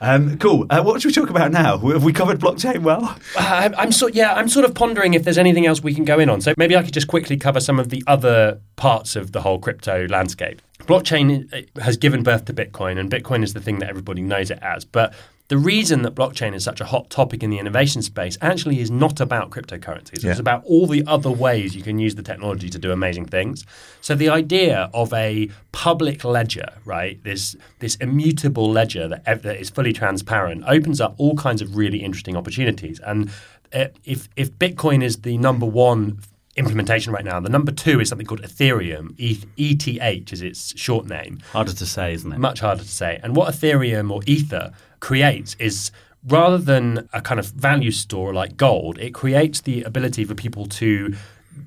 Um, 0.00 0.36
cool. 0.38 0.66
Uh, 0.68 0.82
what 0.82 1.00
should 1.00 1.08
we 1.08 1.14
talk 1.14 1.30
about 1.30 1.50
now? 1.50 1.78
Have 1.78 2.04
we 2.04 2.12
covered 2.12 2.38
blockchain 2.38 2.82
well? 2.82 3.04
Uh, 3.04 3.16
I'm, 3.38 3.74
I'm 3.76 3.92
sort 3.92 4.14
yeah, 4.14 4.34
I'm 4.34 4.48
sort 4.48 4.66
of 4.66 4.74
pondering 4.74 5.14
if 5.14 5.24
there's 5.24 5.38
anything 5.38 5.66
else 5.66 5.82
we 5.82 5.94
can 5.94 6.04
go 6.04 6.18
in 6.18 6.28
on. 6.28 6.40
So 6.40 6.52
maybe 6.58 6.76
I 6.76 6.82
could 6.82 6.92
just 6.92 7.06
quickly 7.06 7.36
cover 7.36 7.60
some 7.60 7.78
of 7.78 7.88
the 7.88 8.02
other 8.06 8.60
parts 8.76 9.16
of 9.16 9.32
the 9.32 9.40
whole 9.40 9.58
crypto 9.58 10.06
landscape. 10.08 10.60
Blockchain 10.86 11.78
has 11.78 11.96
given 11.96 12.22
birth 12.22 12.44
to 12.46 12.54
Bitcoin, 12.54 12.98
and 12.98 13.10
Bitcoin 13.10 13.42
is 13.42 13.54
the 13.54 13.60
thing 13.60 13.78
that 13.78 13.88
everybody 13.88 14.20
knows 14.22 14.50
it 14.50 14.58
as. 14.60 14.84
But 14.84 15.14
the 15.48 15.58
reason 15.58 16.02
that 16.02 16.14
blockchain 16.14 16.54
is 16.54 16.64
such 16.64 16.80
a 16.80 16.86
hot 16.86 17.10
topic 17.10 17.42
in 17.42 17.50
the 17.50 17.58
innovation 17.58 18.00
space 18.00 18.38
actually 18.40 18.80
is 18.80 18.90
not 18.90 19.20
about 19.20 19.50
cryptocurrencies. 19.50 20.22
Yeah. 20.22 20.30
It's 20.30 20.40
about 20.40 20.64
all 20.64 20.86
the 20.86 21.04
other 21.06 21.30
ways 21.30 21.76
you 21.76 21.82
can 21.82 21.98
use 21.98 22.14
the 22.14 22.22
technology 22.22 22.70
to 22.70 22.78
do 22.78 22.92
amazing 22.92 23.26
things. 23.26 23.66
So 24.00 24.14
the 24.14 24.30
idea 24.30 24.90
of 24.94 25.12
a 25.12 25.50
public 25.72 26.24
ledger, 26.24 26.68
right, 26.86 27.22
this 27.24 27.56
this 27.80 27.96
immutable 27.96 28.70
ledger 28.70 29.06
that, 29.06 29.42
that 29.42 29.60
is 29.60 29.68
fully 29.68 29.92
transparent, 29.92 30.64
opens 30.66 30.98
up 31.00 31.14
all 31.18 31.36
kinds 31.36 31.60
of 31.60 31.76
really 31.76 31.98
interesting 31.98 32.36
opportunities. 32.36 32.98
And 33.00 33.30
uh, 33.74 33.86
if 34.04 34.30
if 34.36 34.50
Bitcoin 34.52 35.04
is 35.04 35.18
the 35.18 35.36
number 35.36 35.66
one 35.66 36.20
implementation 36.56 37.12
right 37.12 37.24
now, 37.24 37.40
the 37.40 37.48
number 37.48 37.72
two 37.72 38.00
is 38.00 38.08
something 38.08 38.26
called 38.26 38.42
Ethereum. 38.42 39.14
E- 39.18 39.42
ETH 39.56 40.32
is 40.32 40.42
its 40.42 40.78
short 40.78 41.06
name 41.06 41.40
Harder 41.52 41.72
to 41.72 41.86
say, 41.86 42.12
isn't 42.14 42.32
it? 42.32 42.38
much 42.38 42.60
harder 42.60 42.82
to 42.82 42.88
say. 42.88 43.18
And 43.22 43.34
what 43.36 43.52
Ethereum 43.52 44.10
or 44.10 44.22
Ether 44.26 44.72
creates 45.00 45.56
is 45.58 45.90
rather 46.26 46.58
than 46.58 47.08
a 47.12 47.20
kind 47.20 47.38
of 47.38 47.46
value 47.46 47.90
store 47.90 48.32
like 48.32 48.56
gold, 48.56 48.98
it 48.98 49.12
creates 49.12 49.60
the 49.60 49.82
ability 49.82 50.24
for 50.24 50.34
people 50.34 50.66
to 50.66 51.14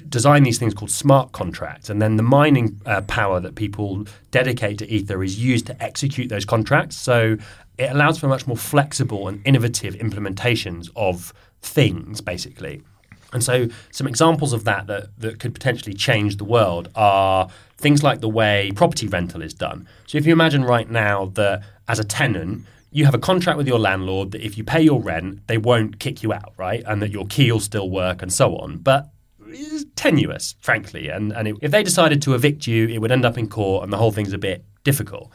design 0.09 0.43
these 0.43 0.57
things 0.57 0.73
called 0.73 0.91
smart 0.91 1.31
contracts. 1.31 1.89
And 1.89 2.01
then 2.01 2.17
the 2.17 2.23
mining 2.23 2.81
uh, 2.85 3.01
power 3.01 3.39
that 3.39 3.55
people 3.55 4.05
dedicate 4.31 4.77
to 4.79 4.89
Ether 4.89 5.23
is 5.23 5.39
used 5.39 5.67
to 5.67 5.83
execute 5.83 6.29
those 6.29 6.45
contracts. 6.45 6.97
So 6.97 7.37
it 7.77 7.91
allows 7.91 8.17
for 8.17 8.27
much 8.27 8.47
more 8.47 8.57
flexible 8.57 9.27
and 9.27 9.41
innovative 9.45 9.95
implementations 9.95 10.89
of 10.95 11.33
things, 11.61 12.21
basically. 12.21 12.81
And 13.37 13.43
so, 13.43 13.67
some 13.91 14.07
examples 14.07 14.51
of 14.51 14.63
that, 14.63 14.87
that 14.87 15.15
that 15.19 15.39
could 15.39 15.53
potentially 15.53 15.93
change 15.93 16.37
the 16.37 16.43
world 16.43 16.89
are 16.95 17.49
things 17.77 18.01
like 18.01 18.19
the 18.19 18.27
way 18.27 18.71
property 18.75 19.07
rental 19.07 19.43
is 19.43 19.53
done. 19.53 19.87
So, 20.07 20.17
if 20.17 20.25
you 20.25 20.33
imagine 20.33 20.65
right 20.65 20.89
now 20.89 21.25
that 21.35 21.61
as 21.87 21.99
a 21.99 22.03
tenant, 22.03 22.65
you 22.91 23.05
have 23.05 23.13
a 23.13 23.19
contract 23.19 23.57
with 23.59 23.67
your 23.67 23.77
landlord 23.77 24.31
that 24.31 24.43
if 24.43 24.57
you 24.57 24.63
pay 24.63 24.81
your 24.81 24.99
rent, 24.99 25.45
they 25.45 25.59
won't 25.59 25.99
kick 25.99 26.23
you 26.23 26.33
out, 26.33 26.53
right? 26.57 26.81
And 26.87 26.99
that 27.03 27.11
your 27.11 27.27
key 27.27 27.51
will 27.51 27.59
still 27.59 27.91
work 27.91 28.23
and 28.23 28.33
so 28.33 28.55
on. 28.57 28.77
But 28.77 29.11
it's 29.45 29.85
tenuous, 29.95 30.55
frankly. 30.59 31.09
And, 31.09 31.31
and 31.31 31.47
it, 31.49 31.57
if 31.61 31.69
they 31.69 31.83
decided 31.83 32.23
to 32.23 32.33
evict 32.33 32.65
you, 32.65 32.87
it 32.87 32.97
would 32.97 33.11
end 33.11 33.23
up 33.23 33.37
in 33.37 33.49
court 33.49 33.83
and 33.83 33.93
the 33.93 33.97
whole 33.97 34.11
thing's 34.11 34.33
a 34.33 34.39
bit 34.39 34.65
difficult 34.83 35.31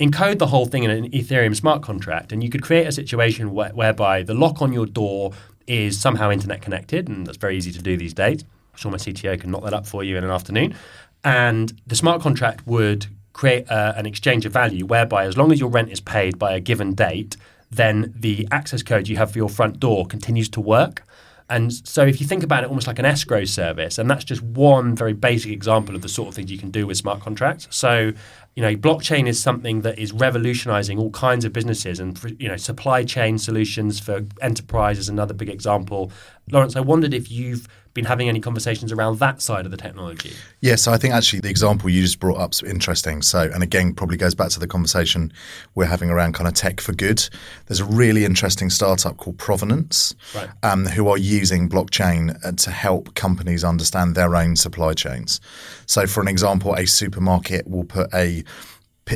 encode 0.00 0.38
the 0.38 0.46
whole 0.46 0.66
thing 0.66 0.82
in 0.82 0.90
an 0.90 1.10
Ethereum 1.10 1.54
smart 1.54 1.82
contract, 1.82 2.32
and 2.32 2.42
you 2.42 2.48
could 2.48 2.62
create 2.62 2.86
a 2.86 2.92
situation 2.92 3.52
where, 3.52 3.70
whereby 3.70 4.22
the 4.22 4.34
lock 4.34 4.62
on 4.62 4.72
your 4.72 4.86
door 4.86 5.32
is 5.70 6.00
somehow 6.00 6.30
internet 6.30 6.60
connected, 6.60 7.08
and 7.08 7.26
that's 7.26 7.38
very 7.38 7.56
easy 7.56 7.70
to 7.72 7.80
do 7.80 7.96
these 7.96 8.12
days. 8.12 8.42
I'm 8.42 8.76
sure 8.76 8.90
my 8.90 8.98
CTO 8.98 9.40
can 9.40 9.50
knock 9.52 9.62
that 9.62 9.72
up 9.72 9.86
for 9.86 10.02
you 10.02 10.16
in 10.16 10.24
an 10.24 10.30
afternoon. 10.30 10.74
And 11.22 11.80
the 11.86 11.94
smart 11.94 12.20
contract 12.20 12.66
would 12.66 13.06
create 13.32 13.70
uh, 13.70 13.92
an 13.96 14.04
exchange 14.04 14.44
of 14.44 14.52
value 14.52 14.84
whereby, 14.84 15.24
as 15.24 15.36
long 15.36 15.52
as 15.52 15.60
your 15.60 15.70
rent 15.70 15.90
is 15.90 16.00
paid 16.00 16.38
by 16.38 16.54
a 16.54 16.60
given 16.60 16.94
date, 16.94 17.36
then 17.70 18.12
the 18.16 18.48
access 18.50 18.82
code 18.82 19.06
you 19.06 19.16
have 19.16 19.30
for 19.30 19.38
your 19.38 19.48
front 19.48 19.78
door 19.78 20.06
continues 20.06 20.48
to 20.48 20.60
work. 20.60 21.04
And 21.50 21.72
so 21.86 22.06
if 22.06 22.20
you 22.20 22.26
think 22.28 22.44
about 22.44 22.62
it 22.62 22.68
almost 22.68 22.86
like 22.86 23.00
an 23.00 23.04
escrow 23.04 23.44
service, 23.44 23.98
and 23.98 24.08
that's 24.08 24.22
just 24.22 24.40
one 24.40 24.94
very 24.94 25.12
basic 25.12 25.50
example 25.50 25.96
of 25.96 26.02
the 26.02 26.08
sort 26.08 26.28
of 26.28 26.34
things 26.34 26.50
you 26.50 26.58
can 26.58 26.70
do 26.70 26.86
with 26.86 26.96
smart 26.96 27.20
contracts. 27.20 27.66
So, 27.70 28.12
you 28.54 28.62
know, 28.62 28.76
blockchain 28.76 29.26
is 29.26 29.42
something 29.42 29.80
that 29.80 29.98
is 29.98 30.12
revolutionizing 30.12 30.98
all 30.98 31.10
kinds 31.10 31.44
of 31.44 31.52
businesses 31.52 31.98
and, 31.98 32.36
you 32.38 32.48
know, 32.48 32.56
supply 32.56 33.02
chain 33.02 33.36
solutions 33.36 33.98
for 33.98 34.24
enterprise 34.40 34.98
is 34.98 35.08
another 35.08 35.34
big 35.34 35.48
example. 35.48 36.12
Lawrence, 36.52 36.76
I 36.76 36.80
wondered 36.80 37.12
if 37.12 37.32
you've 37.32 37.66
been 37.94 38.04
having 38.04 38.28
any 38.28 38.40
conversations 38.40 38.92
around 38.92 39.18
that 39.18 39.42
side 39.42 39.64
of 39.64 39.70
the 39.70 39.76
technology? 39.76 40.32
Yeah, 40.60 40.76
so 40.76 40.92
I 40.92 40.96
think 40.96 41.14
actually 41.14 41.40
the 41.40 41.50
example 41.50 41.90
you 41.90 42.02
just 42.02 42.20
brought 42.20 42.38
up 42.38 42.52
is 42.52 42.62
interesting. 42.62 43.22
So, 43.22 43.50
and 43.52 43.62
again, 43.62 43.94
probably 43.94 44.16
goes 44.16 44.34
back 44.34 44.50
to 44.50 44.60
the 44.60 44.66
conversation 44.66 45.32
we're 45.74 45.86
having 45.86 46.10
around 46.10 46.34
kind 46.34 46.46
of 46.46 46.54
tech 46.54 46.80
for 46.80 46.92
good. 46.92 47.28
There's 47.66 47.80
a 47.80 47.84
really 47.84 48.24
interesting 48.24 48.70
startup 48.70 49.16
called 49.16 49.38
Provenance, 49.38 50.14
right. 50.34 50.48
um, 50.62 50.86
who 50.86 51.08
are 51.08 51.18
using 51.18 51.68
blockchain 51.68 52.38
uh, 52.44 52.52
to 52.52 52.70
help 52.70 53.14
companies 53.14 53.64
understand 53.64 54.14
their 54.14 54.36
own 54.36 54.56
supply 54.56 54.94
chains. 54.94 55.40
So, 55.86 56.06
for 56.06 56.20
an 56.20 56.28
example, 56.28 56.74
a 56.74 56.86
supermarket 56.86 57.68
will 57.68 57.84
put 57.84 58.12
a 58.14 58.44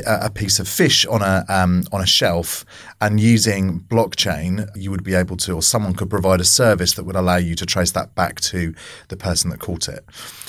a 0.05 0.29
piece 0.29 0.59
of 0.59 0.67
fish 0.67 1.05
on 1.05 1.21
a 1.21 1.45
um, 1.47 1.83
on 1.91 2.01
a 2.01 2.05
shelf, 2.05 2.65
and 2.99 3.19
using 3.19 3.79
blockchain, 3.81 4.69
you 4.75 4.91
would 4.91 5.03
be 5.03 5.13
able 5.13 5.37
to, 5.37 5.53
or 5.53 5.61
someone 5.61 5.93
could 5.93 6.09
provide 6.09 6.41
a 6.41 6.45
service 6.45 6.93
that 6.93 7.05
would 7.05 7.15
allow 7.15 7.37
you 7.37 7.55
to 7.55 7.65
trace 7.65 7.91
that 7.91 8.13
back 8.15 8.41
to 8.41 8.73
the 9.07 9.17
person 9.17 9.49
that 9.51 9.59
caught 9.59 9.87
it. 9.87 10.03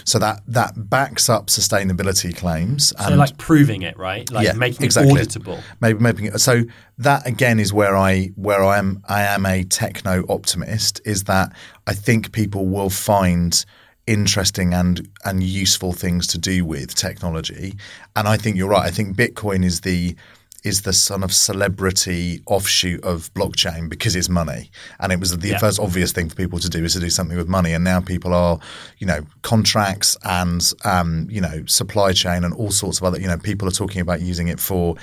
So 0.05 0.18
that 0.18 0.41
that 0.47 0.89
backs 0.91 1.28
up 1.28 1.47
sustainability 1.47 2.37
claims. 2.37 2.93
So 2.99 3.14
like 3.14 3.37
proving 3.39 3.82
it, 3.82 3.97
right? 3.97 4.30
Like 4.30 4.47
yeah, 4.47 4.53
making 4.53 4.84
exactly. 4.84 5.20
it 5.20 5.28
auditable. 5.28 5.62
Maybe 5.80 5.99
making 6.01 6.26
it. 6.26 6.39
So 6.41 6.62
that 6.99 7.26
again 7.26 7.61
is 7.61 7.72
where 7.72 7.97
I 7.97 8.32
where 8.37 8.64
I 8.64 8.78
am 8.78 9.03
I 9.09 9.22
am 9.22 9.47
a 9.47 9.64
techno 9.64 10.24
optimist. 10.28 11.01
Is 11.05 11.24
that 11.24 11.55
I 11.87 11.95
think 11.95 12.32
people 12.32 12.66
will 12.66 12.91
find 12.91 13.64
interesting 14.07 14.72
and 14.72 15.09
and 15.24 15.42
useful 15.42 15.92
things 15.92 16.26
to 16.28 16.38
do 16.38 16.64
with 16.64 16.94
technology. 16.94 17.74
And 18.14 18.28
I 18.28 18.36
think 18.36 18.57
you're 18.57 18.68
right. 18.68 18.86
I 18.86 18.90
think 18.90 19.16
Bitcoin 19.16 19.64
is 19.64 19.80
the 19.80 20.16
is 20.66 20.82
the 20.82 20.92
sort 20.92 21.22
of 21.22 21.32
celebrity 21.32 22.42
offshoot 22.46 23.02
of 23.04 23.32
blockchain 23.34 23.88
because 23.88 24.16
it's 24.16 24.28
money. 24.28 24.68
And 24.98 25.12
it 25.12 25.20
was 25.20 25.36
the 25.38 25.48
yeah. 25.50 25.58
first 25.58 25.78
obvious 25.78 26.10
thing 26.10 26.28
for 26.28 26.34
people 26.34 26.58
to 26.58 26.68
do 26.68 26.84
is 26.84 26.94
to 26.94 27.00
do 27.00 27.08
something 27.08 27.36
with 27.36 27.46
money. 27.46 27.72
And 27.72 27.84
now 27.84 28.00
people 28.00 28.34
are, 28.34 28.58
you 28.98 29.06
know, 29.06 29.20
contracts 29.42 30.16
and, 30.24 30.72
um, 30.84 31.28
you 31.30 31.40
know, 31.40 31.64
supply 31.66 32.12
chain 32.12 32.42
and 32.42 32.52
all 32.52 32.72
sorts 32.72 32.98
of 32.98 33.04
other, 33.04 33.20
you 33.20 33.28
know, 33.28 33.38
people 33.38 33.68
are 33.68 33.70
talking 33.70 34.00
about 34.00 34.20
using 34.20 34.48
it 34.48 34.58
for 34.58 34.96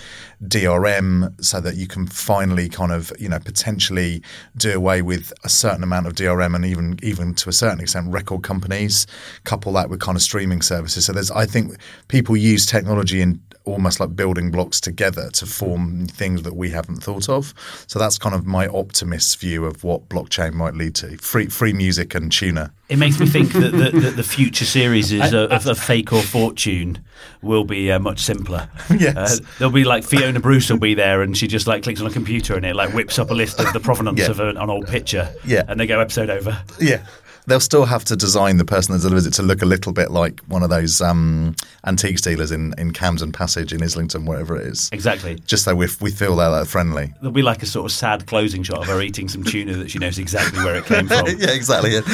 DRM 0.45 1.33
so 1.41 1.61
that 1.61 1.77
you 1.77 1.87
can 1.87 2.07
finally 2.07 2.67
kind 2.67 2.91
of, 2.91 3.13
you 3.17 3.29
know, 3.29 3.39
potentially 3.39 4.21
do 4.57 4.75
away 4.75 5.01
with 5.01 5.31
a 5.45 5.49
certain 5.49 5.81
amount 5.81 6.07
of 6.07 6.13
DRM 6.13 6.55
and 6.55 6.65
even, 6.65 6.99
even 7.01 7.33
to 7.35 7.47
a 7.47 7.53
certain 7.53 7.79
extent, 7.79 8.11
record 8.11 8.43
companies, 8.43 9.07
couple 9.45 9.71
that 9.71 9.89
with 9.89 10.01
kind 10.01 10.17
of 10.17 10.21
streaming 10.21 10.61
services. 10.61 11.05
So 11.05 11.13
there's, 11.13 11.31
I 11.31 11.45
think 11.45 11.77
people 12.09 12.35
use 12.35 12.65
technology 12.65 13.21
in 13.21 13.39
almost 13.65 13.99
like 13.99 14.15
building 14.15 14.51
blocks 14.51 14.81
together 14.81 15.29
to 15.31 15.45
form 15.45 16.05
things 16.07 16.43
that 16.43 16.55
we 16.55 16.69
haven't 16.69 17.01
thought 17.03 17.29
of. 17.29 17.53
So 17.87 17.99
that's 17.99 18.17
kind 18.17 18.35
of 18.35 18.45
my 18.45 18.67
optimist 18.67 19.39
view 19.39 19.65
of 19.65 19.83
what 19.83 20.09
blockchain 20.09 20.53
might 20.53 20.75
lead 20.75 20.95
to. 20.95 21.17
Free 21.17 21.47
free 21.47 21.73
music 21.73 22.15
and 22.15 22.31
tuna. 22.31 22.73
It 22.89 22.97
makes 22.97 23.19
me 23.19 23.25
think 23.25 23.53
that 23.53 23.71
the, 23.71 23.97
the, 23.97 24.09
the 24.11 24.23
future 24.23 24.65
series 24.65 25.11
is 25.11 25.33
of, 25.33 25.65
of, 25.65 25.79
Fake 25.79 26.11
or 26.13 26.21
Fortune 26.21 27.03
will 27.41 27.63
be 27.63 27.91
uh, 27.91 27.97
much 27.97 28.19
simpler. 28.19 28.69
yes. 28.89 29.39
Uh, 29.39 29.45
there'll 29.57 29.73
be 29.73 29.83
like 29.83 30.03
Fiona 30.03 30.39
Bruce 30.39 30.69
will 30.69 30.77
be 30.77 30.93
there 30.93 31.21
and 31.21 31.35
she 31.35 31.47
just 31.47 31.65
like 31.65 31.83
clicks 31.83 32.01
on 32.01 32.07
a 32.07 32.11
computer 32.11 32.55
and 32.55 32.65
it 32.65 32.75
like 32.75 32.93
whips 32.93 33.17
up 33.17 33.31
a 33.31 33.33
list 33.33 33.59
of 33.59 33.71
the 33.73 33.79
provenance 33.79 34.19
yeah. 34.19 34.29
of 34.29 34.39
an, 34.39 34.57
an 34.57 34.69
old 34.69 34.87
picture. 34.87 35.33
Yeah. 35.45 35.63
And 35.67 35.79
they 35.79 35.87
go 35.87 35.99
episode 35.99 36.29
over. 36.29 36.61
Yeah 36.79 37.05
they'll 37.45 37.59
still 37.59 37.85
have 37.85 38.03
to 38.05 38.15
design 38.15 38.57
the 38.57 38.65
person 38.65 38.93
that 38.93 39.01
delivers 39.01 39.25
it 39.25 39.33
to 39.33 39.43
look 39.43 39.61
a 39.61 39.65
little 39.65 39.93
bit 39.93 40.11
like 40.11 40.39
one 40.41 40.63
of 40.63 40.69
those 40.69 41.01
um, 41.01 41.55
antique 41.85 42.21
dealers 42.21 42.51
in, 42.51 42.73
in 42.77 42.91
Camden 42.91 43.31
Passage 43.31 43.73
in 43.73 43.81
Islington, 43.83 44.25
wherever 44.25 44.55
it 44.55 44.67
is. 44.67 44.89
Exactly. 44.91 45.35
Just 45.45 45.65
so 45.65 45.75
we, 45.75 45.87
we 46.01 46.11
feel 46.11 46.35
they're 46.35 46.51
that 46.51 46.67
friendly. 46.67 47.13
There'll 47.21 47.31
be 47.31 47.41
like 47.41 47.63
a 47.63 47.65
sort 47.65 47.85
of 47.85 47.91
sad 47.91 48.25
closing 48.27 48.63
shot 48.63 48.79
of 48.79 48.87
her 48.87 49.01
eating 49.01 49.27
some 49.27 49.43
tuna 49.43 49.75
that 49.77 49.91
she 49.91 49.99
knows 49.99 50.19
exactly 50.19 50.63
where 50.63 50.75
it 50.75 50.85
came 50.85 51.07
from. 51.07 51.25
yeah, 51.37 51.51
exactly. 51.51 51.93
Yeah. 51.93 52.01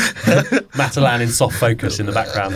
Matalan 0.76 1.22
in 1.22 1.30
soft 1.30 1.58
focus 1.58 2.00
in 2.00 2.06
the 2.06 2.12
background. 2.12 2.56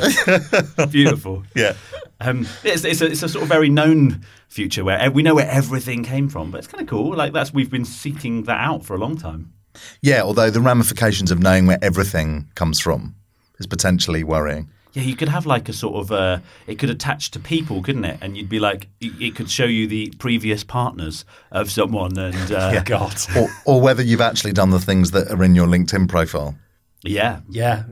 Beautiful. 0.91 1.43
Yeah. 1.55 1.73
Um, 2.19 2.47
it's, 2.63 2.85
it's, 2.85 3.01
a, 3.01 3.05
it's 3.07 3.23
a 3.23 3.29
sort 3.29 3.43
of 3.43 3.49
very 3.49 3.69
known 3.69 4.23
future 4.47 4.83
where 4.83 5.11
we 5.11 5.23
know 5.23 5.35
where 5.35 5.49
everything 5.49 6.03
came 6.03 6.29
from, 6.29 6.51
but 6.51 6.59
it's 6.59 6.67
kind 6.67 6.81
of 6.81 6.87
cool. 6.87 7.15
Like 7.15 7.33
that's 7.33 7.53
we've 7.53 7.71
been 7.71 7.85
seeking 7.85 8.43
that 8.43 8.59
out 8.59 8.85
for 8.85 8.95
a 8.95 8.99
long 8.99 9.17
time. 9.17 9.53
Yeah, 10.01 10.21
although 10.21 10.49
the 10.49 10.61
ramifications 10.61 11.31
of 11.31 11.39
knowing 11.39 11.65
where 11.65 11.79
everything 11.81 12.49
comes 12.55 12.79
from 12.79 13.15
is 13.59 13.67
potentially 13.67 14.23
worrying. 14.23 14.69
Yeah, 14.93 15.03
you 15.03 15.15
could 15.15 15.29
have 15.29 15.47
like 15.47 15.67
a 15.69 15.73
sort 15.73 15.95
of 15.95 16.11
uh, 16.11 16.39
it 16.67 16.77
could 16.77 16.91
attach 16.91 17.31
to 17.31 17.39
people, 17.39 17.81
couldn't 17.81 18.05
it? 18.05 18.19
And 18.21 18.37
you'd 18.37 18.49
be 18.49 18.59
like, 18.59 18.89
it 19.01 19.35
could 19.35 19.49
show 19.49 19.65
you 19.65 19.87
the 19.87 20.13
previous 20.19 20.63
partners 20.63 21.25
of 21.51 21.71
someone, 21.71 22.17
and 22.17 22.51
uh, 22.51 22.71
yeah. 22.73 22.83
God, 22.83 23.15
or, 23.37 23.47
or 23.65 23.81
whether 23.81 24.03
you've 24.03 24.21
actually 24.21 24.53
done 24.53 24.69
the 24.69 24.79
things 24.79 25.09
that 25.11 25.31
are 25.31 25.43
in 25.43 25.55
your 25.55 25.65
LinkedIn 25.65 26.07
profile. 26.07 26.55
Yeah, 27.03 27.41
yeah. 27.49 27.85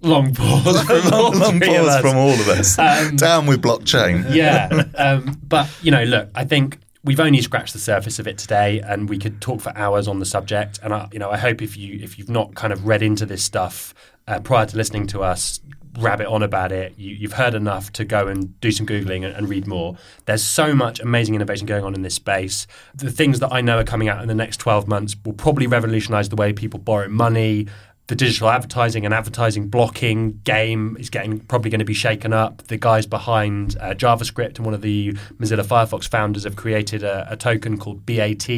Long 0.00 0.34
pause 0.34 0.80
from 0.86 1.12
all, 1.12 1.32
long 1.32 1.60
pause 1.60 2.00
from 2.00 2.16
all 2.16 2.30
of 2.32 2.48
us. 2.48 2.78
Um, 2.78 3.16
Down 3.16 3.46
with 3.46 3.60
blockchain. 3.60 4.34
Yeah, 4.34 4.84
um, 4.96 5.38
but 5.46 5.68
you 5.82 5.90
know, 5.90 6.04
look, 6.04 6.30
I 6.34 6.44
think 6.44 6.78
we've 7.04 7.20
only 7.20 7.42
scratched 7.42 7.74
the 7.74 7.78
surface 7.78 8.18
of 8.18 8.26
it 8.26 8.38
today, 8.38 8.80
and 8.80 9.08
we 9.08 9.18
could 9.18 9.40
talk 9.40 9.60
for 9.60 9.76
hours 9.76 10.08
on 10.08 10.18
the 10.18 10.26
subject. 10.26 10.80
And 10.82 10.92
I, 10.92 11.08
you 11.12 11.18
know, 11.18 11.30
I 11.30 11.36
hope 11.36 11.62
if 11.62 11.76
you 11.76 12.00
if 12.02 12.18
you've 12.18 12.30
not 12.30 12.54
kind 12.54 12.72
of 12.72 12.86
read 12.86 13.02
into 13.02 13.26
this 13.26 13.44
stuff 13.44 13.94
uh, 14.26 14.40
prior 14.40 14.66
to 14.66 14.76
listening 14.76 15.06
to 15.08 15.22
us 15.22 15.60
rabbit 15.98 16.26
on 16.26 16.42
about 16.42 16.72
it, 16.72 16.94
you, 16.98 17.28
have 17.28 17.34
heard 17.34 17.54
enough 17.54 17.92
to 17.92 18.04
go 18.04 18.26
and 18.26 18.58
do 18.60 18.72
some 18.72 18.86
googling 18.86 19.24
and, 19.24 19.34
and, 19.36 19.48
read 19.48 19.66
more. 19.66 19.96
There's 20.24 20.42
so 20.42 20.74
much 20.74 20.98
amazing 20.98 21.36
innovation 21.36 21.66
going 21.66 21.84
on 21.84 21.94
in 21.94 22.02
this 22.02 22.14
space. 22.14 22.66
The 22.94 23.12
things 23.12 23.38
that 23.40 23.52
I 23.52 23.60
know 23.60 23.78
are 23.78 23.84
coming 23.84 24.08
out 24.08 24.20
in 24.20 24.26
the 24.26 24.34
next 24.34 24.56
12 24.56 24.88
months 24.88 25.14
will 25.24 25.34
probably 25.34 25.68
revolutionise 25.68 26.28
the 26.30 26.36
way 26.36 26.52
people 26.52 26.80
borrow 26.80 27.08
money, 27.08 27.68
the 28.06 28.14
digital 28.14 28.50
advertising 28.50 29.06
and 29.06 29.14
advertising 29.14 29.68
blocking 29.68 30.38
game 30.44 30.94
is 31.00 31.08
getting 31.08 31.40
probably 31.40 31.70
going 31.70 31.78
to 31.78 31.86
be 31.86 31.94
shaken 31.94 32.34
up. 32.34 32.62
The 32.66 32.76
guys 32.76 33.06
behind 33.06 33.76
uh, 33.80 33.94
JavaScript 33.94 34.56
and 34.56 34.66
one 34.66 34.74
of 34.74 34.82
the 34.82 35.12
Mozilla 35.38 35.64
Firefox 35.64 36.06
founders 36.06 36.44
have 36.44 36.54
created 36.54 37.02
a, 37.02 37.26
a 37.30 37.36
token 37.36 37.78
called 37.78 38.04
BAT, 38.04 38.48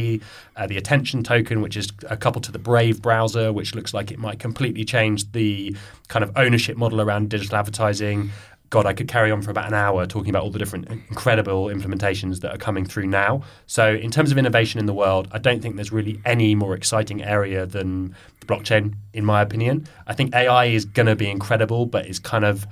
uh, 0.57 0.67
the 0.67 0.77
attention 0.77 1.23
token, 1.23 1.61
which 1.61 1.77
is 1.77 1.93
a 2.11 2.17
couple 2.17 2.41
to 2.43 2.51
the 2.51 2.59
Brave 2.59 3.01
browser, 3.01 3.53
which 3.53 3.73
looks 3.75 3.95
like 3.95 4.11
it 4.11 4.19
might 4.19 4.41
completely 4.41 4.85
change 4.85 5.31
the 5.31 5.77
kind 6.09 6.25
of 6.25 6.33
ownership 6.37 6.77
model 6.77 7.01
around 7.01 7.31
digital 7.31 7.57
advertising. 7.57 8.31
God, 8.71 8.87
I 8.87 8.93
could 8.93 9.09
carry 9.09 9.31
on 9.31 9.43
for 9.43 9.51
about 9.51 9.69
an 9.69 9.75
hour 9.75 10.07
talking 10.07 10.31
about 10.31 10.43
all 10.43 10.51
the 10.51 10.59
different 10.59 10.89
incredible 10.89 11.67
implementations 11.67 12.41
that 12.41 12.53
are 12.53 12.59
coming 12.59 12.85
through 12.85 13.07
now. 13.07 13.43
So, 13.67 13.95
in 13.95 14.11
terms 14.11 14.33
of 14.33 14.39
innovation 14.39 14.81
in 14.81 14.87
the 14.87 14.93
world, 14.93 15.29
I 15.31 15.39
don't 15.39 15.61
think 15.61 15.77
there's 15.77 15.93
really 15.93 16.21
any 16.25 16.55
more 16.55 16.75
exciting 16.75 17.23
area 17.23 17.65
than 17.67 18.15
the 18.41 18.47
blockchain, 18.47 18.95
in 19.13 19.25
my 19.25 19.41
opinion. 19.41 19.87
I 20.07 20.15
think 20.15 20.35
AI 20.35 20.67
is 20.67 20.85
going 20.85 21.07
to 21.07 21.17
be 21.17 21.31
incredible, 21.31 21.87
but 21.87 22.07
it's 22.07 22.19
kind 22.19 22.45
of 22.45 22.67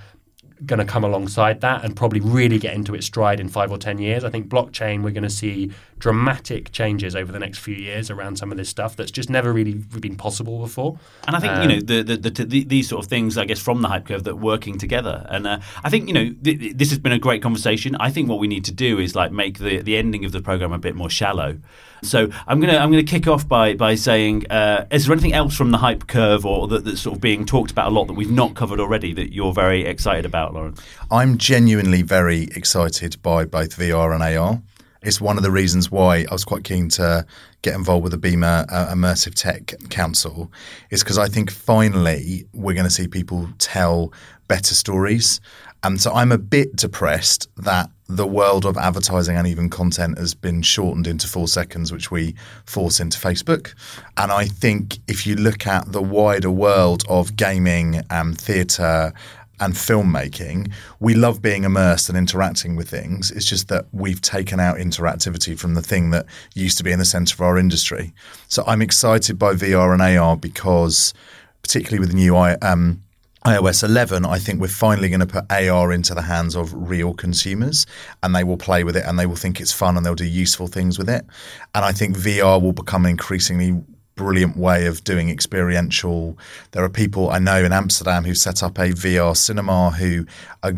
going 0.64 0.78
to 0.78 0.84
come 0.84 1.04
alongside 1.04 1.60
that 1.60 1.84
and 1.84 1.96
probably 1.96 2.20
really 2.20 2.58
get 2.58 2.74
into 2.74 2.94
its 2.94 3.06
stride 3.06 3.40
in 3.40 3.48
five 3.48 3.70
or 3.70 3.78
10 3.78 3.98
years. 3.98 4.24
I 4.24 4.30
think 4.30 4.48
blockchain, 4.48 5.02
we're 5.02 5.10
going 5.10 5.24
to 5.24 5.30
see 5.30 5.72
dramatic 5.98 6.70
changes 6.70 7.16
over 7.16 7.32
the 7.32 7.38
next 7.38 7.58
few 7.58 7.74
years 7.74 8.10
around 8.10 8.36
some 8.36 8.50
of 8.52 8.58
this 8.58 8.68
stuff 8.68 8.94
that's 8.96 9.10
just 9.10 9.28
never 9.28 9.52
really 9.52 9.74
been 9.74 10.16
possible 10.16 10.60
before. 10.60 10.98
And 11.26 11.34
I 11.36 11.40
think, 11.40 11.52
um, 11.54 11.62
you 11.62 11.68
know, 11.68 11.80
the, 11.80 12.02
the, 12.02 12.30
the, 12.30 12.44
the, 12.44 12.64
these 12.64 12.88
sort 12.88 13.04
of 13.04 13.08
things, 13.08 13.36
I 13.36 13.44
guess, 13.44 13.60
from 13.60 13.82
the 13.82 13.88
hype 13.88 14.06
curve 14.06 14.24
that 14.24 14.36
working 14.36 14.78
together. 14.78 15.26
And 15.28 15.46
uh, 15.46 15.60
I 15.82 15.90
think, 15.90 16.08
you 16.08 16.14
know, 16.14 16.34
th- 16.42 16.76
this 16.76 16.90
has 16.90 16.98
been 16.98 17.12
a 17.12 17.18
great 17.18 17.42
conversation. 17.42 17.96
I 17.96 18.10
think 18.10 18.28
what 18.28 18.38
we 18.38 18.46
need 18.46 18.64
to 18.66 18.72
do 18.72 18.98
is 18.98 19.14
like 19.14 19.32
make 19.32 19.58
the, 19.58 19.82
the 19.82 19.96
ending 19.96 20.24
of 20.24 20.32
the 20.32 20.40
program 20.40 20.72
a 20.72 20.78
bit 20.78 20.94
more 20.94 21.10
shallow. 21.10 21.58
So 22.04 22.28
I'm 22.46 22.60
gonna 22.60 22.76
I'm 22.76 22.90
gonna 22.90 23.02
kick 23.02 23.26
off 23.26 23.46
by 23.48 23.74
by 23.74 23.94
saying, 23.94 24.46
uh, 24.50 24.86
is 24.90 25.06
there 25.06 25.12
anything 25.12 25.32
else 25.32 25.56
from 25.56 25.70
the 25.70 25.78
hype 25.78 26.06
curve 26.06 26.44
or 26.46 26.68
that, 26.68 26.84
that's 26.84 27.00
sort 27.00 27.16
of 27.16 27.20
being 27.20 27.44
talked 27.44 27.70
about 27.70 27.88
a 27.88 27.94
lot 27.94 28.06
that 28.06 28.14
we've 28.14 28.30
not 28.30 28.54
covered 28.54 28.80
already 28.80 29.12
that 29.14 29.32
you're 29.32 29.52
very 29.52 29.84
excited 29.84 30.24
about, 30.24 30.54
Lawrence? 30.54 30.80
I'm 31.10 31.38
genuinely 31.38 32.02
very 32.02 32.44
excited 32.54 33.20
by 33.22 33.44
both 33.44 33.76
VR 33.76 34.14
and 34.14 34.22
AR. 34.22 34.62
It's 35.02 35.20
one 35.20 35.36
of 35.36 35.42
the 35.42 35.50
reasons 35.50 35.90
why 35.90 36.24
I 36.30 36.32
was 36.32 36.44
quite 36.44 36.64
keen 36.64 36.88
to 36.90 37.26
get 37.60 37.74
involved 37.74 38.04
with 38.04 38.12
the 38.12 38.18
BIMA 38.18 38.66
uh, 38.70 38.94
Immersive 38.94 39.34
Tech 39.34 39.74
Council, 39.90 40.50
is 40.90 41.02
because 41.02 41.18
I 41.18 41.28
think 41.28 41.50
finally 41.50 42.46
we're 42.54 42.72
going 42.72 42.86
to 42.86 42.90
see 42.90 43.06
people 43.06 43.48
tell 43.58 44.14
better 44.48 44.74
stories. 44.74 45.42
And 45.82 46.00
so 46.00 46.10
I'm 46.12 46.32
a 46.32 46.38
bit 46.38 46.74
depressed 46.74 47.48
that 47.58 47.90
the 48.08 48.26
world 48.26 48.66
of 48.66 48.76
advertising 48.76 49.36
and 49.36 49.46
even 49.46 49.70
content 49.70 50.18
has 50.18 50.34
been 50.34 50.62
shortened 50.62 51.06
into 51.06 51.26
four 51.26 51.48
seconds, 51.48 51.90
which 51.90 52.10
we 52.10 52.34
force 52.66 53.00
into 53.00 53.18
Facebook. 53.18 53.74
And 54.16 54.30
I 54.30 54.46
think 54.46 54.98
if 55.08 55.26
you 55.26 55.36
look 55.36 55.66
at 55.66 55.92
the 55.92 56.02
wider 56.02 56.50
world 56.50 57.04
of 57.08 57.36
gaming 57.36 58.02
and 58.10 58.38
theatre 58.38 59.12
and 59.60 59.74
filmmaking, 59.74 60.70
we 61.00 61.14
love 61.14 61.40
being 61.40 61.64
immersed 61.64 62.08
and 62.08 62.18
interacting 62.18 62.76
with 62.76 62.88
things. 62.88 63.30
It's 63.30 63.46
just 63.46 63.68
that 63.68 63.86
we've 63.92 64.20
taken 64.20 64.60
out 64.60 64.76
interactivity 64.76 65.58
from 65.58 65.74
the 65.74 65.82
thing 65.82 66.10
that 66.10 66.26
used 66.54 66.76
to 66.78 66.84
be 66.84 66.92
in 66.92 66.98
the 66.98 67.04
center 67.04 67.34
of 67.34 67.40
our 67.40 67.56
industry. 67.56 68.12
So 68.48 68.64
I'm 68.66 68.82
excited 68.82 69.38
by 69.38 69.54
VR 69.54 69.92
and 69.92 70.02
AR 70.02 70.36
because 70.36 71.14
particularly 71.62 72.00
with 72.00 72.10
the 72.10 72.16
new 72.16 72.36
um, 72.36 73.02
iOS 73.44 73.84
11, 73.84 74.24
I 74.24 74.38
think 74.38 74.58
we're 74.58 74.68
finally 74.68 75.10
going 75.10 75.20
to 75.20 75.26
put 75.26 75.52
AR 75.52 75.92
into 75.92 76.14
the 76.14 76.22
hands 76.22 76.54
of 76.54 76.72
real 76.72 77.12
consumers 77.12 77.84
and 78.22 78.34
they 78.34 78.42
will 78.42 78.56
play 78.56 78.84
with 78.84 78.96
it 78.96 79.04
and 79.04 79.18
they 79.18 79.26
will 79.26 79.36
think 79.36 79.60
it's 79.60 79.72
fun 79.72 79.98
and 79.98 80.06
they'll 80.06 80.14
do 80.14 80.24
useful 80.24 80.66
things 80.66 80.96
with 80.96 81.10
it. 81.10 81.26
And 81.74 81.84
I 81.84 81.92
think 81.92 82.16
VR 82.16 82.60
will 82.60 82.72
become 82.72 83.04
an 83.04 83.10
increasingly 83.10 83.82
brilliant 84.14 84.56
way 84.56 84.86
of 84.86 85.04
doing 85.04 85.28
experiential. 85.28 86.38
There 86.70 86.82
are 86.84 86.88
people 86.88 87.28
I 87.30 87.38
know 87.38 87.62
in 87.62 87.72
Amsterdam 87.72 88.24
who 88.24 88.34
set 88.34 88.62
up 88.62 88.78
a 88.78 88.92
VR 88.92 89.36
cinema 89.36 89.90
who 89.90 90.24
are 90.62 90.72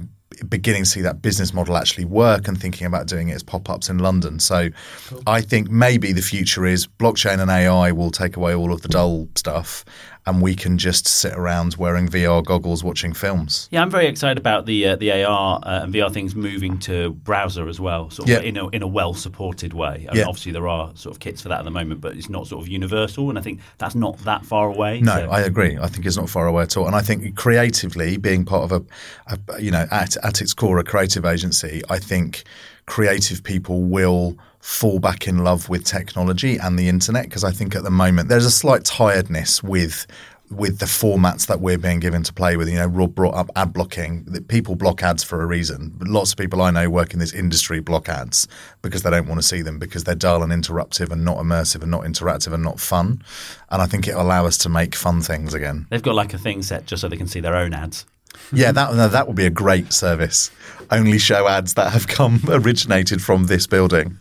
beginning 0.49 0.83
to 0.83 0.91
see 0.91 1.01
that 1.03 1.23
business 1.23 1.55
model 1.55 1.77
actually 1.77 2.05
work 2.05 2.49
and 2.49 2.61
thinking 2.61 2.87
about 2.87 3.07
doing 3.07 3.29
it 3.29 3.35
as 3.35 3.43
pop-ups 3.43 3.89
in 3.89 3.99
London. 3.99 4.41
So 4.41 4.71
cool. 5.07 5.23
I 5.27 5.41
think 5.41 5.71
maybe 5.71 6.13
the 6.13 6.21
future 6.21 6.67
is 6.67 6.87
blockchain 6.87 7.39
and 7.41 7.51
AI 7.51 7.93
will 7.93 8.11
take 8.11 8.37
away 8.37 8.55
all 8.55 8.73
of 8.73 8.83
the 8.83 8.89
dull 8.89 9.29
stuff 9.37 9.85
and 10.27 10.43
we 10.43 10.55
can 10.55 10.77
just 10.77 11.07
sit 11.07 11.33
around 11.35 11.77
wearing 11.77 12.09
VR 12.09 12.45
goggles 12.45 12.83
watching 12.83 13.13
films. 13.13 13.69
Yeah, 13.71 13.83
I'm 13.83 13.91
very 13.91 14.07
excited 14.07 14.39
about 14.39 14.67
the 14.67 14.89
uh, 14.89 14.97
the 14.97 15.25
AR 15.25 15.61
uh, 15.63 15.83
and 15.83 15.95
VR 15.95 16.13
things 16.13 16.35
moving 16.35 16.79
to 16.81 17.11
browser 17.11 17.69
as 17.69 17.79
well, 17.79 18.11
sort 18.11 18.29
of 18.29 18.35
yeah. 18.35 18.41
in 18.41 18.57
a 18.57 18.69
in 18.69 18.83
a 18.83 18.87
well 18.87 19.15
supported 19.15 19.73
way. 19.73 20.07
I 20.09 20.13
mean, 20.13 20.23
yeah. 20.23 20.25
obviously 20.25 20.53
there 20.53 20.67
are 20.67 20.95
sort 20.97 21.15
of 21.15 21.21
kits 21.21 21.43
for 21.43 21.49
that 21.49 21.61
at 21.61 21.65
the 21.65 21.71
moment, 21.71 22.01
but 22.01 22.17
it's 22.17 22.29
not 22.29 22.49
sort 22.49 22.63
of 22.63 22.69
universal, 22.69 23.29
and 23.29 23.39
I 23.39 23.43
think 23.43 23.61
that's 23.79 23.95
not 23.95 24.19
that 24.19 24.45
far 24.45 24.69
away. 24.69 25.01
No, 25.01 25.17
so. 25.17 25.31
I 25.31 25.43
agree. 25.43 25.79
I 25.79 25.87
think 25.87 26.05
it's 26.07 26.17
not 26.17 26.29
far 26.29 26.47
away 26.47 26.65
at 26.65 26.77
all, 26.77 26.87
and 26.87 26.97
I 26.97 27.03
think 27.03 27.37
creatively 27.37 28.17
being 28.17 28.45
part 28.45 28.71
of 28.71 28.73
a, 28.73 29.37
a 29.53 29.63
you 29.63 29.71
know 29.71 29.87
at 29.91 30.17
at 30.25 30.41
its 30.41 30.53
core 30.55 30.79
a 30.79 30.85
creative 30.85 31.25
agency, 31.25 31.83
I 31.89 31.99
think 31.99 32.45
creative 32.87 33.43
people 33.43 33.83
will 33.83 34.37
fall 34.67 34.99
back 34.99 35.29
in 35.29 35.39
love 35.39 35.69
with 35.69 35.85
technology 35.85 36.57
and 36.57 36.77
the 36.77 36.89
internet 36.89 37.23
because 37.23 37.45
I 37.45 37.53
think 37.53 37.77
at 37.77 37.85
the 37.85 37.91
moment 37.91 38.29
there's 38.29 38.45
a 38.45 38.51
slight 38.51 38.85
tiredness 38.85 39.63
with 39.63 40.09
with 40.51 40.81
the 40.81 40.87
formats 40.87 41.47
that 41.47 41.61
we're 41.61 41.79
being 41.79 42.01
given 42.01 42.25
to 42.25 42.33
play 42.33 42.57
with. 42.57 42.69
You 42.69 42.75
know, 42.77 42.87
Rob 42.87 43.15
brought 43.15 43.35
up 43.35 43.49
ad 43.55 43.73
blocking. 43.73 44.25
People 44.49 44.75
block 44.75 45.05
ads 45.05 45.23
for 45.23 45.41
a 45.41 45.47
reason. 45.47 45.93
But 45.97 46.09
lots 46.09 46.33
of 46.33 46.39
people 46.39 46.63
I 46.63 46.73
know 46.73 46.91
work 46.91 47.13
in 47.13 47.21
this 47.21 47.33
industry 47.33 47.79
block 47.81 48.09
ads 48.09 48.49
because 48.83 49.03
they 49.03 49.11
don't 49.11 49.29
want 49.29 49.41
to 49.41 49.47
see 49.47 49.63
them 49.63 49.79
because 49.79 50.03
they're 50.03 50.17
dull 50.17 50.43
and 50.43 50.53
interruptive 50.53 51.11
and 51.11 51.25
not 51.25 51.39
immersive 51.39 51.83
and 51.83 51.91
not 51.91 52.03
interactive 52.03 52.53
and 52.53 52.63
not 52.63 52.81
fun. 52.81 53.23
And 53.71 53.81
I 53.81 53.87
think 53.87 54.09
it'll 54.09 54.23
allow 54.23 54.47
us 54.47 54.59
to 54.59 54.69
make 54.69 54.95
fun 54.97 55.21
things 55.21 55.55
again. 55.55 55.87
They've 55.91 56.03
got 56.03 56.17
like 56.17 56.35
a 56.35 56.39
thing 56.39 56.63
set 56.63 56.87
just 56.87 57.01
so 57.01 57.09
they 57.09 57.17
can 57.17 57.29
see 57.29 57.41
their 57.41 57.57
own 57.57 57.73
ads. 57.73 58.05
Yeah, 58.53 58.73
that 58.73 59.13
that 59.13 59.27
would 59.27 59.37
be 59.37 59.47
a 59.47 59.51
great 59.51 59.93
service. 59.93 60.51
Only 60.91 61.19
show 61.19 61.49
ads 61.49 61.75
that 61.75 61.93
have 61.93 62.07
come 62.07 62.41
originated 62.49 63.23
from 63.23 63.47
this 63.47 63.67
building. 63.67 64.19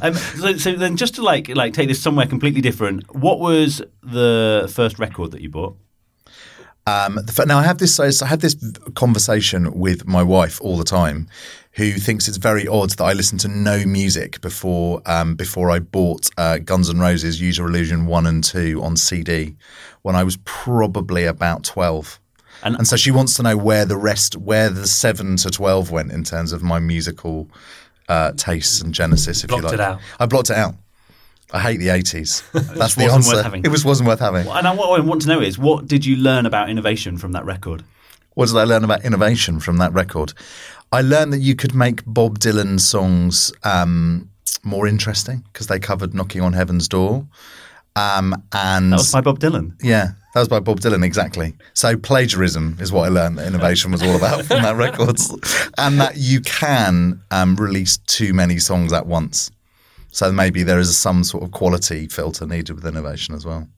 um, 0.00 0.14
so, 0.14 0.56
so, 0.56 0.72
then, 0.74 0.96
just 0.96 1.16
to 1.16 1.22
like 1.22 1.48
like 1.48 1.74
take 1.74 1.88
this 1.88 2.00
somewhere 2.00 2.26
completely 2.26 2.60
different, 2.60 3.14
what 3.14 3.40
was 3.40 3.82
the 4.02 4.70
first 4.74 4.98
record 4.98 5.32
that 5.32 5.40
you 5.40 5.48
bought? 5.48 5.76
Um, 6.86 7.20
now 7.46 7.58
I 7.58 7.62
have 7.62 7.78
this. 7.78 8.00
I 8.00 8.26
had 8.26 8.40
this 8.40 8.56
conversation 8.94 9.78
with 9.78 10.06
my 10.06 10.22
wife 10.22 10.60
all 10.60 10.76
the 10.76 10.84
time, 10.84 11.28
who 11.72 11.92
thinks 11.92 12.26
it's 12.26 12.38
very 12.38 12.66
odd 12.66 12.90
that 12.90 13.04
I 13.04 13.12
listened 13.12 13.40
to 13.40 13.48
no 13.48 13.84
music 13.84 14.40
before 14.40 15.00
um, 15.06 15.36
before 15.36 15.70
I 15.70 15.78
bought 15.78 16.28
uh, 16.38 16.58
Guns 16.58 16.90
N' 16.90 16.98
Roses 16.98 17.40
Use 17.40 17.58
Your 17.58 17.68
Illusion 17.68 18.06
one 18.06 18.26
and 18.26 18.42
two 18.42 18.82
on 18.82 18.96
CD 18.96 19.54
when 20.02 20.16
I 20.16 20.24
was 20.24 20.38
probably 20.44 21.24
about 21.24 21.62
twelve. 21.62 22.18
And, 22.62 22.76
and 22.76 22.86
so 22.86 22.96
she 22.96 23.10
wants 23.10 23.36
to 23.36 23.42
know 23.42 23.56
where 23.56 23.84
the 23.84 23.96
rest, 23.96 24.36
where 24.36 24.70
the 24.70 24.86
seven 24.86 25.36
to 25.38 25.50
twelve 25.50 25.90
went 25.90 26.12
in 26.12 26.24
terms 26.24 26.52
of 26.52 26.62
my 26.62 26.78
musical 26.78 27.48
uh, 28.08 28.32
tastes 28.32 28.80
and 28.80 28.94
genesis. 28.94 29.42
If 29.42 29.48
blocked 29.48 29.62
you 29.62 29.68
like, 29.68 29.74
it 29.74 29.80
out. 29.80 30.00
I 30.20 30.26
blocked 30.26 30.50
it 30.50 30.56
out. 30.56 30.74
I 31.52 31.60
hate 31.60 31.78
the 31.78 31.90
eighties. 31.90 32.42
That's 32.52 32.94
the 32.94 33.04
answer. 33.04 33.60
It 33.62 33.68
was 33.68 33.84
wasn't 33.84 34.08
worth 34.08 34.20
having. 34.20 34.46
And 34.46 34.78
what 34.78 34.98
I 34.98 35.04
want 35.04 35.22
to 35.22 35.28
know 35.28 35.40
is, 35.40 35.58
what 35.58 35.86
did 35.86 36.06
you 36.06 36.16
learn 36.16 36.46
about 36.46 36.70
innovation 36.70 37.18
from 37.18 37.32
that 37.32 37.44
record? 37.44 37.84
What 38.34 38.48
did 38.48 38.56
I 38.56 38.64
learn 38.64 38.84
about 38.84 39.04
innovation 39.04 39.60
from 39.60 39.76
that 39.78 39.92
record? 39.92 40.32
I 40.90 41.02
learned 41.02 41.32
that 41.32 41.40
you 41.40 41.54
could 41.54 41.74
make 41.74 42.02
Bob 42.06 42.38
Dylan 42.38 42.80
songs 42.80 43.52
um, 43.64 44.30
more 44.62 44.86
interesting 44.86 45.44
because 45.52 45.66
they 45.66 45.78
covered 45.78 46.14
"Knocking 46.14 46.40
on 46.40 46.52
Heaven's 46.52 46.88
Door." 46.88 47.26
Um, 47.96 48.42
and 48.52 48.92
that 48.92 48.96
was 48.96 49.12
by 49.12 49.20
Bob 49.20 49.38
Dylan. 49.38 49.74
Yeah, 49.82 50.12
that 50.32 50.40
was 50.40 50.48
by 50.48 50.60
Bob 50.60 50.80
Dylan, 50.80 51.04
exactly. 51.04 51.54
So 51.74 51.96
plagiarism 51.96 52.78
is 52.80 52.90
what 52.90 53.04
I 53.04 53.08
learned 53.08 53.38
that 53.38 53.46
innovation 53.46 53.92
was 53.92 54.02
all 54.02 54.16
about 54.16 54.44
from 54.44 54.62
that 54.62 54.76
record, 54.76 55.18
and 55.78 56.00
that 56.00 56.16
you 56.16 56.40
can 56.40 57.20
um, 57.30 57.56
release 57.56 57.98
too 57.98 58.32
many 58.32 58.58
songs 58.58 58.92
at 58.92 59.06
once. 59.06 59.50
So 60.10 60.32
maybe 60.32 60.62
there 60.62 60.78
is 60.78 60.96
some 60.96 61.24
sort 61.24 61.42
of 61.42 61.50
quality 61.52 62.06
filter 62.08 62.46
needed 62.46 62.74
with 62.74 62.86
innovation 62.86 63.34
as 63.34 63.44
well. 63.44 63.68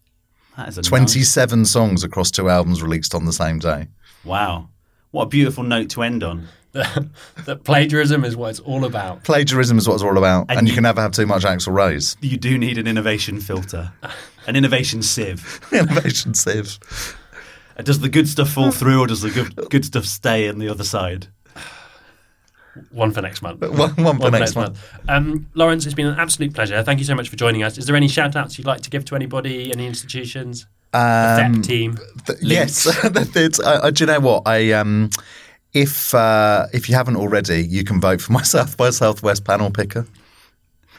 That 0.57 0.69
is 0.69 0.87
Twenty-seven 0.87 1.61
nice... 1.61 1.71
songs 1.71 2.05
across 2.05 2.31
two 2.31 2.49
albums 2.49 2.83
released 2.83 3.15
on 3.15 3.25
the 3.25 3.33
same 3.33 3.59
day. 3.59 3.89
Wow, 4.25 4.69
what 5.11 5.25
a 5.25 5.29
beautiful 5.29 5.65
note 5.65 5.91
to 5.91 6.03
end 6.03 6.23
on. 6.23 6.47
that 7.45 7.63
plagiarism 7.63 8.25
is 8.25 8.37
what 8.37 8.51
it's 8.51 8.61
all 8.61 8.85
about. 8.85 9.23
Plagiarism 9.23 9.79
is 9.79 9.87
what 9.87 9.95
it's 9.95 10.03
all 10.03 10.19
about, 10.19 10.47
and, 10.49 10.59
and 10.59 10.67
you, 10.67 10.73
you, 10.73 10.75
can 10.75 10.83
never 10.83 11.01
have 11.01 11.13
too 11.13 11.25
much 11.25 11.45
Axl 11.45 11.73
Rose. 11.73 12.17
You 12.21 12.37
do 12.37 12.59
need 12.59 12.79
an 12.79 12.89
innovation 12.89 13.41
filter, 13.41 13.93
an 14.49 14.57
innovation 14.57 15.01
sieve. 15.01 15.61
innovation 15.73 16.35
sieve. 16.35 16.79
Uh, 17.79 17.83
does 17.83 18.01
the 18.01 18.09
good 18.09 18.29
stuff 18.29 18.51
fall 18.51 18.73
through, 18.73 19.01
or 19.01 19.07
does 19.07 19.21
the 19.21 19.31
good, 19.31 19.55
good 19.71 19.85
stuff 19.85 20.05
stay 20.05 20.49
on 20.49 20.59
the 20.59 20.69
other 20.69 20.83
side? 20.83 21.29
One 22.91 23.13
for 23.13 23.23
next 23.23 23.41
month. 23.41 23.61
One, 23.61 23.71
one, 23.71 23.95
one 23.95 24.19
for, 24.19 24.31
next, 24.33 24.41
next 24.41 24.57
month. 24.57 24.79
month. 25.07 25.09
Um, 25.09 25.49
Lawrence, 25.55 25.87
it's 25.87 25.95
been 25.95 26.09
an 26.09 26.19
absolute 26.19 26.55
pleasure. 26.55 26.83
Thank 26.83 26.99
you 26.99 27.05
so 27.05 27.15
much 27.15 27.29
for 27.29 27.37
joining 27.37 27.63
us. 27.63 27.79
Is 27.79 27.87
there 27.87 27.95
any 27.95 28.09
shout 28.09 28.35
outs 28.35 28.59
you'd 28.59 28.67
like 28.67 28.81
to 28.81 28.91
give 28.91 29.05
to 29.05 29.15
anybody, 29.15 29.71
any 29.71 29.87
institutions? 29.87 30.67
Um, 30.93 31.63
team. 31.63 31.99
Th- 32.27 32.39
yes, 32.41 32.87
uh, 32.87 33.91
do 33.91 34.03
you 34.03 34.07
know 34.07 34.21
what 34.21 34.43
I 34.47 34.73
um, 34.73 35.11
if 35.75 36.15
uh, 36.15 36.67
if 36.73 36.89
you 36.89 36.95
haven't 36.95 37.17
already, 37.17 37.63
you 37.67 37.85
can 37.85 38.01
vote 38.01 38.21
for 38.21 38.33
my 38.39 38.43
South 38.43 38.77
by 38.77 38.91
Southwest 38.91 39.45
panel 39.45 39.71
picker, 39.71 40.07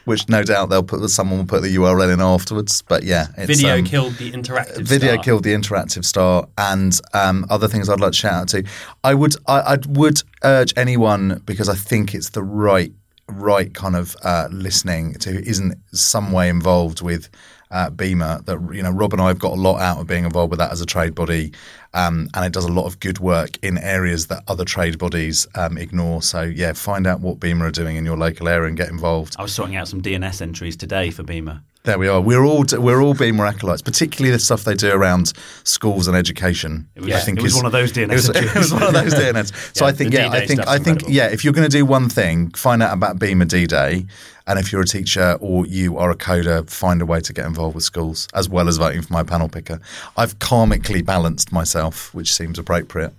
which 0.04 0.30
no 0.30 0.44
doubt 0.44 0.70
they'll 0.70 0.84
put 0.84 1.08
someone 1.10 1.40
will 1.40 1.46
put 1.46 1.64
the 1.64 1.76
URL 1.76 2.14
in 2.14 2.22
afterwards. 2.22 2.82
But 2.82 3.04
yeah, 3.04 3.28
video 3.38 3.80
um, 3.80 3.86
killed 3.86 4.14
the 4.16 4.32
interactive. 4.32 4.82
Video 4.82 5.14
star. 5.14 5.24
killed 5.24 5.44
the 5.44 5.54
interactive 5.54 6.06
star, 6.06 6.48
and 6.58 7.00
um, 7.14 7.46
other 7.50 7.68
things 7.68 7.90
I'd 7.90 8.02
like 8.02 8.12
to 8.12 8.18
shout 8.18 8.34
out 8.34 8.48
to. 8.50 8.64
I 9.04 9.14
would 9.14 9.36
I, 9.48 9.60
I 9.60 9.78
would 9.88 10.22
urge 10.44 10.74
anyone 10.78 11.42
because 11.46 11.70
I 11.70 11.76
think 11.76 12.14
it's 12.14 12.32
the 12.32 12.44
right 12.44 12.92
right 13.28 13.74
kind 13.74 13.96
of 13.96 14.16
uh, 14.24 14.50
listening 14.52 15.14
to 15.16 15.32
who 15.32 15.40
isn't 15.40 15.76
some 15.94 16.32
way 16.32 16.48
involved 16.48 17.02
with 17.02 17.28
at 17.72 17.96
BIMA 17.98 18.46
that 18.46 18.60
you 18.74 18.84
know 18.84 18.92
Rob 18.92 19.14
and 19.14 19.22
I 19.22 19.28
have 19.28 19.40
got 19.40 19.54
a 19.54 19.62
lot 19.62 19.80
out 19.82 20.00
of 20.00 20.08
being 20.08 20.26
involved 20.26 20.52
with 20.52 20.60
that 20.60 20.72
as 20.72 20.82
a 20.82 20.86
trade 20.86 21.16
body, 21.16 21.52
um, 21.94 22.30
and 22.34 22.46
it 22.46 22.54
does 22.54 22.66
a 22.66 22.72
lot 22.72 22.86
of 22.86 23.00
good 23.00 23.20
work 23.20 23.58
in 23.64 23.78
areas 23.78 24.28
that 24.28 24.44
other 24.48 24.66
trade 24.66 24.98
bodies 24.98 25.48
um, 25.56 25.78
ignore. 25.78 26.22
So 26.22 26.42
yeah, 26.42 26.74
find 26.74 27.08
out 27.08 27.22
what 27.22 27.40
BIMA 27.40 27.62
are 27.62 27.72
doing 27.72 27.96
in 27.96 28.06
your 28.06 28.18
local 28.18 28.48
area 28.48 28.68
and 28.68 28.78
get 28.78 28.90
involved. 28.90 29.36
I 29.38 29.42
was 29.42 29.54
sorting 29.54 29.76
out 29.76 29.88
some 29.88 30.02
DNS 30.02 30.42
entries 30.42 30.78
today 30.78 31.10
for 31.12 31.24
BIMA. 31.24 31.62
There 31.86 32.00
we 32.00 32.08
are. 32.08 32.20
We're 32.20 32.44
all 32.44 32.66
we're 32.80 33.00
all 33.00 33.14
BIMA 33.14 33.48
acolytes, 33.48 33.84
particularly 33.84 34.32
the 34.32 34.40
stuff 34.40 34.64
they 34.64 34.74
do 34.74 34.92
around 34.92 35.34
schools 35.64 36.08
and 36.08 36.18
education. 36.18 36.90
Was, 36.96 37.12
I 37.14 37.20
think 37.20 37.38
it 37.38 37.44
was 37.44 37.52
is, 37.52 37.58
one 37.58 37.68
of 37.68 37.72
those 37.72 37.94
DNS. 37.94 38.12
It 38.12 38.14
was, 38.14 38.30
it 38.36 38.56
was 38.56 38.74
one 38.74 38.84
of 38.84 38.94
those 38.94 39.14
DNS. 39.14 39.54
So 39.76 39.86
yeah, 39.86 39.90
I 39.90 39.94
think 39.94 40.14
yeah, 40.14 40.30
I 40.32 40.46
think 40.48 40.68
I 40.68 40.78
think 40.78 40.88
incredible. 40.88 41.12
yeah. 41.12 41.28
If 41.28 41.44
you're 41.44 41.54
going 41.54 41.70
to 41.70 41.78
do 41.78 41.86
one 41.86 42.10
thing, 42.10 42.50
find 42.52 42.82
out 42.82 42.92
about 42.92 43.20
BIMA 43.20 43.48
D 43.48 43.68
Day, 43.68 44.08
and 44.48 44.58
if 44.58 44.72
you're 44.72 44.82
a 44.82 44.88
teacher 44.88 45.38
or 45.40 45.68
you 45.68 45.98
are 45.98 46.10
a 46.10 46.16
coder, 46.16 46.68
find 46.68 47.04
a 47.04 47.06
way 47.06 47.20
to 47.22 47.34
get 47.34 47.46
involved 47.46 47.76
with 47.76 47.84
schools 47.84 48.28
as 48.34 48.50
well 48.50 48.68
as 48.68 48.78
voting 48.78 49.04
for 49.04 49.14
my 49.14 49.22
panel 49.22 49.48
picker. 49.48 49.80
I've 50.18 50.40
karmically 50.40 51.06
balanced 51.06 51.52
myself, 51.52 52.14
which 52.16 52.34
seems 52.34 52.58
appropriate. 52.58 53.14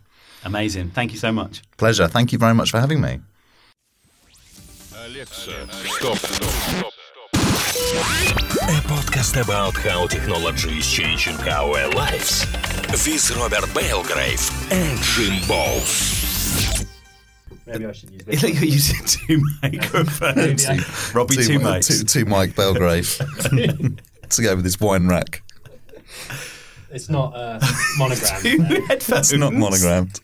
Amazing. 0.45 0.91
Thank 0.91 1.13
you 1.13 1.19
so 1.19 1.31
much. 1.31 1.63
Pleasure. 1.77 2.09
Thank 2.09 2.33
you 2.33 2.39
very 2.39 2.55
much 2.55 2.73
for 2.73 2.81
having 2.81 3.01
me. 3.01 3.21
Alexa, 5.05 5.69
stop, 5.71 6.17
stop, 6.17 6.93
stop. 6.93 6.93
A 8.67 8.81
podcast 8.81 9.41
about 9.41 9.77
how 9.77 10.09
technology 10.09 10.79
is 10.79 10.91
changing 10.91 11.39
our 11.49 11.89
lives 11.91 12.45
with 12.91 13.37
Robert 13.37 13.73
Belgrave 13.73 14.73
and 14.73 14.99
Jim 15.01 15.41
Bowles. 15.47 16.85
Maybe 17.65 17.87
I 17.87 17.93
should 17.93 18.11
use 18.11 18.25
this. 18.25 18.43
You're 18.43 18.65
using 18.65 19.07
two 19.07 19.41
microphones. 19.63 21.15
Robbie, 21.15 21.37
two, 21.37 21.45
two 21.45 21.59
mics. 21.61 21.87
Two, 21.87 22.05
two 22.07 22.25
Mike 22.25 22.57
Belgrave. 22.57 23.17
to 24.31 24.43
go 24.43 24.57
with 24.57 24.65
this 24.65 24.81
wine 24.81 25.07
rack. 25.07 25.45
It's 26.91 27.09
not 27.09 27.37
uh, 27.37 27.61
monogrammed. 27.99 28.43
two 28.43 28.59
no. 28.59 28.87
headphones. 28.87 29.33
It's 29.33 29.39
not 29.39 29.53
monogrammed. 29.53 30.21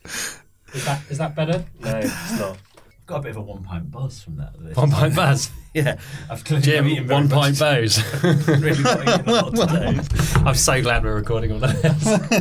Is 0.74 0.85
that, 0.85 1.01
is 1.10 1.19
that 1.19 1.36
better? 1.36 1.64
No, 1.78 1.97
it's 1.97 2.39
not 2.40 2.59
got 3.07 3.19
a 3.19 3.23
bit 3.23 3.31
of 3.31 3.37
a 3.39 3.41
one 3.41 3.62
pint 3.62 3.91
buzz 3.91 4.23
from 4.23 4.37
that. 4.37 4.77
One 4.77 4.91
pint 4.91 5.16
buzz. 5.16 5.51
yeah, 5.74 5.99
I've 6.31 6.45
clearly 6.45 6.65
Jim, 6.65 7.09
one 7.09 7.29
pint 7.29 7.59
buzz. 7.59 8.03
really 8.23 8.83
I'm 10.45 10.55
so 10.55 10.83
glad 10.83 11.05
we're 11.05 11.15
recording 11.15 11.53
all 11.53 11.59
this. 11.59 11.73